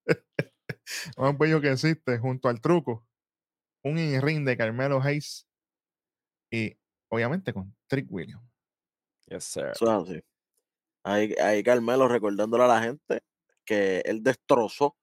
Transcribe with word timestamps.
lo 1.17 1.23
más 1.23 1.38
bello 1.38 1.61
que 1.61 1.71
existe 1.71 2.17
junto 2.17 2.49
al 2.49 2.59
truco. 2.59 3.05
Un 3.83 3.97
in-ring 3.97 4.45
de 4.45 4.57
Carmelo 4.57 5.01
Hayes 5.01 5.47
y 6.51 6.75
obviamente 7.09 7.53
con 7.53 7.75
Trick 7.87 8.07
Williams. 8.09 8.43
Yes, 9.27 9.45
sir. 9.45 9.71
Así. 9.87 10.21
Ahí, 11.03 11.33
ahí 11.41 11.63
Carmelo 11.63 12.07
recordándole 12.07 12.63
a 12.65 12.67
la 12.67 12.81
gente 12.81 13.21
que 13.65 14.02
él 14.05 14.21
destrozó 14.21 14.95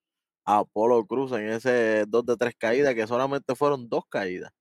a 0.44 0.58
Apolo 0.58 1.04
Cruz 1.06 1.32
en 1.32 1.48
ese 1.48 2.04
2 2.06 2.24
de 2.26 2.36
3 2.36 2.54
caídas, 2.56 2.94
que 2.94 3.06
solamente 3.06 3.54
fueron 3.54 3.88
dos 3.88 4.04
caídas. 4.08 4.52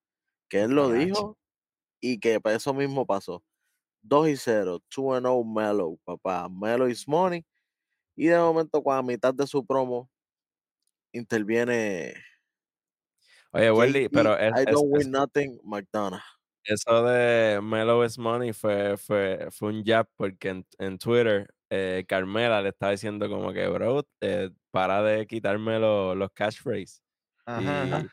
Que 0.50 0.61
él 0.61 0.72
lo 0.72 0.91
dijo 0.91 1.38
y 2.01 2.19
que 2.19 2.39
eso 2.44 2.73
mismo 2.73 3.06
pasó. 3.06 3.44
2 4.01 4.29
y 4.29 4.38
0, 4.38 4.79
2 4.95 5.17
and 5.17 5.25
0 5.25 5.44
Melo, 5.44 5.97
papá. 6.03 6.47
Melo 6.50 6.88
is 6.88 7.07
money. 7.07 7.45
Y 8.16 8.27
de 8.27 8.38
momento, 8.38 8.81
cuando 8.81 9.00
a 9.00 9.03
mitad 9.03 9.33
de 9.33 9.45
su 9.47 9.66
promo, 9.66 10.09
interviene. 11.11 12.13
Oye, 13.57 13.72
Welly, 13.72 14.09
pero 14.09 14.38
es- 14.38 14.53
I 14.62 14.66
don't 14.66 14.95
es- 14.97 15.06
win 15.06 15.12
nothing, 15.12 15.59
McDonough. 15.63 16.22
eso 16.63 17.03
de 17.06 17.59
Melo 17.62 18.03
is 18.06 18.18
Money 18.18 18.53
fue, 18.53 18.97
fue, 18.97 19.47
fue 19.51 19.69
un 19.69 19.84
jab 19.84 20.07
porque 20.18 20.50
en, 20.50 20.66
en 20.79 20.97
Twitter 20.97 21.47
eh, 21.69 22.06
Carmela 22.07 22.62
le 22.62 22.69
estaba 22.69 22.91
diciendo 22.94 23.28
como 23.29 23.51
que, 23.53 23.68
bro, 23.68 24.06
eh, 24.22 24.50
para 24.72 25.01
de 25.03 25.25
quitarme 25.28 25.79
lo- 25.79 26.16
los 26.16 26.29
catchphrases. 26.34 27.01
Ajá, 27.45 27.62
y 27.62 27.91
ajá. 27.91 28.07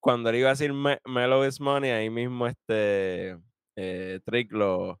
cuando 0.00 0.30
le 0.32 0.38
iba 0.38 0.48
a 0.48 0.52
decir 0.52 0.72
Me- 0.72 1.00
Melo 1.06 1.46
is 1.46 1.60
Money, 1.60 1.90
ahí 1.90 2.10
mismo 2.10 2.46
este 2.46 3.38
eh, 3.76 4.20
Trick 4.24 4.52
lo, 4.52 5.00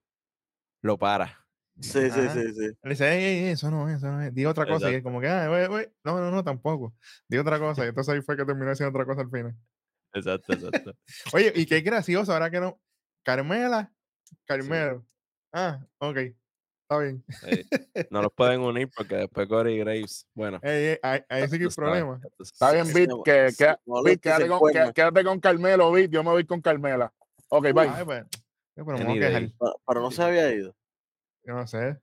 lo 0.82 0.98
para. 0.98 1.40
Sí, 1.80 1.90
sí, 2.10 2.20
Ajá. 2.20 2.32
sí, 2.34 2.52
sí. 2.54 2.64
Él 2.82 2.90
dice, 2.90 3.12
ey, 3.12 3.24
ey, 3.24 3.44
ey, 3.46 3.50
eso 3.52 3.68
no 3.70 3.88
es, 3.88 3.96
eso 3.96 4.06
no 4.10 4.22
es. 4.22 4.32
Di 4.32 4.46
otra 4.46 4.64
cosa. 4.66 4.90
Y 4.92 5.02
como 5.02 5.20
que, 5.20 5.26
ah, 5.28 5.48
güey, 5.48 5.66
güey. 5.66 5.86
No, 6.04 6.20
no, 6.20 6.30
no, 6.30 6.44
tampoco. 6.44 6.94
Di 7.28 7.36
otra 7.38 7.58
cosa. 7.58 7.84
Y 7.84 7.88
entonces 7.94 8.14
ahí 8.14 8.22
fue 8.22 8.36
que 8.36 8.44
terminó 8.44 8.70
haciendo 8.70 8.96
otra 8.96 9.04
cosa 9.06 9.22
al 9.22 9.30
final. 9.30 9.56
Exacto, 10.14 10.52
exacto. 10.52 10.94
Oye, 11.34 11.52
y 11.54 11.66
qué 11.66 11.80
gracioso, 11.80 12.32
ahora 12.32 12.50
que 12.50 12.60
no. 12.60 12.80
Carmela, 13.24 13.92
Carmelo. 14.44 15.04
Ah, 15.52 15.84
ok. 15.98 16.16
Está 16.16 16.98
bien. 16.98 17.24
Ey, 17.42 17.66
no 18.10 18.22
los 18.22 18.32
pueden 18.32 18.60
unir 18.60 18.90
porque 18.94 19.16
después 19.16 19.48
Corey 19.48 19.78
Graves, 19.78 20.26
bueno. 20.34 20.60
Ey, 20.62 20.98
ahí, 21.02 21.20
ahí 21.28 21.48
sí 21.48 21.58
que 21.58 21.64
hay 21.64 21.70
problema. 21.70 22.20
Está 22.38 22.72
bien, 22.72 22.86
Bit. 22.94 23.10
Que, 23.24 23.48
que- 23.56 23.76
y 23.86 24.04
Bit, 24.04 24.20
quédate, 24.20 24.48
con, 24.48 24.92
quédate 24.92 25.40
Carmelo, 25.40 25.90
Bit. 25.92 26.10
Yo 26.10 26.22
me 26.22 26.30
voy 26.30 26.44
con 26.44 26.60
Carmela. 26.60 27.12
Ok, 27.48 27.72
bye. 27.72 27.88
Ay, 27.88 28.04
pues, 28.04 28.22
eh, 28.22 28.28
pero 28.74 28.98
me 28.98 29.04
Any 29.04 29.04
voy 29.04 29.16
a 29.18 29.26
quejar. 29.26 29.42
day. 29.42 29.54
Pero, 29.58 29.80
pero 29.86 30.00
no 30.00 30.10
se 30.10 30.22
había 30.22 30.52
ido. 30.52 30.76
Yo 31.44 31.54
no 31.54 31.66
sé. 31.66 31.98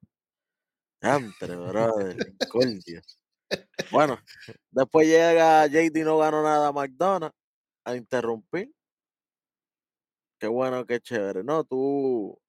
Entre, 1.01 1.55
brother. 1.55 2.33
Bueno, 3.91 4.19
después 4.69 5.07
llega 5.07 5.67
JD 5.67 6.03
no 6.05 6.17
ganó 6.19 6.41
nada 6.41 6.71
McDonald's 6.71 7.35
a 7.91 7.97
interrumpir. 7.97 8.71
Qué 10.39 10.47
bueno, 10.47 10.85
qué 10.85 10.99
chévere. 10.99 11.43
No, 11.43 11.63
tú, 11.63 12.39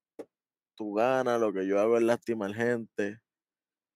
tú 0.75 0.95
ganas, 0.95 1.39
lo 1.41 1.53
que 1.53 1.67
yo 1.67 1.79
hago 1.79 1.97
es 1.99 2.03
lastimar 2.03 2.55
gente. 2.55 3.21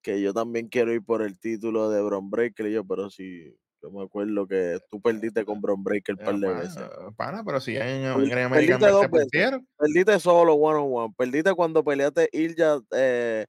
Que 0.02 0.20
yo 0.20 0.34
también 0.34 0.68
quiero 0.68 0.92
ir 0.92 1.02
por 1.02 1.22
el 1.22 1.38
título 1.40 1.88
de 1.90 2.02
Bron 2.02 2.30
Breaker. 2.30 2.66
Y 2.66 2.72
yo, 2.72 2.84
pero 2.84 3.08
si 3.10 3.56
yo 3.82 3.90
me 3.90 4.04
acuerdo 4.04 4.46
que 4.46 4.78
tú 4.90 5.00
perdiste 5.00 5.44
con 5.44 5.60
Bron 5.60 5.82
Breaker 5.82 6.14
un 6.18 6.24
par 6.24 6.34
Eh, 6.34 6.38
de 6.38 6.46
pana, 6.46 6.60
veces. 6.60 6.82
pana, 7.16 7.44
pero 7.44 7.60
si 7.60 7.76
en, 7.76 8.04
en 8.04 8.28
Great 8.28 8.46
American 8.46 8.80
dos 8.80 9.10
veces. 9.10 9.60
Perdiste 9.78 10.20
solo 10.20 10.54
one 10.54 10.78
on 10.78 10.88
one. 10.92 11.14
Perdiste 11.16 11.54
cuando 11.54 11.82
peleaste 11.82 12.28
Ilja, 12.32 12.78
eh, 12.92 13.46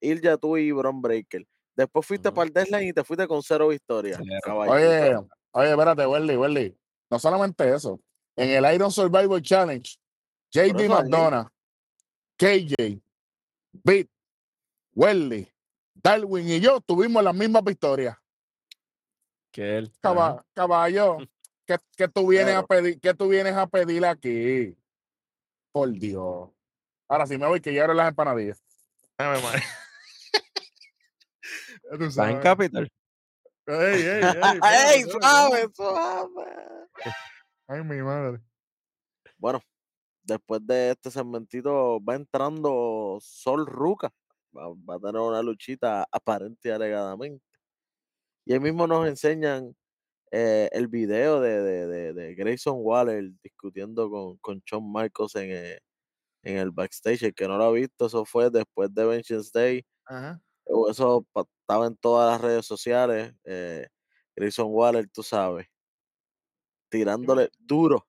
Ilja 0.00 0.36
tú 0.38 0.56
y 0.56 0.72
Bron 0.72 1.00
Breaker. 1.02 1.46
Después 1.76 2.06
fuiste 2.06 2.28
Ujú. 2.28 2.34
para 2.34 2.46
el 2.48 2.52
deadline 2.52 2.88
y 2.88 2.92
te 2.92 3.04
fuiste 3.04 3.26
con 3.26 3.42
cero 3.42 3.68
victorias. 3.68 4.20
Oye, 4.46 5.16
oye, 5.52 5.70
espérate, 5.70 6.06
Welly, 6.06 6.36
Welly. 6.36 6.76
No 7.12 7.18
solamente 7.18 7.74
eso. 7.74 8.00
En 8.34 8.48
el 8.48 8.74
Iron 8.74 8.90
Survival 8.90 9.42
Challenge, 9.42 9.98
JD 10.50 10.88
McDonough, 10.88 11.46
KJ, 12.38 13.02
Bit, 13.84 14.10
Welly, 14.94 15.46
Darwin 15.92 16.48
y 16.48 16.58
yo 16.58 16.80
tuvimos 16.80 17.22
las 17.22 17.34
mismas 17.34 17.62
victorias. 17.64 18.16
Que 19.50 19.76
él. 19.76 19.92
Caba- 20.00 20.28
ajá. 20.30 20.46
caballo, 20.54 21.18
¿qué, 21.66 21.76
qué 21.98 22.08
tú 22.08 22.26
vienes 22.28 22.54
a 22.54 22.66
pedir? 22.66 22.98
¿Qué 22.98 23.12
tú 23.12 23.28
vienes 23.28 23.52
a 23.56 23.66
pedir 23.66 24.06
aquí? 24.06 24.74
Por 25.70 25.92
Dios. 25.92 26.48
Ahora 27.08 27.26
sí 27.26 27.36
me 27.36 27.46
voy 27.46 27.60
que 27.60 27.74
ya 27.74 27.86
las 27.88 28.08
empanadillas. 28.08 28.64
Está 32.08 32.30
en. 32.30 32.40
Capital. 32.40 32.90
Ey, 33.66 33.74
ey, 33.76 34.22
ey. 34.22 34.22
espérate, 34.22 34.58
¡Ey, 34.64 35.00
espérate, 35.00 35.20
suave, 35.20 35.68
suave! 35.74 36.44
Ay, 37.68 37.84
mi 37.84 38.02
madre. 38.02 38.40
Bueno, 39.38 39.60
después 40.22 40.66
de 40.66 40.90
este 40.92 41.10
segmentito 41.10 42.00
va 42.04 42.16
entrando 42.16 43.18
Sol 43.20 43.66
Ruca. 43.66 44.12
Va, 44.56 44.68
va 44.68 44.96
a 44.96 45.00
tener 45.00 45.20
una 45.20 45.42
luchita 45.42 46.06
aparente 46.10 46.68
y 46.68 46.72
alegadamente. 46.72 47.44
Y 48.44 48.52
ahí 48.52 48.60
mismo 48.60 48.86
nos 48.86 49.06
enseñan 49.06 49.74
eh, 50.32 50.68
el 50.72 50.88
video 50.88 51.40
de, 51.40 51.62
de, 51.62 51.86
de, 51.86 52.12
de 52.14 52.34
Grayson 52.34 52.76
Waller 52.78 53.30
discutiendo 53.42 54.10
con, 54.10 54.38
con 54.38 54.62
Shawn 54.66 54.92
Michaels 54.92 55.36
en, 55.36 55.50
eh, 55.52 55.78
en 56.42 56.58
el 56.58 56.70
backstage. 56.72 57.22
El 57.24 57.34
que 57.34 57.48
no 57.48 57.58
lo 57.58 57.64
ha 57.64 57.72
visto, 57.72 58.06
eso 58.06 58.24
fue 58.24 58.50
después 58.50 58.92
de 58.94 59.04
Vengeance 59.06 59.50
Day. 59.54 59.84
Ajá. 60.06 60.40
O 60.64 60.90
Eso 60.90 61.26
estaba 61.62 61.86
en 61.86 61.96
todas 61.96 62.32
las 62.32 62.40
redes 62.40 62.66
sociales. 62.66 63.34
Eh, 63.44 63.86
Grayson 64.36 64.68
Waller, 64.70 65.08
tú 65.08 65.22
sabes, 65.22 65.66
tirándole 66.88 67.50
duro. 67.58 68.06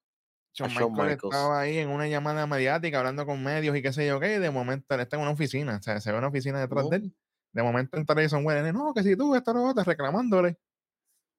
Shawn 0.54 0.70
Shawn 0.70 0.92
Michaels 0.92 1.12
Michaels. 1.12 1.36
estaba 1.36 1.60
ahí 1.62 1.78
en 1.80 1.90
una 1.90 2.08
llamada 2.08 2.46
mediática 2.46 3.00
hablando 3.00 3.26
con 3.26 3.44
medios 3.44 3.76
y 3.76 3.82
qué 3.82 3.92
sé 3.92 4.06
yo 4.06 4.20
qué. 4.20 4.36
y 4.36 4.40
de 4.40 4.52
momento 4.52 4.94
él 4.94 5.02
está 5.02 5.16
en 5.16 5.24
una 5.24 5.32
oficina. 5.32 5.78
O 5.78 5.82
sea, 5.82 6.00
se 6.00 6.12
ve 6.12 6.18
una 6.18 6.28
oficina 6.28 6.60
detrás 6.60 6.90
de 6.90 6.98
él. 6.98 7.16
De 7.52 7.64
momento 7.64 7.98
entra 7.98 8.16
Jason 8.16 8.46
Wellen. 8.46 8.74
No, 8.74 8.94
que 8.94 9.04
si 9.04 9.16
tú, 9.16 9.36
esto, 9.36 9.54
lo 9.54 9.64
otro, 9.64 9.84
reclamándole. 9.84 10.58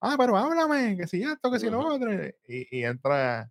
Ah, 0.01 0.17
pero 0.19 0.37
háblame, 0.37 0.97
que 0.97 1.07
si 1.07 1.23
esto, 1.23 1.51
que 1.51 1.59
si 1.59 1.71
lo 1.71 1.81
otro. 1.81 2.13
Y, 2.47 2.79
y 2.79 2.85
entra 2.85 3.51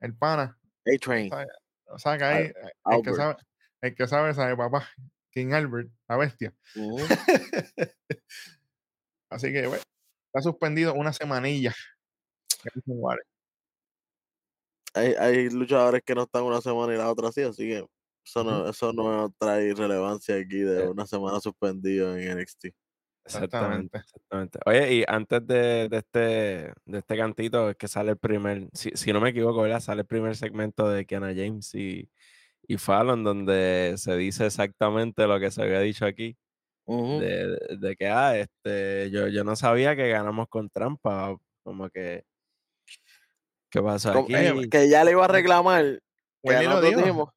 el 0.00 0.16
pana. 0.16 0.58
A-Train. 0.86 1.28
sabe, 1.28 1.46
Lo 1.86 1.98
saca 1.98 2.30
ahí. 2.30 2.52
El 2.86 3.02
que, 3.02 3.14
sabe, 3.14 3.36
el 3.82 3.94
que 3.94 4.06
sabe, 4.06 4.34
sabe, 4.34 4.56
papá. 4.56 4.88
King 5.30 5.52
Albert, 5.52 5.90
la 6.08 6.16
bestia. 6.16 6.54
Así 9.30 9.52
que, 9.52 9.66
bueno, 9.66 9.82
está 10.32 10.42
suspendido 10.42 10.94
una 10.94 11.12
semanilla. 11.12 11.74
Hay, 14.94 15.14
hay 15.18 15.50
luchadores 15.50 16.02
que 16.04 16.14
no 16.14 16.24
están 16.24 16.42
una 16.42 16.60
semana 16.60 16.92
y 16.94 16.98
la 16.98 17.10
otra 17.10 17.30
sí, 17.30 17.42
así 17.42 17.68
que 17.68 17.86
eso 18.26 18.42
no, 18.44 18.68
eso 18.68 18.92
no 18.92 19.32
trae 19.38 19.72
relevancia 19.72 20.34
aquí 20.36 20.58
de 20.58 20.84
Eh. 20.84 20.88
una 20.88 21.06
semana 21.06 21.40
suspendido 21.40 22.16
en 22.16 22.38
NXT. 22.38 22.66
Exactamente, 23.24 23.98
Exactamente. 23.98 23.98
exactamente. 23.98 24.58
Oye, 24.66 24.94
y 24.94 25.04
antes 25.06 25.46
de, 25.46 25.88
de 25.88 25.96
este, 25.98 26.18
de 26.84 26.98
este 26.98 27.16
cantito 27.16 27.70
es 27.70 27.76
que 27.76 27.86
sale 27.86 28.10
el 28.12 28.18
primer, 28.18 28.68
si, 28.72 28.90
si 28.94 29.12
no 29.12 29.20
me 29.20 29.30
equivoco, 29.30 29.62
¿verdad? 29.62 29.80
Sale 29.80 30.00
el 30.00 30.06
primer 30.06 30.36
segmento 30.36 30.88
de 30.88 31.06
Kiana 31.06 31.28
James 31.28 31.72
y, 31.74 32.10
y 32.70 32.78
Fallon, 32.78 33.24
donde 33.24 33.94
se 33.96 34.16
dice 34.16 34.46
exactamente 34.46 35.26
lo 35.26 35.40
que 35.40 35.50
se 35.50 35.60
había 35.60 35.80
dicho 35.80 36.06
aquí, 36.06 36.36
de, 36.86 37.58
de 37.80 37.96
que, 37.96 38.06
ah, 38.06 38.38
este, 38.38 39.10
yo, 39.10 39.26
yo 39.26 39.42
no 39.42 39.56
sabía 39.56 39.96
que 39.96 40.08
ganamos 40.08 40.46
con 40.48 40.70
trampa, 40.70 41.36
como 41.64 41.90
que, 41.90 42.22
¿qué 43.70 43.82
pasó 43.82 44.12
Como- 44.12 44.26
aquí? 44.26 44.36
eh, 44.36 44.68
que 44.70 44.82
ella 44.84 45.02
le 45.02 45.10
iba 45.10 45.24
a 45.24 45.28
reclamar, 45.28 46.00
que 46.44 46.56
dijimos 46.94 47.30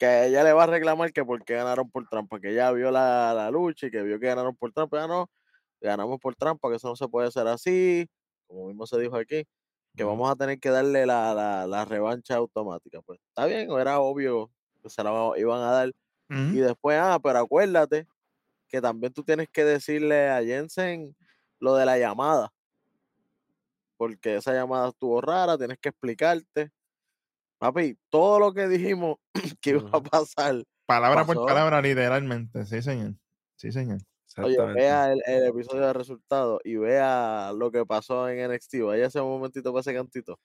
ella 0.00 0.44
le 0.44 0.54
va 0.54 0.62
a 0.62 0.66
reclamar 0.66 1.12
que 1.12 1.26
por 1.26 1.44
qué 1.44 1.56
ganaron 1.56 1.90
por 1.90 2.08
trampa, 2.08 2.40
que 2.40 2.52
ella 2.52 2.72
vio 2.72 2.90
la, 2.90 3.34
la 3.34 3.50
lucha 3.50 3.88
y 3.88 3.90
que 3.90 4.02
vio 4.02 4.18
que 4.18 4.28
ganaron 4.28 4.56
por 4.56 4.72
trampa, 4.72 4.98
ya 5.00 5.06
no, 5.06 5.28
ganamos 5.82 6.18
por 6.20 6.34
trampa, 6.36 6.70
que 6.70 6.76
eso 6.76 6.88
no 6.88 6.96
se 6.96 7.06
puede 7.08 7.28
hacer 7.28 7.46
así, 7.48 8.06
como 8.46 8.68
mismo 8.68 8.86
se 8.86 8.98
dijo 8.98 9.16
aquí, 9.16 9.44
que 9.94 10.04
vamos 10.04 10.30
a 10.30 10.36
tener 10.36 10.58
que 10.58 10.70
darle 10.70 11.04
la, 11.04 11.34
la, 11.34 11.66
la 11.66 11.84
revancha 11.84 12.36
automática. 12.36 13.02
Pues 13.02 13.20
está 13.28 13.44
bien, 13.44 13.70
era 13.72 14.00
obvio 14.00 14.50
se 14.88 15.02
la 15.02 15.32
iban 15.36 15.60
a 15.62 15.70
dar. 15.70 15.92
Y 16.28 16.58
después, 16.58 16.96
ah, 17.00 17.18
pero 17.20 17.40
acuérdate 17.40 18.06
que 18.68 18.80
también 18.80 19.12
tú 19.12 19.24
tienes 19.24 19.48
que 19.48 19.64
decirle 19.64 20.28
a 20.30 20.42
Jensen 20.44 21.16
lo 21.58 21.74
de 21.74 21.84
la 21.84 21.98
llamada. 21.98 22.52
Porque 23.96 24.36
esa 24.36 24.52
llamada 24.52 24.90
estuvo 24.90 25.20
rara, 25.20 25.58
tienes 25.58 25.78
que 25.78 25.88
explicarte. 25.88 26.70
Papi, 27.58 27.98
todo 28.10 28.38
lo 28.38 28.54
que 28.54 28.68
dijimos 28.68 29.16
que 29.60 29.70
iba 29.70 29.90
a 29.92 30.00
pasar. 30.00 30.62
Palabra 30.86 31.24
por 31.24 31.44
palabra, 31.44 31.82
literalmente. 31.82 32.64
Sí, 32.64 32.80
señor. 32.80 33.14
Sí, 33.56 33.72
señor. 33.72 33.98
Oye, 34.38 34.56
vea 34.72 35.12
el, 35.12 35.20
el 35.26 35.48
episodio 35.48 35.86
de 35.86 35.92
resultados 35.92 36.60
y 36.64 36.76
vea 36.76 37.52
lo 37.52 37.70
que 37.70 37.84
pasó 37.84 38.28
en 38.28 38.50
NXT. 38.52 38.82
Vaya 38.82 39.06
ese 39.06 39.20
momentito 39.20 39.72
para 39.72 39.80
ese 39.80 39.94
cantito. 39.94 40.38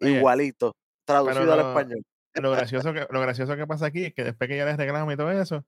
Oye, 0.00 0.18
Igualito. 0.18 0.72
Traducido 1.04 1.52
al 1.52 1.60
español. 1.60 2.02
Lo 2.34 2.50
gracioso, 2.52 2.92
que, 2.92 3.06
lo 3.10 3.20
gracioso 3.20 3.56
que 3.56 3.66
pasa 3.66 3.86
aquí 3.86 4.04
es 4.04 4.14
que 4.14 4.24
después 4.24 4.48
que 4.48 4.54
ella 4.54 4.66
les 4.66 4.76
reclama 4.76 5.12
y 5.12 5.16
todo 5.16 5.30
eso, 5.30 5.64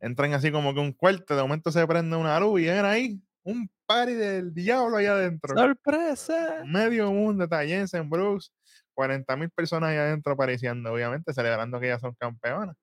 entran 0.00 0.34
así 0.34 0.50
como 0.52 0.74
que 0.74 0.80
un 0.80 0.92
cuarto, 0.92 1.34
de 1.34 1.42
momento 1.42 1.72
se 1.72 1.86
prende 1.86 2.16
una 2.16 2.38
luz 2.38 2.60
y 2.60 2.66
ven 2.66 2.84
ahí 2.84 3.22
un 3.44 3.70
party 3.86 4.14
del 4.14 4.54
diablo 4.54 4.98
allá 4.98 5.12
adentro. 5.12 5.56
¡Sorpresa! 5.56 6.62
Medio 6.66 7.10
mundo, 7.12 7.44
está 7.44 7.64
Jensen, 7.64 8.08
Bruce, 8.08 8.50
40 8.94 9.36
mil 9.36 9.50
personas 9.50 9.90
allá 9.90 10.02
adentro 10.02 10.32
apareciendo, 10.34 10.92
obviamente, 10.92 11.32
celebrando 11.32 11.80
que 11.80 11.86
ellas 11.86 12.00
son 12.00 12.14
campeonas. 12.14 12.76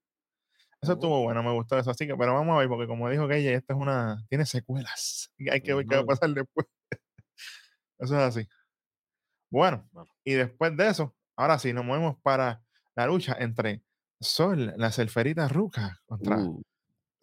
Eso 0.82 0.94
Ujú. 0.94 1.00
estuvo 1.00 1.22
bueno, 1.24 1.44
me 1.44 1.52
gustó 1.52 1.78
eso. 1.78 1.92
Así 1.92 2.08
que, 2.08 2.16
pero 2.16 2.34
vamos 2.34 2.56
a 2.56 2.60
ver, 2.60 2.70
porque 2.70 2.88
como 2.88 3.10
dijo 3.10 3.30
ella, 3.30 3.52
esto 3.52 3.74
es 3.74 3.80
una. 3.80 4.26
Tiene 4.30 4.46
secuelas. 4.46 5.32
Y 5.38 5.50
hay 5.50 5.62
que 5.62 5.74
ver 5.74 5.86
qué 5.86 5.96
va 5.96 6.02
a 6.02 6.06
pasar 6.06 6.30
después. 6.30 6.68
Eso 8.00 8.16
es 8.16 8.38
así. 8.38 8.48
Bueno. 9.52 9.90
y 10.24 10.34
después 10.34 10.78
de 10.78 10.88
eso, 10.88 11.16
ahora 11.36 11.58
sí, 11.58 11.74
nos 11.74 11.84
movemos 11.84 12.16
para 12.22 12.62
la 12.96 13.06
lucha 13.08 13.36
entre 13.40 13.82
Sol, 14.22 14.74
la 14.78 14.92
selferita 14.92 15.48
Ruca, 15.48 16.00
contra 16.06 16.38
Uh. 16.38 16.62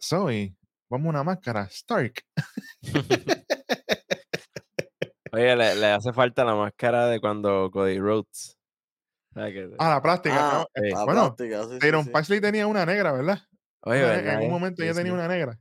Zoe. 0.01 0.55
Vamos 0.89 1.07
a 1.07 1.09
una 1.09 1.23
máscara, 1.23 1.63
Stark. 1.69 2.21
Oye, 5.33 5.55
le, 5.55 5.75
le 5.75 5.85
hace 5.87 6.13
falta 6.13 6.43
la 6.45 6.55
máscara 6.55 7.07
de 7.07 7.19
cuando 7.19 7.69
Cody 7.71 7.99
Rhodes. 7.99 8.57
Que- 9.35 9.69
Ah, 9.77 9.89
la 9.89 10.01
plástica. 10.01 10.61
Ah, 10.61 10.65
sí. 10.73 10.89
la 10.89 11.03
bueno, 11.05 11.35
plástica, 11.35 11.63
sí, 11.65 11.77
sí. 12.03 12.09
Paxley 12.09 12.41
tenía 12.41 12.65
una 12.65 12.85
negra, 12.85 13.11
¿verdad? 13.11 13.39
Oye, 13.81 14.03
Una 14.03 14.15
ne- 14.15 14.21
¿verdad, 14.21 14.33
en 14.33 14.39
un 14.39 14.45
eh? 14.45 14.49
momento 14.49 14.81
Sí, 14.81 14.87
ella 14.87 14.95
tenía 14.95 15.11
sí. 15.11 15.15
una 15.17 15.27
negra. 15.27 15.59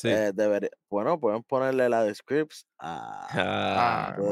Sí. 0.00 0.08
Eh, 0.08 0.32
debería- 0.34 0.70
bueno, 0.88 1.20
pueden 1.20 1.42
ponerle 1.42 1.88
la 1.90 2.02
de 2.04 2.14
Scripps. 2.14 2.64
Ah, 2.78 3.28
Ah, 3.32 4.06
Ah, 4.08 4.14
no 4.16 4.24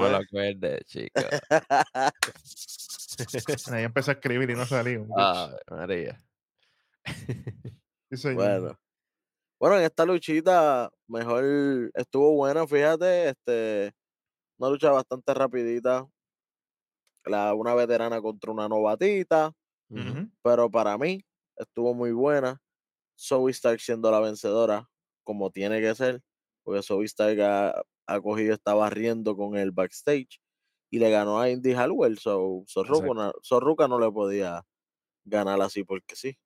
me 0.00 0.10
lo 0.10 0.18
ves. 0.18 0.26
acuerdes, 0.26 0.84
chico. 0.86 1.12
Ahí 3.72 3.84
empezó 3.84 4.10
a 4.12 4.14
escribir 4.14 4.48
y 4.50 4.54
no 4.54 4.64
salió. 4.64 5.06
Ay, 5.16 5.50
María. 5.70 6.18
Sí. 8.10 8.32
Bueno. 8.34 8.78
Bueno, 9.60 9.76
en 9.78 9.84
esta 9.84 10.04
luchita 10.06 10.90
mejor 11.06 11.44
estuvo 11.94 12.32
buena, 12.34 12.66
fíjate, 12.66 13.28
este, 13.28 13.92
una 14.58 14.70
lucha 14.70 14.90
bastante 14.90 15.34
rapidita. 15.34 16.06
La, 17.24 17.54
una 17.54 17.74
veterana 17.74 18.20
contra 18.20 18.50
una 18.50 18.68
novatita, 18.68 19.52
pero 20.42 20.68
para 20.70 20.98
mí 20.98 21.20
estuvo 21.56 21.94
muy 21.94 22.10
buena. 22.10 22.60
Zoe 23.22 23.50
Stark 23.52 23.80
siendo 23.80 24.10
la 24.10 24.20
vencedora, 24.20 24.88
como 25.24 25.50
tiene 25.50 25.80
que 25.80 25.94
ser, 25.94 26.20
porque 26.64 26.82
Zoe 26.82 27.04
Stark 27.04 27.40
ha, 27.40 27.82
ha 28.06 28.20
cogido, 28.20 28.54
estaba 28.54 28.90
riendo 28.90 29.36
con 29.36 29.56
el 29.56 29.70
backstage 29.70 30.40
y 30.90 30.98
le 30.98 31.10
ganó 31.10 31.40
a 31.40 31.48
Indy 31.48 31.72
Hallwell. 31.74 32.18
So, 32.18 32.64
so 32.66 32.80
Exacto. 32.82 33.60
Ruka, 33.60 33.88
no- 33.88 33.98
le 34.00 34.10
podía 34.10 34.64
ganar 35.24 35.60
así 35.62 35.84
porque 35.84 36.16
sí. 36.16 36.36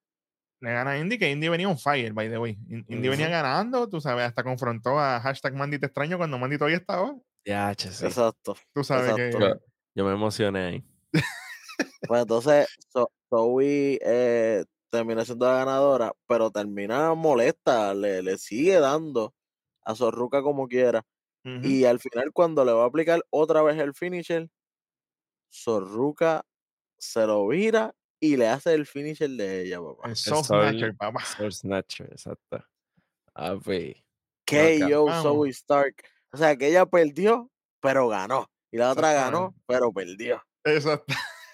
Le 0.61 0.73
gana 0.73 0.93
a 0.93 0.99
Indy, 0.99 1.19
que 1.19 1.31
Indy 1.31 1.49
venía 1.49 1.69
on 1.69 1.79
fire, 1.79 2.13
by 2.13 2.29
the 2.31 2.39
way. 2.39 2.59
In- 2.69 2.85
Indy 2.89 3.09
venía 3.09 3.29
ganando, 3.29 3.89
tú 3.89 4.01
sabes, 4.01 4.25
hasta 4.27 4.43
confrontó 4.45 4.99
a 4.99 5.21
hashtag 5.21 5.55
Mandy 5.55 5.79
te 5.79 5.87
extraño 5.87 6.17
cuando 6.19 6.39
Mandy 6.39 6.57
todavía 6.59 6.79
estaba. 6.79 7.15
Ya, 7.45 7.75
che, 7.75 7.91
sí. 7.93 8.05
Exacto. 8.07 8.57
Tú 8.75 8.83
sabes 8.85 9.11
Exacto. 9.11 9.39
que. 9.39 9.45
Yo, 9.45 9.55
yo 9.95 10.05
me 10.05 10.13
emocioné 10.13 10.65
ahí. 10.65 10.85
Pues 12.09 12.23
entonces, 12.23 12.69
So- 12.89 13.11
Zoe 13.29 13.99
eh, 14.03 14.65
termina 14.97 15.25
siendo 15.25 15.47
la 15.47 15.59
ganadora, 15.59 16.13
pero 16.27 16.51
termina 16.51 17.15
molesta, 17.15 17.95
le, 17.95 18.23
le 18.23 18.39
sigue 18.39 18.79
dando 18.81 19.35
a 19.83 19.95
Zorruca 19.95 20.43
como 20.43 20.67
quiera. 20.69 21.05
Y 21.63 21.85
al 21.85 22.01
final, 22.01 22.33
cuando 22.33 22.65
le 22.65 22.73
va 22.73 22.83
a 22.83 22.87
aplicar 22.89 23.21
otra 23.31 23.63
vez 23.63 23.79
el 23.79 23.95
finisher, 23.95 24.51
Zorruca 25.53 26.45
se 26.99 27.25
lo 27.25 27.47
vira 27.47 27.95
y 28.19 28.37
le 28.37 28.49
hace 28.49 28.75
el 28.75 28.85
finisher 28.85 29.31
de 29.31 29.63
ella, 29.63 29.81
papá. 29.81 30.09
El 30.09 30.17
Soul 30.17 30.45
Snatcher, 30.45 30.97
papá. 30.97 31.25
Soul 31.25 31.53
Snatcher, 31.53 32.09
exacto. 32.11 32.65
A 33.35 33.55
ver. 33.55 34.03
KO. 34.45 35.23
Zoe 35.23 35.51
Stark. 35.51 36.03
O 36.33 36.37
sea, 36.37 36.57
que 36.57 36.67
ella 36.69 36.85
perdió, 36.85 37.49
pero 37.81 38.09
ganó. 38.09 38.51
Y 38.73 38.79
la 38.79 38.91
otra 38.91 39.13
ganó, 39.13 39.55
pero 39.67 39.93
perdió. 39.93 40.43
Exact- 40.65 41.05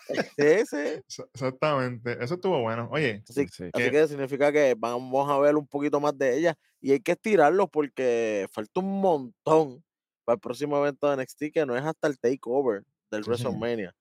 Sí, 0.08 0.66
sí. 0.66 1.22
Exactamente. 1.34 2.22
Eso 2.22 2.34
estuvo 2.34 2.60
bueno. 2.60 2.88
Oye, 2.92 3.22
Así, 3.28 3.42
Sí, 3.46 3.48
sí. 3.52 3.70
así 3.72 3.84
Que- 3.84 3.90
que 3.90 4.08
significa 4.08 4.52
que 4.52 4.74
vamos 4.76 5.30
a 5.30 5.38
ver 5.38 5.56
un 5.56 5.66
poquito 5.66 6.00
más 6.00 6.16
de 6.16 6.36
ella 6.36 6.56
y 6.80 6.92
hay 6.92 7.00
que 7.00 7.12
estirarlo 7.12 7.68
porque 7.68 8.46
falta 8.52 8.80
un 8.80 9.00
montón 9.00 9.84
para 10.24 10.34
el 10.34 10.40
próximo 10.40 10.76
evento 10.78 11.08
de 11.08 11.16
NXT 11.16 11.50
que 11.52 11.66
no 11.66 11.76
es 11.76 11.84
hasta 11.84 12.08
el 12.08 12.18
takeover 12.18 12.84
del 13.10 13.24
Sí. 13.24 13.30
WrestleMania. 13.30 13.94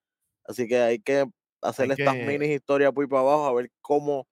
Así 0.46 0.68
que 0.68 0.80
hay 0.80 1.00
que 1.00 1.26
hacer 1.62 1.86
Hay 1.86 1.96
estas 2.00 2.16
que- 2.16 2.26
mini 2.26 2.46
historias 2.54 2.92
por 2.92 3.04
ahí 3.04 3.08
para 3.10 3.22
abajo 3.22 3.46
a 3.46 3.54
ver 3.54 3.70
cómo 3.82 4.28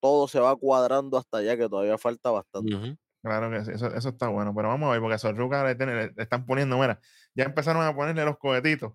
todo 0.00 0.28
se 0.28 0.38
va 0.40 0.54
cuadrando 0.56 1.16
hasta 1.18 1.38
allá 1.38 1.56
que 1.56 1.68
todavía 1.68 1.98
falta 1.98 2.30
bastante. 2.30 2.96
Claro 3.22 3.50
que 3.50 3.64
sí, 3.64 3.72
eso, 3.74 3.92
eso 3.92 4.10
está 4.10 4.28
bueno. 4.28 4.54
Pero 4.54 4.68
vamos 4.68 4.88
a 4.88 4.92
ver, 4.92 5.00
porque 5.00 5.14
a 5.14 5.18
Sorruca 5.18 5.64
le, 5.64 6.12
están 6.16 6.46
poniendo, 6.46 6.78
mira, 6.78 7.00
ya 7.34 7.44
empezaron 7.44 7.82
a 7.84 7.94
ponerle 7.94 8.24
los 8.24 8.38
cohetitos. 8.38 8.92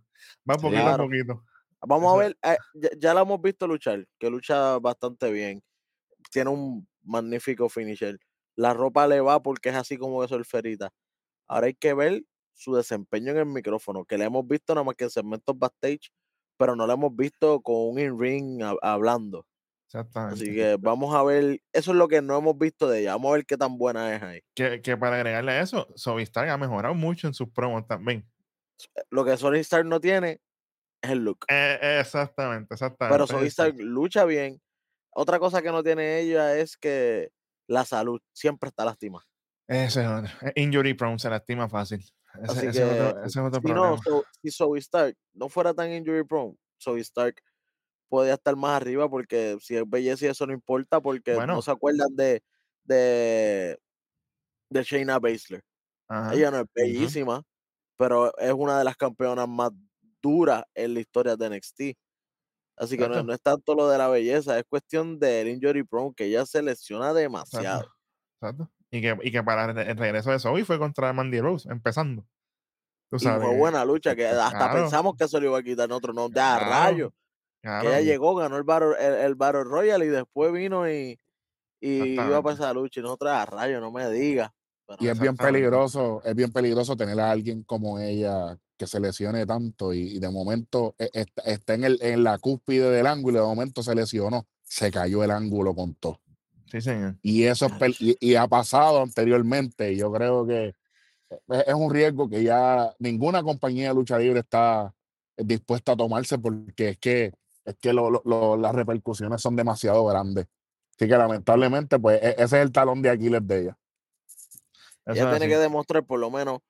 Va 0.50 0.56
poquito 0.56 0.82
Claro. 0.84 1.04
a 1.04 1.06
poquito. 1.06 1.44
Vamos 1.88 2.14
a 2.14 2.18
ver, 2.18 2.38
eh, 2.44 2.58
ya, 2.76 2.90
ya 2.98 3.14
la 3.14 3.22
hemos 3.22 3.42
visto 3.42 3.68
luchar, 3.68 4.06
que 4.20 4.30
lucha 4.30 4.78
bastante 4.80 5.32
bien. 5.32 5.62
Tiene 6.32 6.50
un 6.52 6.88
magnífico 7.04 7.70
finisher. 7.70 8.20
La 8.56 8.74
ropa 8.74 9.08
le 9.08 9.22
va 9.22 9.42
porque 9.42 9.70
es 9.70 9.76
así 9.76 9.98
como 9.98 10.22
de 10.22 10.28
surferita. 10.28 10.92
Ahora 11.48 11.68
hay 11.68 11.74
que 11.74 11.94
ver 11.94 12.24
su 12.54 12.76
desempeño 12.76 13.32
en 13.32 13.38
el 13.38 13.46
micrófono, 13.48 14.06
que 14.06 14.18
le 14.18 14.26
hemos 14.26 14.48
visto 14.48 14.76
nada 14.76 14.84
más 14.86 14.96
que 14.96 15.06
en 15.06 15.10
segmentos 15.10 15.58
backstage, 15.58 16.12
pero 16.58 16.76
no 16.76 16.86
la 16.86 16.94
hemos 16.94 17.16
visto 17.16 17.62
con 17.62 17.76
un 17.76 18.00
in-ring 18.00 18.60
hab- 18.62 18.78
hablando. 18.82 19.48
Exactamente. 19.88 20.36
Así 20.36 20.54
que 20.54 20.78
vamos 20.80 21.14
a 21.16 21.24
ver, 21.24 21.62
eso 21.74 21.92
es 21.92 21.98
lo 21.98 22.08
que 22.08 22.22
no 22.22 22.38
hemos 22.38 22.58
visto 22.58 22.88
de 22.88 23.02
ella. 23.02 23.14
Vamos 23.14 23.32
a 23.32 23.34
ver 23.38 23.46
qué 23.46 23.58
tan 23.58 23.78
buena 23.78 24.16
es 24.16 24.22
ahí. 24.22 24.42
Que, 24.54 24.82
que 24.82 24.96
para 24.96 25.16
agregarle 25.18 25.54
a 25.54 25.62
eso, 25.62 25.88
Sovistar 25.96 26.48
ha 26.48 26.58
mejorado 26.58 26.94
mucho 26.94 27.28
en 27.28 27.34
sus 27.34 27.50
promos 27.50 27.88
también. 27.88 28.26
Lo 29.10 29.26
que 29.26 29.36
Sony 29.38 29.56
Star 29.56 29.86
no 29.86 30.00
tiene 30.00 30.40
es 31.02 31.12
el 31.12 31.20
look. 31.24 31.46
Eh, 31.50 31.98
exactamente, 32.00 32.74
exactamente. 32.74 33.26
Pero 33.28 33.44
Stark 33.46 33.76
lucha 33.80 34.26
bien. 34.26 34.62
Otra 35.14 35.40
cosa 35.40 35.62
que 35.62 35.72
no 35.72 35.84
tiene 35.84 36.20
ella 36.20 36.58
es 36.58 36.78
que 36.78 37.32
la 37.68 37.86
salud 37.86 38.22
siempre 38.34 38.70
está 38.70 38.86
lastimada. 38.86 39.26
Ese 39.68 40.02
es 40.02 40.08
otro. 40.08 40.32
Eh, 40.48 40.54
Injury 40.62 40.94
prone 40.94 41.20
se 41.20 41.30
lastima 41.30 41.68
fácil. 41.70 42.00
Ese, 42.00 42.52
Así 42.52 42.68
ese 42.68 42.84
es 42.84 42.92
otro, 42.92 43.22
que, 43.22 43.28
ese 43.28 43.40
es 43.40 43.46
otro 43.46 43.62
Si 43.62 43.68
no, 43.68 43.74
problema. 43.74 43.98
So- 44.04 44.24
si 44.42 44.52
Zoe 44.52 44.80
Stark 44.80 45.18
no 45.34 45.50
fuera 45.50 45.74
tan 45.74 45.92
injury 45.92 46.24
prone, 46.24 46.56
Zoe 46.82 47.02
Stark 47.02 47.42
podría 48.10 48.34
estar 48.36 48.56
más 48.56 48.76
arriba 48.82 49.10
porque 49.10 49.58
si 49.62 49.76
es 49.76 49.90
belleza 49.90 50.26
y 50.26 50.30
eso 50.30 50.46
no 50.46 50.54
importa 50.54 51.00
porque 51.02 51.34
Bueno. 51.36 51.56
no 51.56 51.62
se 51.62 51.72
acuerdan 51.72 52.14
de, 52.16 52.44
de, 52.84 53.80
de 54.70 54.84
Shayna 54.84 55.20
Baszler. 55.20 55.62
Ajá. 56.10 56.34
Ella 56.34 56.52
no 56.52 56.60
es 56.60 56.66
bellísima, 56.74 57.42
pero 57.98 58.38
es 58.38 58.52
una 58.54 58.78
de 58.80 58.84
las 58.84 58.98
campeonas 58.98 59.48
más 59.48 59.72
duras 60.22 60.64
en 60.76 60.94
la 60.94 61.00
historia 61.02 61.36
de 61.36 61.50
NXT. 61.50 61.82
Así 62.78 62.98
que 62.98 63.08
no, 63.08 63.34
es 63.34 63.42
tanto 63.42 63.76
lo 63.76 63.88
de 63.90 63.98
la 63.98 64.08
belleza, 64.08 64.58
es 64.58 64.64
cuestión 64.68 65.20
del 65.20 65.50
injury 65.50 65.84
prone, 65.84 66.14
que 66.16 66.26
ella 66.26 66.46
se 66.46 66.62
lesiona 66.62 67.14
demasiado. 67.14 67.82
Exacto. 67.82 67.96
Exacto. 68.42 68.72
Y 68.90 69.02
que, 69.02 69.18
y 69.24 69.32
que 69.32 69.44
para 69.44 69.66
el 69.72 69.98
regreso 69.98 70.32
de 70.32 70.40
Zoe 70.40 70.66
fue 70.66 70.80
contra 70.80 71.14
Mandy 71.14 71.40
Rose, 71.42 71.70
empezando. 71.72 72.26
Tú 73.10 73.18
Y 73.18 73.20
sabes. 73.20 73.44
fue 73.46 73.52
que- 73.54 73.60
buena 73.60 73.86
lucha, 73.86 74.16
que 74.16 74.28
hasta 74.28 74.50
Claro. 74.58 74.82
pensamos 74.82 75.16
que 75.18 75.28
se 75.28 75.40
lo 75.40 75.48
iba 75.48 75.60
a 75.60 75.64
quitar 75.64 75.88
nosotros, 75.88 76.16
no, 76.16 76.30
ya 76.30 76.56
a 76.56 76.60
Claro, 76.60 76.72
rayo. 76.86 77.14
claro, 77.62 77.90
ella 77.90 78.02
y- 78.02 78.06
llegó, 78.06 78.36
ganó 78.36 78.58
el 78.58 78.64
Battle, 78.64 78.96
el, 79.00 79.14
el 79.14 79.36
Battle 79.36 79.64
Royale 79.66 80.06
y 80.06 80.10
después 80.10 80.52
vino 80.52 80.90
y, 80.90 81.20
y 81.80 81.90
iba 82.14 82.16
para 82.16 82.54
Exactamente. 82.54 82.64
esa 82.64 82.74
lucha 82.74 83.00
y 83.00 83.04
nosotros 83.04 83.32
a 83.32 83.46
rayo, 83.46 83.80
no 83.80 83.92
me 83.92 84.10
digas. 84.10 84.50
Y 85.00 85.08
es 85.08 85.20
bien 85.20 85.38
peligroso, 85.38 86.22
es 86.26 86.36
bien 86.36 86.52
peligroso 86.52 86.96
tener 86.98 87.18
a 87.20 87.32
alguien 87.32 87.64
como 87.64 88.00
ella 88.00 88.58
que 88.82 88.88
se 88.88 89.00
lesione 89.00 89.46
tanto 89.46 89.94
y, 89.94 90.16
y 90.16 90.20
de 90.20 90.30
momento 90.32 90.96
e- 90.98 91.12
está, 91.14 91.44
está 91.44 91.74
en, 91.76 91.84
el, 91.84 92.00
en 92.02 92.24
la 92.24 92.40
cúspide 92.40 92.90
del 92.90 93.06
ángulo 93.06 93.38
y 93.38 93.42
de 93.42 93.46
momento 93.48 93.84
se 93.84 93.94
lesionó, 93.94 94.48
se 94.64 94.90
cayó 94.90 95.24
el 95.24 95.30
ángulo 95.30 95.76
con 95.76 95.94
todo. 95.94 96.20
Sí, 96.72 96.82
señor. 96.82 97.16
Y 97.22 97.44
eso 97.44 97.68
es 97.68 98.02
y, 98.02 98.18
y 98.20 98.34
ha 98.36 98.48
pasado 98.48 99.04
anteriormente. 99.04 99.94
y 99.94 99.98
Yo 99.98 100.12
creo 100.12 100.48
que 100.48 100.74
es, 101.30 101.64
es 101.68 101.74
un 101.76 101.94
riesgo 101.94 102.28
que 102.28 102.42
ya 102.44 102.92
ninguna 102.98 103.44
compañía 103.44 103.90
de 103.90 103.94
lucha 103.94 104.18
libre 104.18 104.40
está 104.40 104.92
dispuesta 105.38 105.92
a 105.92 105.96
tomarse 105.96 106.40
porque 106.40 106.90
es 106.90 106.98
que, 106.98 107.34
es 107.66 107.76
que 107.80 107.94
lo- 107.94 108.10
lo- 108.10 108.24
lo- 108.26 108.58
las 108.58 108.74
repercusiones 108.74 109.42
son 109.44 109.56
demasiado 109.56 110.04
grandes. 110.06 110.48
Así 110.98 111.08
que 111.08 111.18
lamentablemente, 111.18 112.00
pues 112.00 112.20
e- 112.20 112.30
ese 112.32 112.44
es 112.44 112.54
el 112.54 112.72
talón 112.72 113.04
de 113.04 113.12
Aquiles 113.12 113.46
de 113.46 113.62
ella. 113.62 113.78
Eso 115.06 115.14
ella 115.14 115.30
tiene 115.30 115.46
así. 115.46 115.48
que 115.50 115.58
demostrar 115.58 116.04
por 116.04 116.20
lo 116.20 116.32
menos 116.32 116.62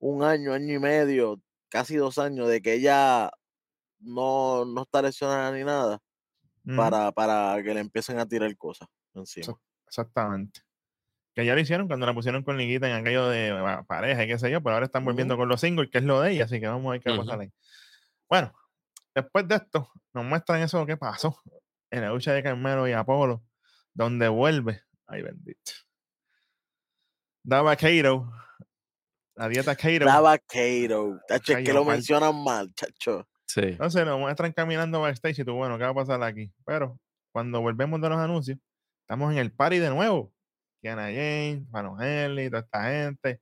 un 0.00 0.22
año, 0.22 0.52
año 0.52 0.74
y 0.74 0.78
medio, 0.78 1.40
casi 1.68 1.96
dos 1.96 2.18
años 2.18 2.48
de 2.48 2.60
que 2.60 2.74
ella 2.74 3.30
no, 4.00 4.64
no 4.64 4.82
está 4.82 5.02
lesionada 5.02 5.52
ni 5.52 5.64
nada 5.64 5.98
para, 6.76 7.12
para 7.12 7.62
que 7.62 7.74
le 7.74 7.80
empiecen 7.80 8.18
a 8.18 8.26
tirar 8.26 8.54
cosas 8.56 8.88
encima. 9.14 9.58
Exactamente. 9.86 10.60
Que 11.34 11.44
ya 11.44 11.54
lo 11.54 11.60
hicieron 11.60 11.86
cuando 11.86 12.04
la 12.04 12.14
pusieron 12.14 12.42
con 12.42 12.58
liguita 12.58 12.88
en 12.88 12.96
aquello 12.96 13.28
de 13.28 13.82
pareja 13.86 14.24
y 14.24 14.26
qué 14.26 14.38
sé 14.38 14.50
yo, 14.50 14.62
pero 14.62 14.74
ahora 14.74 14.86
están 14.86 15.04
volviendo 15.04 15.36
con 15.36 15.48
los 15.48 15.60
singles, 15.60 15.88
que 15.90 15.98
es 15.98 16.04
lo 16.04 16.20
de 16.20 16.32
ella, 16.32 16.44
así 16.44 16.60
que 16.60 16.66
vamos 16.66 16.88
a 16.88 16.92
ver 16.92 17.00
qué 17.00 17.10
va 17.10 17.16
a 17.16 17.18
Ujú. 17.18 17.26
pasar 17.26 17.40
ahí. 17.40 17.52
Bueno, 18.28 18.52
después 19.14 19.46
de 19.48 19.54
esto, 19.56 19.88
nos 20.12 20.24
muestran 20.24 20.60
eso 20.62 20.84
que 20.84 20.96
pasó 20.96 21.40
en 21.90 22.02
la 22.02 22.10
lucha 22.10 22.32
de 22.32 22.42
Carmelo 22.42 22.86
y 22.88 22.92
Apolo, 22.92 23.44
donde 23.94 24.28
vuelve. 24.28 24.82
Ay, 25.06 25.22
bendito. 25.22 25.72
Daba 27.42 27.76
Kato, 27.76 28.30
la 29.38 29.48
dieta 29.48 29.76
Kato. 29.76 30.04
Daba 30.04 30.36
Kato. 30.36 31.20
Tacho, 31.28 31.52
es 31.56 31.64
que 31.64 31.72
lo 31.72 31.84
mal. 31.84 31.94
mencionan 31.94 32.42
mal, 32.42 32.74
chacho. 32.74 33.26
Sí. 33.46 33.60
Entonces 33.62 34.04
nos 34.04 34.18
muestran 34.18 34.52
caminando 34.52 35.00
backstage 35.00 35.38
y 35.38 35.44
tú, 35.44 35.54
bueno, 35.54 35.78
¿qué 35.78 35.84
va 35.84 35.90
a 35.90 35.94
pasar 35.94 36.22
aquí? 36.24 36.52
Pero 36.66 36.98
cuando 37.32 37.60
volvemos 37.60 38.00
de 38.00 38.08
los 38.08 38.18
anuncios, 38.18 38.58
estamos 39.02 39.32
en 39.32 39.38
el 39.38 39.52
party 39.52 39.78
de 39.78 39.90
nuevo. 39.90 40.32
Kiana 40.80 41.04
James, 41.04 41.68
Fallon 41.70 42.02
Henley, 42.02 42.50
toda 42.50 42.62
esta 42.62 42.90
gente. 42.90 43.40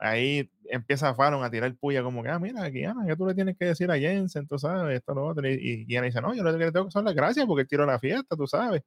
Ahí 0.00 0.50
empieza 0.64 1.14
Fallon 1.14 1.42
a 1.44 1.50
tirar 1.50 1.72
puya 1.76 2.02
como 2.02 2.22
que, 2.22 2.30
ah, 2.30 2.38
mira, 2.40 2.68
Kiana, 2.70 3.06
¿qué 3.06 3.16
tú 3.16 3.24
le 3.24 3.34
tienes 3.34 3.56
que 3.56 3.66
decir 3.66 3.90
a 3.90 3.96
Jensen? 3.96 4.46
Tú 4.48 4.58
sabes, 4.58 4.96
esto, 4.96 5.14
lo 5.14 5.24
otro. 5.24 5.48
Y, 5.48 5.54
y 5.54 5.86
Kiana 5.86 6.06
dice, 6.06 6.20
no, 6.20 6.34
yo 6.34 6.42
lo 6.42 6.52
que 6.52 6.58
le 6.58 6.72
tengo 6.72 6.86
que 6.86 6.92
dar 6.94 7.04
las 7.04 7.14
gracias 7.14 7.46
porque 7.46 7.64
tiró 7.64 7.86
la 7.86 8.00
fiesta, 8.00 8.36
tú 8.36 8.46
sabes. 8.48 8.82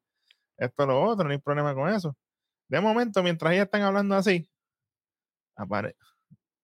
Esto, 0.58 0.86
lo 0.86 1.02
otro, 1.02 1.26
no 1.26 1.32
hay 1.32 1.38
problema 1.40 1.74
con 1.74 1.90
eso. 1.90 2.16
De 2.68 2.82
momento, 2.82 3.24
mientras 3.24 3.54
ellas 3.54 3.66
están 3.66 3.82
hablando 3.84 4.16
así, 4.16 4.50
aparece. 5.56 6.11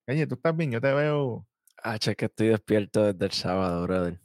Oye, 0.08 0.26
tú 0.28 0.36
estás 0.36 0.56
bien, 0.56 0.72
yo 0.72 0.80
te 0.82 0.94
veo. 0.94 1.46
Ah, 1.84 1.98
che, 2.00 2.16
que 2.16 2.26
estoy 2.26 2.48
despierto 2.48 3.04
desde 3.04 3.26
el 3.26 3.32
sábado, 3.32 3.84
brother. 3.84 4.20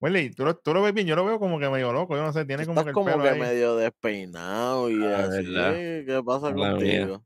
Willy, 0.00 0.30
¿tú 0.34 0.44
lo, 0.44 0.56
tú 0.56 0.74
lo 0.74 0.82
ves 0.82 0.92
bien, 0.92 1.06
yo 1.06 1.16
lo 1.16 1.24
veo 1.24 1.38
como 1.38 1.58
que 1.58 1.68
medio 1.70 1.92
loco, 1.92 2.14
yo 2.16 2.22
no 2.22 2.32
sé, 2.32 2.44
tiene 2.44 2.64
Tú 2.64 2.68
como 2.70 2.80
estás 2.80 2.84
que 2.84 2.90
el 2.90 2.94
como 2.94 3.06
pelo 3.06 3.22
que 3.22 3.28
ahí. 3.30 3.40
medio 3.40 3.76
despeinado 3.76 4.90
y 4.90 5.02
Ah, 5.02 5.24
así. 5.24 5.46
¿verdad? 5.52 5.72
¿Qué 5.72 6.22
pasa 6.24 6.50
mía. 6.50 6.70
contigo? 6.72 7.24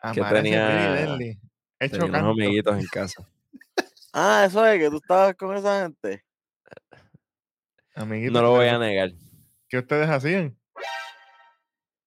Aparece 0.00 0.42
tenía- 0.42 1.18
Tenía 1.78 2.04
unos 2.06 2.22
amiguitos 2.32 2.78
en 2.78 2.86
casa. 2.86 3.28
Ah, 4.18 4.44
eso 4.46 4.64
es 4.66 4.78
que 4.80 4.88
tú 4.88 4.96
estabas 4.96 5.34
con 5.36 5.54
esa 5.54 5.82
gente. 5.82 6.24
Amiguitos, 7.94 8.32
No 8.32 8.40
lo 8.42 8.50
voy 8.52 8.64
¿qué- 8.64 8.70
a 8.70 8.78
negar. 8.78 9.10
¿Qué 9.68 9.76
ustedes 9.78 10.08
hacían? 10.08 10.56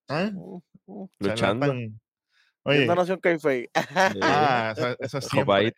¿Ah? 0.08 0.32
Luchando. 1.20 1.36
Charlatán. 1.36 2.02
Oye, 2.70 2.86
Nación. 2.86 3.20
Sí. 3.40 3.70
ah, 4.22 4.74
eso, 4.76 4.96
eso 5.00 5.22
siempre. 5.22 5.74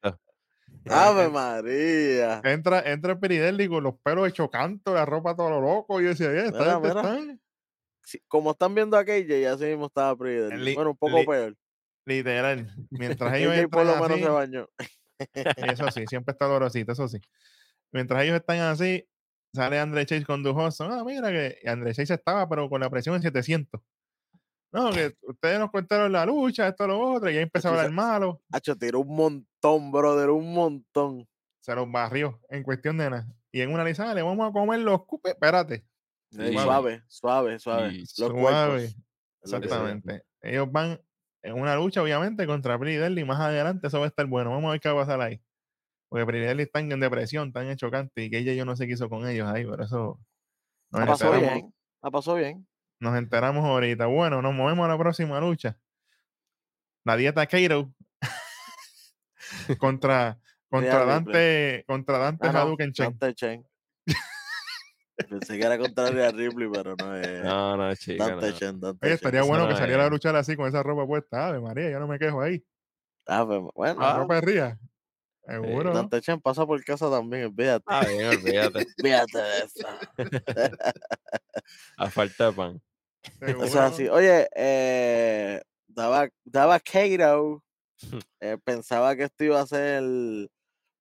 Ave 0.90 1.30
María. 1.30 2.42
Entra, 2.44 2.80
entra 2.92 3.16
Deadly 3.16 3.68
con 3.68 3.84
los 3.84 3.96
pelos 4.04 4.28
hechos 4.28 4.50
canto, 4.50 4.94
la 4.94 5.06
ropa 5.06 5.36
todo 5.36 5.50
lo 5.50 5.62
loco, 5.62 6.00
y 6.00 6.06
yo 6.06 6.10
decía, 6.10 6.30
"Oye, 6.30 6.46
esta 6.46 6.60
Mira, 6.60 6.74
gente 6.74 6.88
mira. 6.88 7.02
está 7.02 7.38
Sí, 8.04 8.20
como 8.28 8.52
están 8.52 8.74
viendo 8.74 8.98
a 8.98 9.06
KJ, 9.06 9.48
así 9.48 9.66
mismo 9.66 9.86
estaba 9.86 10.16
Pretty 10.18 10.40
Deadly. 10.42 10.66
Li- 10.66 10.76
Bueno, 10.76 10.92
un 10.92 10.98
poco 10.98 11.20
li- 11.20 11.26
peor. 11.26 11.56
literal. 12.06 12.74
Mientras 12.90 13.34
ellos 13.36 13.54
KJ 13.54 13.68
por 13.70 13.86
lo 13.86 13.94
menos 13.94 14.12
así, 14.12 14.24
se 14.24 14.30
bañó. 14.30 14.70
Eso 15.78 15.92
sí, 15.92 16.04
siempre 16.08 16.32
está 16.32 16.46
dolorosito, 16.46 16.92
eso 16.94 17.08
sí. 17.08 17.20
Mientras 17.92 18.24
ellos 18.24 18.38
están 18.38 18.58
así, 18.62 19.08
sale 19.54 19.78
Andre 19.80 20.06
Chase 20.08 20.26
con 20.26 20.42
Dujoso. 20.42 20.86
Ah, 20.86 21.04
mira 21.06 21.30
que 21.30 21.60
y 21.62 21.70
Andre 21.70 21.94
Chase 21.94 22.16
estaba, 22.16 22.50
pero 22.50 22.68
con 22.70 22.82
la 22.82 22.90
presión 22.90 23.16
en 23.16 23.22
700. 23.22 23.80
No, 24.72 24.92
que 24.92 25.14
ustedes 25.24 25.60
nos 25.60 25.70
contaron 25.70 26.12
la 26.12 26.26
lucha, 26.26 26.68
esto, 26.68 26.88
lo 26.88 27.00
otro, 27.00 27.30
y 27.30 27.38
ahí 27.38 27.44
empezó 27.44 27.68
a 27.68 27.72
hablar 27.72 27.92
malo. 27.92 28.42
Hacho, 28.52 28.76
tiró 28.78 29.00
un 29.00 29.16
montón, 29.16 29.92
brother, 29.92 30.30
un 30.30 30.54
montón. 30.54 31.28
Se 31.60 31.76
los 31.76 31.92
barrió 31.92 32.40
en 32.50 32.64
cuestión 32.64 32.98
de 32.98 33.10
nada. 33.10 33.28
Y 33.52 33.62
en 33.62 33.74
una 33.74 33.84
lisa, 33.84 34.14
le 34.14 34.22
vamos 34.22 34.50
a 34.50 34.54
comer 34.54 34.80
los 34.80 35.06
cupes. 35.06 35.34
Espérate, 35.34 35.86
Sí. 36.32 36.54
Suave, 36.54 37.04
suave, 37.08 37.60
suave. 37.60 37.94
Y 37.94 38.00
Los 38.00 38.16
suave. 38.16 38.90
Exactamente. 39.44 40.24
Ellos 40.42 40.72
van 40.72 41.00
en 41.44 41.54
una 41.60 41.76
lucha, 41.76 42.02
obviamente, 42.02 42.48
contra 42.48 42.78
Deadly. 42.78 43.26
Más 43.26 43.40
adelante 43.40 43.88
eso 43.88 44.00
va 44.00 44.06
a 44.06 44.08
estar 44.08 44.26
bueno. 44.28 44.52
Vamos 44.52 44.70
a 44.70 44.72
ver 44.72 44.80
qué 44.80 44.90
va 44.90 45.02
a 45.02 45.06
pasar 45.06 45.22
ahí. 45.22 45.42
Porque 46.10 46.32
Deadly 46.32 46.64
están 46.64 46.92
en 46.92 47.00
depresión, 47.00 47.50
están 47.50 47.68
en 47.68 47.76
chocante. 47.76 48.24
Y 48.24 48.30
que 48.30 48.40
ella 48.40 48.54
yo 48.54 48.66
no 48.66 48.76
sé 48.76 48.88
qué 48.88 48.94
hizo 48.94 49.10
con 49.10 49.28
ellos 49.28 49.48
ahí, 49.50 49.66
pero 49.66 49.84
eso. 49.84 50.20
La 50.92 51.06
pasó 51.06 51.32
bien. 51.34 51.74
La 52.02 52.12
pasó 52.12 52.36
bien. 52.36 52.68
Nos 53.02 53.18
enteramos 53.18 53.66
ahorita. 53.66 54.06
Bueno, 54.06 54.42
nos 54.42 54.54
movemos 54.54 54.86
a 54.86 54.90
la 54.90 54.98
próxima 54.98 55.40
lucha. 55.42 55.78
La 57.04 57.18
dieta 57.18 57.46
Kato 57.48 57.92
contra, 59.80 60.38
contra 60.70 61.04
Dante, 61.06 61.84
contra 61.88 62.18
Dante 62.20 62.48
Ah, 62.48 62.52
no, 62.54 62.60
Hadouken 62.60 62.94
Chen. 62.94 63.06
Dante 63.18 63.34
Chen. 63.36 63.68
Pensé 65.30 65.60
que 65.60 65.66
era 65.66 65.78
contrario 65.78 66.26
a 66.28 66.32
Ripley, 66.32 66.70
pero 66.72 66.96
no 66.96 67.16
es. 67.16 67.44
No, 67.44 67.76
no, 67.78 67.96
chica. 67.96 68.28
Dante 68.28 68.52
no. 68.52 68.58
Chen, 68.58 68.80
Dante 68.80 69.06
Oye, 69.08 69.12
Chen. 69.18 69.28
estaría 69.28 69.42
bueno 69.44 69.64
no 69.64 69.70
que 69.70 69.76
saliera 69.78 70.06
a 70.06 70.10
luchar 70.10 70.36
así 70.36 70.56
con 70.56 70.68
esa 70.68 70.84
ropa 70.84 71.06
puesta. 71.06 71.48
Ave 71.48 71.60
María, 71.60 71.90
yo 71.90 72.00
no 72.00 72.08
me 72.08 72.20
quejo 72.20 72.42
ahí. 72.42 72.64
Ah, 73.28 73.46
pues, 73.46 73.60
bueno, 73.76 74.00
La 74.00 74.12
Ah. 74.12 74.18
ropa 74.20 74.36
de 74.36 74.42
Ría. 74.42 74.80
Seguro. 75.48 75.94
Dante 75.94 76.22
Chen 76.22 76.40
pasa 76.40 76.66
por 76.68 76.84
casa 76.84 77.10
también, 77.10 77.46
olvídate. 77.46 77.84
Ah, 77.88 78.06
bien, 78.06 78.28
olvídate. 78.28 78.86
Olvídate 79.00 79.38
de 79.40 79.58
eso. 79.60 79.88
A 81.98 82.10
falta 82.10 82.46
de 82.48 82.54
pan. 82.54 82.82
Seguro. 83.40 83.66
Eso 83.66 83.84
es 83.86 83.94
así. 83.94 84.08
Oye, 84.10 84.48
eh, 84.56 85.62
daba, 85.88 86.30
daba 86.44 86.80
Kato. 86.80 87.64
eh, 88.42 88.58
pensaba 88.64 89.16
que 89.16 89.24
esto 89.24 89.44
iba 89.46 89.60
a 89.62 89.68
ser 89.68 90.04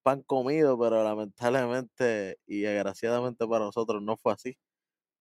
pan 0.02 0.22
comido, 0.24 0.78
pero 0.78 1.04
lamentablemente 1.04 2.38
y 2.46 2.62
desgraciadamente 2.62 3.46
para 3.46 3.66
nosotros 3.66 4.02
no 4.02 4.16
fue 4.16 4.32
así. 4.34 4.56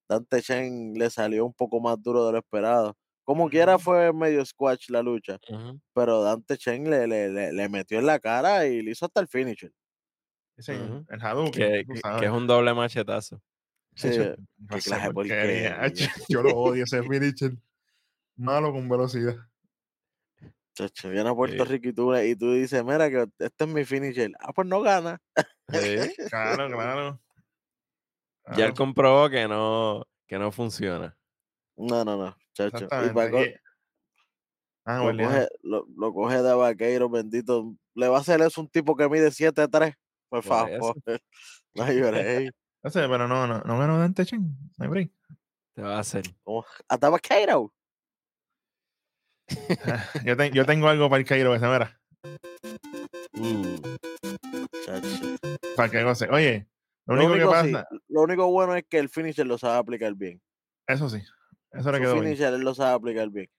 Dante 0.10 0.42
Chen 0.42 0.94
le 0.96 1.10
salió 1.10 1.46
un 1.46 1.54
poco 1.54 1.80
más 1.82 2.02
duro 2.02 2.26
de 2.28 2.34
lo 2.34 2.40
esperado. 2.40 2.96
Como 3.26 3.50
quiera 3.50 3.80
fue 3.80 4.14
medio 4.14 4.46
squash 4.46 4.90
la 4.90 5.04
lucha, 5.04 5.40
Ujú. 5.50 5.80
pero 5.94 6.24
Dante 6.24 6.58
Chen 6.58 6.90
le, 6.90 7.08
le, 7.08 7.30
le, 7.30 7.54
le 7.54 7.70
metió 7.70 8.00
en 8.00 8.08
la 8.08 8.20
cara 8.20 8.68
y 8.68 8.82
le 8.84 8.92
hizo 8.92 9.06
hasta 9.06 9.22
el 9.22 9.28
finisher. 9.30 9.72
Sí. 10.58 10.74
El 10.74 11.22
Hadouken. 11.22 11.86
Que 12.20 12.26
es 12.26 12.32
un 12.32 12.48
doble 12.48 12.74
machetazo. 12.74 13.42
Sí, 14.00 14.08
eh, 14.12 14.36
qué 14.70 14.80
clase 14.80 15.08
de 15.08 15.14
porquería. 15.14 15.92
Yo 16.30 16.42
lo 16.42 16.56
odio 16.56 16.86
ese 16.86 17.02
finisher. 17.04 17.52
Malo 18.38 18.72
con 18.72 18.88
velocidad. 18.88 19.36
chacho, 20.74 21.10
viene 21.10 21.30
a 21.30 21.36
Puerto 21.36 21.66
Sí. 21.66 21.72
Rico 21.72 21.90
y 21.90 21.94
tú, 21.94 22.16
y 22.16 22.36
tú 22.36 22.54
dices, 22.54 22.84
mira 22.86 23.10
que 23.10 23.28
este 23.40 23.64
es 23.66 23.70
mi 23.70 23.84
finisher. 23.84 24.32
Ah, 24.40 24.54
pues 24.54 24.68
no 24.68 24.82
gana. 24.82 25.22
Sí. 25.70 25.98
Claro, 26.32 26.70
claro. 26.70 27.20
Ya 28.56 28.66
él 28.66 28.74
comprobó 28.74 29.30
que 29.30 29.48
no, 29.48 30.08
que 30.28 30.40
no 30.40 30.52
funciona. 30.52 31.16
No, 31.76 32.04
no, 32.06 32.18
no, 32.18 32.38
chacho. 32.54 32.86
Y 32.86 32.88
Ah, 34.86 35.04
lo, 35.04 35.12
coge, 35.18 35.48
lo, 35.62 35.86
lo 35.96 36.14
coge 36.14 36.42
de 36.42 36.54
vaqueiro, 36.54 37.10
bendito. 37.10 37.76
Le 37.94 38.08
va 38.08 38.18
a 38.18 38.22
hacer 38.22 38.42
eso 38.42 38.60
un 38.62 38.70
tipo 38.70 38.96
que 38.96 39.08
mide 39.08 39.28
7'3. 39.30 39.94
Por 40.30 40.42
Por 40.42 40.44
favor. 40.44 40.96
No 41.76 41.84
hay 41.84 42.02
break. 42.02 42.54
No 42.84 42.90
sé, 42.90 43.02
pero 43.10 43.28
no, 43.28 43.46
no, 43.48 43.60
no 43.62 43.78
ganó 43.80 44.00
Dante 44.00 44.26
Chen. 44.26 44.42
No 44.78 44.84
hay 44.86 44.90
break. 44.90 45.12
Te 45.76 45.82
va 45.82 45.98
a 45.98 46.00
hacer. 46.00 46.24
¿Cómo? 46.44 46.66
Hasta 46.88 47.10
vaqueiro. 47.10 47.74
yo, 50.26 50.38
te- 50.38 50.52
yo 50.52 50.66
tengo 50.66 50.88
algo 50.88 51.10
para 51.10 51.20
el 51.20 51.26
Cairo 51.28 51.56
ese, 51.56 51.68
mira. 51.68 52.00
Uh, 53.34 53.80
chacho. 54.86 55.36
Para 55.76 55.90
que 55.90 56.04
goce. 56.04 56.28
Oye, 56.30 56.68
lo 57.06 57.16
Lo 57.16 57.26
único 57.26 57.34
que 57.34 57.46
único, 57.46 57.64
sí, 57.64 57.72
pasa, 57.74 57.88
lo 58.08 58.22
único 58.22 58.48
bueno 58.52 58.76
es 58.76 58.84
que 58.88 59.00
el 59.00 59.10
finisher 59.10 59.46
lo 59.48 59.58
sabe 59.58 59.78
aplicar 59.78 60.14
bien. 60.16 60.42
eso 60.88 61.10
sí, 61.10 61.22
eso 61.72 61.92
le 61.92 62.00
quedó 62.00 62.14
bien. 62.14 62.26
finisher 62.26 62.60
lo 62.60 62.76
sabe 62.76 62.94
aplicar 62.96 63.30
bien. 63.30 63.50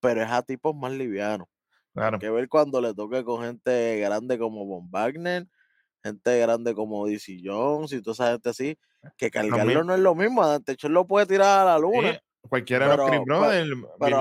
Pero 0.00 0.22
es 0.22 0.30
a 0.30 0.42
tipos 0.42 0.74
más 0.76 0.92
livianos. 0.92 1.48
Claro. 1.94 2.16
Hay 2.16 2.20
que 2.20 2.30
ver 2.30 2.48
cuando 2.48 2.80
le 2.80 2.92
toque 2.92 3.24
con 3.24 3.42
gente 3.42 3.98
grande 4.00 4.38
como 4.38 4.66
Von 4.66 4.90
Wagner, 4.90 5.46
gente 6.04 6.38
grande 6.38 6.74
como 6.74 7.06
DC 7.06 7.38
Jones 7.42 7.92
y 7.92 8.02
toda 8.02 8.12
esa 8.12 8.32
gente 8.32 8.50
así, 8.50 8.78
que 9.16 9.30
cargarlo 9.30 9.82
no 9.84 9.94
es 9.94 10.00
lo 10.00 10.14
mismo. 10.14 10.46
Dante 10.46 10.76
Chon 10.76 10.92
lo 10.92 11.06
puede 11.06 11.26
tirar 11.26 11.60
a 11.60 11.64
la 11.64 11.78
luna. 11.78 12.12
Sí, 12.12 12.48
cualquiera 12.48 12.88
de 12.90 12.96
los 12.96 13.06
pero- 13.10 13.22
Chris 13.24 13.26
Brothers, 13.26 13.70
Pero 13.98 14.16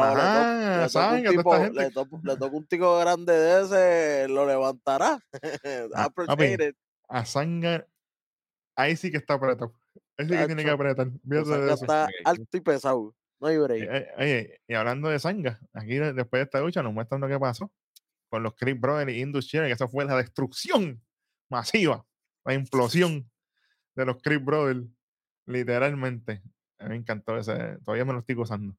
le, 2.24 2.38
toca 2.38 2.56
un 2.56 2.66
tico 2.68 2.98
grande 3.00 3.34
de 3.34 3.62
ese, 3.62 4.28
lo 4.34 4.48
levantará. 4.48 5.20
Ah, 5.96 6.06
Appreciate 6.06 6.70
it. 6.70 6.76
A 7.10 7.26
Sanga, 7.26 7.86
ahí 8.76 8.96
sí 8.96 9.12
que 9.12 9.18
está 9.18 9.36
apretado. 9.36 9.74
Ahí 10.18 10.28
sí 10.28 10.36
que 10.36 10.46
tiene 10.48 10.64
que 10.64 10.70
apretar. 10.70 11.10
Está 11.30 12.08
alto 12.24 12.58
y 12.58 12.62
pesado. 12.62 13.14
No 13.40 13.48
hay 13.50 13.58
break. 13.58 13.82
Eh, 13.84 13.88
eh, 13.92 14.08
Oye, 14.18 14.62
y 14.68 14.74
hablando 14.74 15.10
de 15.10 15.20
Sanga, 15.20 15.60
aquí 15.74 15.96
de- 15.96 16.14
después 16.14 16.40
de 16.40 16.44
esta 16.46 16.62
lucha 16.62 16.82
nos 16.82 16.94
muestran 16.94 17.20
lo 17.20 17.28
que 17.28 17.38
pasó 17.38 17.70
con 18.30 18.42
los 18.42 18.56
Chris 18.56 18.80
Brothers 18.80 19.12
y 19.12 19.20
Indus 19.22 19.46
Sher, 19.46 19.68
que 19.68 19.74
eso 19.74 19.88
fue 19.90 20.06
la 20.06 20.16
destrucción 20.18 21.04
masiva, 21.50 22.06
la 22.46 22.54
implosión 22.54 23.30
de 23.96 24.06
los 24.06 24.22
Chris 24.22 24.44
Brothers, 24.44 24.86
literalmente. 25.46 26.42
Me 26.80 26.96
encantó 26.96 27.38
ese, 27.38 27.78
todavía 27.84 28.06
me 28.06 28.14
lo 28.14 28.20
estoy 28.20 28.36
gozando. 28.36 28.76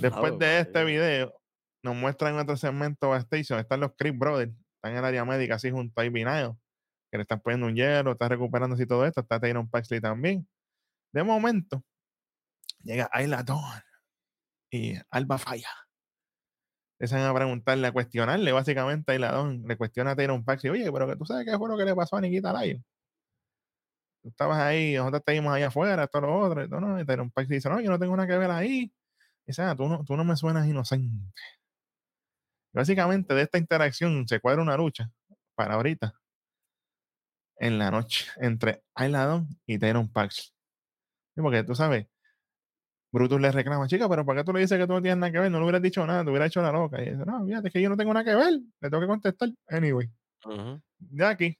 Después 0.00 0.38
de 0.38 0.60
este 0.60 0.84
video, 0.84 1.34
nos 1.82 1.96
muestran 1.96 2.38
otro 2.38 2.56
segmento 2.56 3.10
backstage 3.10 3.48
donde 3.48 3.62
están 3.62 3.80
los 3.80 3.92
Chris 3.96 4.16
Brothers, 4.16 4.52
están 4.76 4.92
en 4.92 4.98
el 4.98 5.04
área 5.04 5.24
médica 5.24 5.56
así 5.56 5.70
junto 5.70 6.00
a 6.00 6.04
Nile, 6.04 6.56
que 7.10 7.18
le 7.18 7.22
están 7.22 7.40
poniendo 7.40 7.66
un 7.66 7.74
hielo, 7.74 8.12
está 8.12 8.28
recuperándose 8.28 8.84
y 8.84 8.86
todo 8.86 9.04
esto, 9.04 9.20
está 9.20 9.40
Tyron 9.40 9.68
Paxley 9.68 10.00
también. 10.00 10.48
De 11.12 11.24
momento, 11.24 11.84
llega 12.82 13.10
Ayla 13.12 13.42
Dawn 13.42 13.82
y 14.70 14.94
Alba 15.10 15.38
Falla. 15.38 15.70
Empiezan 17.00 17.22
a 17.22 17.34
preguntarle, 17.34 17.86
a 17.86 17.92
cuestionarle 17.92 18.52
básicamente 18.52 19.10
a 19.10 19.14
Ayla 19.14 19.32
Dawn, 19.32 19.62
le 19.66 19.76
cuestiona 19.78 20.10
a 20.10 20.16
Tyron 20.16 20.44
Paxley, 20.44 20.70
oye, 20.70 20.92
pero 20.92 21.08
que 21.08 21.16
tú 21.16 21.24
sabes 21.24 21.46
qué 21.46 21.56
fue 21.56 21.66
lo 21.66 21.78
que 21.78 21.86
le 21.86 21.94
pasó 21.94 22.16
a 22.16 22.20
Nikita 22.20 22.52
Lyon. 22.52 22.84
Tú 24.22 24.28
estabas 24.28 24.58
ahí, 24.58 24.96
nosotros 24.96 25.22
vimos 25.26 25.54
allá 25.54 25.68
afuera, 25.68 26.06
todo 26.08 26.22
lo 26.26 26.38
otro, 26.38 26.62
y, 26.62 26.68
todo, 26.68 26.80
¿no? 26.80 27.00
y 27.00 27.04
Paxley 27.04 27.56
dice, 27.56 27.70
no, 27.70 27.80
yo 27.80 27.90
no 27.90 27.98
tengo 27.98 28.14
nada 28.14 28.28
que 28.28 28.36
ver 28.36 28.50
ahí. 28.50 28.92
Dice, 29.46 29.62
ah, 29.62 29.74
tú 29.74 29.88
no, 29.88 30.04
tú 30.04 30.14
no 30.14 30.24
me 30.24 30.36
suenas 30.36 30.66
inocente. 30.66 31.32
Básicamente 32.74 33.32
de 33.32 33.42
esta 33.42 33.56
interacción 33.56 34.28
se 34.28 34.38
cuadra 34.38 34.60
una 34.60 34.76
lucha 34.76 35.10
para 35.54 35.76
ahorita 35.76 36.14
en 37.56 37.78
la 37.78 37.90
noche 37.90 38.26
entre 38.36 38.82
Ayla 38.94 39.24
Dawn 39.24 39.48
y 39.64 39.78
Tyron 39.78 40.12
Pax. 40.12 40.54
Sí, 41.34 41.40
porque 41.40 41.64
tú 41.64 41.74
sabes, 41.74 42.08
Brutus 43.12 43.40
le 43.40 43.50
reclama, 43.50 43.88
chica, 43.88 44.08
pero 44.08 44.24
¿para 44.24 44.40
qué 44.40 44.44
tú 44.44 44.52
le 44.52 44.60
dices 44.60 44.78
que 44.78 44.86
tú 44.86 44.92
no 44.92 45.02
tienes 45.02 45.18
nada 45.18 45.32
que 45.32 45.40
ver? 45.40 45.50
No 45.50 45.58
le 45.58 45.64
hubieras 45.64 45.82
dicho 45.82 46.06
nada, 46.06 46.22
te 46.22 46.30
hubiera 46.30 46.46
hecho 46.46 46.62
la 46.62 46.70
loca. 46.70 47.02
Y 47.02 47.10
dice, 47.10 47.24
no, 47.26 47.44
fíjate, 47.44 47.68
es 47.68 47.74
que 47.74 47.82
yo 47.82 47.88
no 47.88 47.96
tengo 47.96 48.14
nada 48.14 48.24
que 48.24 48.34
ver. 48.34 48.60
Le 48.80 48.90
tengo 48.90 49.00
que 49.00 49.06
contestar. 49.06 49.48
Anyway, 49.68 50.08
ujú. 50.44 50.80
de 50.98 51.26
aquí 51.26 51.58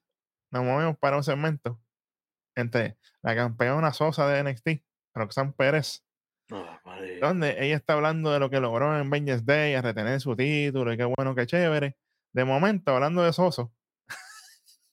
nos 0.50 0.64
movemos 0.64 0.96
para 0.98 1.16
un 1.16 1.24
segmento 1.24 1.80
entre 2.54 2.98
la 3.22 3.34
campeona 3.34 3.92
Sosa 3.92 4.28
de 4.28 4.44
NXT, 4.44 4.68
Roxanne 5.14 5.52
Pérez, 5.52 6.04
María. 6.84 7.20
donde 7.20 7.64
ella 7.64 7.76
está 7.76 7.94
hablando 7.94 8.32
de 8.32 8.38
lo 8.38 8.50
que 8.50 8.60
logró 8.60 8.98
en 8.98 9.10
Vengeance 9.10 9.44
Day, 9.44 9.74
a 9.74 9.82
retener 9.82 10.20
su 10.20 10.36
título, 10.36 10.92
y 10.92 10.96
qué 10.96 11.04
bueno, 11.04 11.34
qué 11.34 11.46
chévere. 11.46 11.96
De 12.32 12.44
momento, 12.44 12.94
hablando 12.94 13.22
de 13.22 13.32
Soso, 13.32 13.72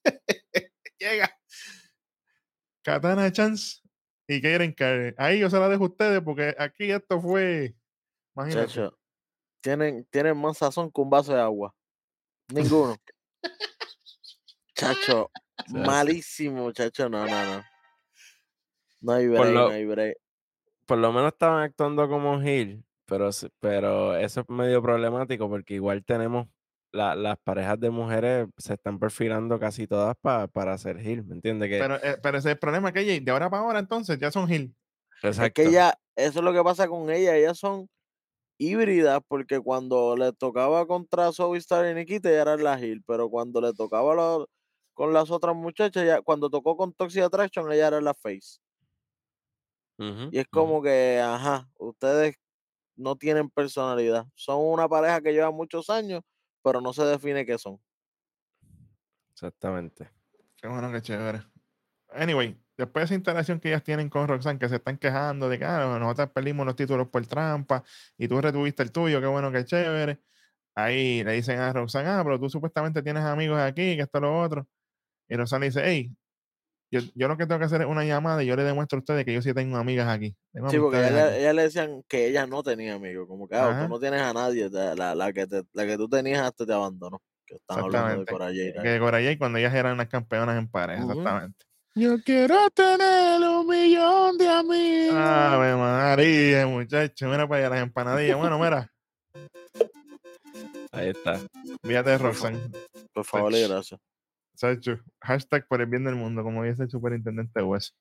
llega 1.00 1.38
Katana 2.84 3.32
Chance 3.32 3.82
y 4.28 4.42
Karen 4.42 4.74
Carter. 4.74 5.16
Ahí 5.18 5.40
yo 5.40 5.50
se 5.50 5.58
la 5.60 5.70
dejo 5.70 5.86
a 5.86 5.88
ustedes 5.88 6.22
porque 6.22 6.56
aquí 6.58 6.92
esto 6.92 7.20
fue. 7.22 7.76
Imagínate. 8.36 8.68
Chacho, 8.68 9.00
tienen, 9.62 10.06
tienen 10.12 10.38
más 10.38 10.58
sazón 10.58 10.92
que 10.92 11.02
un 11.02 11.10
vaso 11.10 11.34
de 11.34 11.42
agua. 11.42 11.74
Ninguno. 12.54 12.96
Chacho, 14.76 15.32
malísimo, 15.70 16.72
chacho. 16.72 17.10
No, 17.10 17.26
no, 17.26 17.46
no. 17.58 17.64
No 19.02 19.12
hay 19.14 19.28
break, 19.28 19.54
lo- 19.54 19.68
no 19.70 19.74
hay 19.74 19.86
break. 19.86 20.18
Por 20.86 20.98
lo 21.00 21.12
menos 21.12 21.34
estaban 21.34 21.64
actuando 21.64 22.08
como 22.08 22.42
heel, 22.42 22.84
pero, 23.06 23.30
pero 23.60 24.16
eso 24.16 24.42
es 24.42 24.50
medio 24.50 24.82
problemático 24.82 25.50
porque 25.50 25.74
igual 25.76 26.04
tenemos 26.06 26.48
la- 26.92 27.16
las 27.16 27.38
parejas 27.44 27.80
de 27.80 27.90
mujeres 27.90 28.48
se 28.58 28.74
están 28.76 29.00
perfilando 29.00 29.60
casi 29.60 29.88
todas 29.88 30.16
pa- 30.22 30.48
para 30.48 30.74
hacer 30.74 30.98
heel, 31.00 31.24
¿me 31.26 31.36
entiendes? 31.36 31.70
Que, 31.70 31.80
Pero, 31.80 31.96
eh, 31.98 32.18
pero 32.22 32.38
ese 32.38 32.50
es 32.50 32.54
el 32.54 32.60
problema 32.60 32.92
que 32.94 33.02
ella, 33.02 33.20
de 33.24 33.32
ahora 33.32 33.50
para 33.50 33.64
ahora, 33.64 33.80
entonces 33.80 34.18
ya 34.20 34.32
son 34.32 34.52
Hill. 34.52 34.76
Es 35.22 35.28
exacto. 35.30 35.54
que 35.54 35.64
ella, 35.68 36.00
eso 36.16 36.40
es 36.40 36.46
lo 36.46 36.54
que 36.54 36.64
pasa 36.64 36.88
con 36.88 37.10
ella. 37.10 37.36
Ellas 37.36 37.58
son 37.60 37.88
híbridas 38.60 39.22
porque 39.28 39.60
cuando 39.62 40.16
le 40.18 40.34
tocaba 40.34 40.88
contra 40.88 41.32
Zoe 41.34 41.58
Star 41.60 41.88
y 41.92 41.96
Nikita, 41.96 42.30
ella 42.30 42.42
era 42.44 42.58
la 42.58 42.80
heel, 42.80 43.04
pero 43.06 43.30
cuando 43.30 43.62
le 43.62 43.74
tocaba 43.74 44.16
lo- 44.16 44.50
con 44.94 45.14
las 45.14 45.32
otras 45.32 45.56
muchachas, 45.56 46.06
ya, 46.06 46.22
cuando 46.22 46.50
tocó 46.50 46.78
con 46.78 46.94
Toxic 46.94 47.24
Attraction, 47.24 47.72
ella 47.72 47.88
era 47.90 48.02
la 48.02 48.14
face. 48.16 48.60
Y 50.30 50.40
es 50.40 50.48
como 50.48 50.82
que, 50.82 51.20
ajá, 51.24 51.70
ustedes 51.80 52.36
no 52.96 53.16
tienen 53.18 53.50
personalidad. 53.50 54.28
Son 54.36 54.60
una 54.62 54.90
pareja 54.90 55.22
que 55.22 55.34
lleva 55.34 55.52
muchos 55.52 55.90
años, 55.90 56.22
pero 56.64 56.82
no 56.82 56.94
se 56.94 57.04
define 57.04 57.46
qué 57.46 57.58
son. 57.58 57.80
Exactamente. 59.32 60.10
Qué 60.56 60.68
bueno, 60.68 60.92
qué 60.92 61.02
chévere. 61.02 61.44
Anyway, 62.10 62.58
después 62.78 63.04
de 63.04 63.06
esa 63.06 63.16
interacción 63.16 63.60
que 63.60 63.70
ellas 63.70 63.84
tienen 63.84 64.10
con 64.10 64.28
Roxanne, 64.28 64.60
que 64.60 64.70
se 64.70 64.78
están 64.78 64.98
quejando 64.98 65.50
de 65.50 65.60
que 65.60 65.66
ah, 65.66 65.98
nosotros 66.00 66.32
perdimos 66.32 66.66
los 66.66 66.76
títulos 66.76 67.08
por 67.10 67.26
trampa 67.28 67.84
y 68.18 68.28
tú 68.28 68.42
retuviste 68.42 68.84
el 68.84 68.92
tuyo, 68.92 69.20
qué 69.22 69.28
bueno, 69.28 69.52
qué 69.52 69.66
chévere. 69.66 70.20
Ahí 70.76 71.24
le 71.24 71.34
dicen 71.34 71.60
a 71.60 71.74
Roxanne, 71.74 72.10
ah, 72.10 72.22
pero 72.24 72.40
tú 72.40 72.50
supuestamente 72.50 73.02
tienes 73.04 73.24
amigos 73.24 73.60
aquí, 73.60 73.96
que 73.96 74.04
esto, 74.04 74.20
lo 74.20 74.40
otro. 74.40 74.68
Y 75.28 75.36
Roxanne 75.36 75.68
dice, 75.68 75.82
hey, 75.84 76.16
yo, 76.92 77.02
yo 77.16 77.28
lo 77.28 77.38
que 77.38 77.46
tengo 77.46 77.60
que 77.60 77.66
hacer 77.66 77.82
es 77.82 77.88
una 77.88 78.06
llamada 78.06 78.44
y 78.44 78.48
yo 78.48 78.56
le 78.56 78.64
demuestro 78.64 78.98
a 78.98 79.00
ustedes 79.00 79.26
que 79.26 79.34
yo 79.34 79.42
sí 79.42 79.54
tengo 79.54 79.78
amigas 79.78 80.08
aquí. 80.08 80.36
Tengo 80.54 80.70
Sí, 80.70 80.78
porque 80.80 80.98
ella, 81.00 81.28
aquí". 81.28 81.40
ella 81.40 81.54
le 81.54 81.62
decían 81.64 82.04
que 82.08 82.28
ella 82.28 82.48
no 82.48 82.64
tenía 82.64 82.94
amigos, 82.96 83.28
como 83.28 83.48
que 83.48 83.56
ah, 83.56 83.80
tú 83.84 83.90
no 83.90 84.00
tienes 84.00 84.22
a 84.22 84.34
nadie, 84.34 84.70
te- 84.70 84.96
la, 84.96 85.14
la 85.16 85.34
que 85.34 85.48
te- 85.48 85.64
la 85.74 85.86
que 85.86 85.98
tú 85.98 86.08
tenías 86.08 86.42
hasta 86.42 86.66
te 86.66 86.74
abandonó. 86.74 87.22
Que 87.46 87.56
están 87.56 87.80
hablando 87.80 87.98
de 87.98 88.22
Exactamente. 88.24 88.32
Cora 88.32 88.46
Jade 88.46 88.74
ahí. 88.78 88.84
Que 88.84 89.00
Cora 89.00 89.18
Jade 89.20 89.38
cuando 89.38 89.58
ellas 89.60 89.74
eran 89.74 89.98
las 89.98 90.08
campeonas 90.08 90.58
en 90.58 90.68
pareja, 90.70 91.02
exactamente. 91.04 91.66
Yo 91.96 92.22
quiero 92.24 92.70
tener 92.70 93.42
un 93.42 93.66
millón 93.68 94.38
de 94.38 94.48
amigos. 94.48 95.16
Ave 95.16 95.76
María, 95.76 96.68
muchacho, 96.68 97.28
mira 97.28 97.48
para 97.48 97.62
allá 97.62 97.70
las 97.76 97.84
empanadillas. 97.84 98.38
Bueno, 98.38 98.60
mira, 98.60 98.92
Ahí 100.92 101.10
está. 101.10 101.40
fíjate 101.84 102.10
de 102.12 102.18
Roxanne. 102.18 102.60
Por 103.14 103.26
favor 103.26 103.54
y 103.54 103.68
gracias. 103.68 104.00
Sacho, 104.58 105.00
hashtag 105.22 105.68
por 105.68 105.82
el 105.82 105.88
bien 105.88 106.04
del 106.04 106.16
mundo, 106.16 106.44
como 106.44 106.64
dice 106.64 106.84
el 106.84 106.90
superintendente 106.90 107.62
West. 107.62 107.96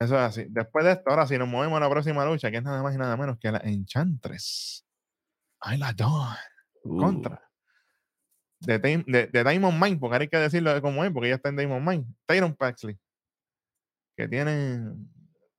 Eso 0.00 0.16
es 0.16 0.20
así. 0.20 0.46
Después 0.48 0.84
de 0.84 0.92
esto, 0.92 1.10
ahora 1.10 1.28
si 1.28 1.38
nos 1.38 1.46
movemos 1.46 1.76
a 1.76 1.80
la 1.80 1.88
próxima 1.90 2.24
lucha, 2.24 2.50
que 2.50 2.56
es 2.56 2.62
nada 2.62 2.82
más 2.82 2.92
y 2.94 2.98
nada 2.98 3.16
menos 3.16 3.38
que 3.38 3.52
la 3.52 3.58
Enchantress. 3.58 4.84
Ay, 5.60 5.78
la 5.78 5.92
Dawn. 5.92 6.34
Uh, 6.82 6.98
Contra. 6.98 7.48
De, 8.60 8.80
de, 8.80 9.28
de 9.32 9.44
Diamond 9.44 9.80
Mine, 9.80 9.96
porque 9.98 10.14
ahora 10.14 10.22
hay 10.22 10.28
que 10.28 10.36
decirlo 10.38 10.82
como 10.82 11.04
es, 11.04 11.12
porque 11.12 11.28
ya 11.28 11.36
está 11.36 11.50
en 11.50 11.56
Diamond 11.56 11.88
Mine. 11.88 12.04
Tyron 12.26 12.56
Paxley. 12.56 12.98
Que 14.16 14.26
tiene, 14.26 14.92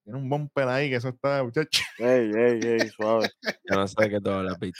tiene 0.03 0.19
un 0.19 0.29
bumper 0.29 0.67
ahí, 0.67 0.89
que 0.89 0.97
eso 0.97 1.07
está, 1.07 1.41
muchacho. 1.41 1.81
Ey, 1.99 2.31
ey, 2.35 2.59
ey, 2.61 2.89
suave. 2.89 3.29
Yo 3.63 3.75
no 3.77 3.87
sé 3.87 4.09
qué 4.09 4.19
tú 4.19 4.29
hablas, 4.29 4.57
Pete. 4.57 4.77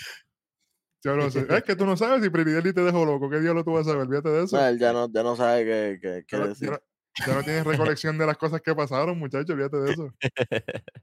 Yo 1.04 1.16
no 1.16 1.30
sé. 1.32 1.46
Es 1.50 1.64
que 1.64 1.76
tú 1.76 1.86
no 1.86 1.96
sabes 1.96 2.22
si 2.24 2.30
Pretty 2.30 2.52
Deadly 2.52 2.74
te 2.74 2.82
dejó 2.82 3.06
loco. 3.06 3.30
¿Qué 3.30 3.40
diablo 3.40 3.64
tú 3.64 3.72
vas 3.74 3.88
a 3.88 3.92
saber? 3.92 4.06
Olvídate 4.08 4.30
de 4.30 4.44
eso. 4.44 4.58
No, 4.58 4.68
él 4.68 4.78
ya 4.80 4.92
no, 4.94 5.10
ya 5.12 5.24
no 5.24 5.36
sabe 5.36 5.64
qué, 5.66 6.00
qué, 6.02 6.24
qué 6.28 6.36
Ya 6.38 6.40
no- 6.44 6.48
decir. 6.50 6.70
ya 6.70 6.74
no, 6.76 6.80
ya 7.28 7.34
no 7.36 7.44
tienes 7.44 7.66
recolección 7.66 8.18
de 8.18 8.26
las 8.26 8.38
cosas 8.38 8.62
que 8.62 8.76
pasaron, 8.76 9.18
muchachos. 9.18 9.50
Olvídate 9.52 9.78
de 9.78 9.92
eso. 9.92 10.10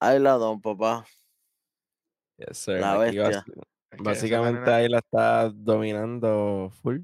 Ahí 0.00 0.18
la 0.18 0.32
don, 0.32 0.60
papá. 0.60 1.04
Yes, 2.38 2.58
sir. 2.58 2.80
La 2.80 2.96
bestia. 2.96 3.44
Básicamente 3.98 4.70
ahí 4.70 4.88
la 4.88 4.98
está 4.98 5.50
dominando 5.50 6.70
full. 6.82 7.00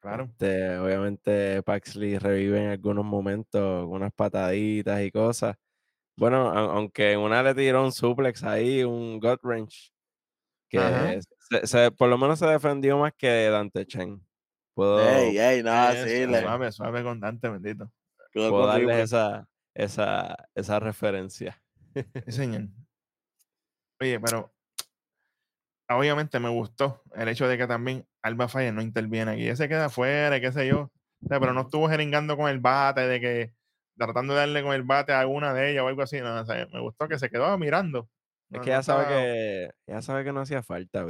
Claro. 0.00 0.24
Este, 0.24 0.78
obviamente 0.78 1.62
Paxley 1.62 2.18
revive 2.18 2.64
en 2.64 2.70
algunos 2.70 3.04
momentos 3.04 3.86
unas 3.88 4.12
pataditas 4.12 5.02
y 5.02 5.10
cosas. 5.10 5.56
Bueno, 6.16 6.48
au- 6.52 6.70
aunque 6.76 7.12
en 7.12 7.20
una 7.20 7.42
le 7.42 7.54
tiró 7.54 7.84
un 7.84 7.92
suplex 7.92 8.42
ahí, 8.44 8.82
un 8.82 9.20
gut 9.20 9.40
wrench, 9.44 9.92
que 10.68 11.20
se- 11.50 11.66
se- 11.66 11.90
por 11.92 12.08
lo 12.08 12.18
menos 12.18 12.38
se 12.38 12.46
defendió 12.46 12.98
más 12.98 13.12
que 13.16 13.48
Dante 13.50 13.86
Chen. 13.86 14.20
Puedo, 14.74 14.98
Ey, 15.00 15.38
ey, 15.38 15.60
Eso, 15.60 16.06
sí, 16.06 16.26
le 16.26 16.40
Suave, 16.40 16.70
suave 16.72 17.02
con 17.02 17.18
Dante, 17.20 17.48
bendito. 17.48 17.90
puedo 18.32 18.50
con 18.50 18.66
darles 18.66 19.04
esa, 19.04 19.48
esa, 19.74 20.48
esa 20.54 20.78
referencia. 20.80 21.62
Sí, 21.94 22.02
señor. 22.32 22.68
Oye, 24.00 24.20
pero 24.20 24.52
obviamente 25.88 26.38
me 26.40 26.48
gustó 26.48 27.02
el 27.14 27.28
hecho 27.28 27.48
de 27.48 27.56
que 27.56 27.66
también 27.66 28.06
Alba 28.22 28.48
Fire 28.48 28.72
no 28.74 28.82
interviene 28.82 29.32
aquí. 29.32 29.48
Ese 29.48 29.68
queda 29.68 29.86
afuera, 29.86 30.40
qué 30.40 30.52
sé 30.52 30.66
yo. 30.66 30.90
O 31.24 31.28
sea, 31.28 31.40
pero 31.40 31.52
no 31.54 31.62
estuvo 31.62 31.88
jeringando 31.88 32.36
con 32.36 32.50
el 32.50 32.60
bate, 32.60 33.02
de 33.06 33.20
que 33.20 33.52
tratando 33.96 34.34
de 34.34 34.40
darle 34.40 34.62
con 34.62 34.74
el 34.74 34.82
bate 34.82 35.12
a 35.12 35.20
alguna 35.20 35.54
de 35.54 35.70
ellas 35.70 35.84
o 35.84 35.88
algo 35.88 36.02
así. 36.02 36.20
No, 36.20 36.38
o 36.40 36.44
sea, 36.44 36.66
me 36.72 36.80
gustó 36.80 37.08
que 37.08 37.18
se 37.18 37.30
quedó 37.30 37.56
mirando. 37.56 38.10
Es 38.50 38.58
No- 38.58 38.60
que 38.60 38.70
no 38.70 38.76
ya 38.76 38.82
sabe 38.82 39.06
que, 39.08 39.70
ya 39.86 40.02
sabe 40.02 40.24
que 40.24 40.32
no 40.32 40.40
hacía 40.40 40.62
falta. 40.62 41.04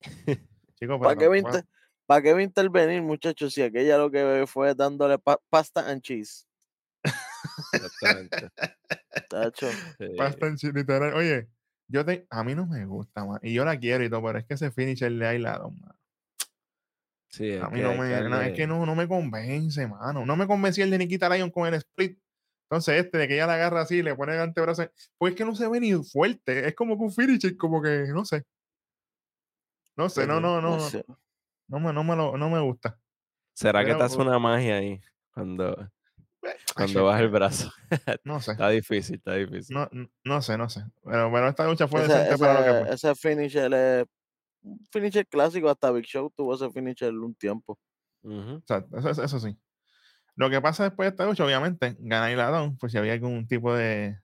Chico, 0.76 0.98
¿Para 1.00 1.16
qué, 1.16 1.26
va 1.28 1.34
a 1.34 1.38
tampoco- 1.38 1.56
inter- 1.58 1.64
¿Para 2.06 2.22
qué 2.22 2.32
va 2.32 2.38
a 2.38 2.42
intervenir, 2.42 3.02
muchachos? 3.02 3.52
Si 3.52 3.60
aquella 3.62 3.98
lo 3.98 4.10
que 4.10 4.44
fue 4.46 4.74
dándole 4.74 5.18
pa- 5.18 5.40
pasta 5.50 5.88
and 5.90 6.00
cheese. 6.02 6.46
Exactamente. 7.72 8.48
Tacho. 9.28 9.68
Sí. 9.98 10.06
Pasta 10.16 10.46
en 10.46 10.56
chi- 10.56 10.72
literal. 10.72 11.12
Oye, 11.14 11.48
yo 11.88 12.04
te, 12.04 12.26
a 12.30 12.44
mí 12.44 12.54
no 12.54 12.66
me 12.66 12.84
gusta, 12.86 13.24
man. 13.24 13.38
Y 13.42 13.52
yo 13.52 13.64
la 13.64 13.78
quiero 13.78 14.04
y 14.04 14.10
todo, 14.10 14.22
pero 14.22 14.38
es 14.38 14.46
que 14.46 14.54
ese 14.54 14.70
finisher 14.70 15.12
de 15.12 15.26
Ailadon, 15.26 15.78
man. 15.80 15.94
Sí, 17.30 17.50
es 17.50 17.62
A 17.62 17.68
mí 17.68 17.76
que- 17.76 17.82
no 17.82 17.90
me, 17.94 18.08
que 18.08 18.28
no, 18.28 18.40
es 18.40 18.46
le- 18.48 18.54
que 18.54 18.66
no, 18.66 18.86
no 18.86 18.94
me 18.94 19.06
convence, 19.06 19.86
mano. 19.86 20.24
No 20.24 20.36
me 20.36 20.46
convencía 20.46 20.84
el 20.84 20.90
de 20.90 20.98
Nikita 20.98 21.28
Lyon 21.28 21.50
con 21.50 21.66
el 21.68 21.74
split. 21.74 22.18
Entonces, 22.70 23.02
este, 23.04 23.16
de 23.18 23.28
que 23.28 23.34
ella 23.34 23.46
la 23.46 23.54
agarra 23.54 23.80
así, 23.80 24.02
le 24.02 24.14
pone 24.14 24.34
el 24.34 24.40
antebrazo. 24.40 24.84
Pues 25.16 25.32
es 25.32 25.38
que 25.38 25.44
no 25.46 25.54
se 25.54 25.66
ve 25.68 25.80
ni 25.80 25.94
fuerte. 26.04 26.68
Es 26.68 26.74
como 26.74 26.98
que 26.98 27.04
un 27.04 27.12
finisher, 27.12 27.56
como 27.56 27.80
que, 27.80 28.08
no 28.12 28.24
sé. 28.26 28.44
No 29.96 30.08
sé, 30.08 30.26
no, 30.26 30.38
no, 30.40 30.60
no. 30.60 30.76
No 30.76 30.80
sé. 30.80 31.04
No 31.68 31.80
me, 31.80 31.92
no 31.92 32.04
me, 32.04 32.14
lo- 32.14 32.36
no 32.36 32.50
me 32.50 32.60
gusta. 32.60 32.98
¿Será 33.54 33.84
que 33.84 33.94
te 33.94 34.02
hace 34.02 34.16
una 34.18 34.38
magia 34.38 34.76
ahí 34.76 35.00
cuando, 35.32 35.76
Ay, 36.42 36.52
cuando 36.76 37.04
baja 37.04 37.20
el 37.20 37.28
brazo? 37.30 37.72
No 38.24 38.40
sé. 38.40 38.52
Está 38.52 38.68
difícil, 38.68 39.16
está 39.16 39.34
difícil. 39.34 39.74
No, 39.74 39.88
no- 40.24 40.42
sé, 40.42 40.56
no 40.56 40.68
sé. 40.68 40.84
Pero, 41.04 41.30
pero 41.32 41.48
esta 41.48 41.66
lucha 41.66 41.88
fue 41.88 42.02
Ese, 42.04 42.12
decente 42.12 42.38
para 42.38 42.54
lo 42.60 42.64
que 42.64 42.70
ese, 42.70 42.84
fue. 42.84 42.94
ese 42.94 43.14
finisher 43.16 43.74
es 43.74 44.06
finisher 44.92 45.26
clásico. 45.26 45.68
Hasta 45.68 45.90
Big 45.90 46.04
Show 46.04 46.30
tuvo 46.36 46.54
ese 46.54 46.70
finisher 46.70 47.12
un 47.14 47.34
tiempo. 47.34 47.78
Eso, 48.22 48.86
eso- 49.10 49.22
eso 49.24 49.40
sí. 49.40 49.58
Lo 50.38 50.48
que 50.50 50.60
pasa 50.60 50.84
después 50.84 51.06
de 51.06 51.10
esta 51.10 51.26
lucha, 51.26 51.44
obviamente, 51.44 51.96
gana 51.98 52.30
Hiladón, 52.30 52.78
pues 52.78 52.92
si 52.92 52.98
había 52.98 53.12
algún 53.12 53.48
tipo 53.48 53.74
de 53.74 54.20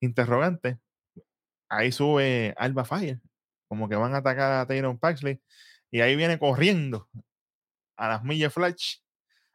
interrogante, 0.00 0.78
ahí 1.70 1.90
sube 1.90 2.54
Alba 2.58 2.84
Fire, 2.84 3.18
como 3.66 3.88
que 3.88 3.96
van 3.96 4.14
a 4.14 4.18
atacar 4.18 4.52
a 4.52 4.66
Tyron 4.66 4.98
Paxley, 4.98 5.40
y 5.90 6.02
ahí 6.02 6.16
viene 6.16 6.38
corriendo 6.38 7.08
a 7.96 8.08
las 8.08 8.24
millas 8.24 8.52
flash. 8.52 8.98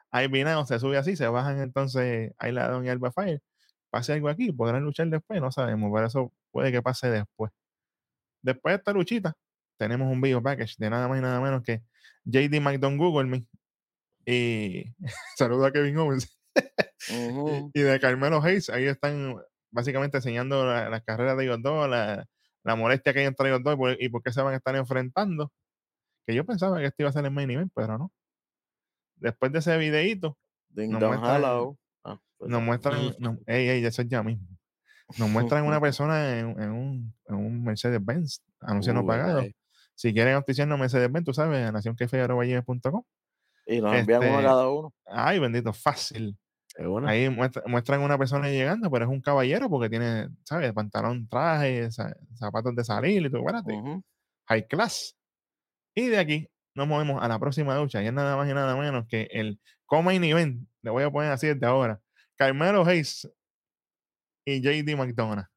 Ahí 0.09 0.27
viene, 0.27 0.51
se 0.65 0.79
sube 0.79 0.97
así, 0.97 1.15
se 1.15 1.27
bajan 1.27 1.61
entonces 1.61 2.33
Hiladón 2.41 2.87
y 2.87 2.89
Alba 2.89 3.11
Fire. 3.11 3.43
Pase 3.91 4.13
algo 4.13 4.29
aquí, 4.29 4.51
podrán 4.51 4.83
luchar 4.83 5.07
después, 5.09 5.39
no 5.41 5.51
sabemos, 5.51 5.91
pero 5.93 6.07
eso 6.07 6.33
puede 6.51 6.71
que 6.71 6.81
pase 6.81 7.11
después. 7.11 7.51
Después 8.41 8.73
de 8.73 8.77
esta 8.77 8.93
luchita, 8.93 9.35
tenemos 9.77 10.11
un 10.11 10.21
video 10.21 10.41
package 10.41 10.75
de 10.79 10.89
nada 10.89 11.07
más 11.07 11.19
y 11.19 11.21
nada 11.21 11.39
menos 11.39 11.61
que 11.61 11.83
JD 12.25 12.61
McDonald 12.61 12.99
Google. 12.99 13.45
Y 14.29 14.93
saluda 15.37 15.67
a 15.67 15.71
Kevin 15.71 15.97
Owens. 15.97 16.37
Ujú. 17.09 17.71
Y 17.73 17.79
de 17.81 17.99
Carmelo 17.99 18.41
Hayes, 18.43 18.69
ahí 18.69 18.85
están 18.85 19.35
básicamente 19.71 20.17
enseñando 20.17 20.65
la- 20.65 20.89
las 20.89 21.03
carreras 21.03 21.37
de 21.37 21.45
ellos 21.45 21.59
dos, 21.61 21.89
la, 21.89 22.27
la 22.63 22.75
molestia 22.75 23.13
que 23.13 23.19
hay 23.19 23.25
entre 23.25 23.47
ellos 23.49 23.63
dos 23.63 23.75
y 23.75 23.77
por, 23.77 24.01
y 24.03 24.09
por 24.09 24.21
qué 24.23 24.33
se 24.33 24.41
van 24.41 24.53
a 24.53 24.57
estar 24.57 24.75
enfrentando. 24.75 25.51
Que 26.25 26.35
yo 26.35 26.45
pensaba 26.45 26.77
que 26.79 26.87
este 26.87 27.03
iba 27.03 27.09
a 27.09 27.13
ser 27.13 27.23
el 27.23 27.31
main 27.31 27.49
event, 27.51 27.71
pero 27.73 27.97
no. 27.97 28.11
Después 29.15 29.51
de 29.53 29.59
ese 29.59 29.77
videíto, 29.77 30.37
Nos 30.93 30.99
muestran-. 31.19 31.41
Ah, 32.03 32.19
pues 32.37 32.51
nos 32.51 32.61
muestran, 32.61 32.93
Ujú. 33.07 33.15
nos- 33.19 33.37
ey, 33.47 33.69
ey, 33.69 33.85
eso 33.85 34.01
es 34.01 34.09
ya 34.09 34.23
mismo. 34.23 34.45
Nos 35.17 35.29
muestran 35.29 35.63
una 35.63 35.79
persona 35.81 36.37
en, 36.39 36.61
en 36.61 36.71
un, 36.71 37.13
en 37.27 37.35
un 37.35 37.63
Mercedes-Benz, 37.63 38.41
anuncio 38.59 38.93
no 38.93 39.05
pagado. 39.05 39.41
Si 39.95 40.13
quieren 40.13 40.33
auspiciarnos 40.35 40.77
Mercedes-Benz, 40.77 41.25
tú 41.25 41.33
sabes, 41.33 41.71
a. 41.71 43.05
Y 43.67 43.81
nos 43.81 43.93
envían 43.95 44.21
uno 44.21 44.29
a 44.29 44.35
Este, 44.37 44.47
cada 44.47 44.69
uno. 44.69 44.93
Ay, 45.05 45.39
bendito, 45.39 45.73
fácil. 45.73 46.37
Ahí 47.09 47.27
muestra- 47.29 47.63
muestran 47.65 48.01
una 48.01 48.17
persona 48.17 48.49
llegando, 48.49 48.89
pero 48.91 49.05
es 49.05 49.11
un 49.11 49.19
caballero 49.21 49.69
porque 49.69 49.89
tiene, 49.89 50.29
¿sabes? 50.45 50.71
Pantalón, 50.73 51.27
traje, 51.27 51.89
za- 51.91 52.15
zapatos 52.35 52.75
de 52.75 52.83
salir 52.83 53.25
y 53.25 53.29
todo. 53.31 53.41
Espérate, 53.41 53.73
high 54.47 54.67
class. 54.67 55.15
Y 55.95 56.07
de 56.07 56.17
aquí 56.19 56.47
nos 56.75 56.87
movemos 56.87 57.21
a 57.21 57.27
la 57.27 57.39
próxima 57.39 57.75
lucha. 57.77 58.01
Y 58.03 58.07
es 58.07 58.13
nada 58.13 58.37
más 58.37 58.47
y 58.49 58.53
nada 58.53 58.75
menos 58.75 59.05
que 59.07 59.27
el 59.31 59.59
Comain 59.85 60.23
Event. 60.23 60.67
Le 60.83 60.91
voy 60.91 61.03
a 61.03 61.11
poner 61.11 61.31
así 61.31 61.47
desde 61.47 61.65
ahora. 61.65 61.99
Carmelo 62.37 62.85
Hayes 62.85 63.27
y 64.45 64.61
JD 64.61 64.95
McDonough. 64.95 65.47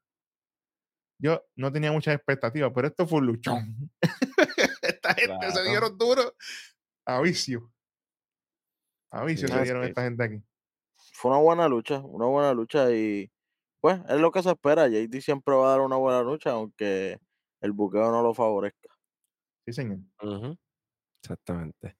Yo 1.19 1.45
no 1.55 1.71
tenía 1.71 1.91
muchas 1.91 2.15
expectativas, 2.15 2.71
pero 2.73 2.87
esto 2.87 3.05
fue 3.05 3.19
un 3.19 3.27
luchón. 3.27 3.91
esta 4.81 5.13
gente 5.13 5.51
se 5.51 5.63
dieron 5.69 5.95
duro 5.97 6.35
a 7.05 7.21
vicio. 7.21 7.71
A 9.11 9.23
vicio 9.25 9.47
Sí, 9.47 9.53
se 9.53 9.63
dieron 9.63 9.81
que- 9.83 9.89
esta 9.89 10.03
gente 10.03 10.23
aquí. 10.23 10.41
Fue 11.13 11.31
una 11.31 11.39
buena 11.41 11.67
lucha, 11.67 11.99
una 11.99 12.25
buena 12.27 12.53
lucha 12.53 12.91
y 12.91 13.29
pues 13.81 13.99
es 14.09 14.19
lo 14.19 14.31
que 14.31 14.43
se 14.43 14.49
espera. 14.51 14.87
JD 14.87 15.21
siempre 15.21 15.55
va 15.55 15.67
a 15.67 15.71
dar 15.71 15.81
una 15.81 15.95
buena 15.97 16.21
lucha, 16.21 16.51
aunque 16.51 17.17
el 17.61 17.71
buqueo 17.73 18.11
no 18.11 18.21
lo 18.23 18.33
favorezca. 18.33 18.89
Sí, 19.65 19.73
señor. 19.73 19.99
Ujú. 20.21 20.57
Exactamente. 21.23 21.97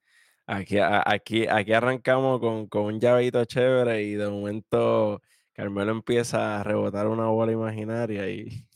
Aquí, 0.47 0.77
aquí, 0.79 1.47
aquí 1.47 1.73
arrancamos 1.73 2.39
con, 2.39 2.67
con 2.67 2.83
un 2.85 2.99
llaveito 2.99 3.45
chévere 3.45 4.03
y 4.03 4.15
de 4.15 4.29
momento 4.29 5.21
Carmelo 5.53 5.91
empieza 5.91 6.59
a 6.61 6.63
rebotar 6.63 7.07
una 7.07 7.27
bola 7.27 7.51
imaginaria 7.53 8.29
y 8.29 8.67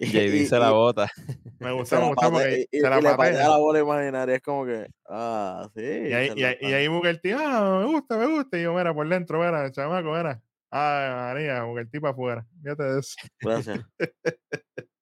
JD 0.44 0.46
se 0.48 0.58
la 0.58 0.70
bota. 0.70 1.10
Me 1.58 1.68
se 1.68 1.72
gustó, 1.72 2.00
me 2.00 2.14
patea- 2.14 2.30
porque 2.30 2.66
y, 2.72 2.76
y- 2.78 2.80
se 2.80 2.88
la 2.90 2.98
y 2.98 3.02
le 3.02 3.08
patea 3.10 3.16
patea. 3.32 3.48
la 3.48 3.56
bola 3.58 3.78
imaginaria. 3.80 4.34
Es 4.36 4.42
como 4.42 4.64
que, 4.66 4.86
ah, 5.08 5.68
sí. 5.74 5.80
Y 5.82 5.84
ahí, 5.84 6.10
y, 6.10 6.14
ahí, 6.14 6.28
y 6.28 6.40
charlatán. 6.40 6.74
ahí 6.74 6.88
Booker 6.88 7.20
T, 7.20 7.34
ah, 7.34 7.78
me 7.80 7.92
gusta, 7.92 8.16
me 8.16 8.26
gusta. 8.26 8.58
Y 8.58 8.62
yo, 8.62 8.74
mira, 8.74 8.94
por 8.94 9.08
dentro, 9.08 9.38
mira, 9.38 9.70
chamaco, 9.70 10.12
mira. 10.12 10.40
Ay, 10.70 11.10
María, 11.10 11.62
Booker 11.64 11.88
T 11.90 12.00
para 12.00 12.12
afuera. 12.12 12.46
Fíjate 12.62 12.82
de 12.82 13.00
eso. 13.00 13.14
Gracias. 13.40 13.80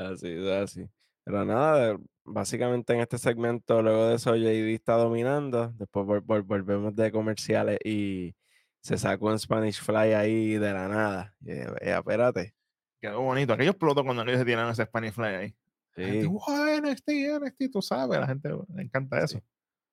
Así, 0.00 0.50
así. 0.50 0.88
Pero 1.24 1.44
nada, 1.44 1.96
básicamente 2.24 2.92
en 2.92 3.00
este 3.00 3.18
segmento, 3.18 3.82
luego 3.82 4.08
de 4.08 4.16
eso, 4.16 4.34
JD 4.34 4.74
está 4.74 4.94
dominando. 4.94 5.72
Después 5.76 6.06
vol- 6.06 6.22
vol- 6.24 6.44
volvemos 6.44 6.94
de 6.94 7.12
comerciales 7.12 7.78
y 7.84 8.34
se 8.80 8.98
sacó 8.98 9.26
un 9.26 9.38
Spanish 9.38 9.80
Fly 9.80 10.12
ahí 10.14 10.54
de 10.58 10.72
la 10.72 10.88
nada. 10.88 11.34
Y 11.40 11.52
"Vea, 11.54 11.98
espérate. 11.98 12.54
Quedó 13.00 13.20
bonito. 13.22 13.52
Aquello 13.52 13.70
explotó 13.70 14.04
cuando 14.04 14.22
ellos 14.22 14.38
se 14.38 14.44
tiraron 14.44 14.70
ese 14.72 14.84
Spanish 14.84 15.12
Fly 15.12 15.24
ahí. 15.26 15.54
La 15.96 16.04
gente, 16.04 16.20
Sí. 16.22 16.26
"Wow, 16.26 16.66
NXT, 16.82 17.08
NXT, 17.40 17.68
tú 17.72 17.82
sabes. 17.82 18.18
La 18.20 18.26
gente 18.26 18.48
le 18.74 18.82
encanta 18.82 19.18
eso. 19.18 19.38
Sí. 19.38 19.44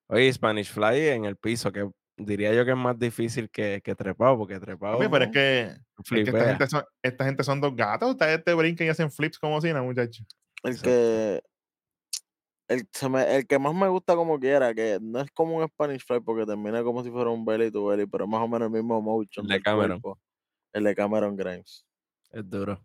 Oye, 0.07 0.31
Spanish 0.33 0.69
Fly 0.71 1.07
en 1.09 1.25
el 1.25 1.37
piso, 1.37 1.71
que 1.71 1.89
diría 2.17 2.53
yo 2.53 2.63
que 2.65 2.71
es 2.71 2.77
más 2.77 2.97
difícil 2.99 3.49
que, 3.49 3.81
que 3.83 3.95
trepado, 3.95 4.37
porque 4.37 4.59
trepado 4.59 4.97
Papi, 4.97 5.09
pero 5.09 5.25
es 5.25 5.31
que, 5.31 5.61
es 5.61 5.75
que 5.97 6.03
flipea. 6.03 6.33
esta, 6.39 6.49
gente 6.49 6.67
son, 6.67 6.83
esta 7.01 7.25
gente 7.25 7.43
son 7.43 7.61
dos 7.61 7.75
gatos. 7.75 8.11
Ustedes 8.11 8.43
te 8.43 8.53
brincan 8.53 8.87
y 8.87 8.89
hacen 8.89 9.09
flips 9.11 9.39
como 9.39 9.59
si 9.61 9.69
nada, 9.69 9.81
muchachos. 9.81 10.25
El 10.63 10.81
que. 10.81 11.41
El, 12.69 12.87
se 12.91 13.09
me- 13.09 13.35
el 13.37 13.45
que 13.45 13.59
más 13.59 13.73
me 13.75 13.87
gusta 13.89 14.15
como 14.15 14.39
quiera, 14.39 14.73
que 14.73 14.97
no 15.01 15.19
es 15.19 15.29
como 15.31 15.57
un 15.57 15.67
Spanish 15.67 16.03
Fly 16.05 16.21
porque 16.21 16.45
termina 16.45 16.81
como 16.83 17.03
si 17.03 17.11
fuera 17.11 17.29
un 17.29 17.43
belly 17.45 17.69
to 17.71 17.85
belly, 17.85 18.05
pero 18.07 18.25
más 18.27 18.41
o 18.41 18.47
menos 18.47 18.67
el 18.67 18.71
mismo 18.71 19.01
motion 19.01 19.45
El 19.45 19.51
de 19.51 19.61
Cameron. 19.61 19.99
cuerpo. 19.99 20.19
El 20.73 20.83
de 20.85 20.95
Cameron 20.95 21.35
Grimes. 21.35 21.85
Es 22.31 22.49
duro. 22.49 22.83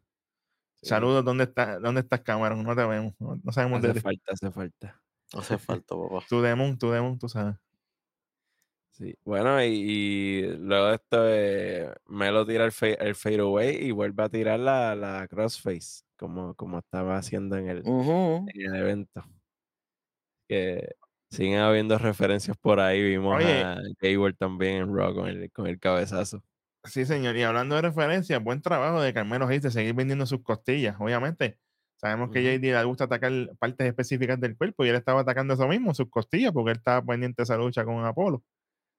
Sí, 0.80 0.88
Saludos, 0.90 1.24
¿dónde, 1.24 1.44
está, 1.44 1.78
¿dónde 1.80 2.02
estás, 2.02 2.20
Cameron? 2.20 2.62
No 2.62 2.74
te 2.76 2.84
vemos. 2.86 3.12
No, 3.18 3.36
no 3.42 3.52
sabemos 3.52 3.82
de 3.82 3.88
Hace 3.90 3.98
ti. 3.98 4.02
falta, 4.02 4.32
hace 4.32 4.50
falta. 4.50 5.02
Hace 5.32 5.58
falta, 5.58 5.94
papá. 5.96 6.24
Tu 6.28 6.40
demon, 6.40 6.78
tu 6.78 6.90
demon, 6.90 7.18
tú 7.18 7.28
sabes. 7.28 7.56
Sí. 8.90 9.14
Bueno, 9.24 9.62
y, 9.62 9.66
y 9.68 10.42
luego 10.58 10.86
de 10.86 10.94
esto, 10.94 11.18
eh, 11.28 11.92
Melo 12.06 12.44
tira 12.46 12.64
el, 12.64 12.72
fa- 12.72 12.86
el 12.88 13.14
fade 13.14 13.40
away 13.40 13.76
y 13.76 13.90
vuelve 13.92 14.22
a 14.24 14.28
tirar 14.28 14.58
la, 14.58 14.94
la 14.96 15.26
crossface, 15.28 16.02
como, 16.16 16.54
como 16.54 16.78
estaba 16.78 17.16
haciendo 17.16 17.56
en 17.56 17.68
el, 17.68 17.82
en 17.86 18.48
el 18.54 18.74
evento. 18.74 19.24
Que 20.48 20.94
siguen 21.30 21.60
habiendo 21.60 21.98
referencias 21.98 22.56
por 22.56 22.80
ahí. 22.80 23.02
Vimos 23.02 23.36
Oye. 23.36 23.62
a 23.62 23.76
Gable 24.00 24.32
también 24.34 24.76
en 24.76 24.96
Raw 24.96 25.14
con 25.14 25.28
el, 25.28 25.50
con 25.52 25.66
el 25.66 25.78
cabezazo. 25.78 26.42
Sí, 26.84 27.04
señor. 27.04 27.36
Y 27.36 27.42
hablando 27.42 27.74
de 27.76 27.82
referencias, 27.82 28.42
buen 28.42 28.62
trabajo 28.62 29.00
de 29.00 29.12
Carmelo 29.12 29.46
Hayes 29.46 29.62
de 29.62 29.70
seguir 29.70 29.94
vendiendo 29.94 30.26
sus 30.26 30.42
costillas. 30.42 30.96
Obviamente, 30.98 31.58
sabemos 31.96 32.30
que. 32.30 32.42
JD 32.42 32.62
le 32.62 32.84
gusta 32.84 33.04
atacar 33.04 33.32
partes 33.58 33.86
específicas 33.86 34.40
del 34.40 34.56
cuerpo 34.56 34.84
y 34.84 34.88
él 34.88 34.96
estaba 34.96 35.20
atacando 35.22 35.54
eso 35.54 35.66
mismo, 35.68 35.94
sus 35.94 36.08
costillas, 36.10 36.52
porque 36.52 36.72
él 36.72 36.76
estaba 36.78 37.04
pendiente 37.04 37.42
de 37.42 37.44
esa 37.44 37.56
lucha 37.56 37.84
con 37.84 38.04
Apolo. 38.04 38.42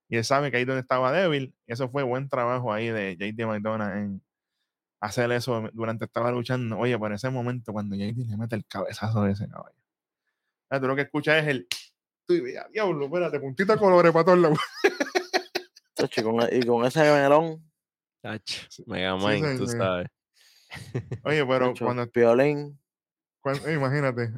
Y 0.08 0.16
él 0.16 0.24
sabe 0.24 0.50
que 0.50 0.58
ahí 0.58 0.64
donde 0.64 0.82
estaba 0.82 1.12
débil, 1.12 1.54
eso 1.66 1.88
fue 1.88 2.02
buen 2.02 2.28
trabajo 2.28 2.72
ahí 2.72 2.88
de 2.88 3.16
JD 3.16 3.46
McDonough 3.46 3.96
en 3.96 4.22
hacer 5.00 5.32
eso 5.32 5.68
durante 5.72 6.04
estaba 6.04 6.30
luchando. 6.30 6.78
Oye, 6.78 6.98
por 6.98 7.12
ese 7.12 7.30
momento, 7.30 7.72
cuando 7.72 7.96
JD 7.96 8.26
le 8.28 8.36
mete 8.36 8.56
el 8.56 8.66
cabezazo 8.66 9.22
de 9.24 9.32
ese 9.32 9.48
caballo. 9.48 9.76
Ah, 10.68 10.80
Tú 10.80 10.86
lo 10.86 10.96
que 10.96 11.02
escuchas 11.02 11.42
es 11.42 11.48
el. 11.48 11.66
Diablo, 12.72 13.06
espérate, 13.06 13.40
puntita 13.40 13.76
colores 13.76 14.12
para 14.12 14.24
todos 14.24 14.38
lados. 14.38 14.58
Y 16.52 16.64
con 16.64 16.84
ese 16.84 17.00
melón, 17.00 17.69
Ach, 18.22 18.68
Mega 18.86 19.18
sí, 19.18 19.26
Mind, 19.26 19.58
tú 19.58 19.66
sabes. 19.66 20.08
Oye, 21.24 21.44
pero 21.46 21.74
cuando 21.78 22.06
Piolín. 22.10 22.78
Cuan- 23.40 23.60
eh, 23.66 23.74
imagínate. 23.74 24.32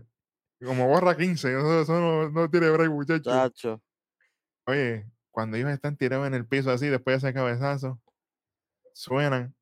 Como 0.65 0.87
borra 0.87 1.17
15, 1.17 1.49
eso, 1.49 1.83
eso 1.83 2.01
no, 2.01 2.31
no 2.31 2.49
tiene 2.49 2.71
break, 2.71 2.91
muchachos. 2.91 3.33
Chacho. 3.33 3.83
Oye, 4.67 5.11
cuando 5.33 5.57
ellos 5.57 5.71
están 5.71 5.97
tirados 5.97 6.27
en 6.27 6.35
el 6.35 6.47
piso 6.47 6.71
así, 6.71 6.87
después 6.87 7.21
de 7.21 7.29
ese 7.29 7.35
cabezazo, 7.35 8.01
suenan. 8.95 9.55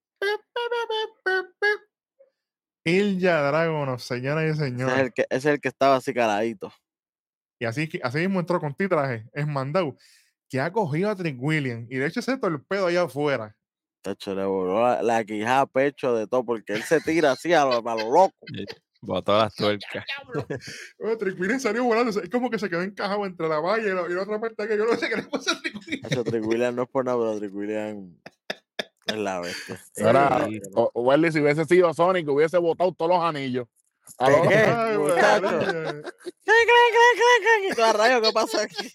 Ilya 2.85 3.43
Dragunov, 3.43 4.01
señoras 4.01 4.45
y 4.45 4.49
Ese 4.49 4.53
es, 4.65 4.71
señores. 4.71 4.99
el 4.99 5.13
que, 5.13 5.27
es 5.31 5.45
el 5.47 5.61
que 5.61 5.69
estaba 5.69 5.97
así 5.97 6.13
caladito. 6.13 6.73
Y 7.59 7.65
así, 7.67 7.89
así 8.03 8.19
mismo 8.19 8.41
entró 8.41 8.61
con 8.61 8.75
titraje, 8.75 9.27
es 9.33 9.47
mandado, 9.47 9.97
que 10.49 10.61
ha 10.61 10.73
cogido 10.73 11.11
a 11.11 11.17
Trick 11.17 11.37
Williams 11.41 11.87
y 11.91 11.97
de 11.97 12.07
hecho 12.07 12.21
ese 12.21 12.37
torpedo 12.37 12.87
allá 12.87 13.03
afuera. 13.03 13.55
Chacho, 14.03 14.35
le 14.35 14.45
voló 14.45 14.83
la, 14.83 15.03
la 15.03 15.25
quijada 15.25 15.67
pecho 15.67 16.15
de 16.15 16.27
todo, 16.27 16.45
porque 16.45 16.73
él 16.73 16.83
se 16.83 17.01
tira 17.01 17.33
así 17.33 17.53
a 17.53 17.65
lo, 17.65 17.87
a 17.89 17.95
lo 17.95 18.11
loco. 18.11 18.35
Botó 19.03 19.37
las 19.37 19.55
tuercas. 19.55 20.05
Williams 21.39 21.63
salió 21.63 21.85
volando, 21.85 22.19
es 22.21 22.29
como 22.31 22.51
que 22.51 22.59
se 22.59 22.69
quedó 22.69 22.83
encajado 22.83 23.25
entre 23.27 23.49
la 23.49 23.59
valla 23.61 23.83
y 23.87 23.95
la, 23.95 24.03
y 24.09 24.15
la 24.15 24.23
otra 24.23 24.41
parte 24.41 24.69
que 24.69 24.77
yo 24.77 24.85
no 24.87 24.97
sé 24.97 25.09
qué 25.09 25.17
le 25.17 25.23
pasa 25.25 25.53
a 25.53 25.61
Trick 26.25 26.47
Williams 26.47 26.77
no 26.77 26.83
es 26.85 26.89
por 26.89 27.05
nada, 27.05 27.19
pero 27.39 27.55
Williams 27.55 28.11
es 29.07 29.17
la 29.17 29.41
bestia. 29.41 29.81
Era, 29.97 30.47
Sí. 30.49 30.61
o- 30.75 30.91
o 30.95 31.03
Welly, 31.03 31.33
si 31.33 31.41
hubiese 31.41 31.65
sido 31.65 31.93
Sonic, 31.95 32.29
hubiese 32.29 32.59
botado 32.59 32.93
todos 32.93 33.11
los 33.11 33.23
anillos. 33.23 33.67
A 34.19 34.27
¿Qué, 34.27 34.33
lo- 34.33 34.43
qué? 34.49 34.55
Ay, 34.57 34.99
muchacho? 34.99 35.43
María. 35.43 35.61
¡Clan, 35.71 36.03
clan, 36.03 36.91
clan, 36.93 37.15
clan, 37.17 37.41
clan! 37.43 37.65
Y 37.71 37.75
tú, 37.75 37.83
"¿A 37.83 37.93
rayos 37.93 38.21
qué 38.23 38.33
pasa 38.33 38.63
aquí? 38.63 38.93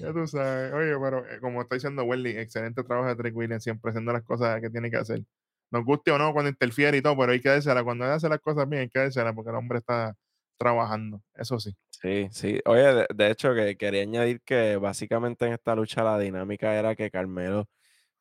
Ya 0.00 0.12
tú 0.12 0.26
sabes. 0.26 0.72
Oye, 0.72 0.94
pero 1.02 1.26
eh, 1.26 1.40
como 1.40 1.62
está 1.62 1.76
diciendo 1.76 2.04
Welly, 2.04 2.30
excelente 2.38 2.82
trabajo 2.82 3.08
de 3.08 3.16
Trick 3.16 3.36
Williams, 3.36 3.62
siempre 3.64 3.90
haciendo 3.90 4.12
las 4.12 4.22
cosas 4.22 4.60
que 4.60 4.70
tiene 4.70 4.90
que 4.90 4.96
hacer. 4.96 5.22
Nos 5.70 5.84
guste 5.84 6.10
o 6.10 6.18
no 6.18 6.32
cuando 6.32 6.50
interfiere 6.50 6.98
y 6.98 7.02
todo, 7.02 7.16
pero 7.16 7.32
hay 7.32 7.40
que 7.40 7.48
dársela. 7.48 7.82
Cuando 7.82 8.04
él 8.04 8.10
hace 8.10 8.28
las 8.28 8.40
cosas 8.40 8.68
bien, 8.68 8.82
hay 8.82 8.88
que 8.88 8.98
dársela 8.98 9.32
porque 9.32 9.50
el 9.50 9.56
hombre 9.56 9.78
está 9.78 10.14
trabajando. 10.58 11.22
Eso 11.34 11.58
sí. 11.58 11.74
Sí, 11.90 12.28
sí. 12.30 12.60
Oye, 12.66 12.94
de, 12.94 13.06
de 13.14 13.30
hecho, 13.30 13.54
que 13.54 13.76
quería 13.76 14.02
añadir 14.02 14.40
que 14.42 14.76
básicamente 14.76 15.46
en 15.46 15.54
esta 15.54 15.74
lucha 15.74 16.02
la 16.04 16.18
dinámica 16.18 16.74
era 16.74 16.94
que 16.94 17.10
Carmelo, 17.10 17.68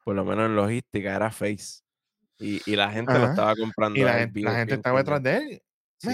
por 0.04 0.16
lo 0.16 0.24
menos 0.24 0.46
en 0.46 0.56
logística, 0.56 1.16
era 1.16 1.30
face. 1.32 1.82
Y, 2.40 2.62
y 2.66 2.76
la 2.76 2.90
gente 2.92 3.14
lo 3.14 3.26
estaba 3.26 3.56
comprando. 3.56 4.00
Y 4.00 4.04
la 4.04 4.14
gente, 4.14 4.40
la 4.42 4.64
estaba 4.64 5.00
detrás 5.00 5.22
de 5.22 5.38
él. 5.38 5.64
Sí. 5.98 6.10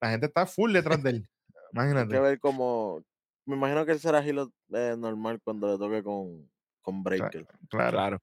La 0.00 0.10
gente 0.10 0.26
está 0.26 0.46
full 0.46 0.72
detrás 0.72 1.02
de 1.02 1.10
él. 1.10 1.16
Hay 1.76 1.86
que 1.86 1.90
Imagínate. 1.90 2.18
ver 2.20 2.38
cómo. 2.38 3.02
Me 3.46 3.56
imagino 3.56 3.84
que 3.84 3.92
él 3.92 4.00
será 4.00 4.24
Hilo 4.26 4.50
eh, 4.72 4.94
normal 4.96 5.40
cuando 5.42 5.70
le 5.70 5.78
toque 5.78 6.02
con, 6.02 6.50
con 6.82 7.02
Breaker. 7.02 7.46
Claro. 7.68 7.90
Claro. 7.92 8.18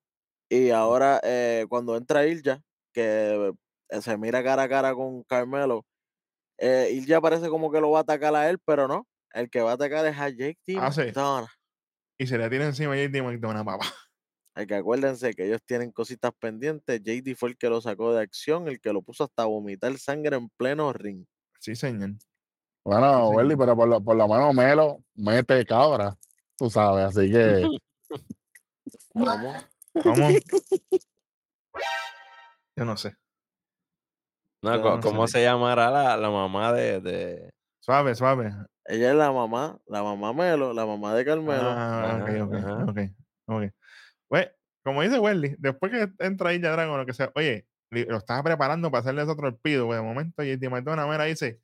Y 0.49 0.69
ahora, 0.71 1.21
eh, 1.23 1.65
cuando 1.69 1.95
entra 1.95 2.27
Ilja, 2.27 2.61
que 2.93 3.53
eh, 3.89 4.01
se 4.01 4.17
mira 4.17 4.43
cara 4.43 4.63
a 4.63 4.69
cara 4.69 4.93
con 4.93 5.23
Carmelo, 5.23 5.85
eh, 6.57 6.89
Ilja 6.91 7.21
parece 7.21 7.49
como 7.49 7.71
que 7.71 7.79
lo 7.79 7.91
va 7.91 7.99
a 7.99 8.01
atacar 8.01 8.35
a 8.35 8.49
él, 8.49 8.59
pero 8.65 8.87
no. 8.87 9.07
El 9.33 9.49
que 9.49 9.61
va 9.61 9.71
a 9.71 9.73
atacar 9.75 10.05
es 10.05 10.17
a 10.17 10.27
Jake 10.29 10.59
T. 10.65 10.75
Ah, 10.77 10.91
sí. 10.91 11.03
Y 12.17 12.27
se 12.27 12.37
le 12.37 12.49
tira 12.49 12.65
encima 12.65 12.93
a 12.93 12.97
JD 12.97 13.23
McDonough, 13.23 13.65
papá. 13.65 13.85
Hay 14.53 14.67
que 14.67 14.75
acuérdense 14.75 15.33
que 15.33 15.45
ellos 15.45 15.61
tienen 15.65 15.91
cositas 15.91 16.31
pendientes. 16.37 17.01
JD 17.01 17.35
fue 17.37 17.49
el 17.49 17.57
que 17.57 17.69
lo 17.69 17.79
sacó 17.79 18.13
de 18.13 18.21
acción, 18.21 18.67
el 18.67 18.81
que 18.81 18.91
lo 18.91 19.01
puso 19.01 19.23
hasta 19.23 19.45
vomitar 19.45 19.97
sangre 19.97 20.35
en 20.35 20.49
pleno 20.49 20.91
ring. 20.91 21.25
Sí, 21.59 21.75
señor. 21.75 22.15
Bueno, 22.83 23.29
Sí, 23.29 23.35
Welly, 23.35 23.55
pero 23.55 23.75
por 23.75 23.87
lo, 23.87 24.03
por 24.03 24.15
lo 24.15 24.27
menos 24.27 24.53
Melo 24.55 25.03
mete 25.15 25.63
cabra, 25.65 26.15
tú 26.57 26.69
sabes, 26.69 27.05
así 27.05 27.31
que 27.31 27.67
¿Cómo? 29.13 29.53
¿Cómo? 30.03 30.29
Yo 32.75 32.85
no 32.85 32.97
sé. 32.97 33.15
No, 34.63 34.77
no 34.77 34.99
¿Cómo 35.01 35.27
sé. 35.27 35.39
se 35.39 35.43
llamará 35.43 35.89
la, 35.89 36.17
la 36.17 36.29
mamá 36.29 36.71
de, 36.73 37.01
de- 37.01 37.51
Suave, 37.79 38.13
suave. 38.15 38.53
Ella 38.85 39.11
es 39.11 39.15
la 39.15 39.31
mamá, 39.31 39.79
la 39.87 40.03
mamá 40.03 40.33
Melo, 40.33 40.73
la 40.73 40.85
mamá 40.85 41.15
de 41.15 41.25
Carmelo. 41.25 41.69
Ah, 41.69 42.19
ok, 42.21 42.29
Ajá, 42.29 42.43
ok, 42.43 42.53
ajá. 42.53 42.85
ok, 42.85 42.99
ok. 43.47 43.63
Pues, 44.27 44.51
como 44.83 45.01
dice 45.01 45.19
Welly, 45.19 45.55
después 45.59 45.91
que 45.91 46.11
entra 46.25 46.49
ahí 46.49 46.61
ya 46.61 46.71
Dragon, 46.71 46.97
lo 46.97 47.05
que 47.05 47.13
sea, 47.13 47.31
oye, 47.35 47.65
lo 47.91 48.17
estaba 48.17 48.43
preparando 48.43 48.89
para 48.91 49.01
hacerle 49.01 49.23
otro 49.23 49.35
torpido, 49.35 49.87
pues 49.87 49.99
de 49.99 50.05
momento 50.05 50.43
JD 50.43 50.69
McDonough 50.69 51.09
mira, 51.09 51.25
dice, 51.25 51.59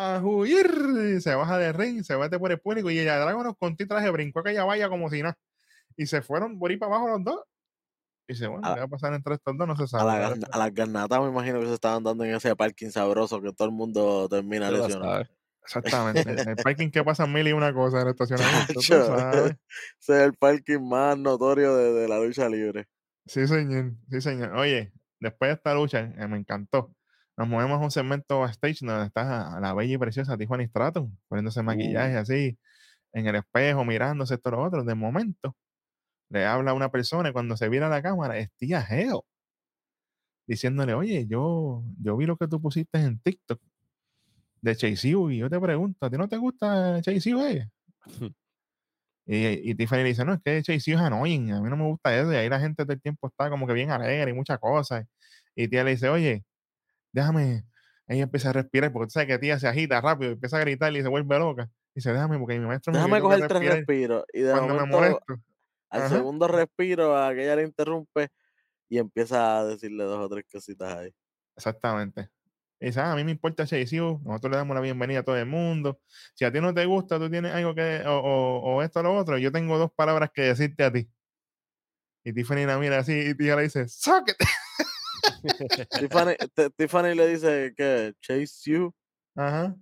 a 0.00 0.20
huir, 0.22 1.20
se 1.20 1.34
baja 1.34 1.58
del 1.58 1.74
ring, 1.74 2.02
se 2.02 2.16
mete 2.16 2.38
por 2.38 2.50
el 2.50 2.58
público 2.60 2.90
y 2.90 3.04
ya 3.04 3.18
Dragon 3.18 3.54
con 3.54 3.76
traje 3.76 4.10
brincó 4.10 4.40
aquella 4.40 4.64
valla 4.64 4.88
como 4.88 5.10
si 5.10 5.22
nada. 5.22 5.36
Y 5.96 6.06
se 6.06 6.22
fueron 6.22 6.58
por 6.58 6.70
ahí 6.70 6.76
para 6.76 6.94
abajo 6.94 7.08
los 7.08 7.24
dos. 7.24 7.40
Y 8.28 8.32
dice, 8.34 8.46
bueno, 8.46 8.66
A- 8.66 8.74
¿qué 8.74 8.80
va 8.80 8.86
a 8.86 8.88
pasar 8.88 9.12
entre 9.14 9.34
estos 9.34 9.56
dos? 9.58 9.66
No 9.68 9.76
se 9.76 9.82
A, 9.84 9.86
sabe. 9.86 10.24
a 10.50 10.58
las 10.58 10.74
garnatas 10.74 11.20
me 11.20 11.28
imagino 11.28 11.60
que 11.60 11.66
se 11.66 11.74
estaban 11.74 12.02
dando 12.04 12.24
en 12.24 12.34
ese 12.34 12.54
parking 12.56 12.90
sabroso 12.90 13.40
que 13.42 13.52
todo 13.52 13.68
el 13.68 13.74
mundo 13.74 14.28
termina 14.28 14.70
lesionado. 14.70 15.26
Exactamente. 15.62 16.22
El 16.50 16.56
parking 16.56 16.90
que 16.90 17.04
pasa 17.04 17.26
mil 17.26 17.46
y 17.46 17.52
una 17.52 17.72
cosa 17.74 18.00
en 18.00 18.06
el 18.08 18.12
estacionamiento. 18.12 18.80
Ese 18.80 19.56
es 19.98 20.08
el 20.08 20.32
parking 20.34 20.80
más 20.80 21.18
notorio 21.18 21.76
de, 21.76 21.92
de 21.92 22.08
la 22.08 22.18
lucha 22.18 22.48
libre. 22.48 22.88
Sí, 23.26 23.46
señor. 23.46 23.92
Sí, 24.10 24.20
señor. 24.20 24.54
Oye, 24.56 24.92
después 25.20 25.50
de 25.50 25.54
esta 25.54 25.74
lucha, 25.74 26.00
eh, 26.16 26.26
me 26.26 26.38
encantó. 26.38 26.94
Nos 27.40 27.48
movemos 27.48 27.80
a 27.80 27.84
un 27.84 27.90
segmento 27.90 28.40
backstage 28.40 28.80
donde 28.82 29.06
está 29.06 29.58
la 29.60 29.72
bella 29.72 29.94
y 29.94 29.96
preciosa 29.96 30.36
Tiffany 30.36 30.66
Stratton, 30.66 31.18
poniéndose 31.26 31.62
maquillaje 31.62 32.18
así, 32.18 32.58
en 33.14 33.26
el 33.26 33.36
espejo, 33.36 33.82
mirándose 33.82 34.34
esto 34.34 34.50
lo 34.50 34.62
otro. 34.62 34.84
De 34.84 34.94
momento, 34.94 35.56
le 36.28 36.44
habla 36.44 36.72
a 36.72 36.74
una 36.74 36.90
persona 36.90 37.30
y 37.30 37.32
cuando 37.32 37.56
se 37.56 37.70
vira 37.70 37.86
a 37.86 37.90
la 37.90 38.02
cámara, 38.02 38.36
es 38.36 38.50
tía 38.58 38.82
Geo. 38.82 39.24
Diciéndole, 40.46 40.92
oye, 40.92 41.26
yo, 41.26 41.82
yo 41.98 42.14
vi 42.18 42.26
lo 42.26 42.36
que 42.36 42.46
tú 42.46 42.60
pusiste 42.60 42.98
en 42.98 43.18
TikTok 43.20 43.58
de 44.60 44.76
Chase 44.76 45.08
y 45.08 45.38
yo 45.38 45.48
te 45.48 45.58
pregunto, 45.58 46.04
¿a 46.04 46.10
ti 46.10 46.18
no 46.18 46.28
te 46.28 46.36
gusta 46.36 47.00
Chase 47.00 47.30
ella? 47.30 47.70
Y, 49.26 49.70
y 49.70 49.74
Tiffany 49.76 50.02
le 50.02 50.08
dice, 50.08 50.24
no, 50.24 50.34
es 50.34 50.40
que 50.44 50.62
Chase 50.62 50.92
es 50.92 50.98
annoying, 50.98 51.52
a 51.52 51.60
mí 51.62 51.70
no 51.70 51.76
me 51.76 51.84
gusta 51.84 52.18
eso. 52.18 52.32
Y 52.32 52.36
ahí 52.36 52.48
la 52.50 52.60
gente 52.60 52.82
todo 52.84 52.92
el 52.92 53.00
tiempo 53.00 53.28
está 53.28 53.48
como 53.48 53.66
que 53.66 53.72
bien 53.72 53.90
alegre 53.90 54.32
y 54.32 54.34
muchas 54.34 54.58
cosas. 54.58 55.06
Y 55.54 55.68
tía 55.68 55.84
le 55.84 55.92
dice, 55.92 56.08
oye, 56.08 56.44
déjame. 57.12 57.64
Ella 58.06 58.24
empieza 58.24 58.50
a 58.50 58.52
respirar, 58.52 58.92
porque 58.92 59.06
tú 59.06 59.10
sabes 59.12 59.28
que 59.28 59.38
tía 59.38 59.58
se 59.58 59.68
agita 59.68 60.00
rápido, 60.00 60.32
empieza 60.32 60.56
a 60.56 60.60
gritar 60.60 60.94
y 60.96 61.02
se 61.02 61.08
vuelve 61.08 61.38
loca. 61.38 61.70
Dice, 61.94 62.12
déjame, 62.12 62.38
porque 62.38 62.58
mi 62.58 62.66
maestro 62.66 62.92
me 62.92 62.98
Déjame 62.98 63.16
dijo 63.16 63.28
que 63.30 63.34
coger 63.36 63.48
tres 63.48 63.74
respiros. 63.74 64.24
Y 64.32 64.40
de 64.40 64.52
cuando 64.52 64.74
me 64.74 64.84
molesto. 64.86 65.34
al 65.90 66.02
Ajá. 66.02 66.16
segundo 66.16 66.48
respiro, 66.48 67.16
aquella 67.16 67.56
le 67.56 67.64
interrumpe 67.64 68.28
y 68.88 68.98
empieza 68.98 69.60
a 69.60 69.64
decirle 69.64 70.04
dos 70.04 70.18
o 70.18 70.28
tres 70.28 70.44
cositas 70.50 70.92
ahí. 70.92 71.14
Exactamente. 71.56 72.30
Y 72.80 72.86
dice, 72.86 73.00
ah, 73.00 73.12
a 73.12 73.16
mí 73.16 73.24
me 73.24 73.30
importa 73.30 73.64
U, 73.64 74.20
nosotros 74.24 74.50
le 74.50 74.56
damos 74.56 74.74
la 74.74 74.80
bienvenida 74.80 75.20
a 75.20 75.22
todo 75.22 75.36
el 75.36 75.46
mundo. 75.46 76.00
Si 76.34 76.44
a 76.44 76.52
ti 76.52 76.60
no 76.60 76.72
te 76.72 76.86
gusta, 76.86 77.18
tú 77.18 77.30
tienes 77.30 77.52
algo 77.52 77.74
que, 77.74 78.02
o, 78.06 78.18
o, 78.18 78.76
o 78.76 78.82
esto 78.82 79.00
o 79.00 79.02
lo 79.02 79.16
otro, 79.16 79.36
yo 79.36 79.52
tengo 79.52 79.78
dos 79.78 79.92
palabras 79.92 80.30
que 80.32 80.42
decirte 80.42 80.84
a 80.84 80.92
ti. 80.92 81.08
Y 82.24 82.32
Tiffany 82.32 82.66
la 82.66 82.78
mira 82.78 82.98
así 82.98 83.12
y 83.12 83.34
tía 83.34 83.54
le 83.56 83.62
dice, 83.62 83.86
¡Socket! 83.86 84.36
Tiffany, 86.76 87.14
le 87.14 87.28
dice 87.28 87.72
que 87.76 88.14
Chase 88.20 88.70
You, 88.70 88.94
Ajá. 89.36 89.76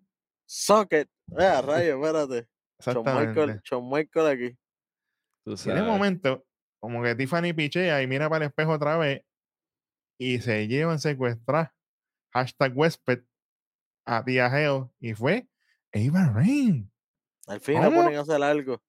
Socket. 0.46 1.08
Eh, 1.38 1.62
rayo, 1.62 1.96
espérate. 1.96 2.48
Shawn 2.80 3.88
Michael, 3.90 4.26
aquí. 4.26 4.58
De 5.44 5.56
sabes. 5.56 5.82
momento, 5.82 6.44
como 6.80 7.02
que 7.02 7.14
Tiffany 7.14 7.52
pichea 7.54 8.02
y 8.02 8.06
mira 8.06 8.28
para 8.28 8.44
el 8.44 8.48
espejo 8.50 8.72
otra 8.72 8.96
vez 8.98 9.22
y 10.18 10.40
se 10.40 10.66
llevan 10.68 10.98
secuestrar 10.98 11.72
hashtag 12.32 12.76
Wespet 12.76 13.24
a 14.06 14.24
tía 14.24 14.50
Geo 14.50 14.92
y 15.00 15.14
fue 15.14 15.48
Ava 15.92 16.30
Rain. 16.34 16.90
Al 17.46 17.60
fin 17.60 17.80
la 17.80 17.90
ponen 17.90 18.16
a 18.16 18.20
hacer 18.20 18.42
algo. 18.42 18.80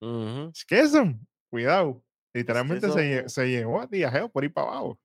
Ujú. 0.00 0.50
Es 0.54 0.64
que 0.64 0.80
eso, 0.80 1.04
cuidado. 1.50 2.02
Literalmente 2.32 2.90
se, 2.90 3.18
eso- 3.20 3.28
se 3.28 3.46
llevó 3.48 3.80
a 3.80 3.88
tía 3.88 4.10
Geo 4.10 4.28
por 4.28 4.44
ir 4.44 4.52
para 4.52 4.68
abajo. 4.68 5.00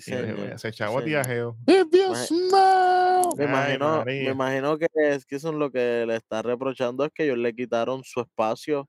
Sí, 0.00 0.12
Y 0.12 0.14
yo 0.14 0.22
dije, 0.22 0.34
señor. 0.34 0.36
"Vaya, 0.36 0.58
se 0.58 0.68
sí, 0.68 0.68
echó 0.68 0.98
a 0.98 1.04
tía 1.04 1.22
señor. 1.22 1.24
Geo. 1.24 1.56
If 1.66 1.88
you 1.92 2.14
smell. 2.14 3.34
Me 3.36 3.44
Ay, 3.44 3.46
imagino, 3.46 4.04
me 4.18 4.30
imagino 4.30 4.78
que 4.78 4.88
Skison 5.20 5.58
lo 5.58 5.70
que 5.70 6.04
le 6.06 6.16
está 6.16 6.42
reprochando 6.42 7.04
es 7.04 7.10
que 7.12 7.24
ellos 7.24 7.38
le 7.38 7.54
quitaron 7.54 8.02
su 8.04 8.20
espacio 8.20 8.88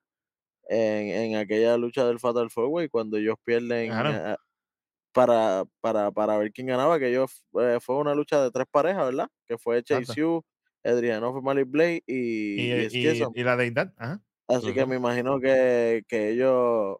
en, 0.70 1.10
en 1.10 1.36
aquella 1.38 1.78
lucha 1.78 2.06
del 2.08 2.20
Fatal 2.20 2.50
Four 2.52 2.67
Way 2.70 2.89
cuando 2.89 3.17
ellos 3.17 3.36
pierden 3.43 3.89
Claro. 3.91 4.12
eh, 4.12 4.36
para, 5.13 5.65
para, 5.82 6.12
para 6.12 6.38
ver 6.38 6.52
quién 6.54 6.67
ganaba, 6.67 7.00
que 7.00 7.10
ellos 7.10 7.46
eh, 7.60 7.80
fue 7.82 7.98
una 7.98 8.15
lucha 8.15 8.43
de 8.43 8.52
tres 8.52 8.67
parejas, 8.72 9.06
¿verdad? 9.08 9.30
Que 9.48 9.58
fue. 9.58 9.84
Chase 9.84 10.24
U, 10.26 10.43
Adriano 10.84 11.34
Family 11.34 11.63
Blade 11.63 12.04
y, 12.08 12.62
Y, 12.62 12.72
y 12.98 13.08
y- 13.10 13.32
y 13.36 13.43
la 13.43 13.56
deidad. 13.58 13.93
Ajá. 13.98 14.22
Así 14.48 14.74
que 14.74 14.86
me 14.86 14.96
imagino 14.96 15.39
que, 15.39 16.04
que 16.08 16.30
ellos, 16.32 16.98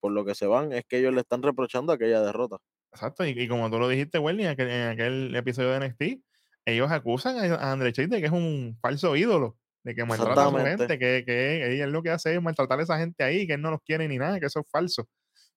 por 0.00 0.12
lo 0.12 0.24
que 0.24 0.34
se 0.34 0.46
van, 0.46 0.72
es 0.72 0.84
que 0.86 0.98
ellos 0.98 1.14
le 1.14 1.20
están 1.22 1.42
reprochando 1.42 1.92
aquella 1.92 2.22
derrota. 2.22 2.58
Exacto. 2.96 3.26
Y, 3.26 3.30
y 3.30 3.46
como 3.46 3.70
tú 3.70 3.78
lo 3.78 3.88
dijiste, 3.88 4.18
Welly, 4.18 4.44
en 4.44 4.48
aquel, 4.50 4.68
en 4.70 4.88
aquel 4.88 5.36
episodio 5.36 5.70
de 5.70 5.88
NXT, 5.88 6.24
ellos 6.64 6.90
acusan 6.90 7.38
a, 7.38 7.54
a 7.54 7.72
Andre 7.72 7.92
Chase 7.92 8.08
de 8.08 8.20
que 8.20 8.26
es 8.26 8.32
un 8.32 8.76
falso 8.80 9.14
ídolo, 9.14 9.56
de 9.84 9.94
que 9.94 10.04
maltrata 10.04 10.46
a 10.46 10.50
su 10.50 10.56
gente, 10.56 10.98
que, 10.98 11.22
que 11.24 11.74
ella 11.74 11.86
lo 11.86 12.02
que 12.02 12.10
hace 12.10 12.34
es 12.34 12.42
maltratar 12.42 12.80
a 12.80 12.82
esa 12.82 12.98
gente 12.98 13.22
ahí, 13.22 13.46
que 13.46 13.54
él 13.54 13.62
no 13.62 13.70
los 13.70 13.82
quiere 13.82 14.08
ni 14.08 14.18
nada, 14.18 14.40
que 14.40 14.46
eso 14.46 14.60
es 14.60 14.66
falso. 14.70 15.08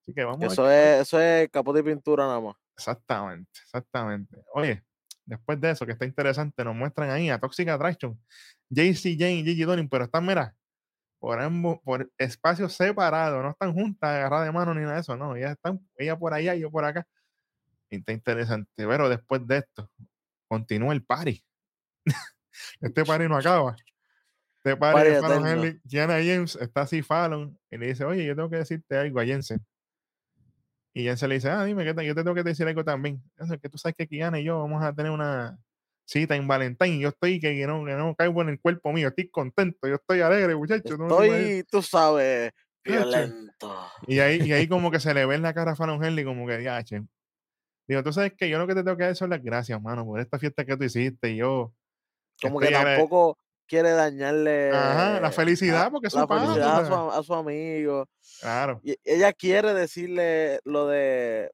Así 0.02 0.14
que 0.14 0.24
vamos 0.24 0.38
a 0.38 0.42
ver 0.42 0.52
Eso 0.52 0.70
es, 0.70 1.02
eso 1.02 1.22
es 1.22 1.50
capote 1.50 1.80
y 1.80 1.84
pintura 1.84 2.26
nada 2.26 2.42
más. 2.42 2.56
Exactamente, 2.78 3.50
exactamente. 3.64 4.38
Oye, 4.54 4.84
después 5.26 5.60
de 5.62 5.72
eso, 5.72 5.86
que 5.86 5.94
está 5.94 6.06
interesante, 6.06 6.64
nos 6.64 6.76
muestran 6.76 7.10
ahí 7.10 7.30
a 7.30 7.40
Toxic 7.40 7.70
Attraction, 7.70 8.20
JC 8.70 9.18
Jane 9.18 9.40
y 9.40 9.44
Gigi 9.46 9.64
Donin, 9.64 9.88
pero 9.88 10.04
están, 10.04 10.26
mira, 10.26 10.56
por, 11.20 11.42
ambos, 11.42 11.80
por 11.84 12.12
espacios 12.18 12.74
separados, 12.74 13.42
no 13.42 13.52
están 13.52 13.74
juntas, 13.74 14.10
agarradas 14.10 14.46
de 14.46 14.52
mano 14.52 14.74
ni 14.74 14.82
nada 14.82 14.96
de 14.96 15.02
eso, 15.02 15.16
no, 15.16 15.36
ellas 15.36 15.52
están, 15.52 15.80
ella 15.98 16.18
por 16.18 16.34
allá 16.34 16.56
y 16.56 16.62
yo 16.62 16.70
por 16.70 16.86
acá. 16.86 17.06
Y 17.90 17.98
está 17.98 18.12
interesante, 18.12 18.72
pero 18.76 19.10
después 19.10 19.46
de 19.48 19.58
esto, 19.58 19.90
continúa 20.48 20.94
el 20.94 21.04
party. 21.04 21.44
este 22.82 23.06
party 23.06 23.28
no 23.28 23.38
acaba. 23.38 23.76
Este 24.58 24.76
party 24.76 25.10
de 25.10 25.22
Fallon 25.22 25.82
Kiana 25.88 26.16
James, 26.16 26.56
está 26.56 26.82
así 26.82 27.02
Fallon, 27.02 27.58
y 27.72 27.78
le 27.78 27.88
dice, 27.88 28.04
oye, 28.04 28.26
yo 28.26 28.36
tengo 28.36 28.50
que 28.50 28.58
decirte 28.58 28.98
algo 28.98 29.20
a 29.20 29.26
Jensen. 29.26 29.66
Y 30.94 31.04
Jensen 31.04 31.30
le 31.30 31.36
dice, 31.36 31.50
ah, 31.50 31.64
dime, 31.64 31.84
que 31.84 32.06
yo 32.06 32.16
te 32.16 32.24
tengo 32.24 32.36
que 32.36 32.44
decir 32.44 32.68
algo 32.68 32.84
también. 32.84 33.24
Eso 33.38 33.54
es 33.54 33.62
que 33.62 33.70
tú 33.70 33.78
sabes 33.78 33.96
que 33.96 34.08
Kiana 34.08 34.40
y 34.40 34.44
yo 34.44 34.60
vamos 34.60 34.84
a 34.84 34.94
tener 34.94 35.12
una 35.12 35.58
cita 36.10 36.36
en 36.36 36.48
Valentín, 36.48 37.00
yo 37.00 37.10
estoy 37.10 37.40
que, 37.40 37.56
que 37.56 37.68
no, 37.68 37.86
que 37.86 37.94
no 37.94 38.16
caigo 38.16 38.42
en 38.42 38.50
el 38.50 38.60
cuerpo 38.60 38.92
mío, 38.92 39.10
estoy 39.10 39.30
contento, 39.30 39.88
yo 39.88 39.96
estoy 39.96 40.22
alegre, 40.22 40.56
muchachos. 40.56 40.90
tú 40.90 40.98
no 40.98 41.08
te 41.08 41.28
imaginas". 41.28 41.50
Estoy, 41.50 41.64
tú 41.70 41.82
sabes, 41.84 42.52
violento. 42.84 43.76
Y 44.08 44.20
ahí, 44.20 44.42
y 44.42 44.54
ahí 44.54 44.68
como 44.68 44.90
que 44.90 45.00
se 45.00 45.14
le 45.14 45.26
ve 45.28 45.36
en 45.36 45.44
la 45.44 45.54
cara 45.54 45.74
a 45.74 45.76
Fallon 45.76 46.04
Henley 46.04 46.26
como 46.26 46.48
que, 46.48 46.64
ya, 46.64 46.84
che. 46.84 47.04
Digo, 47.90 48.04
tú 48.04 48.14
sabes 48.14 48.34
que 48.38 48.48
yo 48.48 48.60
lo 48.60 48.68
que 48.68 48.76
te 48.76 48.84
tengo 48.84 48.96
que 48.96 49.04
dar 49.06 49.16
son 49.16 49.32
las 49.32 49.42
gracias, 49.44 49.82
mano, 49.82 50.06
por 50.06 50.20
esta 50.20 50.38
fiesta 50.38 50.64
que 50.64 50.78
tú 50.78 50.84
hiciste. 50.84 51.32
Y 51.32 51.38
yo, 51.38 51.74
Como 52.40 52.60
que 52.60 52.70
tampoco 52.70 53.40
quiere 53.66 53.90
dañarle 53.90 54.70
Ajá, 54.72 55.20
la 55.20 55.32
felicidad, 55.32 55.88
a- 55.88 55.90
porque 55.90 56.06
es 56.08 56.14
la 56.14 56.22
su 56.22 56.28
felicidad 56.28 56.82
a 56.82 56.86
su, 56.86 57.12
a 57.20 57.24
su 57.24 57.34
amigo. 57.34 58.08
Claro, 58.42 58.80
Y 58.84 58.96
ella 59.04 59.34
quiere 59.34 59.74
decirle 59.74 60.60
lo 60.66 60.86
de 60.88 61.52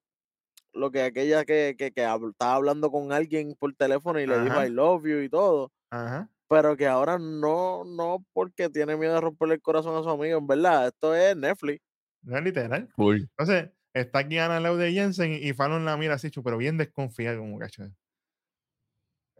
lo 0.73 0.91
que 0.91 1.03
aquella 1.03 1.45
que, 1.45 1.75
que, 1.77 1.93
que 1.93 2.05
hab- 2.05 2.31
estaba 2.31 2.55
hablando 2.55 2.91
con 2.91 3.13
alguien 3.13 3.55
por 3.57 3.73
teléfono 3.73 4.19
y 4.19 4.27
le 4.27 4.37
dijo 4.41 4.55
Ajá. 4.55 4.67
I 4.67 4.71
love 4.71 5.05
you 5.05 5.19
y 5.21 5.29
todo, 5.29 5.71
ajá. 5.89 6.29
pero 6.49 6.75
que 6.75 6.85
ahora 6.85 7.17
no, 7.17 7.85
no 7.85 8.25
porque 8.33 8.67
tiene 8.69 8.97
miedo 8.97 9.13
de 9.13 9.21
romperle 9.21 9.55
el 9.55 9.61
corazón 9.61 9.95
a 9.95 10.03
su 10.03 10.09
amigo, 10.09 10.37
en 10.37 10.47
verdad, 10.47 10.87
esto 10.87 11.15
es 11.15 11.33
Netflix. 11.37 11.81
No 12.23 12.37
es 12.37 12.43
literal. 12.43 12.89
Full. 12.93 13.21
Entonces, 13.21 13.69
está 13.95 14.19
aquí 14.19 14.38
Ana 14.38 14.58
al 14.58 14.63
lado 14.63 14.77
de 14.77 14.91
Jensen 14.91 15.34
y 15.41 15.53
Fallon 15.53 15.86
la 15.86 15.97
mira 15.97 16.15
así, 16.15 16.29
pero 16.43 16.58
bien 16.58 16.77
desconfiada, 16.77 17.38
como 17.38 17.58
cacho. 17.58 17.84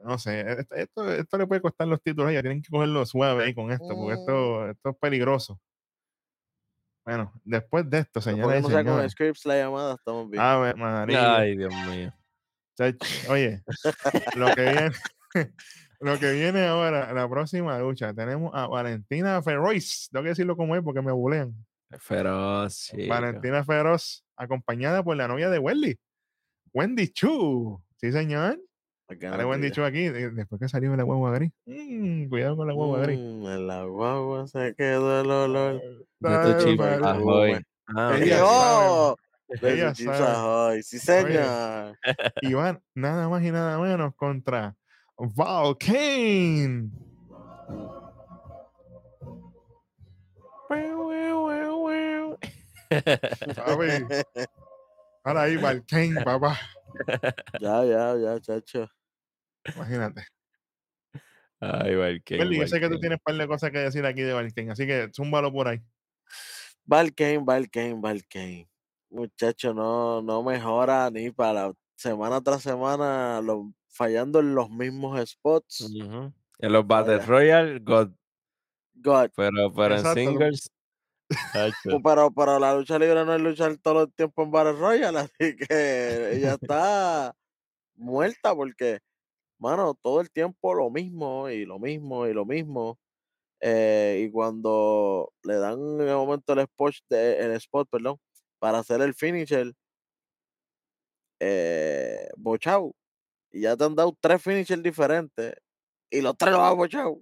No 0.04 0.18
sé, 0.18 0.42
e- 0.42 0.52
esto, 0.60 0.76
esto, 0.76 1.12
esto 1.14 1.38
le 1.38 1.48
puede 1.48 1.62
costar 1.62 1.88
los 1.88 2.02
títulos 2.02 2.30
a 2.30 2.32
ella. 2.32 2.42
Tienen 2.42 2.62
que 2.62 2.70
cogerlo 2.70 3.06
suave 3.06 3.44
ahí 3.46 3.54
con 3.54 3.72
esto, 3.72 3.88
porque 3.88 4.16
Mm. 4.16 4.20
esto, 4.20 4.70
esto 4.70 4.90
es 4.90 4.96
peligroso. 4.98 5.60
Bueno, 7.06 7.32
después 7.44 7.88
de 7.90 8.00
esto, 8.00 8.20
y 8.20 8.36
no 8.36 8.50
sea 8.50 8.62
con 8.62 8.72
señores. 8.72 9.12
scripts 9.12 9.46
la 9.46 9.58
llamada, 9.58 9.94
estamos 9.94 10.30
bien. 10.30 10.42
Ave 10.42 10.74
María. 10.74 11.36
Ay, 11.38 11.56
Dios 11.56 11.74
mío. 11.88 12.12
Oye, 13.30 13.64
lo 14.36 14.54
que 14.56 14.62
viene, 14.64 14.92
lo 16.02 16.20
que 16.20 16.32
viene 16.34 16.66
ahora, 16.66 17.14
la 17.14 17.30
próxima 17.30 17.78
lucha, 17.80 18.14
tenemos 18.14 18.52
a 18.56 18.68
Valentina 18.68 19.42
Feroz. 19.44 20.10
Tengo 20.12 20.24
que 20.24 20.30
decirlo 20.30 20.58
como 20.58 20.76
es 20.76 20.82
porque 20.82 21.02
me 21.02 21.12
bulean. 21.12 21.54
Feroz, 22.00 22.88
chico. 22.92 23.08
Valentina 23.08 23.64
Feroz, 23.64 24.25
acompañada 24.38 25.04
por 25.04 25.16
la 25.18 25.28
novia 25.28 25.50
de 25.50 25.60
Wendy, 25.60 25.98
Wendy 26.74 27.08
Chu. 27.10 27.82
Sí, 27.98 28.12
señor. 28.12 28.60
No 29.08 29.50
Wendy. 29.50 29.72
Chu 29.72 29.84
aquí, 29.84 30.10
de- 30.10 30.32
después 30.32 30.60
que 30.60 30.68
salió 30.68 30.96
la 30.96 31.04
guagua 31.04 31.32
gris. 31.34 31.52
Mm, 31.66 32.28
cuidado 32.28 32.58
con 32.58 32.68
la 32.68 32.74
guagua 32.74 33.02
gris. 33.02 33.20
Mm, 33.20 33.46
en 33.48 33.68
la 33.68 33.84
guagua 33.84 34.48
se 34.48 34.74
quedó 34.76 35.22
el 35.22 35.30
olor. 35.30 35.82
De. 36.20 36.30
Ahoy. 37.04 37.62
Ah, 37.96 38.18
Ella 38.20 38.38
sabe, 38.40 38.42
¡Oh! 38.44 39.16
De. 39.62 40.84
Sí, 40.84 40.98
señor. 40.98 41.98
Y 42.42 42.54
van 42.56 42.82
nada 42.96 43.30
más 43.30 43.44
y 43.44 43.52
nada 43.52 43.78
menos 43.78 44.16
contra 44.16 44.76
Val 45.18 45.78
Kane. 45.78 46.90
Papi, 52.90 54.48
Ahora 55.24 55.42
ahí 55.44 55.58
Val 55.58 55.84
Kane, 55.86 56.24
papá. 56.24 56.60
ya, 57.60 57.84
ya, 57.84 58.16
ya, 58.18 58.40
chacho. 58.40 58.90
Imagínate. 59.76 60.28
Ay. 61.60 61.96
Welly, 61.96 62.60
yo 62.60 62.68
sé 62.68 62.80
que 62.80 62.90
tú 62.90 63.00
tienes 63.00 63.18
un 63.18 63.24
par 63.24 63.36
de 63.36 63.48
cosas 63.48 63.72
que 63.72 63.80
decir 63.80 64.06
aquí 64.06 64.22
de 64.22 64.34
Val 64.34 64.54
Kane, 64.54 64.72
así 64.72 64.86
que 64.86 65.10
zúmbalo 65.16 65.52
por 65.52 65.68
ahí. 65.68 65.82
Valkane, 66.86 67.40
Valkane, 67.40 67.96
Valkane. 68.00 68.70
Muchacho, 69.10 69.74
no, 69.74 70.22
no 70.22 70.44
mejora 70.44 71.10
ni 71.10 71.32
para 71.32 71.72
semana 71.96 72.42
tras 72.42 72.62
semana, 72.62 73.42
lo- 73.42 73.74
fallando 73.88 74.40
en 74.40 74.54
los 74.54 74.70
mismos 74.70 75.20
spots. 75.30 75.90
En 76.60 76.74
los 76.74 76.86
Battle. 76.86 77.20
Royale, 77.20 77.80
God. 77.80 78.12
God. 78.96 79.32
Pero, 79.36 79.74
pero 79.74 79.96
Exacto, 79.96 80.20
en 80.20 80.28
singles. 80.28 80.72
Pues, 81.88 82.02
Pero, 82.04 82.32
pero 82.34 82.60
la 82.60 82.76
lucha 82.76 82.98
libre 83.00 83.26
no 83.26 83.36
es 83.36 83.42
luchar 83.42 83.78
todo 83.78 84.04
el 84.04 84.14
tiempo 84.14 84.44
en 84.44 84.52
Battle 84.52 84.74
Royale, 84.74 85.20
así 85.32 85.56
que 85.58 86.36
ella 86.38 86.56
está 86.62 87.36
muerta 87.96 88.56
porque, 88.56 89.00
mano, 89.60 89.96
todo 90.02 90.22
el 90.22 90.32
tiempo 90.32 90.74
lo 90.76 90.90
mismo 90.92 91.50
y 91.50 91.66
lo 91.66 91.80
mismo 91.80 92.28
y 92.28 92.34
lo 92.34 92.46
mismo. 92.46 93.00
eh, 93.62 94.26
y 94.28 94.32
cuando 94.32 95.34
le 95.44 95.56
dan 95.58 95.80
en 96.02 96.10
el 96.10 96.16
momento 96.16 96.54
el 96.54 96.60
spot, 96.62 96.96
de- 97.10 97.40
el 97.40 97.52
spot 97.54 97.90
perdón, 97.92 98.18
para 98.60 98.80
hacer 98.80 99.02
el 99.02 99.14
finisher, 99.16 99.74
eh, 101.40 102.28
bochau. 102.38 102.94
Y 103.52 103.62
ya 103.64 103.78
te 103.78 103.84
han 103.86 103.96
dado 103.96 104.18
tres 104.22 104.42
finishers 104.44 104.84
diferentes 104.84 105.56
y 106.12 106.22
los 106.22 106.38
tres 106.38 106.54
los 106.54 106.62
ha 106.62 106.74
bochado. 106.74 107.22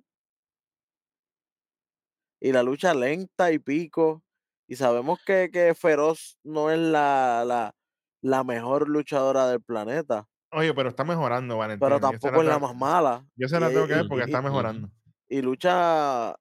Y 2.43 2.51
la 2.51 2.61
lucha 2.61 2.93
lenta 2.93 3.51
y 3.53 3.59
pico. 3.59 4.21
Y 4.67 4.75
sabemos 4.75 5.19
que, 5.25 5.49
que 5.51 5.73
Feroz 5.75 6.37
no 6.43 6.69
es 6.71 6.77
la, 6.79 7.43
la, 7.45 7.73
la 8.21 8.43
mejor 8.43 8.89
luchadora 8.89 9.47
del 9.47 9.61
planeta, 9.61 10.27
Oye, 10.51 10.73
pero 10.73 10.89
está 10.89 11.03
mejorando, 11.03 11.57
Valentina. 11.57 11.87
pero 11.87 11.99
tampoco 11.99 12.41
es 12.41 12.47
la 12.47 12.55
tengo- 12.55 12.67
más 12.67 12.75
mala. 12.75 13.25
Yo 13.35 13.47
se 13.47 13.59
la 13.59 13.69
tengo 13.69 13.87
que 13.87 13.95
ver 13.95 14.07
porque 14.07 14.23
y- 14.23 14.25
está 14.25 14.41
mejorando. 14.41 14.89
y 15.29 15.41
lucha 15.41 16.35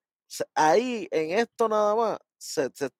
ahí 0.55 1.09
en 1.11 1.39
esto 1.39 1.69
nada 1.69 1.95
más 1.97 2.19
se- 2.39 2.71
se- 2.75 2.91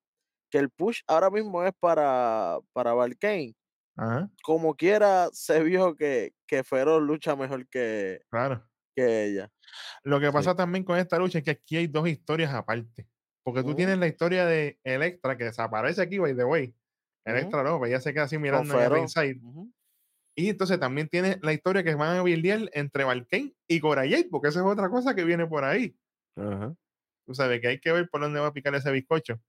que 0.51 0.59
el 0.59 0.71
push 0.71 1.01
ahora 1.07 1.31
mismo 1.31 1.63
es 1.65 1.73
para 1.81 2.59
para 2.73 2.93
Valkane 2.95 3.55
Ajá, 3.97 4.31
como 4.43 4.75
quiera 4.75 5.29
se 5.33 5.63
vio 5.63 5.95
que 5.97 6.33
que 6.47 6.65
Feroz 6.65 7.03
lucha 7.03 7.37
mejor 7.37 7.67
que, 7.69 8.21
claro. 8.31 8.67
que 8.97 9.25
ella 9.27 9.51
Lo 10.05 10.21
que 10.21 10.27
Sí. 10.27 10.33
pasa 10.33 10.55
también 10.57 10.85
con 10.85 10.99
esta 10.99 11.19
lucha 11.19 11.39
es 11.39 11.45
que 11.45 11.53
aquí 11.53 11.77
hay 11.77 11.87
dos 11.87 12.09
historias 12.09 12.53
aparte. 12.53 13.07
Porque 13.45 13.63
tú 13.63 13.69
Ujú. 13.69 13.77
tienes 13.77 13.99
la 13.99 14.07
historia 14.07 14.47
de 14.47 14.79
Electra 14.85 15.37
que 15.37 15.45
desaparece 15.45 16.01
aquí, 16.03 16.19
by 16.19 16.37
the 16.37 16.45
way. 16.45 16.75
Electra 17.25 17.63
no, 17.63 17.79
pues 17.79 17.91
ella 17.91 18.01
se 18.01 18.13
queda 18.13 18.25
así 18.25 18.39
mirando 18.39 18.75
Feroz. 18.77 18.95
ringside. 18.99 19.41
Ujú. 19.43 19.73
Y 20.37 20.49
entonces 20.49 20.81
también 20.81 21.09
tienes 21.09 21.39
la 21.43 21.53
historia 21.53 21.85
que 21.85 21.95
van 21.95 22.17
a 22.17 22.23
buildear 22.23 22.71
entre 22.73 23.05
Valkane 23.05 23.55
y 23.69 23.81
Cora 23.81 24.03
Jade, 24.03 24.29
porque 24.31 24.49
esa 24.49 24.61
es 24.61 24.67
otra 24.67 24.89
cosa 24.91 25.15
que 25.15 25.25
viene 25.25 25.47
por 25.47 25.65
ahí. 25.65 25.97
Tú 27.27 27.35
sabes 27.35 27.61
que 27.61 27.69
hay 27.69 27.81
que 27.81 27.93
ver 27.93 28.09
por 28.09 28.21
dónde 28.21 28.41
va 28.41 28.49
a 28.49 28.53
picar 28.53 28.75
ese 28.75 28.91
bizcocho. 28.91 29.41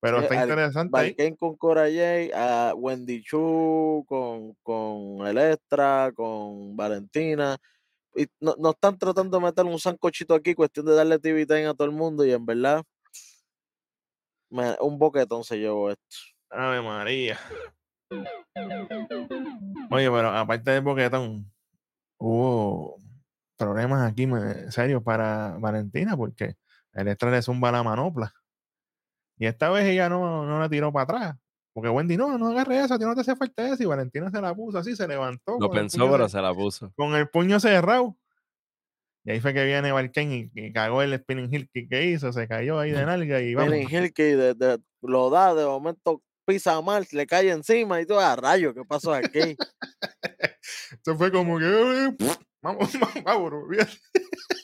Pero 0.00 0.18
Sí, 0.18 0.24
está 0.24 0.42
interesante 0.42 0.98
ahí. 0.98 1.08
Valkane 1.10 1.36
con 1.36 1.56
Cora 1.56 1.82
Jade, 1.82 2.32
a 2.34 2.74
Wendy 2.76 3.22
Chu 3.22 4.04
con, 4.08 4.54
con 4.62 5.26
Electra, 5.26 6.12
con 6.14 6.76
Valentina. 6.76 7.56
No, 8.40 8.54
no 8.58 8.70
están 8.70 8.98
tratando 8.98 9.38
de 9.38 9.44
meter 9.44 9.64
un 9.64 9.78
sancochito 9.78 10.34
aquí, 10.34 10.54
cuestión 10.54 10.86
de 10.86 10.94
darle 10.94 11.18
TV 11.18 11.46
time 11.46 11.66
a 11.66 11.74
todo 11.74 11.86
el 11.86 11.94
mundo. 11.94 12.24
Y 12.24 12.32
en 12.32 12.44
verdad, 12.44 12.82
un 14.80 14.98
boquetón 14.98 15.44
se 15.44 15.58
llevó 15.58 15.90
esto. 15.90 16.16
Ave 16.50 16.82
María. 16.82 17.38
Oye, 19.90 20.10
pero 20.10 20.28
aparte 20.28 20.70
de 20.70 20.80
Boquetón, 20.80 21.50
hubo 22.18 22.96
problemas 23.56 24.10
aquí 24.10 24.28
serios 24.70 25.02
para 25.02 25.56
Valentina 25.58 26.16
porque 26.16 26.56
Electra 26.92 27.30
le 27.30 27.42
zumba 27.42 27.72
la 27.72 27.82
manopla. 27.82 28.34
Y 29.38 29.46
esta 29.46 29.70
vez 29.70 29.86
ella 29.86 30.08
no, 30.08 30.44
no 30.44 30.60
la 30.60 30.68
tiró 30.68 30.92
para 30.92 31.04
atrás. 31.04 31.36
Porque 31.74 31.88
Wendy, 31.88 32.16
no, 32.16 32.36
no 32.38 32.48
agarre 32.48 32.84
eso, 32.84 32.94
a 32.94 32.98
ti 32.98 33.04
no 33.04 33.14
te 33.14 33.22
hace 33.22 33.34
falta 33.34 33.66
eso. 33.72 33.82
Y 33.82 33.86
Valentina 33.86 34.30
se 34.30 34.40
la 34.40 34.54
puso 34.54 34.78
así, 34.78 34.94
se 34.94 35.08
levantó. 35.08 35.56
Lo 35.58 35.70
pensó, 35.70 36.10
pero 36.10 36.28
se 36.28 36.40
la 36.40 36.52
puso. 36.52 36.92
con 36.96 37.14
el 37.14 37.28
puño 37.28 37.58
cerrado. 37.60 38.16
Y 39.24 39.30
ahí 39.30 39.40
fue 39.40 39.54
que 39.54 39.64
viene 39.64 39.92
Valken 39.92 40.32
y, 40.32 40.50
y 40.54 40.72
cagó 40.72 41.00
el 41.00 41.16
spinning 41.18 41.52
heel 41.54 41.68
kick 41.70 41.88
que 41.88 42.06
hizo, 42.06 42.32
se 42.32 42.48
cayó 42.48 42.78
ahí 42.80 42.90
de 42.90 43.06
nalga 43.06 43.40
y 43.40 43.54
vamos. 43.54 43.70
Billy 43.72 43.86
Hill 43.88 44.12
que 44.12 44.36
de- 44.36 44.54
de- 44.54 44.78
lo 45.00 45.30
da, 45.30 45.54
de 45.54 45.64
momento 45.64 46.22
pisa 46.44 46.80
mal, 46.82 47.06
le 47.12 47.24
cae 47.26 47.50
encima 47.50 48.00
y 48.00 48.06
todo, 48.06 48.18
a 48.18 48.34
rayo, 48.34 48.74
¿qué 48.74 48.82
pasó 48.84 49.14
aquí? 49.14 49.56
Eso 51.04 51.16
fue 51.16 51.30
como 51.30 51.58
que, 51.58 51.64
eh, 51.66 52.16
vamos, 52.60 52.90
vamos, 53.24 53.52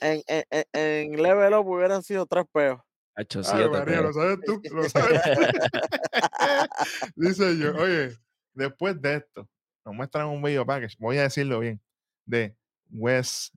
en, 0.01 0.23
en, 0.27 0.45
en- 0.51 0.65
en 0.73 1.23
Level 1.23 1.55
Up 1.55 1.67
hubieran 1.69 2.03
sido 2.03 2.27
tres 2.27 2.45
peos. 2.53 2.81
Hacho, 3.19 3.41
Ay, 3.41 3.45
siete, 3.45 3.69
María, 3.69 4.01
lo 4.01 4.13
sabes 4.13 4.39
tú, 4.47 4.63
lo 4.71 4.89
sabes 4.89 5.21
tú. 5.23 5.41
Dice 7.17 7.59
yo, 7.59 7.75
oye, 7.75 8.17
después 8.55 9.03
de 9.03 9.17
esto, 9.17 9.49
nos 9.85 9.93
muestran 9.93 10.29
un 10.29 10.41
video 10.41 10.65
package, 10.65 10.95
voy 11.01 11.19
a 11.19 11.23
decirlo 11.23 11.59
bien, 11.59 11.81
de 12.25 12.55
Wes 12.91 13.51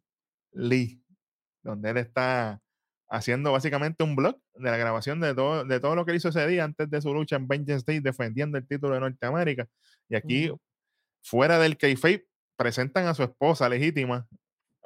Lee, 0.51 0.99
donde 1.61 1.91
él 1.91 1.97
está 1.97 2.59
haciendo 3.07 3.51
básicamente 3.51 4.03
un 4.03 4.15
blog 4.15 4.35
de 4.55 4.71
la 4.71 4.77
grabación 4.77 5.19
de 5.19 5.35
todo, 5.35 5.63
de 5.63 5.79
todo 5.79 5.93
lo 5.93 6.05
que 6.05 6.11
él 6.11 6.17
hizo 6.17 6.29
ese 6.29 6.47
día 6.47 6.63
antes 6.63 6.89
de 6.89 6.99
su 6.99 7.13
lucha 7.13 7.35
en 7.35 7.47
Vengeance 7.47 7.83
Day 7.85 7.99
defendiendo 7.99 8.57
el 8.57 8.65
título 8.65 8.95
de 8.95 9.01
Norteamérica. 9.01 9.67
Y 10.09 10.15
aquí, 10.15 10.51
fuera 11.21 11.59
del 11.59 11.77
kayfabe, 11.77 12.25
presentan 12.55 13.05
a 13.05 13.13
su 13.13 13.21
esposa 13.21 13.69
legítima, 13.69 14.27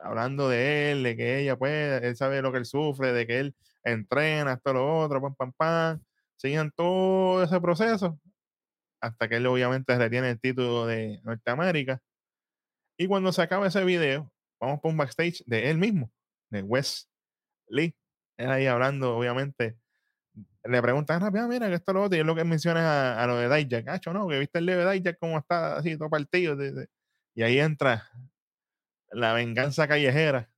hablando 0.03 0.49
de 0.49 0.91
él, 0.91 1.03
de 1.03 1.15
que 1.15 1.39
ella, 1.39 1.55
pues, 1.55 2.03
él 2.03 2.17
sabe 2.17 2.41
lo 2.41 2.51
que 2.51 2.57
él 2.57 2.65
sufre, 2.65 3.13
de 3.13 3.25
que 3.25 3.39
él 3.39 3.55
entrena, 3.85 4.53
esto, 4.53 4.73
lo 4.73 4.99
otro, 4.99 5.21
pam, 5.21 5.35
pam, 5.35 5.53
pam. 5.53 6.03
Siguen 6.37 6.71
todo 6.75 7.43
ese 7.43 7.59
proceso 7.61 8.19
hasta 9.01 9.27
que 9.29 9.35
él 9.37 9.45
obviamente 9.47 9.97
retiene 9.97 10.31
el 10.31 10.39
título 10.39 10.85
de 10.85 11.21
Norteamérica. 11.23 12.01
Y 12.97 13.07
cuando 13.07 13.31
se 13.31 13.41
acaba 13.41 13.67
ese 13.67 13.83
video, 13.83 14.31
vamos 14.59 14.79
por 14.81 14.91
un 14.91 14.97
backstage 14.97 15.43
de 15.45 15.69
él 15.69 15.77
mismo, 15.77 16.11
de 16.49 16.61
Wes 16.61 17.09
Lee. 17.67 17.95
Él 18.37 18.49
ahí 18.51 18.65
hablando, 18.67 19.15
obviamente. 19.17 19.77
Le 20.63 20.81
preguntan 20.81 21.21
rápido, 21.21 21.47
mira, 21.47 21.67
que 21.67 21.75
esto 21.75 21.93
lo 21.93 22.03
otro, 22.03 22.17
y 22.17 22.21
es 22.21 22.25
lo 22.25 22.35
que 22.35 22.43
menciona 22.43 23.13
a, 23.19 23.23
a 23.23 23.27
lo 23.27 23.37
de 23.37 23.47
Dijak. 23.55 23.85
Cacho, 23.85 24.11
no, 24.13 24.27
que 24.27 24.39
viste 24.39 24.59
el 24.59 24.65
de 24.65 24.91
Dijak 24.91 25.17
como 25.19 25.37
está 25.37 25.77
así, 25.77 25.97
todo 25.97 26.09
partido. 26.09 26.55
de- 26.55 26.71
de- 26.71 26.87
Y 27.35 27.43
ahí 27.43 27.59
entra 27.59 28.09
la 29.11 29.33
venganza 29.33 29.87
callejera. 29.87 30.49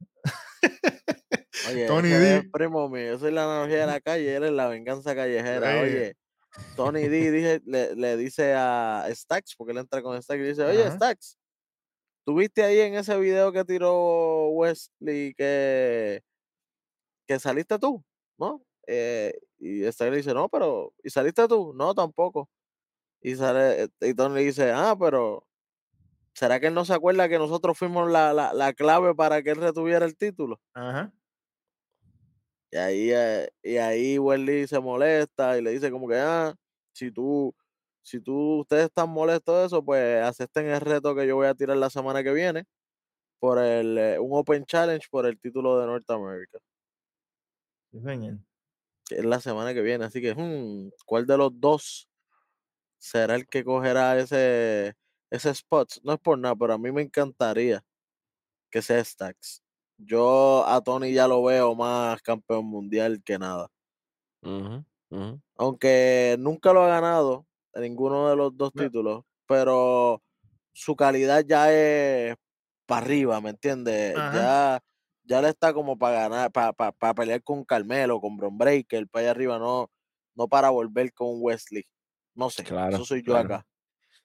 Oye, 1.69 1.87
Tony 1.87 2.09
D. 2.09 2.37
es 2.37 2.45
primo 2.51 2.89
mío, 2.89 3.05
yo 3.13 3.19
soy 3.19 3.31
la 3.31 3.43
analogía 3.43 3.79
de 3.81 3.85
la 3.87 4.01
calle, 4.01 4.35
él 4.35 4.43
es 4.43 4.51
la 4.51 4.67
venganza 4.67 5.15
callejera. 5.15 5.81
Oye. 5.81 5.81
Oye, 5.81 6.13
Tony 6.75 7.07
D 7.07 7.31
dije- 7.31 7.61
le, 7.65 7.95
le 7.95 8.17
dice 8.17 8.53
a 8.55 9.05
Stax, 9.11 9.55
porque 9.55 9.71
él 9.73 9.77
entra 9.79 10.01
con 10.01 10.21
Stax 10.21 10.39
y 10.39 10.43
dice, 10.43 10.63
oye, 10.63 10.83
Ajá. 10.85 10.95
Stax, 10.95 11.37
¿tú 12.25 12.35
viste 12.35 12.63
ahí 12.63 12.79
en 12.79 12.95
ese 12.95 13.17
video 13.19 13.51
que 13.51 13.63
tiró 13.63 14.49
Wesley 14.49 15.33
que, 15.35 16.21
que 17.27 17.39
saliste 17.39 17.77
tú? 17.79 18.03
¿No? 18.39 18.63
Eh, 18.87 19.33
y 19.59 19.83
Stax 19.91 20.09
le 20.11 20.17
dice, 20.17 20.33
no, 20.33 20.49
pero, 20.49 20.93
¿y 21.03 21.09
saliste 21.09 21.47
tú? 21.47 21.73
No, 21.75 21.93
tampoco. 21.93 22.49
Y 23.21 23.35
sale, 23.35 23.89
y 24.01 24.13
Tony 24.13 24.35
le 24.35 24.41
dice, 24.43 24.71
ah, 24.71 24.95
pero, 24.99 25.45
¿será 26.33 26.59
que 26.59 26.67
él 26.67 26.73
no 26.73 26.85
se 26.85 26.93
acuerda 26.93 27.27
que 27.27 27.37
nosotros 27.39 27.77
fuimos 27.77 28.09
la, 28.09 28.31
la, 28.33 28.53
la 28.53 28.73
clave 28.73 29.13
para 29.15 29.41
que 29.43 29.49
él 29.51 29.57
retuviera 29.57 30.05
el 30.05 30.15
título? 30.15 30.61
Ajá. 30.73 31.11
Y 32.71 32.77
ahí, 32.77 33.11
eh, 33.11 33.49
y 33.63 33.77
ahí 33.77 34.19
Wesley 34.19 34.67
se 34.67 34.79
molesta 34.79 35.57
y 35.57 35.61
le 35.61 35.71
dice 35.71 35.89
como 35.91 36.07
que, 36.07 36.17
ah, 36.17 36.53
si 36.93 37.11
tú, 37.11 37.55
si 38.01 38.19
tú, 38.21 38.59
ustedes 38.61 38.85
están 38.85 39.09
molestos 39.09 39.59
de 39.59 39.65
eso, 39.67 39.83
pues 39.85 40.23
acepten 40.23 40.67
el 40.67 40.81
reto 40.81 41.15
que 41.15 41.27
yo 41.27 41.35
voy 41.37 41.47
a 41.47 41.55
tirar 41.55 41.77
la 41.77 41.89
semana 41.89 42.23
que 42.23 42.33
viene 42.33 42.65
por 43.39 43.59
el, 43.59 43.97
eh, 43.97 44.19
un 44.19 44.29
Open 44.33 44.65
Challenge 44.65 45.07
por 45.11 45.25
el 45.27 45.39
título 45.39 45.79
de 45.79 45.87
señor. 48.03 48.39
que 49.05 49.15
es 49.17 49.25
la 49.25 49.39
semana 49.39 49.73
que 49.73 49.81
viene. 49.81 50.05
Así 50.05 50.21
que, 50.21 50.33
hmm, 50.35 50.91
¿cuál 51.05 51.25
de 51.27 51.37
los 51.37 51.51
dos 51.59 52.09
será 52.99 53.35
el 53.35 53.47
que 53.47 53.63
cogerá 53.65 54.19
ese, 54.19 54.95
ese 55.31 55.51
spot? 55.51 55.89
No 56.03 56.13
es 56.15 56.19
por 56.21 56.39
nada, 56.39 56.55
pero 56.57 56.73
a 56.75 56.77
mí 56.79 56.91
me 56.91 57.03
encantaría 57.03 57.83
que 58.71 58.81
sea 58.81 59.03
Stax. 59.03 59.63
Yo 59.99 60.65
a 60.67 60.81
Tony 60.81 61.13
ya 61.13 61.27
lo 61.27 61.43
veo 61.43 61.75
más 61.75 62.21
campeón 62.23 62.65
mundial 62.65 63.21
que 63.23 63.37
nada. 63.37 63.69
Aunque 65.55 66.35
nunca 66.39 66.73
lo 66.73 66.83
ha 66.83 66.87
ganado 66.87 67.47
en 67.73 67.81
ninguno 67.83 68.29
de 68.29 68.35
los 68.35 68.55
dos 68.55 68.73
No. 68.73 68.83
títulos, 68.83 69.23
pero 69.47 70.21
su 70.73 70.95
calidad 70.95 71.43
ya 71.45 71.71
es 71.73 72.35
para 72.85 73.01
arriba, 73.05 73.41
¿me 73.41 73.49
entiendes? 73.51 74.23
Ya, 74.29 74.79
ya 75.23 75.41
le 75.41 75.49
está 75.49 75.73
como 75.73 75.97
para 75.97 76.29
ganar, 76.29 76.51
para 76.51 77.13
pelear 77.15 77.43
con 77.43 77.65
Carmelo, 77.65 78.21
con 78.21 78.37
Bron 78.37 78.57
Breaker, 78.57 79.07
para 79.09 79.23
allá 79.23 79.31
arriba, 79.31 79.59
no, 79.59 79.91
no 80.35 80.47
para 80.47 80.69
volver 80.69 81.13
con 81.13 81.37
Wesley. 81.41 81.83
No 82.35 82.49
sé, 82.49 82.67
Claro, 82.67 82.89
eso 82.89 83.05
soy 83.05 83.23
yo 83.23 83.33
claro. 83.33 83.39
acá. 83.39 83.65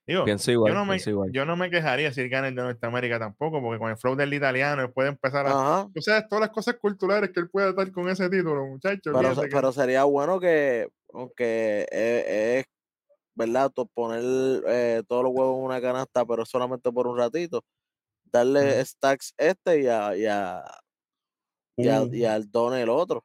Digo, 0.07 0.25
Pienso 0.25 0.51
igual, 0.51 0.73
yo, 0.73 0.79
no 0.79 0.85
me, 0.85 0.95
pienso 0.95 1.11
igual. 1.11 1.31
yo 1.33 1.45
no 1.45 1.57
me 1.57 1.71
quejaría 1.71 2.13
si 2.13 2.21
él 2.23 2.29
gana 2.29 2.49
el 2.49 2.55
de 2.57 2.63
Norteamérica 2.63 3.19
tampoco, 3.21 3.61
porque 3.63 3.79
con 3.79 3.91
el 3.91 3.97
flow 3.97 4.17
del 4.17 4.35
italiano 4.35 4.83
él 4.83 4.93
puede 4.93 5.11
empezar 5.11 5.47
a. 5.47 5.89
Tú 5.95 6.03
sabes 6.03 6.29
todas 6.29 6.41
las 6.41 6.51
cosas 6.51 6.75
culturales 6.81 7.31
que 7.33 7.41
él 7.41 7.49
puede 7.49 7.73
dar 7.73 7.93
con 7.93 8.09
ese 8.09 8.29
título, 8.29 8.67
muchachos. 8.67 9.13
Pero, 9.15 9.35
se- 9.35 9.49
pero 9.49 9.73
sería 9.73 10.05
bueno 10.05 10.41
que, 10.41 10.89
aunque 11.13 11.87
es, 11.91 12.27
es, 12.27 12.65
¿verdad? 13.35 13.73
Poner 13.95 14.63
eh, 14.69 15.03
todos 15.09 15.25
los 15.25 15.33
huevos 15.35 15.59
en 15.59 15.65
una 15.67 15.81
canasta, 15.81 16.25
pero 16.27 16.45
solamente 16.47 16.91
por 16.93 17.07
un 17.07 17.19
ratito. 17.19 17.65
Darle 18.33 18.85
stacks 18.85 19.35
este 19.39 19.83
y 19.83 19.87
a, 19.89 20.17
y 20.17 20.27
a, 20.27 20.65
y, 21.77 21.89
a- 21.89 22.03
y 22.13 22.25
al 22.25 22.51
Don 22.51 22.75
el 22.75 22.89
otro. 22.89 23.25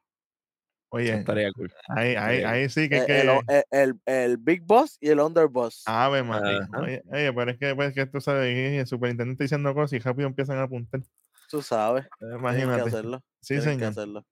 Oye, 0.90 1.12
Estaría 1.14 1.52
cool. 1.52 1.70
ahí, 1.88 2.14
ahí, 2.16 2.42
ahí 2.44 2.68
sí 2.70 2.88
que, 2.88 2.98
Eh, 2.98 3.06
que 3.06 3.20
El, 3.20 3.28
o- 3.28 3.42
el, 3.46 3.64
el, 3.70 4.00
el 4.06 4.36
Big 4.38 4.62
Boss 4.62 4.96
y 5.00 5.10
el 5.10 5.20
Underboss. 5.20 5.82
Ave 5.86 6.22
María. 6.22 6.60
Ajá. 6.72 6.80
Oye, 6.82 7.02
oye, 7.12 7.32
pero 7.32 7.50
es 7.50 7.58
que, 7.58 7.74
pues, 7.74 7.92
que 7.94 8.06
tú 8.06 8.20
sabes, 8.20 8.56
el 8.56 8.86
superintendente 8.86 9.44
diciendo 9.44 9.74
cosas 9.74 9.92
y 9.92 9.98
rápido 9.98 10.28
empiezan 10.28 10.56
a 10.58 10.62
apuntar. 10.62 11.00
Tú 11.50 11.60
sabes. 11.62 12.04
Eh, 12.04 12.08
Tienen 12.20 12.40
que 12.40 12.62
Imagínate. 12.62 12.88
hacerlo. 12.88 13.22
Sí, 13.40 13.54
tienen 13.58 13.64
que 13.64 13.70
señor. 13.74 13.90
hacerlo. 13.90 14.26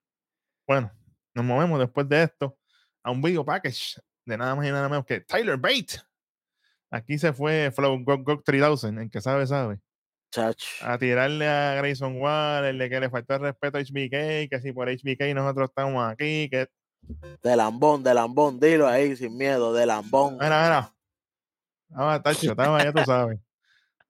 Bueno, 0.66 0.90
nos 1.34 1.44
movemos 1.44 1.78
después 1.78 2.08
de 2.08 2.22
esto 2.22 2.56
a 3.02 3.10
un 3.10 3.20
video 3.20 3.44
package 3.44 4.00
de 4.24 4.38
nada 4.38 4.54
más 4.54 4.66
y 4.66 4.70
nada 4.70 4.88
menos 4.88 5.04
que 5.04 5.20
Tyler 5.20 5.56
Bate. 5.58 6.00
Aquí 6.90 7.18
se 7.18 7.32
fue 7.32 7.70
Flow 7.70 8.02
Gok 8.02 8.22
Gok 8.24 8.44
3000, 8.44 8.98
el 8.98 9.10
que 9.10 9.20
sabe, 9.20 9.46
sabe. 9.46 9.78
Chach. 10.30 10.62
A 10.82 10.98
tirarle 10.98 11.46
a 11.48 11.74
Grayson 11.76 12.20
Waller 12.20 12.76
de 12.76 12.90
que 12.90 13.00
le 13.00 13.10
faltó 13.10 13.34
el 13.34 13.40
respeto 13.42 13.78
a 13.78 13.80
HBK, 13.80 14.48
que 14.50 14.60
si 14.62 14.72
por 14.72 14.88
HBK 14.88 15.34
nosotros 15.34 15.68
estamos 15.70 16.06
aquí, 16.10 16.48
que. 16.50 16.68
De 17.42 17.56
lambón, 17.56 18.02
de 18.02 18.12
lambón. 18.14 18.58
Dilo 18.58 18.86
ahí 18.88 19.16
sin 19.16 19.36
miedo. 19.36 19.72
De 19.72 19.86
lambón. 19.86 20.34
Mira, 20.34 20.62
mira. 20.62 20.92
Ah, 21.94 22.20
tacho, 22.22 22.50
estaba, 22.50 22.82
ya 22.82 22.92
tú 22.92 23.02
sabes. 23.04 23.38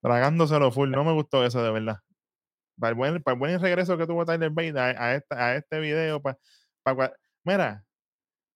Tragándoselo 0.01 0.71
full. 0.71 0.89
No 0.91 1.03
me 1.03 1.13
gustó 1.13 1.45
eso, 1.45 1.61
de 1.63 1.71
verdad. 1.71 1.99
Para 2.79 2.89
el 2.89 2.95
buen, 2.95 3.21
para 3.23 3.33
el 3.33 3.39
buen 3.39 3.59
regreso 3.61 3.97
que 3.97 4.05
tuvo 4.07 4.25
Tyler 4.25 4.49
Bate 4.51 4.79
a, 4.79 4.85
a, 4.85 5.15
esta- 5.15 5.35
a 5.45 5.55
este 5.55 5.79
video, 5.79 6.21
para, 6.21 6.37
mira, 7.43 7.83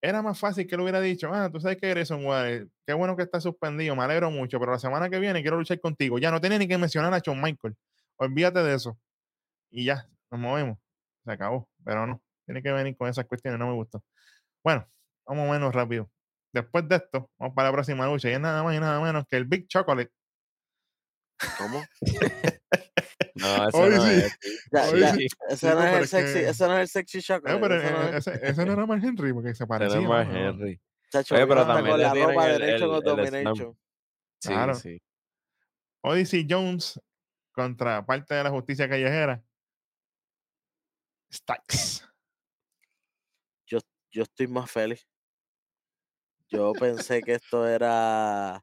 era 0.01 0.21
más 0.21 0.39
fácil 0.39 0.67
que 0.67 0.75
le 0.75 0.83
hubiera 0.83 0.99
dicho, 0.99 1.31
ah, 1.33 1.49
tú 1.51 1.59
sabes 1.59 1.77
que 1.77 1.89
Grayson 1.89 2.25
Waller, 2.25 2.67
qué 2.85 2.93
bueno 2.93 3.15
que 3.15 3.23
está 3.23 3.39
suspendido, 3.39 3.95
me 3.95 4.03
alegro 4.03 4.31
mucho, 4.31 4.59
pero 4.59 4.71
la 4.71 4.79
semana 4.79 5.09
que 5.09 5.19
viene 5.19 5.41
quiero 5.41 5.57
luchar 5.57 5.79
contigo. 5.79 6.17
Ya 6.17 6.31
no 6.31 6.41
tiene 6.41 6.57
ni 6.57 6.67
que 6.67 6.77
mencionar 6.77 7.13
a 7.13 7.19
Shawn 7.19 7.39
Michael. 7.39 7.75
Olvídate 8.17 8.63
de 8.63 8.75
eso. 8.75 8.97
Y 9.69 9.85
ya, 9.85 10.09
nos 10.31 10.39
movemos. 10.39 10.79
Se 11.23 11.31
acabó, 11.31 11.69
pero 11.83 12.07
no. 12.07 12.21
Tiene 12.45 12.63
que 12.63 12.71
venir 12.71 12.97
con 12.97 13.09
esas 13.09 13.25
cuestiones, 13.25 13.59
no 13.59 13.67
me 13.67 13.73
gustó. 13.73 14.03
Bueno, 14.63 14.87
vamos 15.25 15.49
menos 15.49 15.73
rápido. 15.73 16.09
Después 16.51 16.87
de 16.89 16.95
esto, 16.97 17.29
vamos 17.37 17.55
para 17.55 17.69
la 17.69 17.73
próxima 17.73 18.07
lucha. 18.07 18.29
Y 18.29 18.33
es 18.33 18.39
nada 18.39 18.63
más 18.63 18.75
y 18.75 18.79
nada 18.79 18.99
menos 18.99 19.25
que 19.29 19.37
el 19.37 19.45
Big 19.45 19.67
Chocolate. 19.67 20.11
¿Cómo? 21.57 21.83
No, 23.41 23.67
eso 23.69 23.77
Hoy 23.77 23.89
no 23.95 24.05
sí. 24.05 24.11
es. 24.11 24.37
Ya, 24.71 24.89
Oye, 24.89 24.99
ya, 25.01 25.13
sí. 25.15 25.27
Ese 25.49 25.73
no 25.75 25.83
es 25.83 25.93
el 25.97 26.03
es 26.03 26.09
sexy, 26.09 26.33
que- 26.33 26.49
ese 26.49 26.67
no 26.67 26.73
es 26.75 26.81
el 26.81 26.87
sexy 26.87 27.17
Eh, 27.33 27.39
pero 27.41 27.75
ese 27.75 27.91
no 27.91 28.01
eh, 28.03 28.17
es- 28.17 28.27
ese, 28.27 28.39
ese 28.47 28.65
no 28.65 28.73
era 28.73 28.85
Mark 28.85 29.01
Henry, 29.03 29.33
porque 29.33 29.55
se 29.55 29.65
parecía. 29.67 29.95
Tenemos 29.95 30.15
a 30.17 30.23
¿no? 30.25 30.31
No, 30.33 30.39
no. 30.39 30.49
Henry. 30.49 30.81
Chacho, 31.11 31.35
Oye, 31.35 31.47
pero 31.47 31.65
también 31.67 31.91
con 31.91 32.01
la 32.01 32.13
ropa. 32.13 33.01
Domination. 33.01 33.77
Sí, 34.39 34.49
Claro. 34.49 34.75
sí. 34.75 35.01
Odyssey 36.03 36.47
Jones 36.49 36.99
contra 37.51 38.05
parte 38.05 38.33
de 38.33 38.43
la 38.43 38.49
justicia 38.49 38.87
callejera. 38.87 39.43
Stacks. 41.33 42.07
Yo 44.13 44.23
estoy 44.23 44.45
más 44.47 44.69
feliz. 44.69 45.07
Yo 46.49 46.73
pensé 46.73 47.21
que 47.21 47.35
esto 47.35 47.65
era 47.65 48.61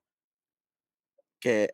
que 1.41 1.71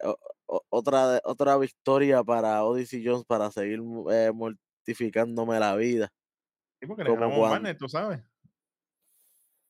otra, 0.69 1.21
otra 1.25 1.57
victoria 1.57 2.23
para 2.25 2.65
Odyssey 2.65 3.03
Jones 3.05 3.25
para 3.27 3.51
seguir 3.51 3.81
eh, 4.11 4.33
mortificándome 4.35 5.59
la 5.61 5.75
vida. 5.77 6.09
Sí, 6.81 6.87
porque 6.87 7.05
le 7.05 7.11
Como 7.11 7.47
a 7.47 7.51
cuando- 7.51 7.77
tú 7.77 7.89
sabes. 7.89 8.21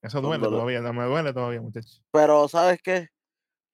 Eso 0.03 0.21
duele 0.21 0.45
todavía, 0.47 0.81
no 0.81 0.93
me 0.93 1.05
duele 1.05 1.33
todavía, 1.33 1.63
muchachos. 1.63 2.03
Pero, 2.13 2.47
¿sabes 2.49 2.79
qué? 2.83 3.09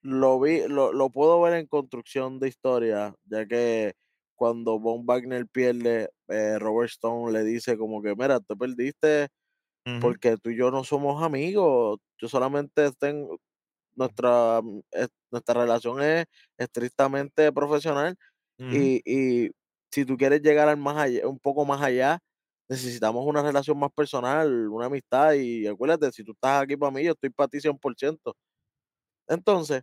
Lo 0.03 0.39
vi, 0.41 0.67
lo, 0.69 0.93
lo 0.93 1.11
puedo 1.11 1.41
ver 1.43 1.55
en 1.55 1.67
construcción 1.67 2.39
de 2.39 2.49
historia, 2.49 3.15
ya 3.25 3.47
que 3.47 3.95
cuando 4.37 4.79
Von 4.79 5.05
Wagner 5.05 5.47
pierde, 5.49 6.09
eh, 6.29 6.59
Robert 6.59 6.91
Stone 6.91 7.33
le 7.33 7.43
dice 7.45 7.77
como 7.77 8.01
que, 8.01 8.15
mira, 8.17 8.41
te 8.41 8.57
perdiste 8.57 9.29
porque 10.01 10.37
tú 10.37 10.51
y 10.51 10.57
yo 10.57 10.71
no 10.71 10.85
somos 10.85 11.23
amigos. 11.23 11.99
Yo 12.19 12.29
solamente 12.29 12.93
tengo 12.93 13.39
nuestra, 14.01 14.63
mm, 14.63 14.81
es- 14.93 15.11
nuestra 15.33 15.55
relación 15.63 16.03
es 16.03 16.27
estrictamente 16.59 17.53
profesional 17.53 18.17
y, 18.71 19.03
y 19.07 19.51
si 19.93 20.05
tú 20.07 20.17
quieres 20.17 20.43
llegar 20.43 20.69
al 20.69 20.77
más 20.79 20.97
allá, 20.99 21.29
un 21.29 21.39
poco 21.41 21.65
más 21.67 21.83
allá, 21.83 22.21
necesitamos 22.69 23.25
una 23.27 23.43
relación 23.43 23.79
más 23.79 23.91
personal, 23.93 24.69
una 24.71 24.87
amistad 24.87 25.35
y 25.35 25.67
acuérdate, 25.67 26.13
si 26.13 26.25
tú 26.25 26.33
estás 26.33 26.63
aquí 26.65 26.77
para 26.77 26.93
mí, 26.93 27.05
yo 27.05 27.13
estoy 27.13 27.31
para 27.31 27.49
ti 27.49 27.61
100%. 27.61 28.37
Entonces, 29.29 29.83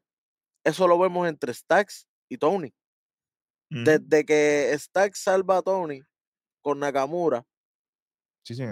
eso 0.66 0.88
lo 0.88 1.00
vemos 1.00 1.28
entre 1.30 1.54
Stacks 1.54 2.08
y 2.30 2.38
Tony. 2.40 2.74
Desde 3.72 4.26
que 4.26 4.76
Stacks 4.78 5.20
salva 5.24 5.58
a 5.58 5.62
Tony 5.62 6.02
con 6.62 6.80
Nakamura, 6.80 7.46
Sí, 8.44 8.56
sí. 8.56 8.64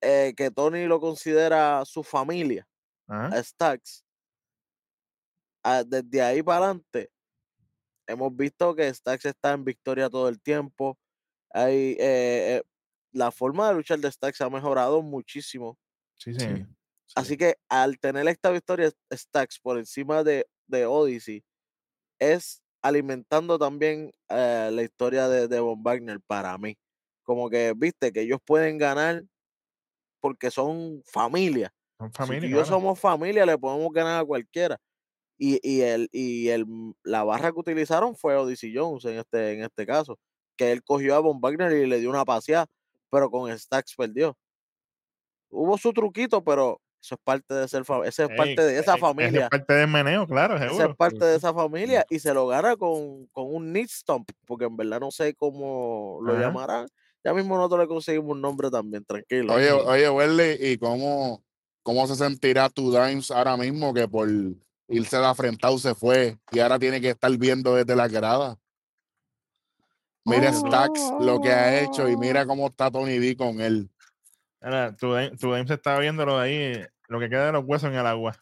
eh, 0.00 0.34
que 0.36 0.50
Tony 0.50 0.86
lo 0.86 1.00
considera 1.00 1.84
su 1.84 2.02
familia, 2.02 2.66
Ajá. 3.08 3.32
a 3.32 3.42
Stacks, 3.44 4.05
desde 5.86 6.22
ahí 6.22 6.42
para 6.42 6.58
adelante, 6.66 7.10
hemos 8.06 8.34
visto 8.36 8.74
que 8.74 8.92
Stacks 8.92 9.26
está 9.26 9.52
en 9.52 9.64
victoria 9.64 10.10
todo 10.10 10.28
el 10.28 10.40
tiempo. 10.40 10.98
Hay, 11.52 11.92
eh, 12.00 12.58
eh, 12.58 12.62
la 13.12 13.30
forma 13.32 13.68
de 13.68 13.74
luchar 13.76 14.00
de 14.00 14.12
Stacks 14.12 14.40
ha 14.42 14.50
mejorado 14.50 15.02
muchísimo. 15.02 15.78
Sí, 16.14 16.34
sí. 16.34 16.46
Sí. 16.46 16.66
Así 17.14 17.36
que 17.36 17.56
al 17.68 17.98
tener 17.98 18.26
esta 18.28 18.50
victoria 18.50 18.90
Stacks 19.12 19.58
por 19.60 19.78
encima 19.78 20.22
de, 20.24 20.46
de 20.66 20.86
Odyssey, 20.86 21.44
es 22.20 22.62
alimentando 22.82 23.58
también 23.58 24.12
eh, 24.30 24.70
la 24.72 24.82
historia 24.82 25.28
de, 25.28 25.48
de 25.48 25.60
Von 25.60 25.82
Wagner 25.82 26.20
para 26.26 26.58
mí. 26.58 26.76
Como 27.24 27.50
que, 27.50 27.74
viste, 27.76 28.12
que 28.12 28.22
ellos 28.22 28.40
pueden 28.44 28.78
ganar 28.78 29.24
porque 30.20 30.50
son 30.50 31.02
familia. 31.06 31.72
Son 31.98 32.12
Si 32.20 32.34
tú 32.36 32.46
familia. 32.46 32.50
y 32.50 32.52
yo 32.52 32.64
somos 32.64 32.98
familia, 33.00 33.46
le 33.46 33.58
podemos 33.58 33.92
ganar 33.92 34.20
a 34.22 34.24
cualquiera. 34.26 34.78
Y, 35.38 35.60
y, 35.62 35.82
el, 35.82 36.08
y 36.12 36.48
el, 36.48 36.66
la 37.02 37.24
barra 37.24 37.52
que 37.52 37.60
utilizaron 37.60 38.16
fue 38.16 38.36
Odyssey 38.36 38.72
Jones 38.74 39.04
en 39.04 39.18
este, 39.18 39.52
en 39.54 39.62
este 39.64 39.86
caso, 39.86 40.18
que 40.56 40.72
él 40.72 40.82
cogió 40.84 41.14
a 41.16 41.20
Von 41.20 41.40
Wagner 41.40 41.72
y 41.72 41.86
le 41.86 42.00
dio 42.00 42.10
una 42.10 42.24
paseada, 42.24 42.66
pero 43.10 43.30
con 43.30 43.56
Stacks 43.58 43.94
perdió. 43.96 44.36
Hubo 45.50 45.78
su 45.78 45.92
truquito, 45.92 46.42
pero 46.44 46.80
eso 47.02 47.14
es 47.16 47.20
parte 47.22 47.54
de 47.54 47.68
ser 47.68 47.82
esa 48.04 48.24
es 48.24 48.30
parte 48.30 48.62
de 48.62 48.78
esa 48.78 48.96
esa 48.96 48.96
es 48.96 48.98
familia. 48.98 49.48
parte 49.48 49.74
del 49.74 49.88
meneo, 49.88 50.26
claro, 50.26 50.56
es 50.56 50.90
parte 50.96 51.24
de 51.24 51.36
esa 51.36 51.54
familia 51.54 52.04
y 52.08 52.18
se 52.18 52.34
lo 52.34 52.46
gana 52.46 52.76
con, 52.76 53.26
con 53.28 53.54
un 53.54 53.72
knee 53.72 53.86
stomp, 53.88 54.30
porque 54.46 54.64
en 54.66 54.76
verdad 54.76 55.00
no 55.00 55.10
sé 55.10 55.34
cómo 55.34 56.18
lo 56.22 56.34
Ajá. 56.34 56.36
llamarán. 56.36 56.88
Ya 57.24 57.34
mismo 57.34 57.56
nosotros 57.56 57.80
le 57.80 57.88
conseguimos 57.88 58.30
un 58.32 58.40
nombre 58.40 58.70
también, 58.70 59.04
tranquilo. 59.04 59.54
Oye, 59.54 59.70
oye, 59.72 60.08
Welly, 60.10 60.56
¿y 60.72 60.78
cómo, 60.78 61.44
cómo 61.82 62.06
se 62.06 62.16
sentirá 62.16 62.68
tu 62.68 62.90
Dimes 62.92 63.30
ahora 63.30 63.56
mismo 63.56 63.94
que 63.94 64.08
por 64.08 64.28
irse 64.88 65.16
de 65.18 65.26
afrentado 65.26 65.78
se 65.78 65.94
fue 65.94 66.38
y 66.52 66.58
ahora 66.60 66.78
tiene 66.78 67.00
que 67.00 67.10
estar 67.10 67.30
viendo 67.36 67.74
desde 67.74 67.96
la 67.96 68.08
grada? 68.08 68.56
Mira 70.24 70.50
Oh. 70.50 70.66
Stacks 70.66 71.00
lo 71.20 71.40
que 71.40 71.50
ha 71.50 71.80
hecho 71.80 72.08
y 72.08 72.16
mira 72.16 72.44
cómo 72.46 72.66
está 72.66 72.90
Tony 72.90 73.18
D 73.18 73.36
con 73.36 73.60
él. 73.60 73.88
Ahora, 74.60 74.96
tu, 74.96 75.12
Dame- 75.12 75.36
tu 75.38 75.54
se 75.66 75.74
está 75.74 75.98
viendo 75.98 76.24
lo 76.26 76.38
de 76.38 76.44
ahí, 76.44 76.86
lo 77.08 77.20
que 77.20 77.28
queda 77.28 77.46
de 77.46 77.52
los 77.52 77.64
huesos 77.64 77.90
en 77.90 77.96
el 77.96 78.06
agua. 78.06 78.36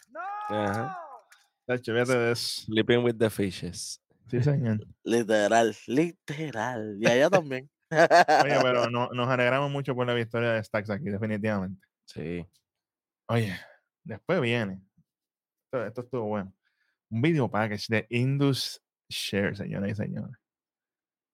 Ajá. 0.49 0.99
Tacho, 1.66 1.92
fíjate 1.92 2.16
de 2.16 2.32
eso. 2.32 2.62
Sleeping 2.62 3.05
with 3.05 3.16
the 3.18 3.28
fishes. 3.28 4.01
Sí, 4.30 4.42
señor. 4.42 4.86
Literal, 5.03 5.76
literal. 5.86 6.97
Y 7.01 7.07
allá 7.07 7.28
también. 7.28 7.70
Oye, 7.90 8.59
pero 8.62 8.88
no- 8.90 9.11
nos 9.12 9.28
alegramos 9.28 9.70
mucho 9.70 9.95
por 9.95 10.07
la 10.07 10.14
victoria 10.14 10.53
de 10.53 10.64
Stacks 10.64 10.88
aquí, 10.90 11.11
definitivamente. 11.11 11.86
Sí. 12.07 12.47
Oye, 13.28 13.59
después 14.03 14.40
viene. 14.40 14.80
Esto, 15.83 16.03
estuvo 16.03 16.25
bueno. 16.25 16.53
Un 17.11 17.22
video 17.22 17.51
package 17.51 17.87
de 17.89 18.07
Indus 18.11 18.83
Share, 19.09 19.57
señoras 19.57 19.91
y 19.91 19.95
señores. 19.95 20.37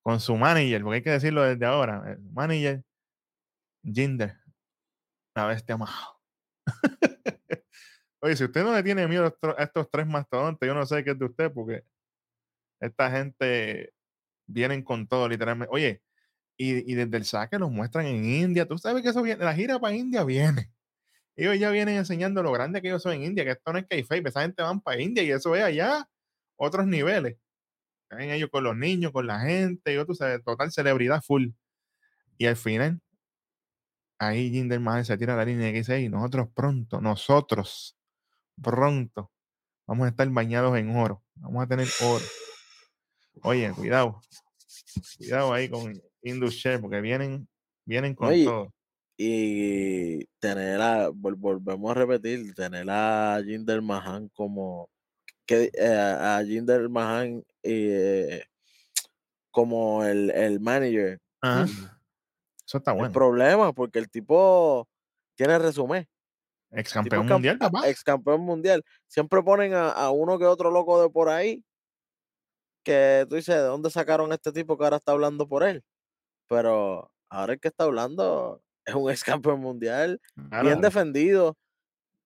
Con 0.02 0.20
su 0.20 0.36
manager, 0.36 0.82
porque 0.82 0.96
hay 0.96 1.02
que 1.02 1.10
decirlo 1.10 1.42
desde 1.42 1.66
ahora. 1.66 2.12
El 2.12 2.22
manager, 2.32 2.82
Jinder. 3.82 4.36
La 5.34 5.46
bestia 5.46 5.76
más. 5.76 5.90
Oye, 8.22 8.36
si 8.36 8.44
usted 8.44 8.62
no 8.62 8.74
le 8.74 8.82
tiene 8.82 9.06
miedo 9.08 9.34
a 9.56 9.62
estos 9.62 9.90
tres 9.90 10.06
mastodontes, 10.06 10.66
yo 10.66 10.74
no 10.74 10.84
sé 10.84 11.02
qué 11.04 11.12
es 11.12 11.18
de 11.18 11.24
usted, 11.24 11.52
porque 11.52 11.84
esta 12.80 13.10
gente 13.10 13.94
vienen 14.46 14.82
con 14.82 15.06
todo, 15.06 15.28
literalmente. 15.28 15.72
Oye, 15.72 16.02
y, 16.56 16.92
y 16.92 16.94
desde 16.94 17.16
el 17.16 17.24
saque 17.24 17.58
los 17.58 17.70
muestran 17.70 18.06
en 18.06 18.24
India. 18.24 18.66
Tú 18.66 18.76
sabes 18.76 19.02
que 19.02 19.08
eso 19.10 19.22
viene, 19.22 19.44
la 19.44 19.54
gira 19.54 19.78
para 19.78 19.94
India 19.94 20.24
viene. 20.24 20.70
Ellos 21.40 21.58
ya 21.58 21.70
vienen 21.70 21.96
enseñando 21.96 22.42
lo 22.42 22.52
grande 22.52 22.82
que 22.82 22.88
ellos 22.88 23.02
son 23.02 23.14
en 23.14 23.22
India, 23.22 23.44
que 23.44 23.52
esto 23.52 23.72
no 23.72 23.78
es 23.78 23.86
kayfabe, 23.86 24.28
esa 24.28 24.42
gente 24.42 24.62
van 24.62 24.82
para 24.82 25.00
India 25.00 25.22
y 25.22 25.30
eso 25.30 25.56
es 25.56 25.62
allá 25.62 26.06
otros 26.54 26.86
niveles. 26.86 27.38
Caen 28.08 28.28
ellos 28.28 28.50
con 28.50 28.62
los 28.62 28.76
niños, 28.76 29.10
con 29.10 29.26
la 29.26 29.40
gente, 29.40 30.04
tú 30.04 30.14
sabes, 30.14 30.44
total 30.44 30.70
celebridad 30.70 31.22
full. 31.22 31.48
Y 32.36 32.44
al 32.44 32.56
final, 32.56 33.00
ahí 34.18 34.50
Jinder 34.50 34.80
Mahal 34.80 35.06
se 35.06 35.16
tira 35.16 35.34
la 35.34 35.46
línea 35.46 35.72
que 35.72 35.78
dice, 35.78 35.98
y 36.02 36.10
nosotros 36.10 36.48
pronto, 36.54 37.00
nosotros 37.00 37.96
pronto 38.62 39.32
vamos 39.86 40.04
a 40.04 40.10
estar 40.10 40.28
bañados 40.28 40.76
en 40.76 40.94
oro, 40.94 41.24
vamos 41.36 41.64
a 41.64 41.66
tener 41.66 41.88
oro. 42.02 42.24
Oye, 43.44 43.72
cuidado, 43.72 44.20
cuidado 45.16 45.54
ahí 45.54 45.70
con 45.70 45.98
Indus 46.20 46.52
Share, 46.52 46.82
porque 46.82 47.00
vienen, 47.00 47.48
vienen 47.86 48.14
con 48.14 48.28
Oye, 48.28 48.44
todo. 48.44 48.74
Y 49.22 50.24
tener 50.38 50.80
a, 50.80 51.10
vol- 51.10 51.36
volvemos 51.36 51.90
a 51.90 51.94
repetir, 51.94 52.54
tener 52.54 52.86
a 52.88 53.38
Jinder 53.44 53.82
Mahan 53.82 54.30
como 54.30 54.88
que 55.44 55.70
eh, 55.74 55.86
a 55.94 56.42
Jinder 56.42 56.88
Mahan 56.88 57.44
eh, 57.62 58.44
como 59.50 60.04
el, 60.04 60.30
el 60.30 60.58
manager. 60.60 61.18
Ajá. 61.42 61.66
Eso 62.66 62.78
está 62.78 62.92
El 62.92 62.96
bueno. 62.98 63.12
problema, 63.12 63.72
porque 63.74 63.98
el 63.98 64.08
tipo 64.08 64.88
tiene 65.34 65.58
resumen. 65.58 66.06
Ex 66.70 66.96
El 66.96 67.02
tipo 67.02 67.16
campeón 67.16 67.26
mundial, 67.26 67.58
papá. 67.58 67.88
ex 67.88 68.02
campeón 68.02 68.40
mundial. 68.40 68.82
Siempre 69.06 69.42
ponen 69.42 69.74
a, 69.74 69.90
a 69.90 70.10
uno 70.12 70.38
que 70.38 70.46
otro 70.46 70.70
loco 70.70 71.02
de 71.02 71.10
por 71.10 71.28
ahí 71.28 71.62
que 72.84 73.26
tú 73.28 73.34
dices, 73.36 73.54
¿de 73.56 73.60
dónde 73.62 73.90
sacaron 73.90 74.32
a 74.32 74.36
este 74.36 74.52
tipo 74.52 74.78
que 74.78 74.84
ahora 74.84 74.96
está 74.96 75.12
hablando 75.12 75.46
por 75.46 75.62
él? 75.62 75.82
Pero 76.48 77.12
ahora 77.28 77.52
el 77.52 77.60
que 77.60 77.68
está 77.68 77.84
hablando 77.84 78.62
es 78.90 78.94
un 79.02 79.10
ex 79.10 79.24
campeón 79.24 79.60
mundial, 79.60 80.20
Claro. 80.48 80.66
bien 80.68 80.80
defendido, 80.80 81.56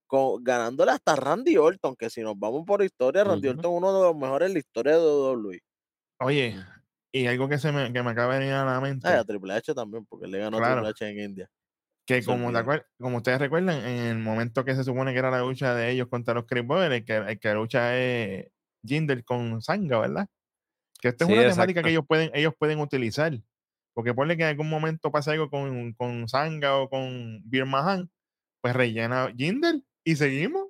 con, 0.07 0.43
ganándole 0.45 0.93
hasta 0.93 1.17
Randy 1.17 1.57
Orton, 1.57 1.97
que 1.97 2.11
si 2.11 2.21
nos 2.23 2.39
vamos 2.39 2.65
por 2.67 2.83
historia, 2.83 3.25
Randy. 3.25 3.49
Orton 3.49 3.65
es 3.73 3.79
uno 3.79 3.93
de 3.95 4.03
los 4.09 4.17
mejores 4.17 4.49
en 4.49 4.53
la 4.55 4.59
historia 4.59 4.93
de 4.99 5.01
WWE. 5.05 5.61
Oye, 6.21 6.57
y 7.13 7.27
algo 7.27 7.49
que 7.49 7.59
se 7.59 7.73
me, 7.73 7.93
que 7.93 8.03
me 8.03 8.11
acaba 8.11 8.35
de 8.35 8.41
venir 8.41 8.55
a 8.55 8.65
la 8.65 8.81
mente, 8.81 9.09
Ah, 9.09 9.21
a 9.21 9.25
Triple 9.25 9.53
H 9.55 9.75
también, 9.75 10.05
porque 10.07 10.27
le 10.27 10.39
ganó 10.39 10.57
a 10.59 10.61
Claro. 10.61 10.75
Triple 10.83 10.91
H 10.91 11.09
en 11.09 11.19
India. 11.31 11.51
que 12.07 12.23
como, 12.23 12.51
acuer- 12.51 12.85
como 13.01 13.17
ustedes 13.17 13.39
recuerdan, 13.39 13.79
en 13.85 14.05
el 14.07 14.19
momento 14.19 14.63
que 14.65 14.75
se 14.75 14.85
supone 14.85 15.13
que 15.13 15.19
era 15.21 15.31
la 15.31 15.41
lucha 15.41 15.75
de 15.75 15.91
ellos 15.91 16.07
contra 16.09 16.35
los 16.35 16.45
Chris 16.47 16.67
Boy, 16.67 16.85
el 16.93 17.05
que, 17.05 17.17
el 17.17 17.39
que 17.41 17.55
lucha 17.55 17.97
es 17.97 18.47
Jinder 18.85 19.25
con 19.25 19.63
Sanga, 19.63 20.01
¿verdad? 20.01 20.27
Que 21.01 21.09
esta 21.09 21.25
es 21.25 21.31
una 21.31 21.49
temática 21.51 21.83
que 21.83 21.91
ellos 21.91 22.05
pueden, 22.07 22.31
ellos 22.35 22.53
pueden 22.59 22.81
utilizar. 22.81 23.33
Porque 23.95 24.13
ponle 24.15 24.37
que 24.37 24.43
en 24.43 24.49
algún 24.51 24.69
momento 24.69 25.11
pasa 25.13 25.33
algo 25.33 25.49
con, 25.49 25.93
con 25.95 26.29
Sanga 26.29 26.77
o 26.79 26.89
con 26.91 27.41
Bir 27.49 27.65
Mahan, 27.65 28.11
pues 28.61 28.75
rellena 28.75 29.33
Jinder 29.37 29.81
y 30.05 30.17
seguimos. 30.17 30.69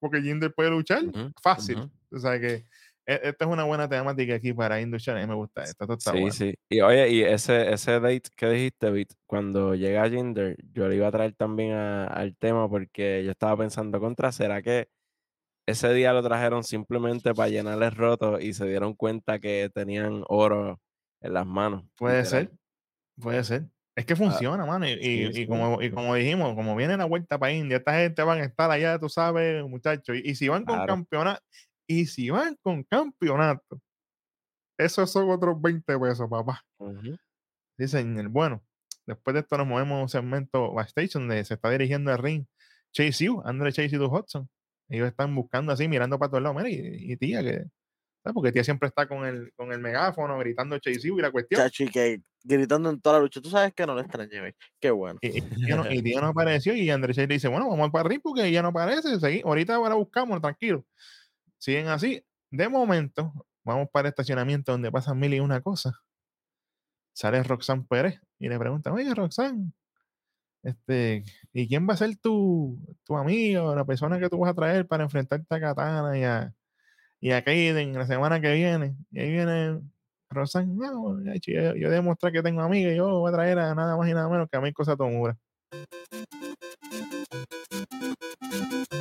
Porque 0.00 0.20
Jinder 0.22 0.52
puede 0.54 0.70
luchar 0.70 1.02
fácil. 1.42 1.90
O 2.10 2.18
sea 2.18 2.38
que 2.40 2.64
e- 3.06 3.20
esta 3.24 3.44
es 3.44 3.50
una 3.50 3.64
buena 3.64 3.88
temática 3.88 4.34
aquí 4.34 4.52
para 4.52 4.80
Industrial. 4.80 5.18
A 5.18 5.20
mí 5.22 5.26
me 5.26 5.34
gusta 5.34 5.62
está 5.64 5.86
Sí, 5.98 6.30
sí. 6.30 6.54
Y 6.68 6.80
oye, 6.80 7.08
y 7.10 7.22
ese, 7.22 7.72
ese 7.72 8.00
date 8.00 8.30
que 8.36 8.48
dijiste, 8.48 8.90
Bit, 8.90 9.12
cuando 9.26 9.74
llega 9.74 10.08
Jinder, 10.08 10.56
yo 10.72 10.88
le 10.88 10.96
iba 10.96 11.08
a 11.08 11.12
traer 11.12 11.34
también 11.34 11.72
a- 11.72 12.06
al 12.06 12.36
tema 12.36 12.68
porque 12.68 13.22
yo 13.24 13.30
estaba 13.30 13.56
pensando 13.56 14.00
contra, 14.00 14.32
¿será 14.32 14.62
que 14.62 14.88
ese 15.66 15.92
día 15.94 16.12
lo 16.12 16.22
trajeron 16.22 16.64
simplemente 16.64 17.34
para 17.34 17.48
llenarles 17.48 17.94
roto 17.94 18.40
y 18.40 18.52
se 18.54 18.66
dieron 18.66 18.94
cuenta 18.94 19.38
que 19.38 19.70
tenían 19.72 20.24
oro 20.28 20.80
en 21.22 21.32
las 21.34 21.46
manos? 21.46 21.84
Puede 21.96 22.22
literal? 22.22 22.48
ser, 22.48 22.58
puede 23.20 23.44
ser. 23.44 23.68
Es 23.94 24.06
que 24.06 24.16
funciona, 24.16 24.64
mano. 24.64 24.86
Y, 24.88 24.92
y- 24.92 24.96
sí, 24.98 25.22
y 25.24 25.32
sí. 25.34 25.46
como, 25.46 25.82
y 25.82 25.90
como 25.90 26.14
dijimos, 26.14 26.54
como 26.54 26.74
viene 26.74 26.96
la 26.96 27.04
vuelta 27.04 27.38
para 27.38 27.52
India, 27.52 27.76
esta 27.76 27.92
gente 27.98 28.22
van 28.22 28.40
a 28.40 28.44
estar 28.44 28.70
allá, 28.70 28.98
tú 28.98 29.08
sabes, 29.08 29.62
muchachos. 29.68 30.16
Y, 30.22 30.34
si 30.34 30.48
van 30.48 30.64
con 30.64 30.76
Claro. 30.76 30.86
campeonato, 30.94 31.42
y 31.86 32.06
si 32.06 32.30
van 32.30 32.56
con 32.62 32.84
campeonato, 32.84 33.80
esos 34.78 35.10
son 35.10 35.28
otros 35.30 35.60
20 35.60 35.98
pesos, 35.98 36.28
papá. 36.30 36.64
Ujú. 36.78 37.16
Dicen, 37.78 38.18
el 38.18 38.28
bueno. 38.28 38.62
Después 39.06 39.34
de 39.34 39.40
esto 39.40 39.58
nos 39.58 39.66
movemos 39.66 39.98
a 39.98 40.02
un 40.02 40.08
segmento 40.08 40.72
backstage 40.72 41.12
donde 41.12 41.44
se 41.44 41.54
está 41.54 41.68
dirigiendo 41.70 42.12
el 42.12 42.18
ring 42.18 42.46
Chase 42.92 43.28
U, 43.28 43.42
Andre 43.44 43.72
Chase 43.72 43.94
y 43.94 43.98
Du 43.98 44.06
Hudson. 44.06 44.48
Ellos 44.88 45.08
están 45.08 45.34
buscando 45.34 45.72
así, 45.72 45.88
mirando 45.88 46.18
para 46.18 46.30
todos 46.30 46.42
lados. 46.42 46.62
Mira, 46.62 46.68
y 46.70 47.16
tía, 47.16 47.42
que. 47.42 47.64
¿Sabes? 48.22 48.34
Porque 48.34 48.52
tía 48.52 48.64
siempre 48.64 48.88
está 48.88 49.06
con 49.06 49.26
el, 49.26 49.52
con 49.54 49.72
el 49.72 49.80
megáfono 49.80 50.38
gritando 50.38 50.78
Chase 50.78 51.08
y 51.08 51.20
la 51.20 51.30
cuestión. 51.30 51.60
Chacho, 51.60 51.84
y 51.84 51.88
que 51.88 52.22
gritando 52.44 52.90
en 52.90 53.00
toda 53.00 53.16
la 53.16 53.22
lucha. 53.22 53.40
Tú 53.40 53.50
sabes 53.50 53.72
que 53.74 53.86
no 53.86 53.94
le 53.94 54.02
extrañé. 54.02 54.54
Qué 54.80 54.90
bueno. 54.90 55.18
Y, 55.22 55.38
y 55.38 55.40
tía 55.40 55.76
no, 55.76 55.90
y 55.90 56.02
tía 56.02 56.20
no 56.20 56.28
apareció 56.28 56.74
y 56.74 56.90
Andrés 56.90 57.16
le 57.16 57.26
dice, 57.26 57.48
bueno, 57.48 57.68
vamos 57.68 57.90
para 57.90 58.06
arriba 58.06 58.20
porque 58.22 58.50
ya 58.50 58.62
no 58.62 58.68
aparece. 58.68 59.18
Seguí, 59.18 59.42
ahorita 59.44 59.78
la 59.78 59.94
buscamos, 59.94 60.40
tranquilo. 60.40 60.84
Siguen 61.58 61.88
así. 61.88 62.24
De 62.50 62.68
momento, 62.68 63.32
vamos 63.64 63.88
para 63.92 64.08
el 64.08 64.10
estacionamiento 64.10 64.72
donde 64.72 64.92
pasan 64.92 65.18
mil 65.18 65.34
y 65.34 65.40
una 65.40 65.60
cosa. 65.60 65.92
Sale 67.14 67.42
Roxanne 67.42 67.84
Pérez 67.88 68.20
y 68.38 68.48
le 68.48 68.58
pregunta, 68.58 68.92
oye, 68.92 69.14
Roxanne, 69.14 69.72
este, 70.62 71.24
¿y 71.52 71.68
quién 71.68 71.88
va 71.88 71.94
a 71.94 71.96
ser 71.96 72.16
tu, 72.16 72.78
tu 73.04 73.16
amigo, 73.16 73.74
la 73.74 73.84
persona 73.84 74.18
que 74.18 74.28
tú 74.28 74.38
vas 74.38 74.50
a 74.50 74.54
traer 74.54 74.86
para 74.86 75.04
enfrentarte 75.04 75.54
a 75.54 75.60
Katana 75.60 76.18
y 76.18 76.24
a, 76.24 76.54
y 77.22 77.30
a 77.30 77.42
Kaiden 77.44 77.94
la 77.94 78.04
semana 78.04 78.40
que 78.40 78.52
viene? 78.52 78.96
Y 79.12 79.20
ahí 79.20 79.30
viene 79.30 79.80
Rosan, 80.28 80.76
no, 80.76 81.18
hecho, 81.32 81.52
yo, 81.52 81.76
yo 81.76 81.88
demostré 81.88 82.32
que 82.32 82.42
tengo 82.42 82.62
amiga 82.62 82.90
y 82.92 82.96
yo 82.96 83.20
voy 83.20 83.30
a 83.30 83.34
traer 83.34 83.58
a 83.60 83.74
nada 83.76 83.96
más 83.96 84.08
y 84.08 84.12
nada 84.12 84.28
menos 84.28 84.48
que 84.50 84.56
a 84.56 84.60
Meiko 84.60 84.84
Satomura. 84.84 85.38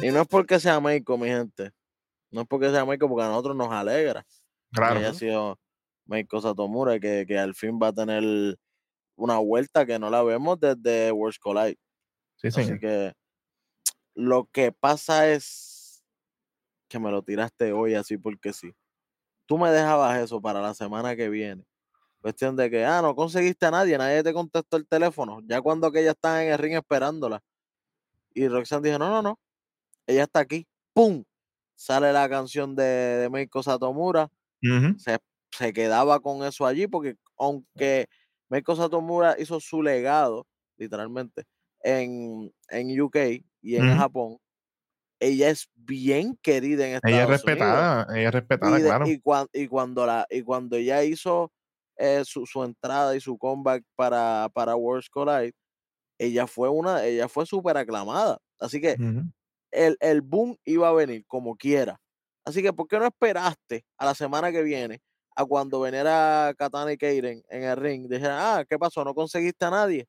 Y 0.03 0.11
no 0.11 0.21
es 0.21 0.27
porque 0.27 0.59
sea 0.59 0.79
Meiko, 0.79 1.17
mi 1.17 1.27
gente. 1.27 1.71
No 2.29 2.41
es 2.41 2.47
porque 2.47 2.69
sea 2.69 2.85
Meiko, 2.85 3.09
porque 3.09 3.23
a 3.25 3.29
nosotros 3.29 3.55
nos 3.55 3.71
alegra 3.71 4.21
que 4.23 4.27
Claro. 4.75 4.99
haya 4.99 5.13
sido 5.15 5.59
Meiko 6.05 6.39
Satomura, 6.41 6.99
que, 6.99 7.25
que 7.27 7.39
al 7.39 7.55
fin 7.55 7.79
va 7.81 7.87
a 7.87 7.93
tener 7.93 8.23
una 9.15 9.37
vuelta 9.39 9.85
que 9.85 9.97
no 9.97 10.11
la 10.11 10.21
vemos 10.21 10.59
desde 10.59 11.11
Worlds 11.11 11.39
Collide. 11.39 11.77
Sí, 12.35 12.51
sí. 12.51 12.61
Así 12.61 12.79
que 12.79 13.13
lo 14.13 14.47
que 14.51 14.71
pasa 14.71 15.27
es 15.31 15.70
que 16.91 16.99
me 16.99 17.11
lo 17.11 17.23
tiraste 17.23 17.71
hoy 17.73 17.95
así 17.95 18.17
porque 18.17 18.53
sí. 18.53 18.73
Tú 19.47 19.57
me 19.57 19.71
dejabas 19.71 20.19
eso 20.21 20.41
para 20.41 20.61
la 20.61 20.73
semana 20.73 21.15
que 21.15 21.29
viene. 21.29 21.65
Cuestión 22.21 22.55
de 22.57 22.69
que, 22.71 22.85
ah, 22.85 23.01
no 23.01 23.15
conseguiste 23.15 23.65
a 23.67 23.71
nadie, 23.71 23.97
nadie 23.97 24.23
te 24.23 24.33
contestó 24.33 24.77
el 24.77 24.87
teléfono. 24.87 25.39
Ya 25.47 25.61
cuando 25.61 25.87
aquella 25.87 26.11
estaba 26.11 26.43
en 26.43 26.51
el 26.53 26.59
ring 26.59 26.75
esperándola. 26.75 27.41
Y 28.33 28.47
Roxanne 28.47 28.89
dijo, 28.89 28.99
no, 28.99 29.09
no, 29.09 29.21
no. 29.21 29.39
Ella 30.07 30.23
está 30.23 30.41
aquí. 30.41 30.67
¡Pum! 30.93 31.23
Sale 31.75 32.13
la 32.13 32.29
canción 32.29 32.75
de, 32.75 32.83
de 32.83 33.29
Meiko 33.29 33.63
Satomura. 33.63 34.29
Se, 34.97 35.19
se 35.51 35.73
quedaba 35.73 36.19
con 36.21 36.43
eso 36.45 36.65
allí 36.65 36.87
porque 36.87 37.15
aunque 37.37 38.07
Meiko 38.49 38.75
Satomura 38.75 39.35
hizo 39.39 39.59
su 39.59 39.83
legado, 39.83 40.47
literalmente, 40.77 41.45
en, 41.83 42.53
en 42.69 43.01
UK 43.01 43.17
y 43.61 43.75
en. 43.77 43.89
Japón, 43.89 44.37
ella 45.21 45.49
es 45.51 45.69
bien 45.75 46.37
querida 46.41 46.87
en 46.87 46.95
Estados 46.95 47.13
Ella 47.13 47.23
es 47.23 47.29
Unidos. 47.29 47.43
respetada, 47.45 48.07
ella 48.17 48.27
es 48.29 48.33
respetada, 48.33 48.79
Y, 48.79 48.81
de- 48.81 48.89
claro. 48.89 49.07
y, 49.07 49.21
cuan- 49.21 49.47
y 49.53 49.67
cuando 49.69 50.05
la, 50.05 50.27
y 50.29 50.41
cuando 50.43 50.75
ella 50.77 51.03
hizo 51.03 51.51
eh, 51.97 52.23
su, 52.25 52.45
su 52.47 52.63
entrada 52.63 53.15
y 53.15 53.21
su 53.21 53.37
comeback 53.37 53.83
para, 53.95 54.49
para 54.53 54.75
Worlds 54.75 55.09
Collide, 55.09 55.53
ella 56.19 56.47
fue 56.47 56.69
una, 56.69 57.05
ella 57.05 57.27
fue 57.29 57.45
súper 57.45 57.77
aclamada. 57.77 58.39
Así 58.59 58.81
que 58.81 58.97
el, 59.71 59.97
el 60.01 60.21
boom 60.21 60.57
iba 60.65 60.89
a 60.89 60.93
venir 60.93 61.25
como 61.27 61.55
quiera. 61.57 61.99
Así 62.45 62.61
que, 62.63 62.73
¿por 62.73 62.87
qué 62.87 62.99
no 62.99 63.05
esperaste 63.07 63.85
a 63.97 64.05
la 64.05 64.15
semana 64.15 64.51
que 64.51 64.63
viene 64.63 64.99
a 65.35 65.45
cuando 65.45 65.81
viniera 65.81 66.53
Katana 66.57 66.91
y 66.93 66.97
Kaden 66.97 67.43
en 67.49 67.63
el 67.63 67.77
ring? 67.77 68.07
Dijeran, 68.09 68.39
ah, 68.41 68.65
¿qué 68.69 68.79
pasó? 68.79 69.03
¿No 69.05 69.13
conseguiste 69.15 69.65
a 69.65 69.71
nadie? 69.71 70.07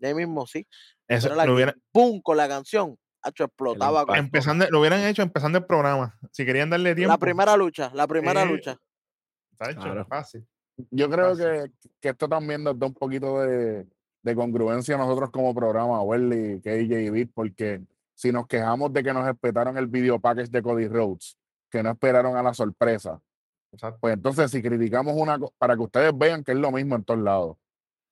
Y 0.00 0.06
ahí 0.06 0.14
mismo, 0.14 0.46
sí. 0.46 0.66
Eso, 1.08 1.34
lo, 1.34 1.54
hubiera- 1.54 1.74
boom, 1.92 2.20
con 2.22 2.36
la 2.36 2.48
canción. 2.48 2.96
Hacho, 3.22 3.44
explotaba 3.44 4.04
empezando, 4.16 4.66
lo 4.70 4.80
hubieran 4.80 5.02
hecho 5.04 5.22
empezando 5.22 5.58
el 5.58 5.64
programa. 5.66 6.16
Si 6.30 6.44
querían 6.46 6.70
darle 6.70 6.94
tiempo. 6.94 7.12
la 7.12 7.18
primera 7.18 7.56
lucha, 7.56 7.90
la 7.94 8.06
primera 8.06 8.42
Sí. 8.42 8.48
lucha. 8.48 8.78
está 9.52 9.70
hecho, 9.70 9.80
Claro. 9.80 10.04
fácil. 10.06 10.46
Yo 10.92 11.10
creo 11.10 11.30
Fácil. 11.30 11.44
que, 11.80 11.88
que 12.00 12.08
esto 12.10 12.28
también 12.28 12.62
nos 12.62 12.78
da 12.78 12.86
un 12.86 12.94
poquito 12.94 13.40
de, 13.40 13.86
de 14.22 14.34
congruencia 14.36 14.94
a 14.94 14.98
nosotros 14.98 15.30
como 15.30 15.52
programa, 15.52 16.00
Welly, 16.02 16.60
KJ 16.60 17.00
y 17.00 17.10
Beat, 17.10 17.30
porque 17.34 17.80
si 18.14 18.30
nos 18.30 18.46
quejamos 18.46 18.92
de 18.92 19.02
que 19.02 19.12
nos 19.12 19.24
respetaron 19.24 19.76
el 19.76 19.88
video 19.88 20.20
package 20.20 20.50
de 20.50 20.62
Cody 20.62 20.86
Rhodes, 20.86 21.36
que 21.70 21.82
no 21.82 21.90
esperaron 21.90 22.36
a 22.36 22.42
la 22.44 22.54
sorpresa, 22.54 23.20
Exacto. 23.72 23.98
pues 24.00 24.14
entonces 24.14 24.50
si 24.52 24.62
criticamos 24.62 25.14
una 25.16 25.38
para 25.58 25.74
que 25.74 25.82
ustedes 25.82 26.16
vean 26.16 26.44
que 26.44 26.52
es 26.52 26.58
lo 26.58 26.70
mismo 26.70 26.94
en 26.94 27.02
todos 27.02 27.20
lados, 27.20 27.56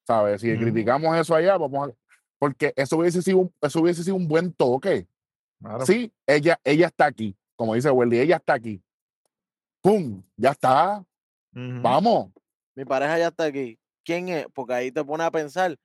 ¿sabes? 0.04 0.40
Si 0.40 0.56
criticamos 0.58 1.16
eso 1.16 1.34
allá, 1.36 1.56
vamos 1.56 1.88
a, 1.88 1.92
porque 2.38 2.72
eso 2.76 2.96
hubiese 2.98 3.22
sido 3.22 3.38
un, 3.38 3.54
eso 3.60 3.80
hubiese 3.80 4.02
sido 4.04 4.16
un 4.16 4.28
buen 4.28 4.52
toque. 4.52 5.06
Claro. 5.60 5.86
Sí, 5.86 6.12
ella, 6.26 6.60
ella 6.64 6.86
está 6.86 7.06
aquí, 7.06 7.36
como 7.56 7.74
dice 7.74 7.90
Welly, 7.90 8.18
ella 8.20 8.36
está 8.36 8.54
aquí. 8.54 8.82
¡Pum! 9.82 10.22
Ya 10.36 10.50
está, 10.50 11.04
vamos. 11.52 12.30
Mi 12.74 12.84
pareja 12.84 13.18
ya 13.18 13.28
está 13.28 13.44
aquí. 13.44 13.78
¿Quién 14.04 14.28
es? 14.28 14.46
Porque 14.52 14.74
ahí 14.74 14.92
te 14.92 15.02
pone 15.04 15.24
a 15.24 15.30
pensar. 15.30 15.76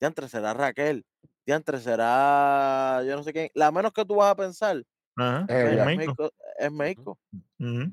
Diantre 0.00 0.28
será 0.28 0.54
Raquel. 0.54 1.04
Diantre 1.44 1.80
será. 1.80 3.02
Yo 3.06 3.16
no 3.16 3.22
sé 3.22 3.32
quién. 3.32 3.50
La 3.54 3.72
menos 3.72 3.92
que 3.92 4.04
tú 4.04 4.16
vas 4.16 4.30
a 4.30 4.36
pensar 4.36 4.76
es 5.48 5.96
Meiko. 5.96 6.30
Meiko. 6.70 7.18
Es. 7.32 7.40
Ujú. 7.66 7.92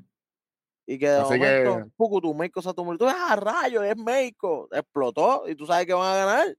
Y 0.86 0.98
que 0.98 1.08
de 1.08 1.16
Así 1.16 1.38
momento, 1.38 1.76
que- 1.78 1.90
Pucu, 1.96 2.20
tu 2.20 2.34
Meiko 2.34 2.62
Satomura. 2.62 2.96
Tú 2.96 3.06
ves 3.06 3.14
a 3.18 3.34
rayo, 3.34 3.82
es 3.82 3.96
Meiko. 3.96 4.68
Explotó 4.70 5.48
y 5.48 5.56
tú 5.56 5.66
sabes 5.66 5.84
que 5.86 5.94
van 5.94 6.12
a 6.12 6.16
ganar. 6.16 6.56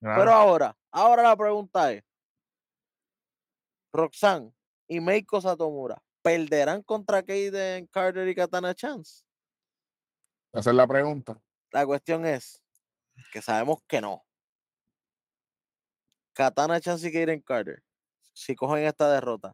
Pero 0.00 0.32
ahora, 0.32 0.76
ahora 0.90 1.22
la 1.22 1.36
pregunta 1.36 1.92
es: 1.92 2.04
Roxanne 3.92 4.52
y 4.86 5.00
Meiko 5.00 5.40
Satomura 5.40 6.02
perderán 6.22 6.82
contra 6.82 7.22
Kaden 7.22 7.86
Carter 7.86 8.28
y 8.28 8.34
Katana 8.34 8.74
Chance. 8.74 9.24
Esa 10.52 10.70
es 10.70 10.76
la 10.76 10.86
pregunta. 10.86 11.40
La 11.72 11.84
cuestión 11.86 12.24
es 12.26 12.62
que 13.32 13.42
sabemos 13.42 13.78
que 13.86 14.00
no. 14.00 14.24
Katana 16.32 16.80
Chance 16.80 17.08
y 17.08 17.12
Kaden 17.12 17.40
Carter, 17.40 17.82
si 18.32 18.54
cogen 18.54 18.84
esta 18.84 19.12
derrota, 19.12 19.52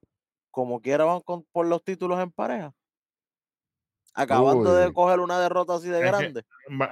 como 0.51 0.81
quiera 0.81 1.05
van 1.05 1.21
con- 1.23 1.45
por 1.45 1.67
los 1.67 1.83
títulos 1.83 2.21
en 2.21 2.31
pareja. 2.31 2.73
Acabando 4.17 4.75
de 4.75 4.93
coger 4.93 5.19
una 5.19 5.41
derrota 5.41 5.75
así 5.75 5.89
de 5.89 5.99
Es 5.99 6.05
grande. 6.05 6.45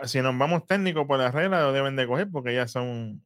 Si 0.05 0.21
nos 0.21 0.37
vamos 0.37 0.67
técnico 0.67 1.07
por 1.07 1.19
la 1.19 1.31
regla, 1.31 1.61
lo 1.63 1.73
deben 1.73 1.95
de 1.95 2.07
coger 2.07 2.29
porque 2.33 2.55
ya 2.55 2.67
son 2.67 3.25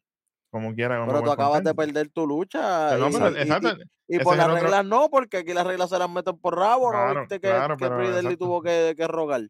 como 0.57 0.74
quiera. 0.74 1.04
Pero 1.07 1.22
tú 1.22 1.30
acabas 1.30 1.62
de 1.64 1.74
perder 1.74 2.09
tu 2.11 2.26
lucha. 2.26 2.96
No, 2.96 3.09
y, 3.09 3.12
pero 3.12 3.30
y- 3.30 3.40
exacto. 3.42 3.68
y- 3.68 3.82
y 4.09 4.14
ese 4.16 4.24
por 4.24 4.36
las 4.36 4.46
otro- 4.48 4.61
reglas 4.62 4.84
no, 4.84 5.09
porque 5.11 5.38
aquí 5.38 5.52
las 5.52 5.66
reglas 5.66 5.90
se 5.90 5.98
las 5.98 6.09
meten 6.11 6.38
por 6.38 6.57
rabo, 6.57 6.86
¿no? 6.92 6.98
Claro, 6.98 7.20
Viste 7.20 7.40
que, 7.40 7.48
claro, 7.48 7.76
que 7.76 7.84
pero 7.84 8.02
exacto. 8.02 8.36
tuvo 8.38 8.62
que, 8.62 8.94
que 8.96 9.07
rogar. 9.09 9.42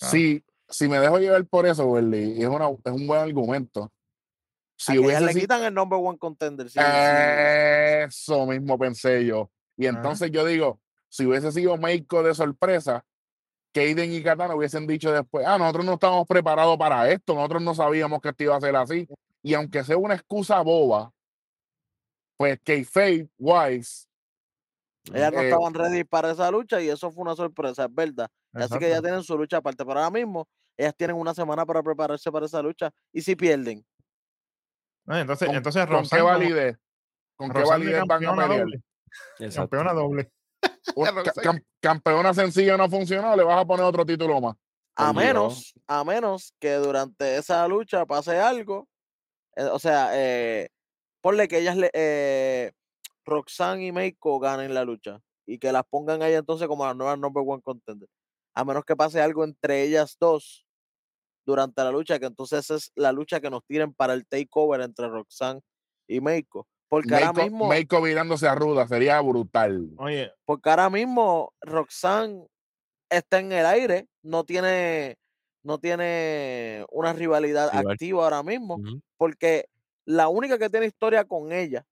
Ah. 0.00 0.06
Si, 0.06 0.42
si 0.68 0.88
me 0.88 0.98
dejo 1.00 1.18
llevar 1.18 1.44
por 1.46 1.66
eso, 1.66 1.86
Welly, 1.86 2.32
y 2.38 2.42
es, 2.42 2.48
una, 2.48 2.68
es 2.68 2.92
un 2.92 3.06
buen 3.06 3.20
argumento. 3.20 3.90
Si 4.76 4.98
hubiese 4.98 5.20
le 5.24 5.34
quitan 5.34 5.62
el 5.62 5.72
number 5.72 5.98
one 6.02 6.18
contender. 6.18 6.68
sí, 6.68 6.78
sí. 6.80 6.84
Eso 8.08 8.46
mismo 8.46 8.78
pensé 8.78 9.24
yo. 9.24 9.50
Y 9.76 9.86
Ajá. 9.86 9.96
entonces 9.96 10.30
yo 10.30 10.44
digo, 10.44 10.80
si 11.08 11.26
hubiese 11.26 11.52
sido 11.52 11.76
Meiko 11.76 12.22
de 12.22 12.34
sorpresa, 12.34 13.04
Kaden 13.72 14.12
y 14.12 14.22
Katana 14.22 14.54
hubiesen 14.54 14.86
dicho 14.86 15.10
después, 15.12 15.44
ah, 15.46 15.58
nosotros 15.58 15.84
no 15.84 15.94
estábamos 15.94 16.26
preparados 16.28 16.76
para 16.76 17.10
esto, 17.10 17.34
nosotros 17.34 17.62
no 17.62 17.74
sabíamos 17.74 18.20
que 18.20 18.28
esto 18.28 18.44
iba 18.44 18.56
a 18.56 18.60
ser 18.60 18.76
así. 18.76 19.08
Y 19.44 19.52
aunque 19.52 19.84
sea 19.84 19.98
una 19.98 20.14
excusa 20.14 20.62
boba, 20.62 21.12
pues 22.38 22.58
Kayfabe 22.64 23.28
Wise, 23.38 24.06
Ellas 25.12 25.32
no 25.34 25.40
Eh, 25.42 25.44
estaban 25.50 25.74
ready 25.74 26.02
para 26.02 26.30
esa 26.30 26.50
lucha 26.50 26.80
y 26.80 26.88
eso 26.88 27.12
fue 27.12 27.22
una 27.22 27.36
sorpresa, 27.36 27.84
es 27.84 27.94
verdad. 27.94 28.26
Así 28.54 28.78
que 28.78 28.88
ya 28.88 29.02
tienen 29.02 29.22
su 29.22 29.36
lucha 29.36 29.58
aparte. 29.58 29.84
Pero 29.84 29.98
ahora 30.00 30.10
mismo, 30.10 30.48
ellas 30.78 30.94
tienen 30.96 31.16
una 31.16 31.34
semana 31.34 31.66
para 31.66 31.82
prepararse 31.82 32.32
para 32.32 32.46
esa 32.46 32.62
lucha. 32.62 32.90
Y 33.12 33.20
si 33.20 33.36
pierden, 33.36 33.84
Ah, 35.06 35.20
Entonces, 35.20 35.46
¿con, 35.48 35.56
entonces 35.56 35.86
con 35.86 36.08
qué 36.08 36.22
validez? 36.22 36.78
¿Con 37.36 37.52
qué 37.52 37.62
validez 37.62 38.02
van 38.06 38.24
a 38.24 38.26
campeona 38.26 38.48
pelear? 38.48 39.52
Campeona 39.54 39.92
doble. 39.92 40.32
Cam- 41.42 41.62
campeona 41.80 42.32
sencilla 42.32 42.78
no 42.78 42.88
funcionó, 42.88 43.36
le 43.36 43.42
vas 43.44 43.60
a 43.60 43.66
poner 43.66 43.84
otro 43.84 44.06
título 44.06 44.40
más. 44.40 44.56
a 44.96 45.12
menos, 45.12 45.74
a 45.86 46.02
menos 46.04 46.54
que 46.58 46.72
durante 46.76 47.36
esa 47.36 47.68
lucha 47.68 48.06
pase 48.06 48.40
algo. 48.40 48.88
Eh, 49.56 49.64
o 49.64 49.78
sea, 49.78 50.10
eh, 50.12 50.68
ponle 51.20 51.48
que 51.48 51.58
ellas, 51.58 51.76
le, 51.76 51.90
eh, 51.92 52.72
Roxanne 53.24 53.86
y 53.86 53.92
Meiko 53.92 54.38
ganen 54.38 54.74
la 54.74 54.84
lucha 54.84 55.20
y 55.46 55.58
que 55.58 55.72
las 55.72 55.84
pongan 55.84 56.22
ahí 56.22 56.34
entonces 56.34 56.68
como 56.68 56.86
las 56.86 56.96
nuevas 56.96 57.18
number 57.18 57.42
one 57.46 57.62
contender. 57.62 58.08
A 58.54 58.64
menos 58.64 58.84
que 58.84 58.96
pase 58.96 59.20
algo 59.20 59.44
entre 59.44 59.82
ellas 59.82 60.16
dos 60.18 60.66
durante 61.46 61.82
la 61.82 61.90
lucha, 61.90 62.18
que 62.18 62.26
entonces 62.26 62.60
esa 62.60 62.76
es 62.76 62.92
la 62.94 63.12
lucha 63.12 63.40
que 63.40 63.50
nos 63.50 63.64
tiren 63.66 63.92
para 63.92 64.14
el 64.14 64.26
takeover 64.26 64.80
entre 64.80 65.08
Roxanne 65.08 65.60
y 66.06 66.20
Meiko. 66.20 66.66
Porque 66.88 67.14
ahora 67.14 67.32
Meiko, 67.32 67.50
mismo, 67.50 67.68
Meiko 67.68 68.02
virándose 68.02 68.46
a 68.46 68.54
Ruda 68.54 68.86
sería 68.86 69.20
brutal. 69.20 69.90
Oye, 69.96 70.32
porque 70.44 70.70
ahora 70.70 70.90
mismo 70.90 71.52
Roxanne 71.60 72.46
está 73.10 73.40
en 73.40 73.52
el 73.52 73.66
aire, 73.66 74.08
no 74.22 74.44
tiene, 74.44 75.18
no 75.64 75.78
tiene 75.78 76.84
una 76.90 77.12
rivalidad 77.12 77.70
Rival. 77.72 77.92
activa 77.92 78.24
ahora 78.24 78.42
mismo, 78.42 78.80
porque 79.16 79.66
la 80.04 80.28
única 80.28 80.58
que 80.58 80.70
tiene 80.70 80.86
historia 80.86 81.24
con 81.24 81.52
ella 81.52 81.84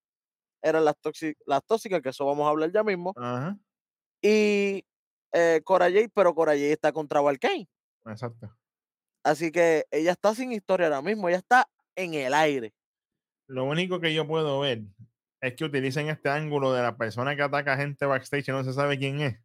eran 0.61 0.85
las, 0.85 0.95
tóxi- 1.01 1.35
las 1.45 1.63
tóxicas, 1.65 2.01
que 2.01 2.09
eso 2.09 2.25
vamos 2.25 2.45
a 2.45 2.49
hablar 2.49 2.71
ya 2.71 2.83
mismo, 2.83 3.13
y 4.21 4.85
eh, 5.33 5.61
Cora 5.65 5.87
pero 6.13 6.33
Cora 6.33 6.53
está 6.55 6.93
contra 6.93 7.19
Valkane. 7.19 7.67
exacto. 8.05 8.55
Así 9.23 9.51
que 9.51 9.85
ella 9.89 10.11
está 10.11 10.35
sin 10.35 10.51
historia 10.51 10.87
ahora 10.87 11.01
mismo, 11.01 11.27
ella 11.27 11.39
está 11.39 11.67
en 11.95 12.13
el 12.13 12.33
aire. 12.33 12.73
Lo 13.47 13.65
único 13.65 13.99
que 13.99 14.13
yo 14.13 14.27
puedo 14.27 14.59
ver 14.59 14.83
es 15.41 15.55
que 15.55 15.65
utilicen 15.65 16.09
este 16.09 16.29
ángulo 16.29 16.73
de 16.73 16.81
la 16.81 16.95
persona 16.95 17.35
que 17.35 17.41
ataca 17.41 17.75
gente 17.75 18.05
backstage 18.05 18.49
y 18.49 18.51
no 18.51 18.63
se 18.63 18.73
sabe 18.73 18.97
quién 18.97 19.19
es. 19.21 19.39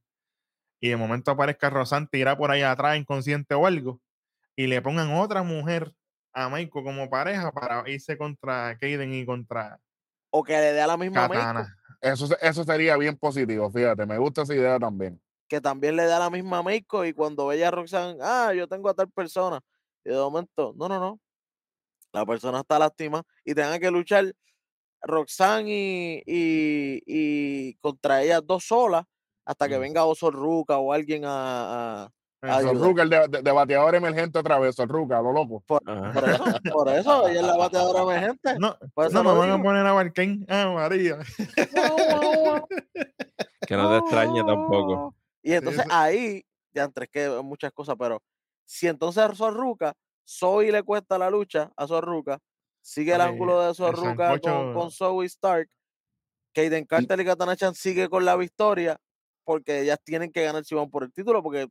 Y 0.80 0.90
de 0.90 0.96
momento 0.96 1.30
aparezca 1.30 1.70
Rosan 1.70 2.08
tira 2.08 2.36
por 2.36 2.50
ahí 2.50 2.62
atrás 2.62 2.98
inconsciente 2.98 3.54
o 3.54 3.66
algo. 3.66 4.00
Y 4.58 4.66
le 4.66 4.82
pongan 4.82 5.12
otra 5.14 5.42
mujer 5.44 5.94
a 6.32 6.48
Meiko 6.48 6.82
como 6.82 7.08
pareja 7.08 7.52
para 7.52 7.88
irse 7.88 8.18
contra 8.18 8.76
Kaden 8.78 9.14
y 9.14 9.24
contra 9.24 9.80
O 10.30 10.42
que 10.42 10.52
le 10.54 10.72
dé 10.72 10.80
a 10.80 10.86
la 10.88 10.96
misma 10.96 11.28
Meiko, 11.28 11.34
Katana. 11.34 11.76
Eso, 12.00 12.26
eso 12.40 12.64
sería 12.64 12.96
bien 12.96 13.16
positivo, 13.16 13.70
fíjate, 13.70 14.04
me 14.06 14.18
gusta 14.18 14.42
esa 14.42 14.54
idea 14.54 14.78
también. 14.78 15.20
que 15.48 15.60
también 15.60 15.96
le 15.96 16.04
dé 16.04 16.12
a 16.12 16.18
la 16.18 16.30
misma 16.30 16.62
Meiko, 16.62 17.04
y 17.04 17.12
cuando 17.12 17.46
vea 17.46 17.68
a 17.68 17.70
Roxanne, 17.70 18.18
ah, 18.22 18.52
yo 18.54 18.66
tengo 18.68 18.88
a 18.90 18.94
tal 18.94 19.10
persona, 19.10 19.60
y 20.04 20.10
de 20.10 20.16
momento, 20.16 20.74
no, 20.76 20.88
no, 20.88 20.98
no. 21.00 21.20
La 22.12 22.24
persona 22.26 22.60
está 22.60 22.78
lástima 22.78 23.22
y 23.44 23.54
tengan 23.54 23.80
que 23.80 23.90
luchar 23.90 24.34
Roxanne 25.02 25.70
y, 25.70 26.22
y, 26.26 27.02
y 27.06 27.74
contra 27.76 28.22
ellas 28.22 28.42
dos 28.46 28.64
solas 28.66 29.04
hasta 29.44 29.68
que 29.68 29.78
Mm. 29.78 29.80
venga 29.80 30.04
Oso 30.06 30.30
Ruca 30.30 30.78
o 30.78 30.92
alguien 30.92 31.24
a, 31.26 32.04
a-. 32.06 32.10
Sorruca, 32.40 33.02
el 33.02 33.10
de, 33.10 33.28
de- 33.28 33.42
de 33.42 33.50
bateador 33.52 33.94
emergente 33.96 34.38
otra 34.38 34.58
vez, 34.58 34.74
Sorruca, 34.76 35.20
lo 35.20 35.32
loco. 35.32 35.64
Ajá. 35.86 36.12
Por 36.12 36.28
eso, 36.28 36.44
por 36.72 36.88
eso, 36.88 37.28
ella 37.28 37.40
es 37.40 37.46
la 37.46 37.56
bateadora 37.56 38.02
emergente. 38.02 38.58
No, 38.58 38.76
Por 38.94 39.06
eso 39.06 39.22
no 39.22 39.32
me 39.32 39.38
van 39.38 39.50
a 39.50 39.62
poner 39.62 39.84
a 39.86 39.92
Barken. 39.92 40.46
Ah, 40.48 40.70
María. 40.74 41.18
Que 43.66 43.76
no 43.76 43.90
te 43.90 43.98
extrañe 43.98 44.42
tampoco. 44.44 45.14
Y 45.42 45.52
entonces 45.52 45.82
eso- 45.84 45.92
ahí, 45.94 46.42
ya 46.72 46.84
entre 46.84 47.06
que 47.08 47.28
muchas 47.42 47.72
cosas, 47.72 47.96
pero 47.98 48.22
si 48.64 48.86
entonces 48.88 49.22
Zorruca, 49.36 49.94
Zoe 50.26 50.70
le 50.72 50.82
cuesta 50.82 51.18
la 51.18 51.28
lucha 51.30 51.70
a 51.76 51.86
Zorruca, 51.86 52.38
sigue 52.80 53.14
el 53.14 53.20
Oye, 53.20 53.30
ángulo 53.30 53.60
de 53.60 53.68
el 53.70 53.74
Zorruca 53.74 54.38
con, 54.40 54.72
con 54.74 54.90
Zoe 54.90 55.26
Stark, 55.26 55.68
Kaden 56.54 56.86
Carter 56.86 57.20
y 57.20 57.24
Katana 57.24 57.56
Chan 57.56 57.74
sigue 57.74 58.08
con 58.08 58.24
la 58.24 58.36
victoria, 58.36 58.96
porque 59.44 59.80
ellas 59.82 59.98
tienen 60.04 60.32
que 60.32 60.44
ganar 60.44 60.64
si 60.64 60.74
van 60.74 60.90
por 60.90 61.02
el 61.04 61.12
título, 61.12 61.42
porque 61.42 61.68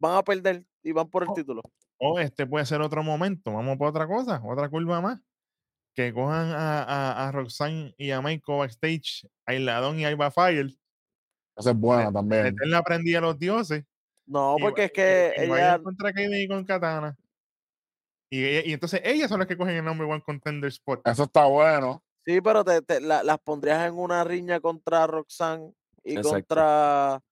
van 0.00 0.16
a 0.16 0.22
perder 0.24 0.64
y 0.82 0.92
van 0.92 1.08
por 1.08 1.22
el 1.22 1.28
Oh. 1.30 1.34
título. 1.34 1.62
O 1.98 2.18
este 2.18 2.46
puede 2.46 2.64
ser 2.66 2.80
otro 2.80 3.02
momento. 3.02 3.52
Vamos 3.52 3.76
por 3.76 3.88
otra 3.88 4.06
cosa, 4.06 4.40
otra 4.44 4.68
curva 4.70 5.00
más. 5.00 5.20
Que 5.94 6.12
cojan 6.14 6.50
a, 6.52 6.82
a, 6.82 7.28
a 7.28 7.32
Roxanne 7.32 7.94
y 7.98 8.10
a 8.10 8.22
Michael 8.22 8.58
backstage, 8.60 9.28
a 9.46 9.54
Isladón 9.54 9.98
y 9.98 10.04
a 10.06 10.10
Iba 10.10 10.30
Fire. 10.30 10.70
Esa 11.56 11.70
es 11.72 11.76
buena 11.76 12.10
también. 12.12 12.44
Meterle 12.44 12.70
la 12.72 12.82
prendida 12.82 13.18
a 13.18 13.22
los 13.22 13.38
dioses. 13.38 13.84
No, 14.26 14.56
y 14.58 14.62
porque 14.62 14.82
va- 14.82 14.86
es 14.86 14.92
que 14.92 15.34
y- 15.36 15.40
y 15.40 15.44
ella, 15.44 15.78
contra 15.82 16.12
Kaden 16.12 16.32
y 16.40 16.48
con 16.48 16.64
Katana. 16.64 17.16
Y, 18.32 18.70
y 18.70 18.72
entonces 18.72 19.00
ellas 19.04 19.28
son 19.28 19.40
las 19.40 19.48
que 19.48 19.56
cogen 19.56 19.74
el 19.76 19.84
number 19.84 20.06
one 20.06 20.22
contender 20.22 20.68
spot. 20.68 21.00
Eso 21.06 21.24
está 21.24 21.44
bueno. 21.46 22.02
sí, 22.24 22.40
pero 22.40 22.64
te, 22.64 22.80
te- 22.82 23.00
la- 23.00 23.22
las 23.24 23.38
pondrías 23.40 23.86
en 23.88 23.98
una 23.98 24.22
riña 24.24 24.60
contra 24.60 25.06
Roxanne 25.06 25.72
y 26.04 26.12
Exacto. 26.16 26.30
contra 26.36 27.22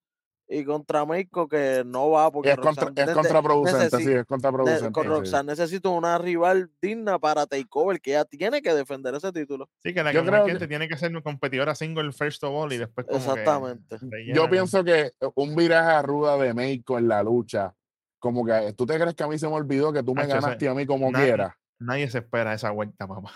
y 0.51 0.65
contra 0.65 1.05
Meiko 1.05 1.47
que 1.47 1.83
no 1.85 2.09
va 2.11 2.31
porque 2.31 2.51
Es, 2.51 2.57
contra, 2.57 2.87
Roxanne 2.87 3.11
es 3.11 3.15
contraproducente, 3.15 3.97
necesi- 3.97 4.05
sí, 4.05 4.13
es 4.15 4.25
contraproducente. 4.25 4.93
con 4.93 5.03
sí. 5.05 5.09
Roxanne 5.11 5.47
necesita 5.53 5.89
una 5.91 6.17
rival 6.17 6.71
digna 6.81 7.19
para 7.19 7.47
Takeover 7.47 8.01
que 8.01 8.13
ella 8.13 8.25
tiene 8.25 8.63
que 8.63 8.73
defender 8.73 9.15
ese 9.15 9.31
título. 9.31 9.69
Sí, 9.83 9.93
que 9.93 10.03
la 10.03 10.11
Yo 10.13 10.23
que 10.23 10.29
creo 10.29 10.43
más 10.45 10.53
que- 10.53 10.59
que 10.59 10.67
tiene 10.69 10.89
que 10.89 10.97
ser 10.97 11.13
competidora 11.23 11.75
single 11.75 12.13
first 12.13 12.43
of 12.45 12.55
all 12.55 12.73
y 12.73 12.79
después 12.79 13.07
como 13.07 13.19
Exactamente. 13.19 13.99
Yo 14.33 14.49
pienso 14.49 14.83
que 14.83 15.13
un 15.35 15.55
viraje 15.55 15.91
a 15.91 16.01
ruda 16.03 16.39
de 16.39 16.55
Meiko 16.55 16.97
en 16.99 17.09
la 17.09 17.23
lucha, 17.23 17.75
como 18.19 18.45
que 18.47 18.73
tú 18.73 18.87
te 18.87 18.99
crees 18.99 19.15
que 19.15 19.25
a 19.25 19.29
mí 19.29 19.39
se 19.39 19.47
me 19.49 19.55
olvidó 19.55 19.93
que 19.93 20.03
tú 20.03 20.15
me 20.15 20.27
ganaste 20.27 20.67
a 20.69 20.75
mí 20.75 20.87
como 20.87 21.11
na- 21.13 21.19
quieras. 21.23 21.55
Nadie 21.79 22.09
se 22.11 22.19
espera 22.19 22.55
esa 22.55 22.71
vuelta, 22.71 23.07
papá. 23.07 23.33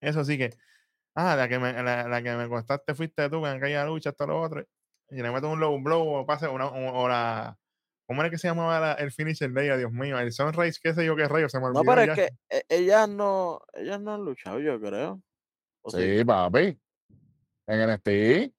Eso 0.00 0.24
sí 0.24 0.36
que. 0.36 0.50
Ah, 1.14 1.36
la 1.36 1.48
que 1.48 1.58
me, 1.58 1.72
la, 1.82 2.08
la 2.08 2.22
que 2.22 2.34
me 2.36 2.48
costaste 2.48 2.94
fuiste 2.94 3.28
tú 3.30 3.46
en 3.46 3.56
aquella 3.56 3.84
lucha, 3.84 4.10
esto 4.10 4.26
lo 4.26 4.40
otro. 4.42 4.64
Y 5.10 5.16
le 5.22 5.30
meto 5.30 5.48
un 5.50 5.58
low 5.60 5.80
blow 5.82 6.06
o 6.08 6.26
pase 6.26 6.48
una, 6.48 6.66
o, 6.66 7.02
o 7.04 7.08
la. 7.08 7.56
¿Cómo 8.06 8.22
era 8.22 8.30
que 8.30 8.38
se 8.38 8.48
llamaba 8.48 8.80
la- 8.80 8.92
el 8.94 9.12
finisher 9.12 9.50
de 9.52 9.64
ella? 9.64 9.76
Dios 9.76 9.92
mío, 9.92 10.18
el 10.18 10.32
Sunrise, 10.32 10.80
qué 10.82 10.92
sé 10.94 11.04
yo 11.04 11.14
qué 11.16 11.28
rayo, 11.28 11.48
se 11.48 11.58
me 11.60 11.66
olvidó. 11.66 11.84
No, 11.84 11.94
pero 11.94 12.12
es 12.12 12.18
que 12.18 12.30
eh, 12.48 12.62
ellas 12.68 13.08
no, 13.08 13.60
ellas 13.74 14.00
no 14.00 14.14
han 14.14 14.24
luchado, 14.24 14.58
yo 14.60 14.80
creo. 14.80 15.20
¿O 15.82 15.90
sí? 15.90 16.18
Sí, 16.18 16.24
papi. 16.24 16.78
En 17.68 17.88
NXT. 17.88 18.52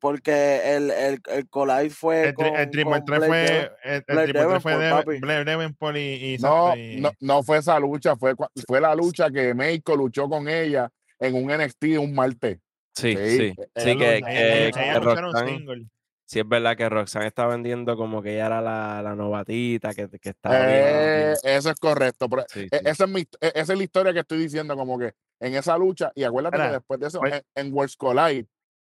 Porque 0.00 0.60
el, 0.76 0.90
el, 0.90 1.20
el 1.28 1.48
Collide 1.48 1.88
fue 1.90 2.28
El, 2.28 2.34
Triple 2.70 2.84
con 2.84 3.04
3 3.06 3.18
Blake 3.20 3.26
fue. 3.26 3.72
El, 3.84 3.94
el 3.94 4.04
Triple 4.04 4.46
3 4.60 4.62
fue. 4.62 5.18
Blair 5.20 5.44
Davenport 5.46 5.96
y. 5.96 6.34
y 6.34 6.38
No, 6.38 6.76
y- 6.76 7.00
no, 7.00 7.10
no 7.20 7.42
fue 7.42 7.58
esa 7.58 7.78
lucha, 7.80 8.14
fue, 8.16 8.34
fue 8.66 8.80
la 8.80 8.94
lucha 8.94 9.30
que 9.30 9.54
Meiko 9.54 9.96
luchó 9.96 10.28
con 10.28 10.48
ella 10.48 10.90
en 11.18 11.34
un 11.34 11.50
NXT 11.50 11.84
un 11.98 12.14
martes. 12.14 12.58
Sí, 12.94 13.16
Sí, 13.16 13.38
sí. 13.38 13.54
Sí, 13.76 13.90
eh, 13.90 13.96
que, 13.98 14.70
que- 14.72 15.00
Roxanne- 15.00 15.56
single. 15.58 15.86
sí 16.26 16.38
es 16.40 16.48
verdad 16.48 16.76
que 16.76 16.88
Roxanne 16.88 17.26
está 17.26 17.46
vendiendo 17.46 17.96
como 17.96 18.22
que 18.22 18.34
ella 18.34 18.46
era 18.46 18.60
la, 18.60 19.02
la 19.02 19.14
novatita, 19.14 19.92
que, 19.94 20.08
que 20.20 20.28
estaba 20.30 20.58
bien, 20.58 20.68
Eh, 20.78 21.34
eso 21.44 21.70
es 21.70 21.78
correcto. 21.80 22.28
pero 22.28 22.44
Sí, 22.48 22.68
e- 22.70 22.78
sí. 22.78 22.84
esa, 22.86 23.04
es 23.04 23.10
mi, 23.10 23.20
e- 23.22 23.52
esa 23.54 23.72
es 23.72 23.78
la 23.78 23.82
historia 23.84 24.12
que 24.12 24.20
estoy 24.20 24.38
diciendo, 24.38 24.76
como 24.76 24.98
que 24.98 25.12
en 25.40 25.54
esa 25.54 25.76
lucha, 25.76 26.12
y 26.14 26.22
acuérdate 26.24 26.56
que 26.56 26.68
después 26.70 27.00
de 27.00 27.06
eso, 27.08 27.20
pues- 27.20 27.34
en, 27.54 27.66
en 27.66 27.74
Worlds 27.74 27.96
Collide, 27.96 28.46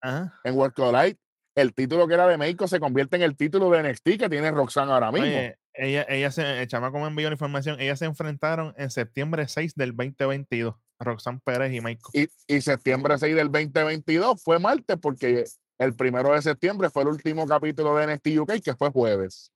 Ajá. 0.01 0.32
en 0.44 0.57
World 0.57 0.74
Collide, 0.74 1.16
el 1.57 1.74
título 1.74 2.07
que 2.07 2.14
era 2.14 2.28
de 2.28 2.38
Meiko 2.38 2.68
se 2.68 2.78
convierte 2.78 3.16
en 3.16 3.22
el 3.22 3.36
título 3.36 3.68
de 3.70 3.80
NXT 3.82 4.16
que 4.16 4.28
tiene 4.28 4.53
Roxanne 4.53 4.92
ahora 4.92 5.11
mismo. 5.11 5.26
Oye, 5.26 5.57
ella, 5.74 6.07
ella 6.09 6.30
se, 6.30 6.62
el 6.62 6.68
chamaco 6.68 7.01
me 7.01 7.09
envió 7.09 7.28
la 7.28 7.34
información. 7.34 7.80
Ellas 7.80 7.99
se 7.99 8.05
enfrentaron 8.05 8.74
en 8.78 8.90
septiembre 8.90 9.49
6 9.49 9.74
del 9.74 9.90
2022. 9.96 10.76
Roxanne 11.01 11.40
Pérez 11.44 11.72
y 11.72 11.80
Michael. 11.80 12.28
y, 12.46 12.57
y 12.57 12.61
septiembre 12.61 13.16
6 13.18 13.34
del 13.36 13.51
2022 13.53 14.42
fue 14.42 14.59
martes 14.59 14.96
porque 15.01 15.44
el 15.78 15.94
primero 15.94 16.32
de 16.32 16.42
septiembre 16.42 16.90
fue 16.90 17.03
el 17.03 17.09
último 17.09 17.46
capítulo 17.46 17.96
de 17.96 18.07
NXT 18.14 18.26
UK 18.40 18.53
que 18.62 18.74
fue 18.74 18.90
jueves. 18.90 19.53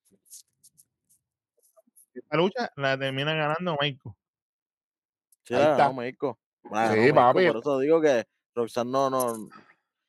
Esta 2.14 2.36
lucha 2.36 2.70
la 2.76 2.98
termina 2.98 3.34
ganando 3.34 3.76
Michael. 3.80 4.14
Sí, 5.44 5.54
Ahí 5.54 5.60
la 5.62 5.70
está. 5.72 5.76
ganó 5.88 5.94
Meiko. 5.94 6.38
La 6.70 6.92
Sí, 6.92 6.98
Meiko, 7.00 7.14
papi. 7.16 7.46
Por 7.48 7.56
eso 7.58 7.78
digo 7.80 8.00
que 8.00 8.24
Roxanne 8.54 8.90
no, 8.92 9.10
no. 9.10 9.48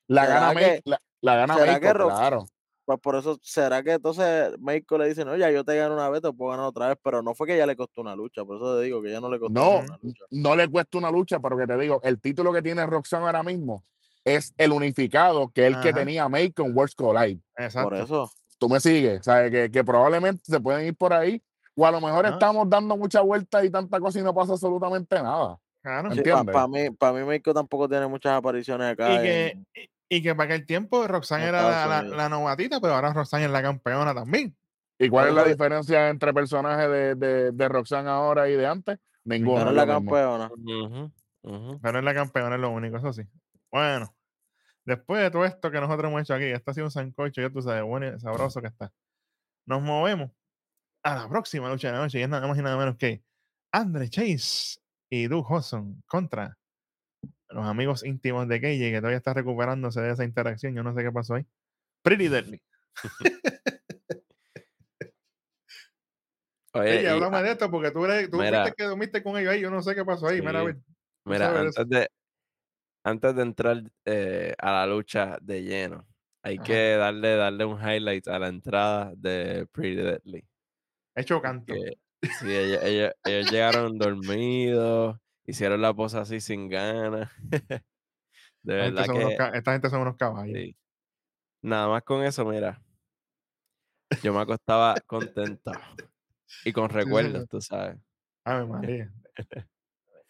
La 0.07 0.25
¿Será 0.25 0.39
gana, 0.39 0.59
que- 0.59 0.65
Meiko, 0.67 0.81
la, 0.89 1.01
la 1.21 1.35
gana 1.35 1.93
Ro- 1.93 2.07
claro. 2.09 2.45
Pues 2.85 2.99
por 2.99 3.15
eso, 3.15 3.39
¿será 3.41 3.81
que 3.81 3.93
entonces 3.93 4.51
Meiko 4.59 4.97
le 4.97 5.07
dice, 5.07 5.23
no, 5.23 5.37
ya 5.37 5.49
yo 5.49 5.63
te 5.63 5.75
gano 5.77 5.93
una 5.93 6.09
vez, 6.09 6.21
te 6.21 6.31
puedo 6.33 6.51
ganar 6.51 6.65
otra 6.65 6.89
vez? 6.89 6.97
Pero 7.01 7.21
no 7.23 7.33
fue 7.33 7.47
que 7.47 7.55
ella 7.55 7.65
le 7.65 7.77
costó 7.77 8.01
una 8.01 8.13
lucha, 8.15 8.43
por 8.43 8.57
eso 8.57 8.77
te 8.77 8.83
digo 8.83 9.01
que 9.01 9.09
ella 9.09 9.21
no 9.21 9.29
le 9.29 9.39
costó 9.39 9.53
No, 9.53 9.79
una 9.79 9.97
lucha. 10.01 10.25
no 10.31 10.55
le 10.55 10.67
cuesta 10.67 10.97
una 10.97 11.09
lucha, 11.11 11.39
pero 11.39 11.57
que 11.57 11.65
te 11.65 11.77
digo, 11.77 12.01
el 12.03 12.19
título 12.19 12.51
que 12.51 12.61
tiene 12.61 12.85
Roxanne 12.85 13.25
ahora 13.25 13.41
mismo 13.43 13.85
es 14.25 14.53
el 14.57 14.71
unificado 14.73 15.49
que 15.53 15.65
el 15.67 15.79
que 15.79 15.93
tenía 15.93 16.27
Meiko 16.27 16.63
en 16.63 16.75
Worlds 16.75 16.95
Collide. 16.95 17.39
Exacto. 17.57 17.89
Por 17.89 17.97
eso. 17.99 18.31
Tú 18.57 18.67
me 18.69 18.79
sigues, 18.81 19.23
¿sabes? 19.25 19.49
Que, 19.51 19.71
que 19.71 19.83
probablemente 19.83 20.43
se 20.45 20.59
pueden 20.59 20.85
ir 20.87 20.95
por 20.95 21.13
ahí, 21.13 21.41
o 21.75 21.85
a 21.85 21.91
lo 21.91 21.99
mejor 22.01 22.25
Ajá. 22.25 22.35
estamos 22.35 22.69
dando 22.69 22.95
mucha 22.97 23.21
vuelta 23.21 23.63
y 23.63 23.69
tanta 23.69 23.99
cosa 23.99 24.19
y 24.19 24.23
no 24.23 24.33
pasa 24.33 24.53
absolutamente 24.53 25.15
nada. 25.21 25.57
Claro. 25.81 26.11
Sí. 26.13 26.21
Para 26.21 26.39
¿Entiendes? 26.41 26.91
mí, 26.91 26.95
para 26.97 27.13
mí 27.13 27.25
Meiko 27.25 27.53
tampoco 27.53 27.87
tiene 27.89 28.07
muchas 28.07 28.33
apariciones 28.33 28.91
acá. 28.91 29.15
Y 29.15 29.21
que, 29.23 29.47
en- 29.47 29.67
y, 30.15 30.21
que 30.21 30.35
para 30.35 30.53
aquel 30.53 30.65
tiempo 30.65 31.07
Roxanne 31.07 31.47
era 31.47 32.03
la, 32.03 32.29
novatita, 32.29 32.79
pero 32.79 32.95
ahora 32.95 33.13
Roxanne 33.13 33.45
es 33.45 33.51
la 33.51 33.61
campeona 33.61 34.13
también. 34.13 34.55
¿Y 34.99 35.09
cuál 35.09 35.29
es 35.29 35.33
la 35.33 35.43
diferencia 35.45 36.09
entre 36.09 36.33
personajes 36.33 36.89
de, 36.89 37.15
de, 37.15 37.51
de 37.51 37.69
Roxanne 37.69 38.09
ahora 38.09 38.49
y 38.49 38.53
de 38.53 38.65
antes? 38.65 38.99
Ninguna. 39.25 39.61
Pero 39.61 39.71
es 39.71 39.75
la 39.75 39.87
campeona. 39.87 40.51
Ujú, 40.51 41.11
ujú. 41.41 41.79
Pero 41.81 41.99
es 41.99 42.05
la 42.05 42.13
campeona, 42.13 42.55
es 42.55 42.61
lo 42.61 42.69
único, 42.69 42.97
eso 42.97 43.13
sí. 43.13 43.23
Bueno, 43.71 44.15
después 44.85 45.21
de 45.21 45.31
todo 45.31 45.45
esto 45.45 45.71
que 45.71 45.79
nosotros 45.79 46.09
hemos 46.09 46.21
hecho 46.21 46.35
aquí, 46.35 46.45
esto 46.45 46.71
ha 46.71 46.73
sido 46.73 46.87
un 46.87 46.91
sancocho, 46.91 47.41
ya 47.41 47.49
tú 47.49 47.61
sabes, 47.61 47.83
bueno 47.83 48.15
y 48.15 48.19
sabroso 48.19 48.61
que 48.61 48.67
está. 48.67 48.91
Nos 49.65 49.81
movemos 49.81 50.31
a 51.03 51.15
la 51.15 51.29
próxima 51.29 51.69
lucha 51.69 51.87
de 51.87 51.93
la 51.93 51.99
noche, 51.99 52.19
y 52.19 52.21
es 52.21 52.29
nada 52.29 52.47
más 52.47 52.57
y 52.57 52.61
nada 52.61 52.77
menos 52.77 52.95
que 52.97 53.23
Andre 53.71 54.09
Chase 54.09 54.79
y 55.09 55.27
Doug 55.27 55.49
Hudson 55.51 56.01
contra 56.07 56.57
los 57.53 57.65
amigos 57.65 58.03
íntimos 58.03 58.47
de 58.47 58.59
KJ, 58.59 58.91
que 58.91 58.97
todavía 58.99 59.17
está 59.17 59.33
recuperándose 59.33 60.01
de 60.01 60.11
esa 60.11 60.23
interacción. 60.23 60.73
Yo 60.75 60.83
no 60.83 60.93
sé 60.93 61.03
qué 61.03 61.11
pasó 61.11 61.35
ahí. 61.35 61.45
Pretty 62.01 62.27
Deadly. 62.29 62.61
Oye, 66.75 66.89
Oye, 66.91 67.03
y- 67.03 67.05
háblame 67.05 67.43
de 67.43 67.51
esto 67.51 67.69
porque 67.69 67.91
tú, 67.91 68.05
eres, 68.05 68.29
tú 68.31 68.37
Mira. 68.37 68.61
fuiste 68.63 68.75
que 68.77 68.83
dormiste 68.89 69.23
con 69.23 69.37
ellos 69.37 69.51
ahí. 69.53 69.61
Yo 69.61 69.69
no 69.69 69.81
sé 69.81 69.93
qué 69.93 70.03
pasó 70.03 70.27
ahí. 70.27 70.41
Mira, 70.41 70.59
a 70.59 70.61
Sí. 70.61 70.65
ver. 70.67 70.77
Mira, 71.25 71.45
sabes 71.47 71.69
eso. 71.69 71.81
antes 71.81 71.99
de, 71.99 72.07
antes 73.05 73.35
de 73.35 73.41
entrar 73.43 73.83
eh, 74.05 74.53
a 74.57 74.71
la 74.71 74.87
lucha 74.87 75.37
de 75.41 75.63
lleno, 75.63 76.07
hay 76.43 76.55
Ajá. 76.55 76.63
que 76.65 76.95
darle, 76.97 77.35
darle 77.35 77.65
un 77.65 77.79
highlight 77.79 78.27
a 78.27 78.39
la 78.39 78.47
entrada 78.47 79.13
de 79.15 79.67
Pretty 79.71 79.95
Deadly. 80.01 80.43
Hecho 81.15 81.39
canto. 81.41 81.73
Que, 81.73 81.97
sí, 82.39 82.51
ellos, 82.55 82.83
ellos- 82.83 83.11
ellos 83.23 83.51
llegaron 83.51 83.97
dormidos, 83.99 85.17
hicieron 85.45 85.81
la 85.81 85.93
posa 85.93 86.21
así 86.21 86.39
sin 86.39 86.69
ganas. 86.69 87.31
De 88.63 88.81
gente, 88.81 89.01
verdad 89.01 89.15
unos 89.15 89.29
que 89.29 89.57
esta 89.57 89.71
gente 89.73 89.89
son 89.89 90.01
unos 90.01 90.15
caballos. 90.15 90.57
sí. 90.57 90.75
Nada 91.61 91.87
más 91.87 92.03
con 92.03 92.23
eso, 92.23 92.45
mira. 92.45 92.81
Yo 94.21 94.33
me 94.33 94.41
acostaba 94.41 94.95
contento 95.07 95.71
y 96.65 96.73
con 96.73 96.89
recuerdos, 96.89 97.47
tú 97.47 97.61
sabes. 97.61 97.97
Ave 98.45 98.65
María. 98.65 99.11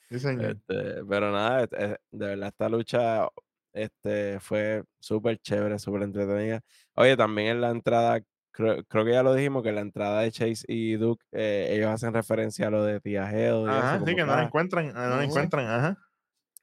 Sí, 0.09 0.19
señor. 0.19 0.51
Este, 0.51 1.03
pero 1.09 1.31
nada, 1.31 1.65
de 1.65 1.97
verdad 2.11 2.49
esta 2.49 2.69
lucha 2.69 3.27
este, 3.73 4.39
fue 4.39 4.83
súper 4.99 5.39
chévere, 5.39 5.79
súper 5.79 6.03
entretenida. 6.03 6.61
Oye, 6.93 7.17
también 7.17 7.47
en 7.47 7.61
la 7.61 7.71
entrada, 7.71 8.21
creo, 8.53 8.83
creo 8.85 9.05
que 9.05 9.11
ya 9.11 9.23
lo 9.23 9.33
dijimos, 9.33 9.63
que 9.63 9.71
la 9.71 9.81
entrada 9.81 10.21
de 10.21 10.31
Chase 10.31 10.63
y 10.67 10.93
Duke, 10.95 11.25
eh, 11.33 11.69
ellos 11.71 11.89
hacen 11.89 12.13
referencia 12.13 12.67
a 12.67 12.69
lo 12.69 12.83
de 12.83 13.01
Tía 13.01 13.27
Geo 13.27 13.65
y 13.65 13.69
eso, 13.69 13.77
Ajá, 13.77 13.99
sí, 14.05 14.15
que 14.15 14.21
no 14.21 14.27
la 14.27 14.39
ah, 14.39 14.43
encuentran, 14.43 14.93
no 14.93 15.17
la 15.17 15.23
encuentran, 15.23 15.67
ajá. 15.67 15.97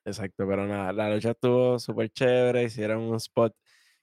Exacto, 0.05 0.47
pero 0.49 0.67
nada, 0.67 0.93
la 0.93 1.15
lucha 1.15 1.33
estuvo 1.33 1.79
súper 1.79 2.09
chévere, 2.11 2.65
hicieron 2.65 3.03
un 3.03 3.17
spot 3.17 3.55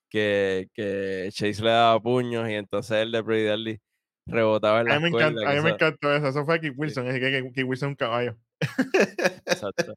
que, 0.10 0.70
que 0.74 1.30
Chase 1.32 1.64
le 1.64 1.72
daba 1.72 2.00
puños 2.00 2.48
y 2.50 2.54
entonces 2.54 2.98
el 2.98 3.12
de 3.12 3.24
Pretty 3.24 3.44
Deadly 3.44 3.82
rebotaba 4.28 4.82
en 4.82 4.90
A 4.90 4.94
las 4.94 5.02
mí 5.02 5.06
me 5.06 5.12
cuerdas. 5.12 5.32
encantó, 5.32 5.50
a 5.50 5.54
mí 5.56 5.62
me 5.62 5.70
encantó 5.72 6.16
eso. 6.16 6.28
Eso 6.28 6.46
fue 6.46 6.60
Keith 6.60 6.74
Wilson. 6.78 7.08
Es 7.08 7.20
que 7.20 7.52
Keith 7.54 7.66
Wilson 7.68 7.90
es 7.90 7.92
un 7.92 7.96
caballo. 7.96 8.38
Exacto. 9.46 9.94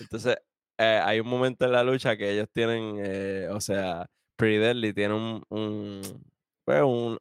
Entonces, 0.00 0.36
eh, 0.78 1.00
hay 1.02 1.20
un 1.20 1.28
momento 1.28 1.64
en 1.64 1.72
la 1.72 1.82
lucha 1.82 2.16
que 2.16 2.30
ellos 2.30 2.48
tienen, 2.52 2.96
eh, 2.98 3.48
o 3.50 3.60
sea, 3.60 4.06
Pretty 4.36 4.58
Deadly 4.58 4.92
tiene 4.92 5.14
un, 5.14 5.42
un, 5.48 6.00
pues, 6.68 6.82
un, 6.82 7.18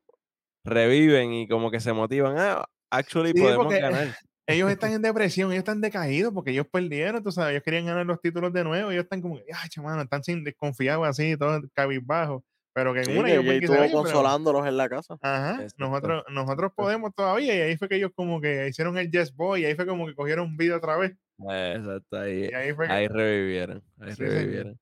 reviven 0.66 1.34
y 1.34 1.48
como 1.48 1.72
que 1.72 1.80
se 1.80 1.94
motivan. 1.94 2.36
Ah, 2.38 2.66
actually 2.92 3.32
Sí, 3.34 3.42
podemos 3.42 3.74
ganar. 3.74 4.08
Ellos 4.50 4.70
están 4.72 4.94
en 4.94 5.02
depresión, 5.02 5.52
ellos 5.52 5.60
están 5.60 5.82
decaídos 5.82 6.34
porque 6.34 6.52
ellos 6.52 6.68
perdieron, 6.72 7.22
tú 7.24 7.32
sabes, 7.32 7.52
ellos 7.52 7.64
querían 7.64 7.86
ganar 7.86 8.06
los 8.06 8.22
títulos 8.22 8.54
de 8.54 8.64
nuevo, 8.64 8.92
ellos 8.92 9.04
están 9.04 9.22
como, 9.22 9.36
ay, 9.38 9.70
chamano, 9.70 10.02
están 10.02 10.24
sin 10.24 10.44
desconfiados 10.44 11.06
así, 11.08 11.36
todos 11.38 11.64
cabizbajos, 11.74 12.44
pero 12.74 12.94
que 12.94 13.00
en 13.00 13.06
Sí, 13.08 13.18
una 13.18 13.30
ellos 13.30 13.44
estuvo 13.46 13.74
"Oye, 13.78 13.90
pero- 13.90 14.04
consolándolos 14.04 14.66
en 14.66 14.78
la 14.78 14.88
casa. 14.88 15.18
Ajá, 15.22 15.64
Exacto. 15.64 15.76
nosotros, 15.78 16.24
nosotros 16.30 16.72
podemos 16.76 17.14
todavía, 17.14 17.56
y 17.56 17.62
ahí 17.62 17.78
fue 17.78 17.90
que 17.90 17.96
ellos 17.98 18.12
como 18.16 18.40
que 18.40 18.70
hicieron 18.70 18.98
el 18.98 19.12
Yes 19.12 19.36
Boy, 19.36 19.62
y 19.62 19.66
ahí 19.66 19.76
fue 19.76 19.86
como 19.86 20.08
que 20.08 20.16
cogieron 20.16 20.56
video 20.56 20.78
otra 20.78 20.96
vez, 20.98 21.12
Exacto, 21.40 22.18
ahí, 22.18 22.48
y 22.50 22.54
ahí 22.54 22.74
fue 22.74 22.88
que, 22.88 22.94
ahí 22.94 23.08
revivieron. 23.10 23.84
Ahí 24.00 24.14
Sí, 24.16 24.24
revivieron. 24.24 24.80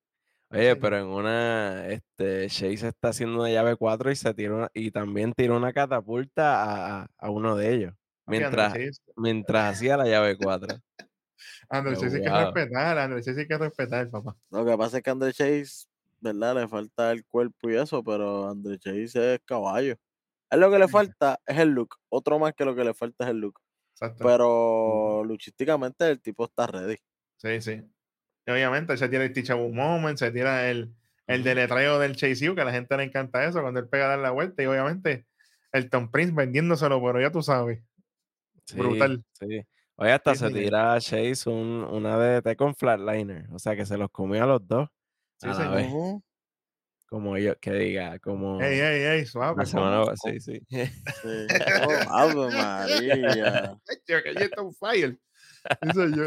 Oye, 0.52 0.76
pero 0.76 0.98
en 1.00 1.08
una, 1.08 1.88
este, 1.88 2.48
Chase 2.48 2.88
está 2.90 3.10
haciendo 3.10 3.40
una 3.40 3.50
llave 3.50 3.76
4 3.76 4.12
y 4.12 4.16
se 4.16 4.34
tiró 4.34 4.58
una- 4.58 4.70
y 4.74 4.92
también 4.92 5.34
tiró 5.34 5.58
una 5.58 5.74
catapulta 5.74 7.02
a, 7.02 7.08
a- 7.18 7.30
uno 7.32 7.56
de 7.56 7.74
ellos. 7.74 7.94
Mientras, 8.28 8.74
mientras 9.16 9.76
hacía 9.76 9.98
la 9.98 10.06
llave 10.08 10.38
4. 10.38 10.78
André 11.70 11.96
Yo, 11.96 12.02
Chase 12.02 12.18
hay 12.18 12.24
que 12.24 12.30
respetar, 12.30 12.98
André 12.98 13.22
Chase 13.22 13.40
hay 13.42 13.48
que 13.48 13.58
respetar, 13.58 14.10
papá. 14.10 14.36
Lo 14.52 14.66
que 14.66 14.78
pasa 14.78 14.98
es 14.98 15.04
que 15.04 15.10
Andre 15.10 15.34
Chase, 15.34 15.88
¿verdad? 16.22 16.56
Le 16.56 16.68
falta 16.68 17.12
el 17.12 17.26
cuerpo 17.26 17.70
y 17.70 17.76
eso, 17.76 18.04
pero 18.04 18.48
Andre 18.50 18.78
Chase 18.80 19.36
es 19.36 19.40
caballo. 19.46 19.96
Es 20.50 20.60
lo 20.60 20.72
que 20.72 20.80
le 20.80 20.88
falta, 21.16 21.40
es 21.46 21.58
el 21.58 21.70
look. 21.70 21.96
Otro 22.10 22.40
más 22.40 22.54
que 22.54 22.66
lo 22.66 22.76
que 22.76 22.84
le 22.84 22.94
falta 22.94 23.26
es 23.26 23.32
el 23.32 23.40
look. 23.40 23.60
Exacto. 23.94 24.24
Pero 24.26 25.24
luchísticamente 25.24 26.10
el 26.10 26.22
tipo 26.22 26.46
está 26.46 26.68
ready. 26.68 26.98
Sí, 27.38 27.62
sí. 27.62 27.84
Y 28.48 28.52
obviamente 28.52 28.96
se 28.98 29.10
tira 29.10 29.24
el 29.24 29.34
Teachable 29.34 29.70
Moment, 29.72 30.18
se 30.18 30.32
tira 30.32 30.70
el, 30.70 30.94
el 31.28 31.44
deletreo 31.44 32.00
del 32.00 32.16
Chase 32.16 32.50
U, 32.50 32.56
que 32.56 32.62
a 32.62 32.66
la 32.66 32.72
gente 32.72 32.96
le 32.98 33.04
encanta 33.04 33.46
eso, 33.46 33.62
cuando 33.62 33.80
él 33.80 33.88
pega 33.88 34.06
a 34.06 34.10
dar 34.10 34.20
la 34.20 34.32
vuelta, 34.32 34.62
y 34.62 34.68
obviamente 34.68 35.26
el 35.72 35.90
Tom 35.90 36.12
Prince 36.12 36.34
vendiéndoselo, 36.34 37.02
pero 37.04 37.20
ya 37.20 37.32
tú 37.32 37.42
sabes. 37.42 37.82
Sí, 38.66 38.78
Brutal. 38.78 39.24
Sí. 39.34 39.62
Oye, 39.98 40.12
hasta 40.12 40.36
Sí, 40.36 40.40
se 40.40 40.52
tira 40.52 41.00
Chase 41.00 41.50
un, 41.50 41.84
una 41.84 42.18
DDT 42.18 42.56
con 42.56 42.76
Flatliner. 42.76 43.48
O 43.52 43.60
sea 43.60 43.76
que 43.76 43.86
se 43.86 43.98
los 43.98 44.10
comió 44.12 44.44
a 44.44 44.48
los 44.48 44.68
dos 44.68 44.90
Sí, 45.38 45.48
a 45.50 45.54
la 45.54 45.70
vez. 45.70 45.88
Como 47.08 47.38
yo, 47.38 47.58
que 47.60 47.72
diga, 47.72 48.20
como 48.20 48.62
Ey, 48.62 48.80
ey, 48.80 49.02
ey, 49.04 49.26
suave. 49.26 49.56
la 49.58 49.66
semana 49.66 50.04
sí, 50.16 50.40
sí. 50.40 50.62
Sí. 50.70 51.48
Oh, 51.88 52.14
Ave 52.14 52.52
María. 52.56 53.80
Que 54.08 54.34
ya 54.34 54.42
está 54.46 54.62
on 54.62 54.74
fire. 54.74 55.18
Dice 55.82 56.12
yo. 56.16 56.24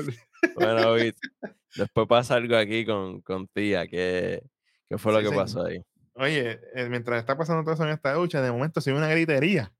bueno, 0.55 0.95
después 1.77 2.07
pasa 2.09 2.35
algo 2.35 2.57
aquí 2.57 2.85
con, 2.85 3.21
con 3.23 3.47
tía, 3.49 3.87
que, 3.87 4.43
que 4.89 4.99
fue 4.99 5.13
lo 5.13 5.21
Sí, 5.21 5.29
que 5.31 5.37
pasó 5.37 5.65
ahí. 5.65 5.81
Oye, 6.15 6.59
eh, 6.75 6.89
mientras 6.89 7.21
está 7.21 7.37
pasando 7.37 7.63
todo 7.63 7.75
eso 7.75 7.85
en 7.85 7.91
esta 7.91 8.13
ducha, 8.15 8.43
de 8.43 8.51
momento 8.51 8.81
se 8.81 8.91
ve 8.93 8.99
una 8.99 9.09
gritería. 9.09 9.73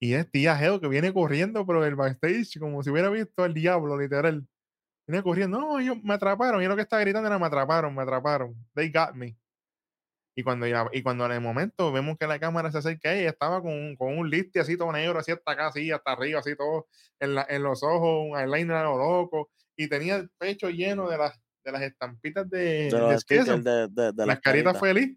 Y 0.00 0.14
es 0.14 0.30
tía 0.30 0.56
Geo 0.56 0.80
que 0.80 0.88
viene 0.88 1.12
corriendo 1.12 1.64
por 1.66 1.84
el 1.84 1.94
backstage 1.94 2.58
como 2.58 2.82
si 2.82 2.90
hubiera 2.90 3.10
visto 3.10 3.44
al 3.44 3.52
diablo, 3.54 3.98
literal. 3.98 4.46
Viene 5.06 5.22
corriendo, 5.22 5.60
no, 5.60 5.78
ellos 5.78 5.96
me 6.02 6.14
atraparon. 6.14 6.62
Y 6.62 6.66
lo 6.66 6.74
que 6.76 6.82
está 6.82 6.98
gritando 7.00 7.26
era, 7.28 7.38
me 7.38 7.46
atraparon, 7.46 7.94
me 7.94 8.02
atraparon. 8.02 8.54
They 8.74 8.90
got 8.90 9.14
me. 9.14 9.36
Y 10.34 10.42
cuando, 10.42 10.66
ya, 10.66 10.88
y 10.92 11.02
cuando 11.02 11.26
en 11.26 11.32
el 11.32 11.40
momento 11.40 11.92
vemos 11.92 12.16
que 12.16 12.26
la 12.26 12.38
cámara 12.38 12.70
se 12.72 12.78
acerca 12.78 13.12
ella, 13.12 13.30
estaba 13.30 13.60
con, 13.60 13.72
un- 13.72 13.96
con 13.96 14.16
un 14.16 14.30
liste 14.30 14.60
así 14.60 14.76
todo 14.76 14.90
negro, 14.92 15.18
así 15.18 15.32
hasta 15.32 15.52
acá, 15.52 15.66
así, 15.66 15.90
hasta 15.90 16.12
arriba, 16.12 16.38
así 16.40 16.56
todo, 16.56 16.86
en, 17.18 17.34
la- 17.34 17.46
en 17.48 17.62
los 17.62 17.82
ojos, 17.82 18.26
un 18.30 18.38
eyeliner 18.38 18.76
a 18.76 18.84
lo 18.84 18.96
loco. 18.96 19.50
Y 19.80 19.88
tenía 19.88 20.16
el 20.16 20.28
pecho 20.36 20.68
lleno 20.68 21.08
de 21.08 21.16
las, 21.16 21.40
de 21.64 21.72
las 21.72 21.80
estampitas 21.80 22.50
de, 22.50 22.90
De 22.90 22.90
de 22.90 23.88
de, 23.88 24.12
de, 24.12 24.26
las 24.26 24.38
caritas 24.40 24.78
feliz. 24.78 25.16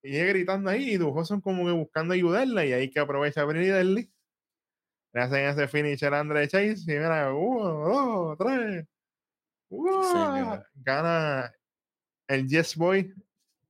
Y 0.00 0.14
ella 0.14 0.26
gritando 0.26 0.70
ahí, 0.70 0.90
y 0.92 0.96
Dujoson 0.96 1.40
como 1.40 1.66
que 1.66 1.72
buscando 1.72 2.14
ayudarla, 2.14 2.64
y 2.64 2.72
ahí 2.72 2.88
que 2.88 3.00
aprovecha 3.00 3.42
Britney 3.42 3.66
Deadly. 3.66 4.12
Le 5.12 5.20
hacen 5.20 5.44
ese 5.46 5.66
finisher 5.66 6.14
a 6.14 6.20
Andre 6.20 6.46
Chase, 6.46 6.84
y 6.86 6.98
mira, 6.98 7.34
uno, 7.34 7.68
dos, 7.68 8.38
tres. 8.38 8.86
Gana 10.76 11.52
el 12.28 12.46
Yes 12.46 12.76
Boy. 12.76 13.12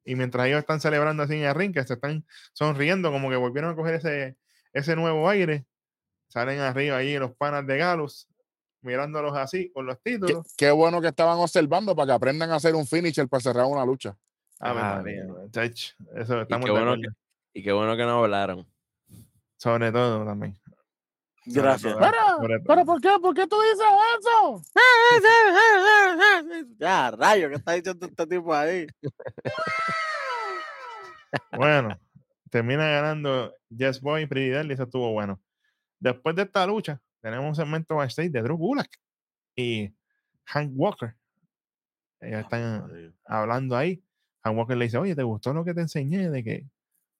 Y 0.04 0.16
mientras 0.16 0.48
ellos 0.48 0.58
están 0.58 0.82
celebrando 0.82 1.22
así 1.22 1.36
en 1.36 1.44
el 1.44 1.54
ring, 1.54 1.72
que 1.72 1.82
se 1.82 1.94
están 1.94 2.26
sonriendo, 2.52 3.10
como 3.10 3.30
que 3.30 3.36
volvieron 3.36 3.70
a 3.70 3.74
coger 3.74 3.94
ese, 3.94 4.36
ese 4.74 4.96
nuevo 4.96 5.30
aire, 5.30 5.64
salen 6.28 6.60
arriba 6.60 6.98
ahí 6.98 7.18
los 7.18 7.34
panas 7.36 7.66
de 7.66 7.78
Galus, 7.78 8.28
mirándolos 8.82 9.36
así 9.36 9.70
con 9.70 9.86
los 9.86 9.96
Qué, 10.04 10.12
títulos. 10.12 10.54
qué 10.56 10.70
bueno 10.70 11.00
que 11.00 11.08
estaban 11.08 11.38
observando 11.38 11.96
para 11.96 12.06
que 12.06 12.12
aprendan 12.12 12.50
a 12.50 12.56
hacer 12.56 12.74
un 12.74 12.86
finisher 12.86 13.28
para 13.28 13.40
cerrar 13.40 13.66
una 13.66 13.84
lucha. 13.84 14.16
Ah, 14.60 15.02
chach, 15.50 15.92
eso 16.16 16.38
Y 16.38 16.42
estamos 16.42 16.66
qué, 16.66 16.72
de 16.72 16.78
bueno 16.78 16.94
que, 17.00 17.08
y 17.54 17.62
qué 17.62 17.72
bueno 17.72 17.96
que 17.96 18.02
no 18.04 18.22
hablaron. 18.24 18.66
Sobre 19.56 19.90
todo 19.92 20.24
también. 20.24 20.58
Gracias. 21.46 21.92
sobre 21.94 22.10
todo. 22.10 22.40
¿Pero 22.66 22.84
por 22.84 23.00
qué? 23.00 23.08
¿Por 23.22 23.34
qué 23.34 23.46
tú 23.46 23.56
dices 23.62 23.86
eso? 24.20 24.62
Ya, 26.78 27.10
rayo, 27.12 27.48
¿qué 27.48 27.54
está 27.56 27.72
diciendo 27.72 28.06
este 28.06 28.26
tipo 28.26 28.54
ahí? 28.54 28.86
Bueno, 31.52 31.98
termina 32.50 32.88
ganando 32.88 33.54
Yes 33.68 34.00
Boy 34.00 34.22
y 34.22 34.26
Pretty 34.26 34.50
Deadly, 34.50 34.74
eso 34.74 34.84
estuvo 34.84 35.12
bueno. 35.12 35.40
Después 35.98 36.36
de 36.36 36.42
esta 36.42 36.66
lucha, 36.66 37.00
tenemos 37.20 37.46
un 37.48 37.54
segmento 37.56 37.96
backstage 37.96 38.30
de 38.30 38.42
Drew 38.42 38.56
Gulak 38.56 38.90
y 39.56 39.94
Hank 40.46 40.72
Walker. 40.74 41.16
Ellos 42.20 42.40
están 42.40 43.14
hablando 43.24 43.76
ahí. 43.76 44.02
Hank 44.42 44.56
Walker 44.56 44.76
le 44.76 44.86
dice, 44.86 44.98
oye, 44.98 45.14
¿te 45.14 45.22
gustó 45.22 45.52
lo 45.52 45.64
que 45.64 45.74
te 45.74 45.82
enseñé? 45.82 46.30
De 46.30 46.42
que 46.44 46.66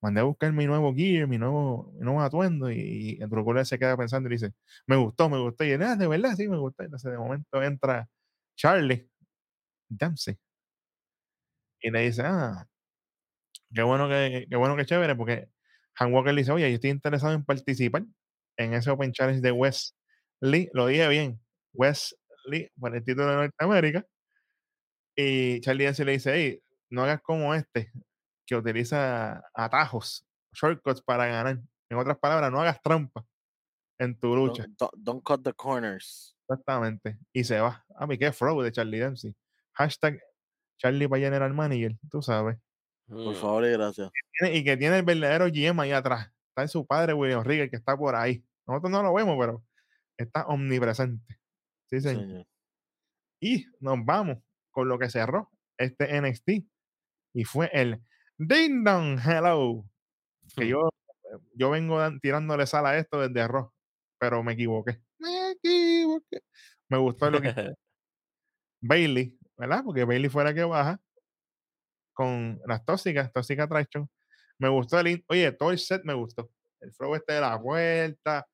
mandé 0.01 0.21
a 0.21 0.25
buscar 0.25 0.53
mi 0.53 0.67
nuevo 0.67 0.95
gear, 0.95 1.27
mi 1.29 1.39
nuevo, 1.39 1.93
mi 1.95 2.05
nuevo 2.05 2.23
atuendo. 2.23 2.71
Y, 2.71 3.19
y 3.21 3.27
Drew 3.27 3.45
Gulak 3.45 3.67
se 3.67 3.79
queda 3.79 3.97
pensando 3.97 4.29
y 4.29 4.33
dice, 4.33 4.53
me 4.87 4.97
gustó, 4.97 5.29
me 5.29 5.39
gustó. 5.41 5.65
Y 5.65 5.71
él, 5.73 5.83
ah, 5.83 5.97
de 5.97 6.07
verdad, 6.09 6.35
sí, 6.37 6.49
me 6.49 6.59
gustó. 6.59 6.83
Entonces, 6.85 7.13
de 7.13 7.19
momento 7.19 7.63
entra 7.63 8.09
Charlie 8.57 9.11
Dempsey 9.89 10.39
y 11.81 11.91
le 11.91 12.01
dice, 12.03 12.23
ah, 12.25 12.67
qué 13.75 13.83
bueno 13.83 14.09
que, 14.09 14.47
qué 14.49 14.57
bueno 14.57 14.77
que 14.77 14.87
chévere, 14.87 15.15
porque 15.17 15.49
Han 15.97 16.13
Walker 16.13 16.33
le 16.35 16.43
dice, 16.43 16.53
oye, 16.53 16.69
yo 16.71 16.75
estoy 16.77 16.91
interesado 16.91 17.35
en 17.35 17.45
participar 17.45 18.05
en 18.59 18.75
ese 18.75 18.91
Open 18.91 19.13
Challenge 19.13 19.41
de 19.41 19.53
West 19.53 19.95
Lee, 20.41 20.69
lo 20.75 20.87
dije 20.87 21.09
bien, 21.09 21.41
West 21.73 22.13
Lee, 22.47 22.71
por 22.79 22.95
el 22.95 23.05
título 23.05 23.29
de 23.29 23.37
Norteamérica. 23.37 24.05
Y 25.17 25.61
Charlie 25.61 25.85
Dempsey 25.85 26.05
le 26.07 26.13
dice, 26.13 26.33
hey, 26.35 26.63
no 26.91 27.03
hagas 27.05 27.21
como 27.23 27.55
este, 27.55 27.91
que 28.47 28.57
utiliza 28.57 29.43
atajos, 29.55 30.25
shortcuts 30.53 31.03
para 31.03 31.27
ganar. 31.27 31.59
En 31.91 31.99
otras 31.99 32.19
palabras, 32.19 32.51
no 32.53 32.61
hagas 32.61 32.81
trampa 32.83 33.25
en 33.99 34.19
tu 34.19 34.35
lucha. 34.37 34.67
Don't, 34.97 35.23
cut 35.25 35.43
the 35.43 35.53
corners. 35.53 36.37
Exactamente. 36.49 37.19
Y 37.33 37.45
se 37.45 37.61
va. 37.61 37.85
A 37.97 38.07
mí, 38.07 38.17
qué 38.19 38.33
flow 38.33 38.61
de 38.63 38.71
Charlie 38.73 38.99
Dempsey. 39.01 39.35
Hashtag 39.75 40.21
Charlie 40.79 41.09
para 41.09 41.21
General 41.23 41.53
Manager, 41.53 41.97
tú 42.11 42.23
sabes. 42.23 42.57
Por 43.09 43.35
Mm. 43.35 43.37
favor 43.37 43.65
y 43.65 43.73
gracias. 43.73 44.11
tiene- 44.39 44.57
y 44.57 44.65
que 44.65 44.77
tiene 44.77 44.99
el 44.99 45.05
verdadero 45.05 45.47
GM 45.49 45.81
ahí 45.83 45.93
atrás. 45.93 46.31
Está 46.51 46.63
en 46.63 46.69
su 46.69 46.87
padre, 46.87 47.13
William 47.15 47.43
Rigger, 47.43 47.71
que 47.71 47.77
está 47.77 47.97
por 47.97 48.15
ahí. 48.15 48.45
Nosotros 48.69 48.91
no 48.93 49.03
lo 49.03 49.15
vemos, 49.15 49.37
pero 49.41 49.65
está 50.17 50.47
omnipresente. 50.47 51.41
Sí, 51.87 52.01
señor. 52.01 52.23
señor. 52.27 52.47
Y 53.41 53.67
nos 53.81 54.05
vamos 54.05 54.39
con 54.71 54.89
lo 54.89 54.99
que 54.99 55.09
cerró 55.11 55.51
este 55.79 56.21
NXT. 56.21 56.51
Y 57.35 57.45
fue 57.45 57.71
el 57.73 58.03
Ding 58.37 58.85
Dong 58.85 59.19
Hello. 59.19 59.85
Que 60.57 60.65
Hmm. 60.65 60.69
yo, 60.69 60.89
yo 61.55 61.71
vengo 61.71 61.99
tirándole 62.21 62.67
sal 62.67 62.87
a 62.87 62.97
esto 62.99 63.21
desde 63.21 63.41
arroz, 63.41 63.71
pero 64.19 64.43
me 64.43 64.53
equivoqué. 64.55 65.01
Me 65.19 65.51
equivoqué. 65.53 66.41
Me 66.89 66.99
gustó 66.99 67.31
lo 67.31 67.41
que 67.41 67.49
Bailey, 68.81 69.39
¿verdad? 69.57 69.83
Porque 69.85 70.05
Bailey 70.05 70.29
fue 70.31 70.45
la 70.45 70.55
que 70.55 70.65
baja 70.65 71.01
con 72.15 72.61
las 72.67 72.85
tóxicas, 72.85 73.33
tóxica 73.33 73.65
Attraction. 73.65 74.09
Me 74.59 74.69
gustó 74.69 74.99
el. 74.99 75.25
Oye, 75.29 75.53
todo 75.53 75.71
el 75.71 75.79
set 75.79 76.03
me 76.05 76.15
gustó. 76.15 76.51
El 76.81 76.93
flow 76.93 77.15
este 77.15 77.35
de 77.35 77.41
la 77.41 77.57
vuelta, 77.57 78.47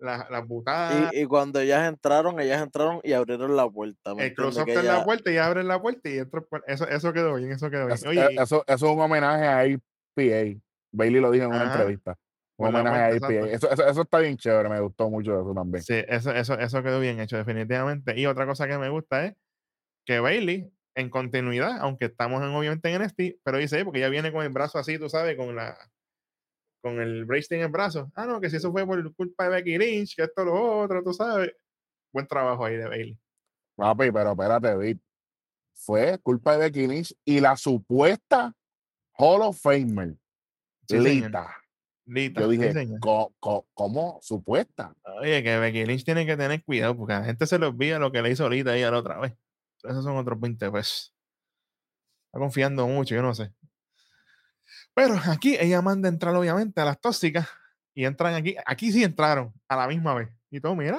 la- 0.00 0.26
las 0.30 0.46
butadas, 0.46 1.12
Y, 1.12 1.20
y 1.20 1.26
cuando 1.26 1.60
ellas 1.60 1.88
entraron, 1.88 2.40
ellas 2.40 2.62
entraron 2.62 3.00
y 3.04 3.12
abrieron 3.12 3.56
la 3.56 3.68
puerta. 3.68 4.14
¿me 4.14 4.26
el 4.26 4.34
close-up 4.34 4.68
en 4.68 4.86
la 4.86 5.04
puerta 5.04 5.30
y 5.30 5.36
abren 5.36 5.68
la 5.68 5.80
puerta 5.80 6.08
y 6.08 6.18
entra 6.18 6.40
por- 6.40 6.64
Eso, 6.66 6.88
eso 6.88 7.12
quedó 7.12 7.34
bien, 7.34 7.52
eso 7.52 7.70
quedó 7.70 7.86
bien. 7.86 7.94
Es- 7.96 8.06
Oye, 8.06 8.28
y- 8.32 8.38
eso, 8.40 8.64
eso 8.66 8.86
es 8.86 8.92
un 8.92 9.00
homenaje 9.00 9.44
a 9.46 9.60
APA. 9.60 10.60
Bailey 10.92 11.20
lo 11.20 11.30
dijo 11.30 11.44
en 11.44 11.50
una 11.50 11.62
Ajá, 11.64 11.72
entrevista. 11.74 12.16
Un 12.56 12.66
por 12.72 12.80
homenaje 12.80 12.98
a 13.00 13.06
APA. 13.16 13.48
Eso, 13.50 13.70
eso, 13.70 13.86
eso 13.86 14.02
está 14.02 14.18
bien 14.18 14.36
chévere. 14.36 14.68
Me 14.68 14.80
gustó 14.80 15.08
mucho 15.08 15.32
eso 15.40 15.52
también. 15.54 15.82
Sí, 15.84 15.94
eso, 16.08 16.32
eso, 16.32 16.58
eso 16.58 16.82
quedó 16.82 16.98
bien 17.00 17.20
hecho, 17.20 17.36
definitivamente. 17.36 18.18
Y 18.18 18.26
otra 18.26 18.46
cosa 18.46 18.66
que 18.66 18.76
me 18.78 18.88
gusta 18.88 19.26
es 19.26 19.34
que 20.06 20.18
Bailey, 20.20 20.72
en 20.96 21.08
continuidad, 21.08 21.78
aunque 21.80 22.06
estamos 22.06 22.42
en, 22.42 22.48
obviamente 22.48 22.88
en 22.92 22.96
NXT, 23.02 23.38
pero 23.44 23.58
dice, 23.58 23.78
"Eh, 23.80 23.84
porque 23.84 24.00
ella 24.00 24.08
viene 24.08 24.32
con 24.32 24.42
el 24.42 24.48
brazo 24.50 24.78
así, 24.78 24.98
tú 24.98 25.08
sabes, 25.08 25.36
con 25.36 25.54
la 25.54 25.78
con 26.80 27.00
el 27.00 27.24
bracelet 27.24 27.60
en 27.60 27.66
el 27.66 27.72
brazo. 27.72 28.10
Ah, 28.14 28.26
no, 28.26 28.40
que 28.40 28.50
si 28.50 28.56
eso 28.56 28.72
fue 28.72 28.86
por 28.86 29.14
culpa 29.14 29.44
de 29.44 29.50
Becky 29.50 29.78
Lynch, 29.78 30.16
que 30.16 30.22
esto 30.22 30.44
lo 30.44 30.80
otro, 30.80 31.02
tú 31.02 31.12
sabes. 31.12 31.52
Buen 32.12 32.26
trabajo 32.26 32.64
ahí 32.64 32.76
de 32.76 32.88
Bailey. 32.88 33.18
Papi, 33.76 34.10
pero 34.10 34.32
espérate, 34.32 34.76
Vic. 34.76 35.00
Fue 35.74 36.18
culpa 36.18 36.52
de 36.52 36.58
Becky 36.58 36.86
Lynch 36.86 37.14
y 37.24 37.40
la 37.40 37.56
supuesta 37.56 38.54
Hall 39.16 39.42
of 39.42 39.60
Famer, 39.60 40.16
Sí, 40.88 40.96
señor. 41.00 41.26
Lita. 41.26 41.56
Lita, 42.06 42.40
Yo 42.40 42.48
dije, 42.48 42.72
¿cómo 43.74 44.18
supuesta? 44.20 44.94
Oye, 45.20 45.42
que 45.42 45.58
Becky 45.58 45.84
Lynch 45.84 46.04
tiene 46.04 46.26
que 46.26 46.36
tener 46.36 46.64
cuidado 46.64 46.96
porque 46.96 47.12
a 47.12 47.20
la 47.20 47.26
gente 47.26 47.46
se 47.46 47.58
le 47.58 47.66
olvida 47.66 47.98
lo 47.98 48.10
que 48.10 48.20
le 48.20 48.30
hizo 48.30 48.42
ahorita 48.42 48.76
ella 48.76 48.90
la 48.90 48.98
otra 48.98 49.20
vez. 49.20 49.34
Esos 49.82 50.02
son 50.02 50.16
otros 50.16 50.40
20 50.40 50.70
pesos. 50.72 51.14
Está 52.26 52.38
confiando 52.40 52.86
mucho, 52.86 53.14
yo 53.14 53.22
no 53.22 53.34
sé. 53.34 53.52
Pero 54.94 55.14
aquí 55.28 55.56
ella 55.58 55.80
manda 55.82 56.08
entrar, 56.08 56.34
obviamente, 56.34 56.80
a 56.80 56.84
las 56.84 57.00
tóxicas 57.00 57.48
y 57.94 58.04
entran 58.04 58.34
aquí. 58.34 58.56
Aquí 58.66 58.92
sí 58.92 59.02
entraron 59.04 59.52
a 59.68 59.76
la 59.76 59.86
misma 59.88 60.14
vez. 60.14 60.28
Y 60.50 60.60
todo, 60.60 60.74
mira, 60.76 60.98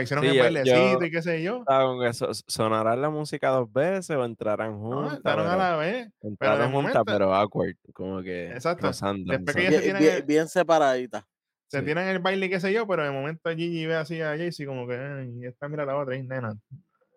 hicieron 0.00 0.24
Sí, 0.24 0.30
el 0.30 0.36
yo- 0.36 0.42
bailecito 0.42 1.00
yo- 1.00 1.06
y 1.06 1.10
qué 1.10 1.22
sé 1.22 1.42
yo. 1.42 1.58
Estaba 1.58 1.84
con 1.84 2.04
eso. 2.06 2.28
¿Sonará 2.46 2.96
la 2.96 3.10
música 3.10 3.48
dos 3.50 3.72
veces 3.72 4.16
o 4.16 4.24
entrarán 4.24 4.72
No, 4.72 4.78
juntas? 4.78 5.16
entraron 5.18 5.46
a 5.46 5.50
pero- 5.50 5.58
la 5.62 5.76
vez. 5.76 6.08
entraron 6.22 6.72
juntas, 6.72 6.94
momento- 6.94 7.04
pero 7.04 7.34
awkward, 7.34 7.76
como 7.92 8.22
que 8.22 8.48
Exacto. 8.52 8.86
rozando, 8.88 9.32
Después 9.32 9.56
que 9.56 9.62
se 9.62 9.68
Bien, 9.70 9.82
tiran 9.82 10.00
bien, 10.02 10.14
el- 10.16 10.22
bien 10.22 10.48
separadita. 10.48 11.26
Se 11.68 11.80
Sí. 11.80 11.84
tiran 11.86 12.06
el 12.08 12.18
baile 12.20 12.46
y 12.46 12.50
qué 12.50 12.60
sé 12.60 12.72
yo, 12.72 12.86
pero 12.86 13.02
de 13.04 13.10
momento 13.10 13.50
Gigi 13.50 13.86
ve 13.86 13.96
así 13.96 14.20
a 14.20 14.36
Jaycee 14.36 14.66
como 14.66 14.86
que, 14.86 14.94
"Ay, 14.96 15.32
y 15.42 15.46
esta 15.46 15.68
mira 15.68 15.84
la 15.84 15.96
otra, 15.96 16.16
y 16.16 16.22
nena. 16.22 16.54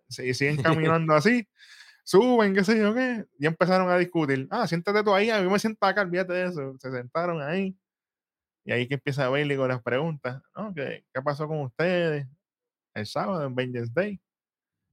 Sí, 0.10 0.34
siguen 0.34 0.58
caminando 0.96 1.14
así, 1.14 1.48
suben, 2.08 2.54
qué 2.54 2.64
sé 2.64 2.80
yo 2.80 2.94
qué, 2.94 3.26
y 3.38 3.46
empezaron 3.46 3.90
a 3.90 3.98
discutir. 3.98 4.48
Ah, 4.50 4.66
siéntate 4.66 5.04
tú 5.04 5.14
ahí, 5.14 5.30
a 5.30 5.42
mí 5.42 5.50
me 5.50 5.60
siento 5.60 5.86
acá, 5.86 6.02
olvídate 6.02 6.34
de 6.34 6.46
eso. 6.46 6.74
Se 6.80 6.90
sentaron 6.90 7.42
ahí, 7.42 7.78
y 8.64 8.72
ahí 8.72 8.88
que 8.88 8.96
empieza 8.96 9.30
Bailey 9.30 9.58
con 9.58 9.68
las 9.68 9.82
preguntas, 9.84 10.42
¿no? 10.56 10.74
¿Qué, 10.74 11.06
qué 11.14 11.22
pasó 11.22 11.48
con 11.48 11.62
ustedes 11.62 12.26
el 12.94 13.06
sábado 13.06 13.46
en 13.46 13.56
Vengeance 13.56 13.92
Day? 13.94 14.22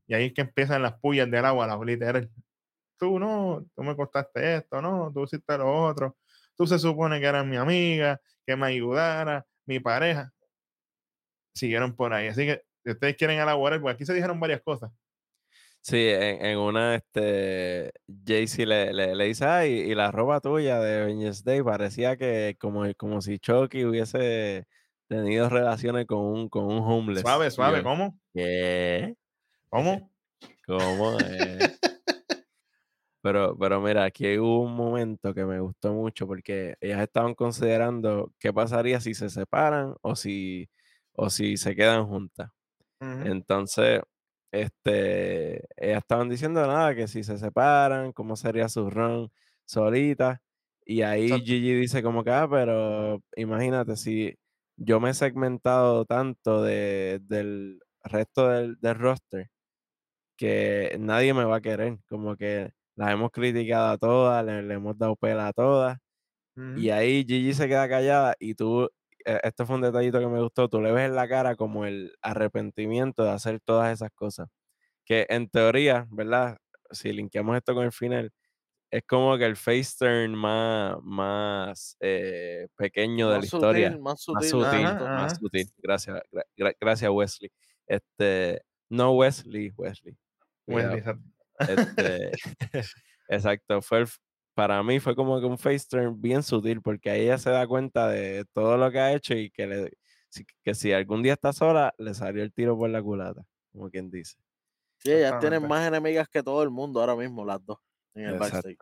Y 0.09 0.15
ahí 0.15 0.27
es 0.27 0.33
que 0.35 0.41
empiezan 0.43 0.83
las 0.83 0.99
pullas 0.99 1.31
del 1.31 1.45
agua, 1.45 1.69
las 1.69 1.81
literal. 1.81 2.31
Tú 2.99 3.19
no, 3.21 3.65
tú 3.77 3.83
me 3.85 3.95
costaste 3.97 4.57
esto, 4.57 4.83
no, 4.83 5.13
tú 5.13 5.25
hiciste 5.25 5.57
lo 5.57 5.87
otro. 5.87 6.17
Tú 6.57 6.67
se 6.67 6.79
supone 6.81 7.21
que 7.21 7.27
eras 7.27 7.47
mi 7.47 7.57
amiga, 7.57 8.21
que 8.47 8.57
me 8.57 8.67
ayudara, 8.67 9.47
mi 9.67 9.79
pareja. 9.81 10.33
Siguieron 11.55 11.95
por 11.95 12.13
ahí. 12.13 12.29
Así 12.29 12.47
que 12.47 12.63
si 12.85 12.91
ustedes 12.91 13.17
quieren 13.17 13.39
elaborar, 13.39 13.81
porque 13.81 13.95
aquí 13.95 14.05
se 14.05 14.15
dijeron 14.15 14.41
varias 14.41 14.63
cosas. 14.63 14.91
Sí, 15.87 15.99
en, 15.99 16.43
en 16.43 16.59
una, 16.59 16.95
este, 16.95 17.93
Jaycee 18.27 18.65
le, 18.65 18.95
le, 18.95 19.15
le 19.15 19.25
dice, 19.27 19.45
ay, 19.45 19.71
y 19.81 19.95
la 19.95 20.11
ropa 20.11 20.41
tuya 20.41 20.81
de 20.81 21.05
Vengeance 21.05 21.43
Day 21.45 21.63
parecía 21.63 22.17
que 22.17 22.57
como, 22.59 22.85
como 22.97 23.21
si 23.21 23.39
Chucky 23.39 23.85
hubiese 23.85 24.67
tenido 25.09 25.51
relaciones 25.51 26.07
con 26.07 26.21
un, 26.21 26.49
con 26.49 26.65
un 26.65 26.79
homeless. 26.79 27.21
Suave, 27.21 27.51
suave, 27.51 27.79
yo, 27.79 27.85
¿cómo? 27.85 28.19
¿Qué? 28.33 29.15
¿Cómo? 29.69 30.11
¿Cómo? 30.67 31.19
Pero, 33.21 33.55
pero 33.59 33.81
mira, 33.83 34.05
aquí 34.05 34.39
hubo 34.39 34.63
un 34.63 34.75
momento 34.75 35.35
que 35.35 35.45
me 35.45 35.61
gustó 35.61 35.93
mucho 35.93 36.27
porque 36.27 36.77
ellas 36.81 37.03
estaban 37.03 37.35
considerando 37.35 38.33
qué 38.39 38.55
pasaría 38.55 39.01
si 39.01 39.13
se 39.13 39.29
separan 39.29 39.97
o 40.01 40.17
si, 40.17 40.71
o 41.13 41.29
si 41.29 41.59
se 41.59 41.77
quedan 41.77 42.07
juntas. 42.07 42.49
Entonces, 43.01 44.01
este, 44.63 45.65
ellas 45.77 45.99
estaban 45.99 46.29
diciendo 46.29 46.67
nada, 46.67 46.95
que 46.95 47.09
si 47.09 47.25
se 47.25 47.39
separan, 47.39 48.13
cómo 48.13 48.37
sería 48.37 48.69
su 48.69 48.91
run 48.91 49.31
solita. 49.67 50.43
Y 50.85 51.03
ahí 51.03 51.25
Exacto. 51.25 51.45
Gigi 51.47 51.75
dice 51.75 52.03
como 52.03 52.25
que, 52.25 52.31
ah, 52.31 52.49
pero 52.51 53.23
imagínate 53.37 53.97
si 53.97 54.35
yo 54.77 55.01
me 55.01 55.11
he 55.11 55.15
segmentado 55.15 56.05
tanto 56.05 56.63
de, 56.63 57.21
del 57.23 57.81
resto 58.05 58.49
del, 58.49 58.77
del 58.81 58.95
roster 58.97 59.51
que 60.37 60.97
nadie 61.01 61.35
me 61.35 61.45
va 61.45 61.57
a 61.57 61.61
querer. 61.61 61.99
Como 62.09 62.37
que 62.37 62.73
las 62.97 63.13
hemos 63.13 63.31
criticado 63.31 63.91
a 63.93 63.99
todas, 63.99 64.45
le, 64.45 64.63
le 64.63 64.75
hemos 64.75 64.99
dado 64.99 65.17
pela 65.17 65.49
a 65.49 65.53
todas. 65.53 65.99
Y 66.75 66.91
ahí 66.91 67.25
Gigi 67.29 67.55
se 67.55 67.69
queda 67.69 67.89
callada 67.89 68.35
y 68.41 68.55
tú, 68.55 68.91
esto 69.25 69.67
fue 69.67 69.77
un 69.77 69.83
detallito 69.83 70.21
que 70.21 70.27
me 70.27 70.41
gustó, 70.41 70.69
tú 70.69 70.81
le 70.81 70.93
ves 70.93 71.07
en 71.09 71.15
la 71.17 71.29
cara 71.29 71.57
como 71.57 71.87
el 71.87 72.13
arrepentimiento 72.23 73.25
de 73.25 73.31
hacer 73.31 73.61
todas 73.61 73.93
esas 73.93 74.11
cosas. 74.15 74.49
Que 75.05 75.27
en 75.31 75.49
teoría, 75.49 76.07
¿verdad? 76.11 76.59
Si 76.91 77.13
linkeamos 77.13 77.57
esto 77.57 77.75
con 77.75 77.85
el 77.85 77.93
final, 77.93 78.33
es 78.91 79.03
como 79.07 79.37
que 79.37 79.45
el 79.47 79.57
face 79.57 79.93
turn 79.99 80.35
más, 80.35 80.97
más 81.03 81.97
eh, 82.01 82.69
pequeño 82.77 83.27
de 83.29 83.33
la 83.35 83.39
Más 83.39 83.47
historia. 83.47 83.89
sutil, 83.89 84.03
más 84.03 84.13
Más 84.13 84.21
sutil. 84.21 84.49
sutil, 84.51 84.81
exacto. 84.81 85.05
Ajá, 85.05 85.15
más 85.15 85.33
ajá. 85.33 85.41
sutil. 85.41 85.71
Gracias, 85.79 86.17
gra- 86.33 86.45
gra- 86.57 86.77
gracias 86.81 87.11
Wesley. 87.11 87.51
Este, 87.87 88.63
no 88.89 89.13
Wesley, 89.13 89.73
Wesley. 89.77 90.17
Exacto. 90.69 91.23
Este, 91.59 92.33
exacto, 93.29 93.81
fue 93.83 93.99
el 94.01 94.09
para 94.55 94.83
mí 94.83 95.01
fue 95.01 95.15
como 95.17 95.39
que 95.41 95.47
un 95.47 95.59
face 95.59 95.87
turn 95.89 96.21
bien 96.21 96.43
sutil 96.43 96.81
porque 96.81 97.11
ahí 97.11 97.23
ella 97.23 97.39
se 97.39 97.51
da 97.51 97.67
cuenta 97.67 98.09
de 98.09 98.45
todo 98.53 98.77
lo 98.77 98.91
que 98.91 99.01
ha 99.01 99.13
hecho 99.13 99.35
y 99.35 99.51
que, 99.51 99.67
le, 99.67 99.93
si- 100.29 100.47
que 100.63 100.75
si 100.75 100.93
algún 100.93 101.23
día 101.23 101.33
está 101.35 101.53
sola, 101.53 101.93
le 101.99 102.15
salió 102.15 102.43
el 102.43 102.53
tiro 102.53 102.77
por 102.79 102.89
la 102.91 103.03
culata, 103.03 103.45
como 103.73 103.91
quien 103.91 104.11
dice. 104.11 104.37
Sí, 104.99 105.11
ellas 105.13 105.39
tienen 105.41 105.67
más 105.67 105.87
enemigas 105.87 106.29
que 106.29 106.43
todo 106.43 106.63
el 106.63 106.71
mundo 106.71 107.01
ahora 107.01 107.17
mismo, 107.17 107.45
las 107.45 107.65
dos, 107.65 107.79
en 108.15 108.25
el 108.27 108.35
Exacto, 108.37 108.57
backstage. 108.69 108.77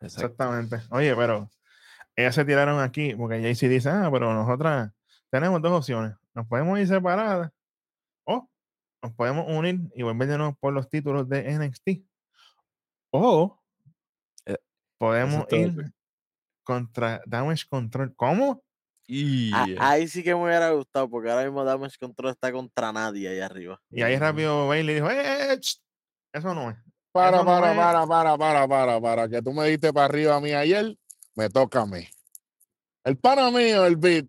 exacto. 0.00 0.26
Exactamente. 0.26 0.80
Oye, 0.90 1.16
pero 1.16 1.50
ellas 2.14 2.34
se 2.34 2.44
tiraron 2.44 2.78
aquí 2.80 3.14
porque 3.16 3.40
Jaycee 3.40 3.68
dice, 3.68 3.88
ah, 3.88 4.08
pero 4.12 4.32
nosotras 4.34 4.92
tenemos 5.30 5.60
dos 5.62 5.72
opciones. 5.72 6.14
Nos 6.34 6.46
podemos 6.46 6.78
ir 6.78 6.86
separadas 6.86 7.50
o 8.24 8.48
nos 9.02 9.12
podemos 9.14 9.46
unir 9.48 9.80
y 9.96 10.02
volver 10.02 10.28
de 10.28 10.38
nuevo 10.38 10.54
por 10.60 10.72
los 10.72 10.88
títulos 10.88 11.28
de 11.28 11.50
NXT. 11.52 12.04
O 13.10 13.60
podemos 14.98 15.44
ir 15.50 15.92
contra 16.62 17.20
Damage 17.26 17.64
Control. 17.68 18.14
¿Cómo? 18.16 18.62
Y 19.06 19.52
A- 19.54 19.90
ahí 19.90 20.08
sí 20.08 20.22
que 20.22 20.34
me 20.34 20.44
hubiera 20.44 20.70
gustado, 20.70 21.10
porque 21.10 21.30
ahora 21.30 21.44
mismo 21.44 21.62
Damage 21.64 21.98
Control 21.98 22.30
está 22.30 22.50
contra 22.52 22.92
nadie 22.92 23.28
ahí 23.28 23.40
arriba. 23.40 23.80
Y 23.90 24.02
ahí 24.02 24.18
rápido 24.18 24.68
Bailey 24.68 24.94
dijo, 24.96 25.10
eh, 25.10 25.52
eh, 25.52 25.60
ch, 25.60 25.78
eso 26.32 26.54
no 26.54 26.70
es. 26.70 26.76
Para, 27.12 27.36
Eso 27.36 27.44
no 27.44 27.50
para, 27.52 27.70
es- 27.70 27.76
para, 27.76 28.06
para, 28.06 28.38
para, 28.38 28.68
para, 28.68 29.00
para, 29.00 29.28
que 29.28 29.42
tú 29.42 29.52
me 29.52 29.68
diste 29.68 29.92
para 29.92 30.06
arriba 30.06 30.36
a 30.36 30.40
mí 30.40 30.52
ayer, 30.52 30.96
me 31.36 31.48
toca 31.50 31.82
a 31.82 31.86
mí. 31.86 32.08
El 33.04 33.18
pana 33.18 33.50
mío, 33.50 33.84
el 33.84 33.96
beat, 33.96 34.26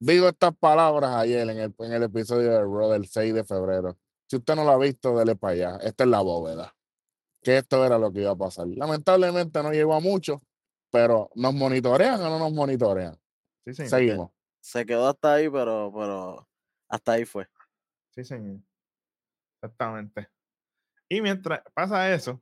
digo 0.00 0.28
estas 0.28 0.54
palabras 0.56 1.14
ayer 1.14 1.48
en 1.48 1.58
el, 1.58 1.74
en 1.78 1.92
el 1.92 2.02
episodio 2.02 2.50
de 2.50 2.60
Raw 2.60 2.90
del 2.90 3.06
6 3.06 3.32
de 3.32 3.44
febrero. 3.44 3.96
Si 4.26 4.36
usted 4.36 4.56
no 4.56 4.64
lo 4.64 4.70
ha 4.72 4.78
visto, 4.78 5.16
dele 5.16 5.36
para 5.36 5.52
allá. 5.54 5.76
Esta 5.82 6.04
es 6.04 6.10
la 6.10 6.20
bóveda. 6.20 6.74
Que 7.42 7.58
esto 7.58 7.84
era 7.84 7.98
lo 7.98 8.12
que 8.12 8.22
iba 8.22 8.32
a 8.32 8.36
pasar. 8.36 8.66
Lamentablemente 8.68 9.62
no 9.62 9.72
llegó 9.72 9.94
a 9.94 10.00
mucho, 10.00 10.42
pero 10.90 11.30
¿nos 11.34 11.54
monitorean 11.54 12.20
o 12.20 12.28
no 12.28 12.38
nos 12.38 12.52
monitorean? 12.52 13.18
Sí, 13.64 13.74
señor. 13.74 13.90
Seguimos. 13.90 14.30
Se 14.60 14.84
quedó 14.84 15.08
hasta 15.08 15.34
ahí, 15.34 15.48
pero, 15.48 15.92
pero 15.94 16.48
hasta 16.88 17.12
ahí 17.12 17.24
fue. 17.24 17.48
Sí, 18.10 18.24
señor. 18.24 18.60
Exactamente. 19.60 20.28
Y 21.08 21.22
mientras 21.22 21.62
pasa 21.74 22.12
eso, 22.12 22.40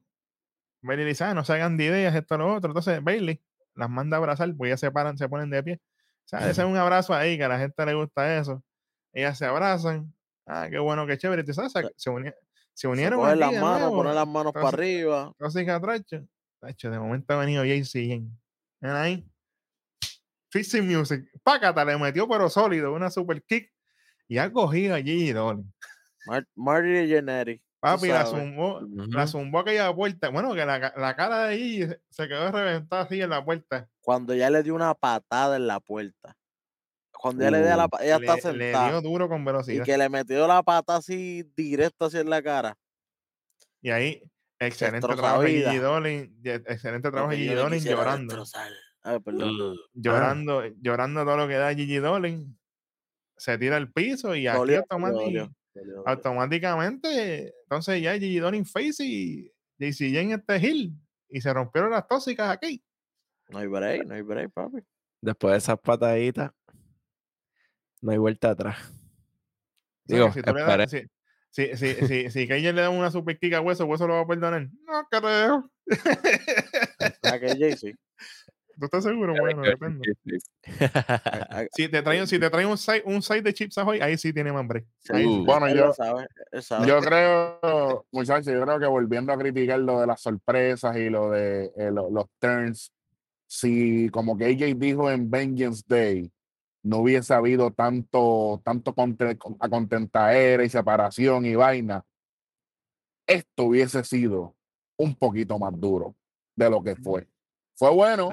Bailey 0.83 1.07
dice, 1.07 1.25
ah, 1.25 1.35
no 1.35 1.45
se 1.45 1.53
hagan 1.53 1.77
de 1.77 1.85
ideas, 1.85 2.15
esto, 2.15 2.39
lo 2.39 2.55
otro. 2.55 2.71
Entonces 2.71 3.03
Bailey 3.03 3.43
las 3.75 3.91
manda 3.91 4.17
a 4.17 4.19
abrazar, 4.19 4.55
pues 4.57 4.71
ellas 4.71 4.81
se 4.81 4.91
paran, 4.91 5.19
se 5.19 5.29
ponen 5.29 5.51
de 5.51 5.63
pie. 5.63 5.81
O 6.25 6.29
sea, 6.29 6.41
ese 6.41 6.63
es 6.63 6.69
un 6.69 6.77
abrazo 6.77 7.15
ahí, 7.15 7.37
que 7.37 7.45
a 7.45 7.49
la 7.49 7.59
gente 7.59 7.87
le 7.87 7.95
gusta 7.95 8.39
eso. 8.39 8.63
Ellas 9.13 9.39
se 9.39 9.47
abrazan. 9.47 10.13
Ah, 10.47 10.69
qué 10.71 10.79
bueno, 10.79 11.07
qué 11.07 11.19
chévere. 11.19 11.43
Y 11.43 11.45
tú 11.45 11.55
sabes, 11.55 11.73
se, 11.97 12.11
se 12.77 12.83
Se 12.83 12.89
unieron 12.89 13.27
aquí 13.27 13.39
las 13.41 13.53
manos, 13.55 13.81
nuevo. 13.81 13.97
ponen 13.97 14.15
las 14.15 14.29
manos 14.29 14.53
para 14.53 14.67
Entonces- 14.69 14.87
arriba. 14.87 15.33
Tóxica 15.39 15.81
Tracho. 15.81 16.27
Tacho, 16.61 16.91
de 16.91 16.99
momento 16.99 17.33
ha 17.33 17.39
venido 17.39 17.65
JC. 17.65 18.23
Ven 18.81 18.93
ahí. 18.93 19.27
Fixing 20.51 20.87
Music. 20.87 21.25
Pácata, 21.43 21.85
le 21.85 21.97
metió 21.99 22.29
pero 22.29 22.49
sólido, 22.49 22.93
una 22.93 23.11
super 23.11 23.43
kick. 23.43 23.73
Y 24.29 24.39
ha 24.39 24.53
cogido 24.53 24.95
a 24.95 24.99
Gigi 24.99 25.33
Dolin. 25.33 25.73
Mar 26.27 26.47
Marty 26.55 27.09
Jannetty. 27.09 27.63
Papi, 27.79 28.09
la 28.09 28.27
zumbó, 28.27 28.81
la 28.81 29.23
Ujú. 29.23 29.29
zumbó 29.29 29.61
aquella 29.61 29.95
puerta. 29.95 30.29
Bueno, 30.31 30.55
que 30.55 30.65
la, 30.67 30.93
la 30.97 31.15
cara 31.17 31.45
de 31.47 31.57
Gigi 31.59 31.87
se- 31.87 32.01
se 32.11 32.29
quedó 32.29 32.51
reventada 32.51 33.03
así 33.03 33.21
en 33.21 33.31
la 33.31 33.45
puerta. 33.45 33.89
Cuando 34.01 34.35
ya 34.35 34.51
le 34.51 34.63
dio 34.63 34.75
una 34.75 34.93
patada 34.95 35.57
en 35.57 35.67
la 35.67 35.79
puerta. 35.81 36.37
Cuando 37.27 37.45
ya 37.45 37.51
le 37.51 37.59
dio 37.67 37.77
la 37.77 37.85
Uh, 37.85 37.89
pa- 37.89 38.05
ella 38.05 38.17
está 38.17 38.51
Le, 38.53 38.57
le 38.59 38.65
sentada. 38.67 38.89
dio 38.91 39.01
duro 39.03 39.29
con 39.29 39.43
y 39.43 39.45
velocidad. 39.45 39.85
que 39.85 39.99
le 39.99 40.09
metió 40.09 40.47
la 40.47 40.63
pata 40.63 40.97
así 40.97 41.43
directo 41.57 42.07
hacia 42.07 42.21
en 42.21 42.31
la 42.31 42.43
cara. 42.43 42.77
Y 43.83 43.91
ahí, 43.91 44.23
excelente 44.59 45.07
trabajo 45.07 45.43
de. 45.43 45.49
Gigi 45.63 45.77
Dolin. 45.79 46.41
Excelente 46.45 47.11
trabajo 47.11 47.31
de 47.33 47.37
Gigi 47.39 47.55
Dolin 47.55 47.81
llorando. 47.85 48.35
destrozar. 48.35 48.71
Ay, 49.03 49.21
perdón. 49.21 49.61
Uh, 49.61 49.75
Llorando, 49.95 50.63
llorando 50.81 51.25
todo 51.25 51.37
lo 51.37 51.47
que 51.49 51.55
da 51.55 51.73
Gigi 51.75 51.97
Dolin. 51.99 52.59
Se 53.37 53.57
tira 53.59 53.77
al 53.77 53.93
piso 53.93 54.35
y 54.35 54.47
aquí 54.47 54.57
Dolió, 54.59 54.77
dolió, 54.77 54.87
automáticamente. 54.91 55.39
dolió, 55.39 55.55
dolió, 55.75 55.95
dolió. 55.97 56.09
automáticamente, 56.09 57.55
entonces 57.65 58.03
ya 58.03 58.15
Gigi 58.15 58.39
Dolin 58.39 58.65
face 58.65 59.05
y 59.05 59.53
JC 59.79 60.11
Jane 60.15 60.35
este 60.35 60.57
Hill 60.67 60.95
y 61.29 61.41
se 61.41 61.53
rompieron 61.53 61.91
las 61.91 62.07
tóxicas 62.09 62.51
aquí. 62.51 62.83
No 63.51 63.59
hay 63.59 63.67
break, 63.67 64.07
no 64.07 64.15
hay 64.15 64.23
break, 64.23 64.51
papi. 64.53 64.79
después 65.21 65.53
de 65.53 65.59
esas 65.59 65.79
pataditas, 65.79 66.51
no 68.03 68.13
hay 68.13 68.19
vuelta 68.19 68.51
atrás. 68.51 68.77
Digo, 70.05 70.27
que 70.33 70.35
si 70.35 70.43
das, 70.43 70.91
si, 70.91 71.03
si, 71.51 71.77
si, 71.77 72.07
si, 72.07 72.31
si 72.31 72.47
KJ 72.49 72.73
le 72.73 72.83
da 72.83 72.91
una 72.91 73.11
super 73.11 73.39
kick 73.39 73.55
a 73.55 73.61
hueso, 73.61 73.87
hueso 73.87 74.07
lo 74.07 74.15
va 74.15 74.21
a 74.21 74.27
perdonar. 74.27 74.69
No 74.85 75.09
creo. 75.11 75.71
A 77.23 77.39
que 77.41 77.49
Jay 77.59 77.77
sí. 77.77 77.93
¿Tú 78.79 78.85
estás 78.85 79.05
seguro? 79.05 79.35
Bueno, 79.41 79.63
depende. 79.63 80.03
A- 81.49 81.65
Si 81.73 81.89
te 81.89 82.03
traen, 82.03 82.27
si 82.27 82.39
te 82.39 82.51
traen 82.51 82.69
un 82.69 82.77
side, 82.77 83.03
un 83.07 83.23
side 83.23 83.41
de 83.43 83.55
chips 83.55 83.79
ahoy, 83.79 84.01
ahí 84.01 84.19
sí 84.19 84.33
tiene 84.35 84.51
hambre. 84.51 84.85
Sí. 84.99 85.25
Uh. 85.25 85.45
Bueno, 85.47 85.67
yo- 85.75 85.95
sabe, 85.95 86.27
sabe. 86.61 86.87
Yo 86.87 87.01
creo, 87.01 88.07
muchachos, 88.13 88.53
yo 88.53 88.63
creo 88.63 88.79
que 88.79 88.87
volviendo 88.87 89.33
a 89.33 89.39
criticar 89.39 89.79
lo 89.81 90.01
de 90.01 90.07
las 90.07 90.21
sorpresas 90.21 90.95
y 90.99 91.09
lo 91.09 91.31
de 91.31 91.73
eh, 91.77 91.91
lo- 91.91 92.11
los 92.11 92.27
turns, 92.39 92.93
si 93.47 94.11
como 94.11 94.37
que 94.37 94.45
AJ 94.45 94.75
dijo 94.79 95.11
en 95.11 95.31
Vengeance 95.31 95.83
Day, 95.89 96.31
no 96.87 96.99
hubiese 96.99 97.35
habido 97.35 97.73
tanto, 97.73 98.61
tanto 98.65 98.95
conte- 98.95 99.37
a 99.59 99.69
contentaera 99.69 100.63
y 100.65 100.69
separación 100.69 101.45
y 101.45 101.57
vaina, 101.57 102.05
esto 103.27 103.65
hubiese 103.65 104.05
sido 104.05 104.55
un 104.97 105.17
poquito 105.17 105.59
más 105.59 105.79
duro 105.79 106.15
de 106.55 106.71
lo 106.71 106.83
que 106.83 106.95
fue. 106.95 107.27
Fue 107.75 107.91
bueno, 107.91 108.31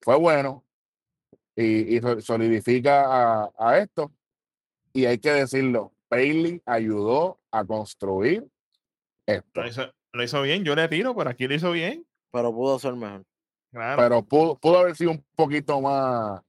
fue 0.00 0.16
bueno 0.16 0.64
y, 1.54 1.96
y 1.96 2.00
so- 2.00 2.20
solidifica 2.20 3.44
a, 3.44 3.52
a 3.58 3.78
esto. 3.78 4.12
Y 4.94 5.04
hay 5.04 5.18
que 5.18 5.30
decirlo, 5.30 5.92
Bailey 6.08 6.62
ayudó 6.64 7.38
a 7.50 7.64
construir 7.66 8.48
esto, 9.26 9.60
Lo 9.60 9.68
hizo, 9.68 9.82
lo 10.12 10.22
hizo 10.22 10.40
bien, 10.40 10.64
yo 10.64 10.74
le 10.74 10.88
tiro, 10.88 11.14
pero 11.14 11.28
aquí 11.28 11.46
lo 11.46 11.54
hizo 11.54 11.70
bien. 11.72 12.06
Pero 12.32 12.52
pudo 12.52 12.78
ser 12.78 12.94
mejor. 12.94 13.24
Claro, 13.72 14.02
pero 14.02 14.22
pudo, 14.22 14.56
pudo 14.58 14.78
haber 14.78 14.96
sido 14.96 15.10
un 15.10 15.24
poquito 15.34 15.80
más. 15.82 16.40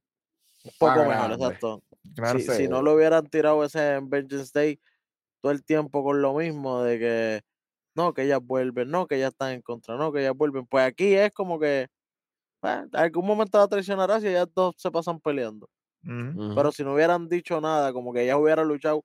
Un 0.68 0.74
poco 0.80 1.06
mejor, 1.06 1.32
exacto. 1.32 1.84
claro. 2.16 2.40
si, 2.40 2.46
sí. 2.46 2.52
si 2.54 2.68
no 2.68 2.82
lo 2.82 2.94
hubieran 2.94 3.26
tirado 3.28 3.64
ese 3.64 3.96
en 3.96 4.10
Vengeance 4.10 4.52
Day 4.54 4.80
todo 5.42 5.52
el 5.52 5.64
tiempo 5.64 6.04
con 6.04 6.22
lo 6.22 6.34
mismo 6.34 6.84
de 6.84 7.00
que 7.00 7.42
no, 7.96 8.14
que 8.14 8.24
ellas 8.24 8.40
vuelven, 8.44 8.92
no, 8.92 9.08
que 9.08 9.16
ellas 9.16 9.32
están 9.32 9.54
en 9.54 9.62
contra, 9.62 9.98
no, 9.98 10.12
que 10.12 10.20
ellas 10.22 10.36
vuelven. 10.36 10.66
Pues 10.68 10.86
aquí 10.86 11.16
es 11.16 11.32
como 11.32 11.60
que 11.60 11.88
ah, 12.62 12.86
en 12.92 13.00
algún 13.00 13.26
momento 13.26 13.58
la 13.58 13.68
traicionarás 13.68 14.24
y 14.24 14.28
ellas 14.28 14.48
dos 14.54 14.76
se 14.78 14.92
pasan 14.92 15.20
peleando. 15.20 15.68
Pero 16.04 16.72
si 16.72 16.84
no 16.86 16.94
hubieran 16.94 17.28
dicho 17.28 17.60
nada, 17.60 17.92
como 17.92 18.14
que 18.14 18.24
ellas 18.24 18.38
hubieran 18.38 18.68
luchado 18.68 19.04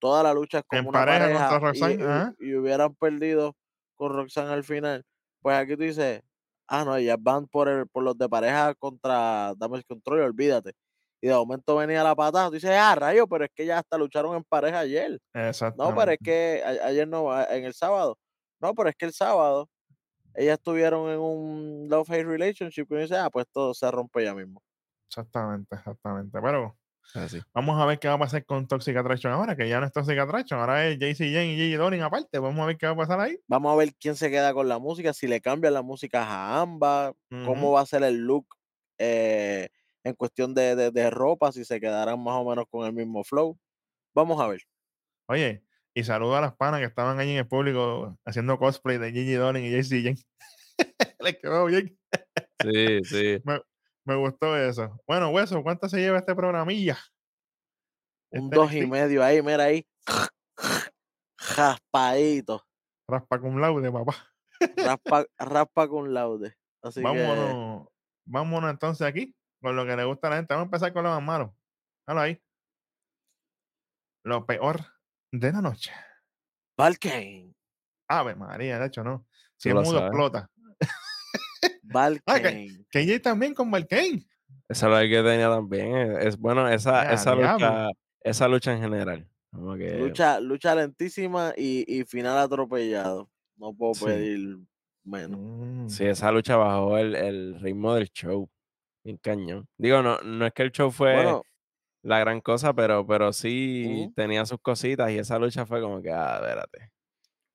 toda 0.00 0.22
la 0.24 0.34
lucha 0.34 0.62
como 0.62 0.80
En 0.80 0.88
una 0.88 0.98
pareja 0.98 1.20
pareja, 1.20 1.60
contra 1.60 1.90
y- 1.90 1.96
Roxanne, 1.96 2.34
y 2.40 2.54
hubieran 2.54 2.94
perdido 2.96 3.54
con 3.94 4.12
Roxanne 4.12 4.52
al 4.52 4.64
final, 4.64 5.04
pues 5.40 5.56
aquí 5.56 5.76
tú 5.76 5.82
dices, 5.84 6.22
ah, 6.66 6.84
no, 6.84 6.96
ellas 6.96 7.18
van 7.20 7.46
por, 7.46 7.68
el, 7.68 7.86
por 7.86 8.02
los 8.02 8.18
de 8.18 8.28
pareja 8.28 8.74
contra 8.74 9.54
Damage 9.56 9.84
Control, 9.84 10.18
y 10.18 10.22
olvídate. 10.22 10.72
Y 11.22 11.28
de 11.28 11.34
momento 11.34 11.76
venía 11.76 12.02
la 12.02 12.16
patada, 12.16 12.48
tú 12.48 12.54
dices, 12.54 12.72
ah, 12.72 12.94
rayo, 12.96 13.28
pero 13.28 13.44
es 13.44 13.50
que 13.54 13.62
ellas 13.62 13.78
hasta 13.78 13.96
lucharon 13.96 14.36
en 14.36 14.44
pareja 14.44 14.80
ayer. 14.80 15.20
Exacto. 15.34 15.82
No, 15.82 15.94
pero 15.96 16.12
es 16.12 16.18
que 16.22 16.62
a- 16.64 16.88
ayer 16.88 17.06
no, 17.08 17.32
en 17.48 17.64
el 17.64 17.74
sábado. 17.74 18.18
No, 18.60 18.74
pero 18.74 18.88
es 18.90 18.96
que 18.96 19.06
el 19.06 19.12
sábado 19.12 19.68
ellas 20.34 20.54
estuvieron 20.58 21.10
en 21.10 21.20
un 21.20 21.88
love-hate 21.90 22.26
relationship 22.26 22.86
y 22.90 22.94
uno 22.94 23.02
dice, 23.02 23.16
ah, 23.16 23.30
pues 23.30 23.46
todo 23.52 23.74
se 23.74 23.90
rompe 23.90 24.24
ya 24.24 24.34
mismo. 24.34 24.60
Exactamente, 25.08 25.76
exactamente. 25.76 26.40
Pero 26.42 26.76
Así. 27.14 27.40
vamos 27.54 27.80
a 27.80 27.84
ver 27.86 27.98
qué 27.98 28.08
va 28.08 28.14
a 28.14 28.18
pasar 28.18 28.44
con 28.46 28.66
Toxic 28.66 28.96
Attraction 28.96 29.32
ahora, 29.32 29.54
que 29.56 29.68
ya 29.68 29.78
no 29.78 29.86
es 29.86 29.92
Toxic 29.92 30.18
Attraction, 30.18 30.58
ahora 30.60 30.86
es 30.88 30.98
JC 30.98 31.32
Jane 31.32 31.52
y 31.52 31.56
Gigi 31.56 31.74
Dolan 31.74 32.02
aparte. 32.02 32.38
Vamos 32.38 32.60
a 32.60 32.66
ver 32.66 32.78
qué 32.78 32.86
va 32.86 32.92
a 32.92 32.96
pasar 32.96 33.20
ahí. 33.20 33.38
Vamos 33.46 33.72
a 33.72 33.76
ver 33.76 33.94
quién 34.00 34.16
se 34.16 34.30
queda 34.30 34.54
con 34.54 34.68
la 34.68 34.78
música, 34.78 35.12
si 35.12 35.26
le 35.26 35.40
cambian 35.40 35.74
la 35.74 35.82
música 35.82 36.24
a 36.24 36.60
ambas, 36.60 37.12
cómo 37.28 37.72
va 37.72 37.82
a 37.82 37.86
ser 37.86 38.02
el 38.04 38.16
look 38.18 38.46
eh, 38.98 39.68
en 40.04 40.14
cuestión 40.14 40.54
de, 40.54 40.74
de- 40.76 40.90
de 40.90 41.10
ropa, 41.10 41.52
si 41.52 41.64
se 41.64 41.80
quedarán 41.80 42.22
más 42.22 42.34
o 42.36 42.44
menos 42.48 42.64
con 42.70 42.86
el 42.86 42.92
mismo 42.92 43.22
flow. 43.24 43.58
Vamos 44.14 44.40
a 44.40 44.46
ver. 44.48 44.60
Oye, 45.28 45.64
y 45.94 46.04
saludo 46.04 46.36
a 46.36 46.40
las 46.40 46.54
panas 46.56 46.80
que 46.80 46.86
estaban 46.86 47.18
ahí 47.18 47.30
en 47.32 47.38
el 47.38 47.48
público 47.48 48.18
haciendo 48.24 48.58
cosplay 48.58 48.98
de 48.98 49.12
Gigi 49.12 49.34
Dolan 49.34 49.62
y 49.64 49.70
JC 49.70 50.02
Jane. 50.02 50.18
Les 51.20 51.38
quedó 51.38 51.66
bien. 51.66 51.98
Sí, 52.62 53.04
sí. 53.04 53.42
Me 54.04 54.16
gustó 54.16 54.56
eso. 54.56 55.00
Bueno, 55.06 55.30
Hueso, 55.30 55.62
¿cuánto 55.62 55.88
se 55.88 55.98
lleva 55.98 56.18
este 56.18 56.34
programilla? 56.34 56.98
Un 58.32 58.44
Este 58.44 58.56
dos 58.56 58.72
y 58.72 58.86
medio 58.86 59.22
ahí, 59.22 59.40
mira 59.42 59.64
ahí. 59.64 59.86
Raspadito. 61.56 62.64
Raspa 63.08 63.38
cum 63.40 63.58
laude, 63.60 63.90
papá. 63.90 64.14
Raspa, 64.76 65.26
raspa 65.38 65.88
con 65.88 66.12
laude. 66.14 66.56
Así 66.82 67.00
que 67.00 67.06
Vámonos, 67.06 67.88
vámonos 68.24 68.70
entonces 68.70 69.06
aquí 69.06 69.34
con 69.62 69.74
lo 69.76 69.86
que 69.86 69.96
le 69.96 70.04
gusta 70.04 70.26
a 70.26 70.30
la 70.30 70.36
gente. 70.36 70.52
Vamos 70.52 70.64
a 70.64 70.66
empezar 70.66 70.92
con 70.92 71.04
lo 71.04 71.10
más 71.10 71.22
malo. 71.22 71.56
Dalo 72.06 72.20
ahí. 72.20 72.38
Lo 74.24 74.44
peor 74.44 74.80
de 75.32 75.52
la 75.52 75.62
noche. 75.62 75.92
Valkane. 76.76 77.54
Ave 78.08 78.34
María, 78.34 78.78
de 78.78 78.86
hecho, 78.86 79.02
no. 79.02 79.26
Si 79.56 79.70
mudo, 79.72 79.84
sabes. 79.86 80.02
explota. 80.02 80.50
Valkane. 81.82 82.84
KJ 82.90 83.20
también 83.22 83.54
con 83.54 83.70
Valkane. 83.70 84.26
Esa 84.68 84.86
es 84.86 84.92
la 84.92 85.00
que 85.02 85.22
tenía 85.28 85.48
también. 85.48 85.96
Es, 86.18 86.26
es- 86.26 86.38
bueno, 86.38 86.68
esa, 86.68 87.04
Ya, 87.04 87.12
esa 87.12 87.34
diablo. 87.34 87.52
lucha, 87.66 87.88
esa 88.20 88.48
lucha 88.48 88.72
en 88.72 88.80
general. 88.80 89.28
Como 89.50 89.76
que 89.76 89.98
Lucha, 89.98 90.40
lucha 90.40 90.74
lentísima 90.74 91.52
y, 91.56 91.84
y 91.86 92.04
final 92.04 92.38
atropellado. 92.38 93.30
No 93.56 93.74
puedo 93.74 93.94
Sí. 93.94 94.04
pedir 94.06 94.58
menos. 95.04 95.38
Mm, 95.38 95.88
sí, 95.88 96.06
esa 96.06 96.32
lucha 96.32 96.56
bajó 96.56 96.96
el, 96.96 97.14
el 97.14 97.60
ritmo 97.60 97.94
del 97.94 98.08
show. 98.10 98.48
Bien 99.04 99.16
cañón. 99.18 99.68
Digo, 99.78 100.02
no, 100.02 100.18
no 100.20 100.46
es 100.46 100.52
que 100.52 100.62
el 100.62 100.72
show 100.72 100.90
fue 100.90 101.14
Bueno, 101.14 101.42
la 102.02 102.20
gran 102.20 102.40
cosa, 102.40 102.74
pero, 102.74 103.06
pero 103.06 103.32
sí 103.32 104.06
Ujú. 104.06 104.14
tenía 104.14 104.46
sus 104.46 104.60
cositas 104.60 105.10
y 105.10 105.18
esa 105.18 105.38
lucha 105.38 105.66
fue 105.66 105.80
como 105.82 106.02
que, 106.02 106.10
ah, 106.12 106.36
espérate. 106.36 106.90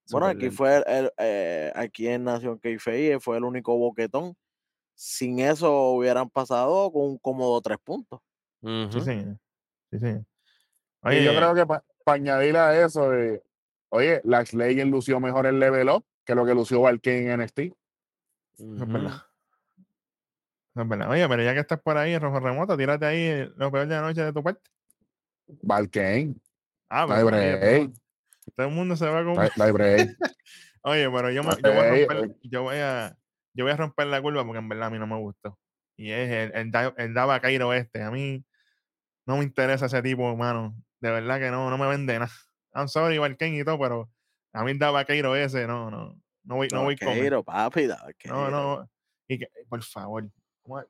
bueno, 0.10 0.28
súper 0.28 0.36
aquí 0.36 0.50
fue 0.52 0.78
el, 0.78 0.84
el, 0.88 1.12
eh, 1.18 1.72
aquí 1.76 2.08
en 2.08 2.24
Nación 2.24 2.60
Keife 2.60 3.20
fue 3.20 3.38
el 3.38 3.44
único 3.44 3.78
boquetón. 3.78 4.36
Sin 4.96 5.40
eso 5.40 5.92
hubieran 5.92 6.30
pasado 6.30 6.92
con 6.92 7.04
un 7.04 7.18
cómodo 7.20 7.62
tres 7.62 7.78
puntos. 7.84 8.22
Sí, 8.90 9.00
Ujú. 9.00 9.02
señor. 9.02 9.38
Sí, 9.92 10.00
señor. 10.00 10.26
Y 11.10 11.24
yo 11.24 11.32
Oye, 11.32 11.36
creo 11.36 11.56
que 11.56 11.66
para 11.66 11.84
añadir 12.06 12.58
a 12.58 12.80
eso, 12.86 13.14
eh, 13.14 13.44
oye, 13.90 14.22
Lax 14.24 14.54
Legend 14.54 14.92
lució 14.92 15.20
mejor 15.20 15.46
el 15.48 15.60
level 15.60 15.90
up 15.90 16.06
que 16.26 16.36
lo 16.36 16.46
que 16.46 16.54
lució 16.56 16.82
Valkyrie 16.82 17.32
en 17.34 17.42
NXT. 17.42 17.74
Ujú. 18.60 18.86
verdad. 18.94 19.22
Eso 20.78 20.84
es 20.84 20.90
verdad. 20.90 21.10
Oye, 21.10 21.28
pero 21.28 21.42
ya 21.42 21.56
que 21.56 21.62
estás 21.62 21.82
por 21.82 21.98
ahí, 21.98 22.16
rojo 22.20 22.40
remoto, 22.40 22.78
tírate 22.78 23.04
ahí 23.04 23.18
eh, 23.20 23.50
lo 23.56 23.72
peor 23.72 23.88
de 23.88 23.96
la 23.96 24.02
noche 24.02 24.22
de 24.24 24.32
tu 24.32 24.44
parte. 24.44 24.62
Valkyrie, 25.64 26.36
Ah, 26.88 27.08
no 27.08 27.16
pero 27.16 27.20
todo, 27.22 27.30
break, 27.32 27.92
todo 28.56 28.68
el 28.68 28.74
mundo 28.76 28.96
se 28.96 29.08
va 29.08 29.24
con. 29.24 29.34
no 29.34 29.42
no 29.56 29.74
break. 29.74 30.10
Oye, 30.84 31.10
pero 31.10 31.32
yo, 31.32 31.44
me- 31.44 31.50
No 31.50 31.58
yo 31.60 31.74
voy 31.74 31.80
a 31.82 31.90
romper, 31.90 32.36
yo 32.44 32.62
voy 32.62 32.76
a, 32.78 33.18
yo 33.56 33.66
voy 33.66 33.74
a 33.74 33.78
romper 33.78 34.06
la 34.06 34.22
curva 34.22 34.46
porque 34.46 34.60
en 34.60 34.70
verdad 34.70 34.88
a 34.88 34.90
mí 34.92 35.00
no 35.00 35.08
me 35.08 35.18
gustó. 35.18 35.58
Y 35.98 36.12
es 36.12 36.30
el, 36.54 36.72
el, 36.76 36.94
el 36.98 37.14
Dava 37.16 37.40
Cairo 37.40 37.74
este. 37.74 38.04
A 38.04 38.12
mí 38.12 38.46
no 39.26 39.38
me 39.38 39.44
interesa 39.46 39.88
ese 39.88 40.04
tipo, 40.04 40.30
hermano. 40.30 40.76
De 41.00 41.10
verdad 41.10 41.40
que 41.40 41.50
no, 41.50 41.72
no 41.72 41.78
me 41.80 41.88
vende 41.88 42.20
nada. 42.20 42.32
I'm 42.76 42.88
sorry, 42.88 43.18
Valken 43.18 43.56
y 43.56 43.64
todo, 43.64 43.80
pero 43.80 44.12
a 44.54 44.64
mí 44.64 44.72
el 44.72 44.78
Dava 44.80 45.06
Cairo 45.06 45.36
ese, 45.36 45.66
no, 45.66 45.90
no, 45.90 46.22
no 46.44 46.56
voy, 46.56 46.68
no 46.72 46.84
voy 46.84 46.98
con. 46.98 47.08
Vaqueiro, 47.08 47.44
papi, 47.44 47.88
No, 47.88 47.96
vaqueiro. 48.04 48.52
no. 48.52 48.90
Y 49.28 49.40
que, 49.40 49.48
por 49.68 49.82
favor, 49.84 50.30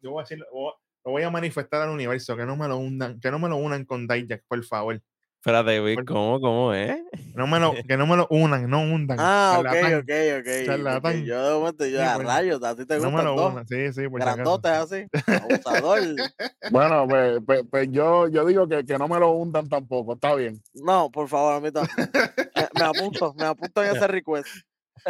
yo 0.02 0.12
voy 0.12 0.22
a 0.22 0.24
decir, 0.24 0.40
lo 0.40 1.12
voy 1.12 1.24
a 1.24 1.30
manifestar 1.30 1.82
al 1.82 1.90
universo, 1.90 2.36
que 2.36 2.46
no 2.46 2.56
me 2.56 2.68
lo 2.68 2.78
unan, 2.78 3.20
que 3.20 3.32
no 3.32 3.40
me 3.40 3.50
lo 3.50 3.58
unan 3.58 3.86
con 3.86 4.08
Dijak, 4.08 4.44
por 4.48 4.64
favor. 4.64 5.02
Espérate, 5.40 5.96
¿cómo, 6.06 6.42
cómo 6.42 6.74
es? 6.74 6.98
No 7.36 7.48
me 7.48 7.60
lo, 7.60 7.74
que 7.88 7.96
no 7.96 8.06
me 8.08 8.18
lo 8.18 8.28
unan, 8.32 8.70
no 8.70 8.82
hundan. 8.82 9.18
Ah, 9.22 9.58
ok, 9.60 9.66
charlatán. 9.66 9.94
ok, 10.00 10.10
ok. 10.40 10.66
Charlatán. 10.66 11.26
Yo 11.26 11.48
de 11.48 11.54
momento, 11.54 11.86
yo 11.86 12.00
Sí, 12.00 12.04
a 12.04 12.16
pues, 12.16 12.28
rayos, 12.28 12.64
a 12.64 12.76
ti 12.76 12.86
te 12.86 13.00
No 13.00 13.12
me 13.12 13.24
lo 13.24 13.48
unan, 13.48 13.66
sí, 13.68 13.94
sí, 13.94 14.10
por. 14.10 14.20
Grandotes 14.20 14.72
así. 14.72 15.06
Abusador. 15.28 16.00
Bueno, 16.72 17.08
pues, 17.08 17.40
pues- 17.46 17.64
pues 17.70 17.88
yo, 17.92 18.28
yo 18.28 18.46
digo 18.46 18.68
que, 18.68 18.84
que 18.84 18.98
no 18.98 19.08
me 19.08 19.20
lo 19.20 19.32
hundan 19.32 19.70
tampoco, 19.70 20.16
está 20.16 20.36
bien. 20.36 20.62
No, 20.74 21.10
por 21.10 21.30
favor, 21.30 21.54
a 21.54 21.62
mí 21.62 21.72
también. 21.72 22.10
Me, 22.54 22.68
me 22.74 22.84
apunto, 22.86 23.34
me 23.36 23.46
apunto 23.46 23.84
en 23.84 23.96
ese 23.96 24.08
request. 24.08 24.50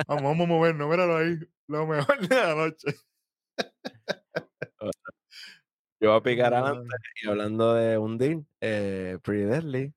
Vamos, 0.07 0.23
vamos 0.23 0.45
a 0.45 0.47
movernos, 0.49 0.89
míralo 0.89 1.17
ahí. 1.17 1.39
Lo 1.67 1.87
mejor 1.87 2.27
de 2.27 2.35
la 2.35 2.53
noche. 2.53 2.95
Yo 5.99 6.09
voy 6.11 6.17
a 6.19 6.21
picar 6.23 6.53
Ah, 6.53 6.59
adelante 6.59 6.95
y 7.23 7.27
hablando 7.27 7.73
de 7.73 7.97
hundir, 7.97 8.43
eh, 8.61 9.17
Pretty 9.23 9.45
Deadly. 9.45 9.93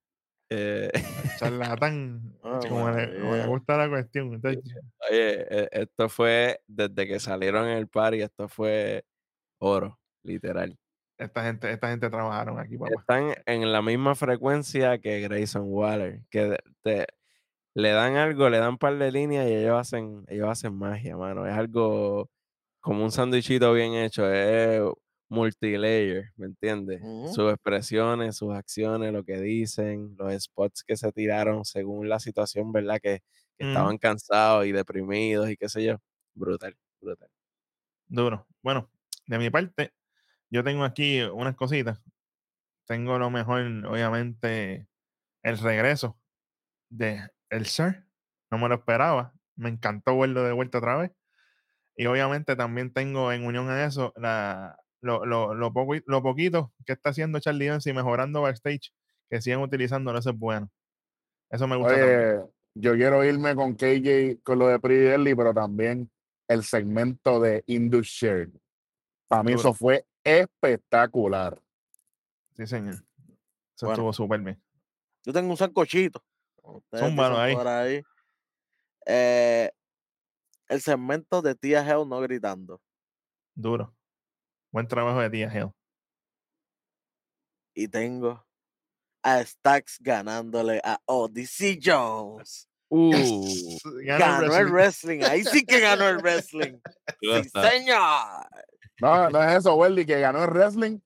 eh, 0.50 0.90
Charlatán. 1.38 2.22
Ah, 2.42 2.58
como, 2.68 2.90
le, 2.90 3.06
como 3.06 3.14
le 3.16 3.28
María. 3.28 3.46
gusta 3.46 3.76
la 3.76 3.88
cuestión. 3.88 4.32
entonces, 4.34 4.62
oye, 5.10 5.46
eh, 5.64 5.68
esto 5.72 6.08
fue 6.08 6.60
desde 6.66 7.06
que 7.06 7.20
salieron 7.20 7.66
en 7.68 7.76
el 7.78 7.88
party, 7.88 8.22
esto 8.22 8.48
fue 8.48 9.04
oro, 9.58 9.98
literal. 10.24 10.76
esta 11.18 11.44
gente, 11.44 11.70
esta 11.70 11.90
gente 11.90 12.08
trabajaron 12.10 12.58
aquí, 12.58 12.78
papá. 12.78 12.92
Están 12.98 13.34
en 13.46 13.70
la 13.72 13.82
misma 13.82 14.14
frecuencia 14.14 14.98
que 14.98 15.20
Grayson 15.20 15.64
Waller, 15.66 16.22
que 16.30 16.56
te- 16.82 17.06
le 17.74 17.90
dan 17.90 18.16
algo, 18.16 18.48
le 18.50 18.58
dan 18.58 18.70
un 18.70 18.78
par 18.78 18.96
de 18.98 19.12
líneas 19.12 19.46
y 19.48 19.54
ellos 19.54 19.78
hacen, 19.78 20.24
ellos 20.28 20.48
hacen 20.48 20.74
magia, 20.74 21.16
mano. 21.16 21.46
Es 21.46 21.54
algo 21.54 22.30
como 22.80 23.04
un 23.04 23.12
sándwichito 23.12 23.72
bien 23.74 23.94
hecho. 23.94 24.30
Es 24.32 24.82
multilayer, 25.30 26.32
¿me 26.36 26.46
entiendes? 26.46 27.00
Sus 27.32 27.52
expresiones, 27.52 28.36
sus 28.36 28.52
acciones, 28.52 29.12
lo 29.12 29.24
que 29.24 29.40
dicen, 29.40 30.16
los 30.18 30.34
spots 30.42 30.82
que 30.82 30.96
se 30.96 31.12
tiraron 31.12 31.64
según 31.64 32.08
la 32.08 32.18
situación, 32.18 32.72
¿verdad? 32.72 33.00
Que, 33.00 33.22
estaban 33.56 33.98
cansados 33.98 34.64
y 34.64 34.72
deprimidos 34.72 35.50
y 35.50 35.56
qué 35.56 35.68
sé 35.68 35.84
yo. 35.84 35.96
Brutal, 36.34 36.74
brutal. 36.98 37.28
Duro. 38.08 38.46
Bueno, 38.62 38.90
de 39.26 39.38
mi 39.38 39.50
parte, 39.50 39.92
yo 40.48 40.64
tengo 40.64 40.82
aquí 40.82 41.20
unas 41.20 41.56
cositas. 41.56 42.00
Tengo 42.86 43.18
lo 43.18 43.28
mejor, 43.28 43.60
obviamente, 43.86 44.88
el 45.42 45.58
regreso 45.58 46.18
de 46.88 47.28
el 47.50 47.66
Sir. 47.66 48.06
No 48.50 48.56
me 48.56 48.68
lo 48.68 48.76
esperaba. 48.76 49.34
Me 49.56 49.68
encantó 49.68 50.18
verlo 50.18 50.42
de 50.42 50.52
vuelta 50.52 50.78
otra 50.78 50.96
vez. 50.96 51.12
Y 51.96 52.06
obviamente 52.06 52.56
también 52.56 52.94
tengo 52.94 53.30
en 53.30 53.44
unión 53.44 53.68
a 53.68 53.84
eso 53.84 54.14
la, 54.16 54.78
lo, 55.00 55.24
lo, 55.24 55.54
lo, 55.54 55.72
poco, 55.72 55.94
lo 56.06 56.22
poquito 56.22 56.72
que 56.84 56.92
está 56.92 57.10
haciendo 57.10 57.40
Charlie 57.40 57.66
Dance 57.66 57.88
y 57.88 57.92
mejorando 57.92 58.42
backstage, 58.42 58.92
que 59.28 59.40
siguen 59.40 59.60
utilizándolo, 59.60 60.18
eso 60.18 60.30
es 60.30 60.38
bueno. 60.38 60.70
Eso 61.50 61.66
me 61.66 61.76
gusta. 61.76 61.94
Oye, 61.94 62.40
yo 62.74 62.94
quiero 62.94 63.24
irme 63.24 63.54
con 63.54 63.74
KJ 63.74 64.40
con 64.42 64.58
lo 64.58 64.68
de 64.68 64.78
Pretty 64.78 65.34
pero 65.34 65.52
también 65.52 66.10
el 66.48 66.64
segmento 66.64 67.40
de 67.40 67.64
Indus 67.66 68.06
Share. 68.06 68.50
Para 69.28 69.42
mí 69.42 69.52
Duro. 69.52 69.60
eso 69.60 69.74
fue 69.74 70.06
espectacular. 70.24 71.60
Sí, 72.56 72.66
señor. 72.66 72.94
Eso 72.94 73.86
Bueno. 73.86 73.92
estuvo 73.92 74.12
súper 74.12 74.40
bien. 74.40 74.62
Yo 75.24 75.32
tengo 75.32 75.50
un 75.50 75.56
sancochito. 75.56 76.24
Zúmbalo 76.96 77.36
dicen 77.36 77.40
ahí. 77.40 77.54
por 77.54 77.68
ahí. 77.68 78.02
Eh, 79.06 79.70
el 80.68 80.80
segmento 80.80 81.42
de 81.42 81.54
Tía 81.54 81.80
Hell 81.86 82.08
no 82.08 82.20
gritando. 82.20 82.80
Duro. 83.54 83.94
Buen 84.72 84.86
trabajo 84.86 85.20
de 85.20 85.30
Tía 85.30 85.50
Hell. 85.52 85.70
Y 87.74 87.88
tengo 87.88 88.44
a 89.22 89.44
Stacks 89.44 89.98
ganándole 90.00 90.80
a 90.84 91.00
Odyssey 91.06 91.78
Jones. 91.82 92.68
Uh, 92.88 93.12
ganó 94.04 94.56
el 94.56 94.70
wrestling. 94.70 95.20
wrestling. 95.20 95.22
Ahí 95.24 95.44
sí 95.44 95.64
que 95.64 95.80
ganó 95.80 96.08
el 96.08 96.18
wrestling. 96.22 96.78
sí, 97.20 97.50
señor. 97.50 98.46
No, 99.00 99.30
no 99.30 99.42
es 99.42 99.58
eso, 99.58 99.74
Welly, 99.74 100.04
que 100.04 100.20
ganó 100.20 100.44
el 100.44 100.50
wrestling. 100.50 100.98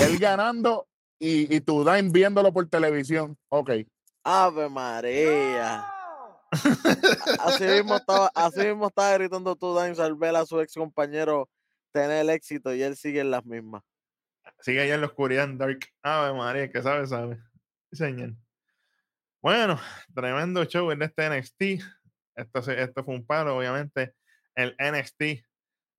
Él 0.00 0.18
ganando 0.18 0.88
y, 1.18 1.54
y 1.54 1.60
tu 1.60 1.84
Dime 1.84 2.10
viéndolo 2.10 2.52
por 2.52 2.68
televisión. 2.68 3.36
Ok. 3.48 3.70
Ave 4.24 4.68
María. 4.68 5.86
Así 7.40 7.64
mismo 7.64 7.96
estaba, 7.96 8.30
así 8.34 8.60
mismo 8.60 8.88
estaba 8.88 9.12
gritando 9.12 9.54
tú, 9.54 9.78
Dimes, 9.78 9.98
al 9.98 10.14
ver 10.14 10.34
a 10.34 10.46
su 10.46 10.58
ex 10.60 10.72
compañero 10.74 11.48
tener 11.92 12.22
el 12.22 12.30
éxito 12.30 12.74
y 12.74 12.82
él 12.82 12.96
sigue 12.96 13.20
en 13.20 13.30
las 13.30 13.44
mismas. 13.44 13.82
Sigue 14.60 14.80
allá 14.80 14.94
en 14.94 15.00
la 15.00 15.06
oscuridad 15.06 15.44
en 15.44 15.58
Dark. 15.58 15.80
Ave 16.02 16.36
María, 16.36 16.70
que 16.70 16.82
sabe, 16.82 17.06
sabe. 17.06 17.38
Señor. 17.92 18.34
Bueno, 19.40 19.78
tremendo 20.14 20.64
show 20.64 20.90
en 20.90 21.02
este 21.02 21.28
NXT. 21.28 21.62
Esto, 22.34 22.70
esto 22.70 23.04
fue 23.04 23.14
un 23.14 23.26
palo, 23.26 23.56
obviamente. 23.56 24.14
El 24.54 24.74
NXT 24.78 25.44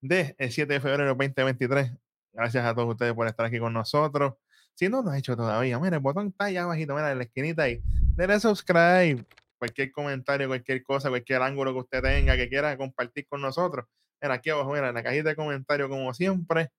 de 0.02 0.34
el 0.38 0.52
7 0.52 0.72
de 0.72 0.80
febrero 0.80 1.04
del 1.04 1.16
2023. 1.16 1.92
Gracias 2.32 2.64
a 2.64 2.74
todos 2.74 2.90
ustedes 2.90 3.14
por 3.14 3.26
estar 3.26 3.46
aquí 3.46 3.58
con 3.58 3.72
nosotros. 3.72 4.34
Si 4.74 4.88
no 4.88 5.02
lo 5.02 5.10
has 5.10 5.18
hecho 5.18 5.36
todavía, 5.36 5.78
mira, 5.78 5.96
el 5.96 6.02
botón 6.02 6.28
está 6.28 6.46
allá 6.46 6.62
abajito, 6.62 6.94
mira, 6.94 7.12
en 7.12 7.18
la 7.18 7.24
esquinita 7.24 7.64
ahí. 7.64 7.82
Dele 8.14 8.38
subscribe. 8.40 9.24
Cualquier 9.58 9.92
comentario, 9.92 10.48
cualquier 10.48 10.82
cosa, 10.82 11.10
cualquier 11.10 11.42
ángulo 11.42 11.72
que 11.74 11.80
usted 11.80 12.02
tenga, 12.02 12.36
que 12.36 12.48
quiera 12.48 12.76
compartir 12.78 13.26
con 13.28 13.42
nosotros. 13.42 13.86
Mira, 14.22 14.34
aquí 14.34 14.50
abajo, 14.50 14.72
mira, 14.72 14.88
en 14.88 14.94
la 14.94 15.02
cajita 15.02 15.30
de 15.30 15.36
comentarios, 15.36 15.88
como 15.88 16.12
siempre. 16.14 16.70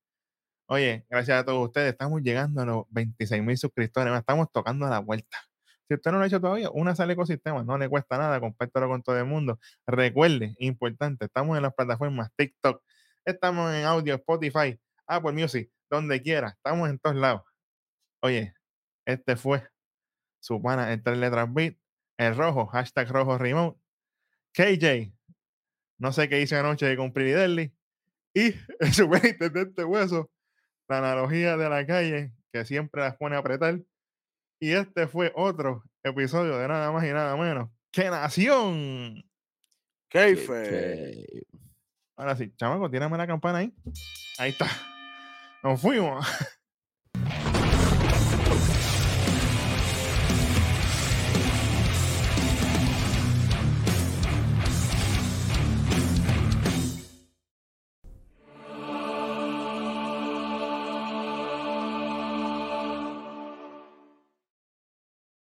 Oye, 0.67 1.05
gracias 1.09 1.41
a 1.41 1.45
todos 1.45 1.67
ustedes. 1.67 1.91
Estamos 1.91 2.21
llegando 2.21 2.61
a 2.61 2.65
los 2.65 2.85
26 2.89 3.43
mil 3.43 3.57
suscriptores. 3.57 4.13
Estamos 4.13 4.51
tocando 4.51 4.85
a 4.85 4.89
la 4.89 4.99
vuelta. 4.99 5.37
Si 5.87 5.95
usted 5.95 6.11
no 6.11 6.17
lo 6.19 6.23
ha 6.23 6.27
hecho 6.27 6.39
todavía, 6.39 6.69
únase 6.71 7.03
al 7.03 7.11
ecosistema. 7.11 7.63
No 7.63 7.77
le 7.77 7.89
cuesta 7.89 8.17
nada. 8.17 8.39
Compártelo 8.39 8.87
con 8.87 9.03
todo 9.03 9.17
el 9.17 9.25
mundo. 9.25 9.59
Recuerde, 9.85 10.55
importante, 10.59 11.25
estamos 11.25 11.57
en 11.57 11.63
las 11.63 11.73
plataformas 11.73 12.29
TikTok. 12.37 12.81
Estamos 13.25 13.73
en 13.73 13.85
audio, 13.85 14.15
Spotify, 14.15 14.79
Apple 15.07 15.33
Music, 15.33 15.69
donde 15.89 16.21
quiera. 16.21 16.49
Estamos 16.49 16.89
en 16.89 16.99
todos 16.99 17.17
lados. 17.17 17.41
Oye, 18.21 18.53
este 19.05 19.35
fue 19.35 19.67
su 20.39 20.61
pana, 20.61 20.93
el 20.93 21.03
tres 21.03 21.17
letras 21.17 21.53
beat, 21.53 21.75
el 22.17 22.35
rojo, 22.37 22.67
hashtag 22.67 23.09
rojo 23.09 23.37
remote, 23.37 23.79
KJ, 24.53 25.13
no 26.01 26.11
sé 26.11 26.27
qué 26.27 26.41
hice 26.41 26.57
anoche 26.57 26.97
con 26.97 27.13
Deadly, 27.13 27.71
y 28.33 28.55
el 28.79 28.93
superintendente 28.93 29.83
hueso, 29.83 30.31
la 30.89 30.97
analogía 30.97 31.57
de 31.57 31.69
la 31.69 31.85
calle, 31.85 32.33
que 32.51 32.65
siempre 32.65 33.01
las 33.01 33.15
pone 33.17 33.35
a 33.35 33.39
apretar. 33.39 33.79
Y 34.59 34.71
este 34.71 35.07
fue 35.07 35.31
otro 35.35 35.83
episodio 36.03 36.57
de 36.57 36.67
nada 36.67 36.91
más 36.91 37.03
y 37.03 37.13
nada 37.13 37.35
menos 37.37 37.69
que 37.91 38.09
Nación. 38.09 39.23
Keife. 40.09 41.25
Ahora 42.15 42.35
sí, 42.35 42.51
chamaco, 42.55 42.89
tírame 42.89 43.17
la 43.17 43.27
campana 43.27 43.59
ahí. 43.59 43.73
Ahí 44.39 44.51
está. 44.51 44.67
Nos 45.63 45.79
fuimos. 45.79 46.25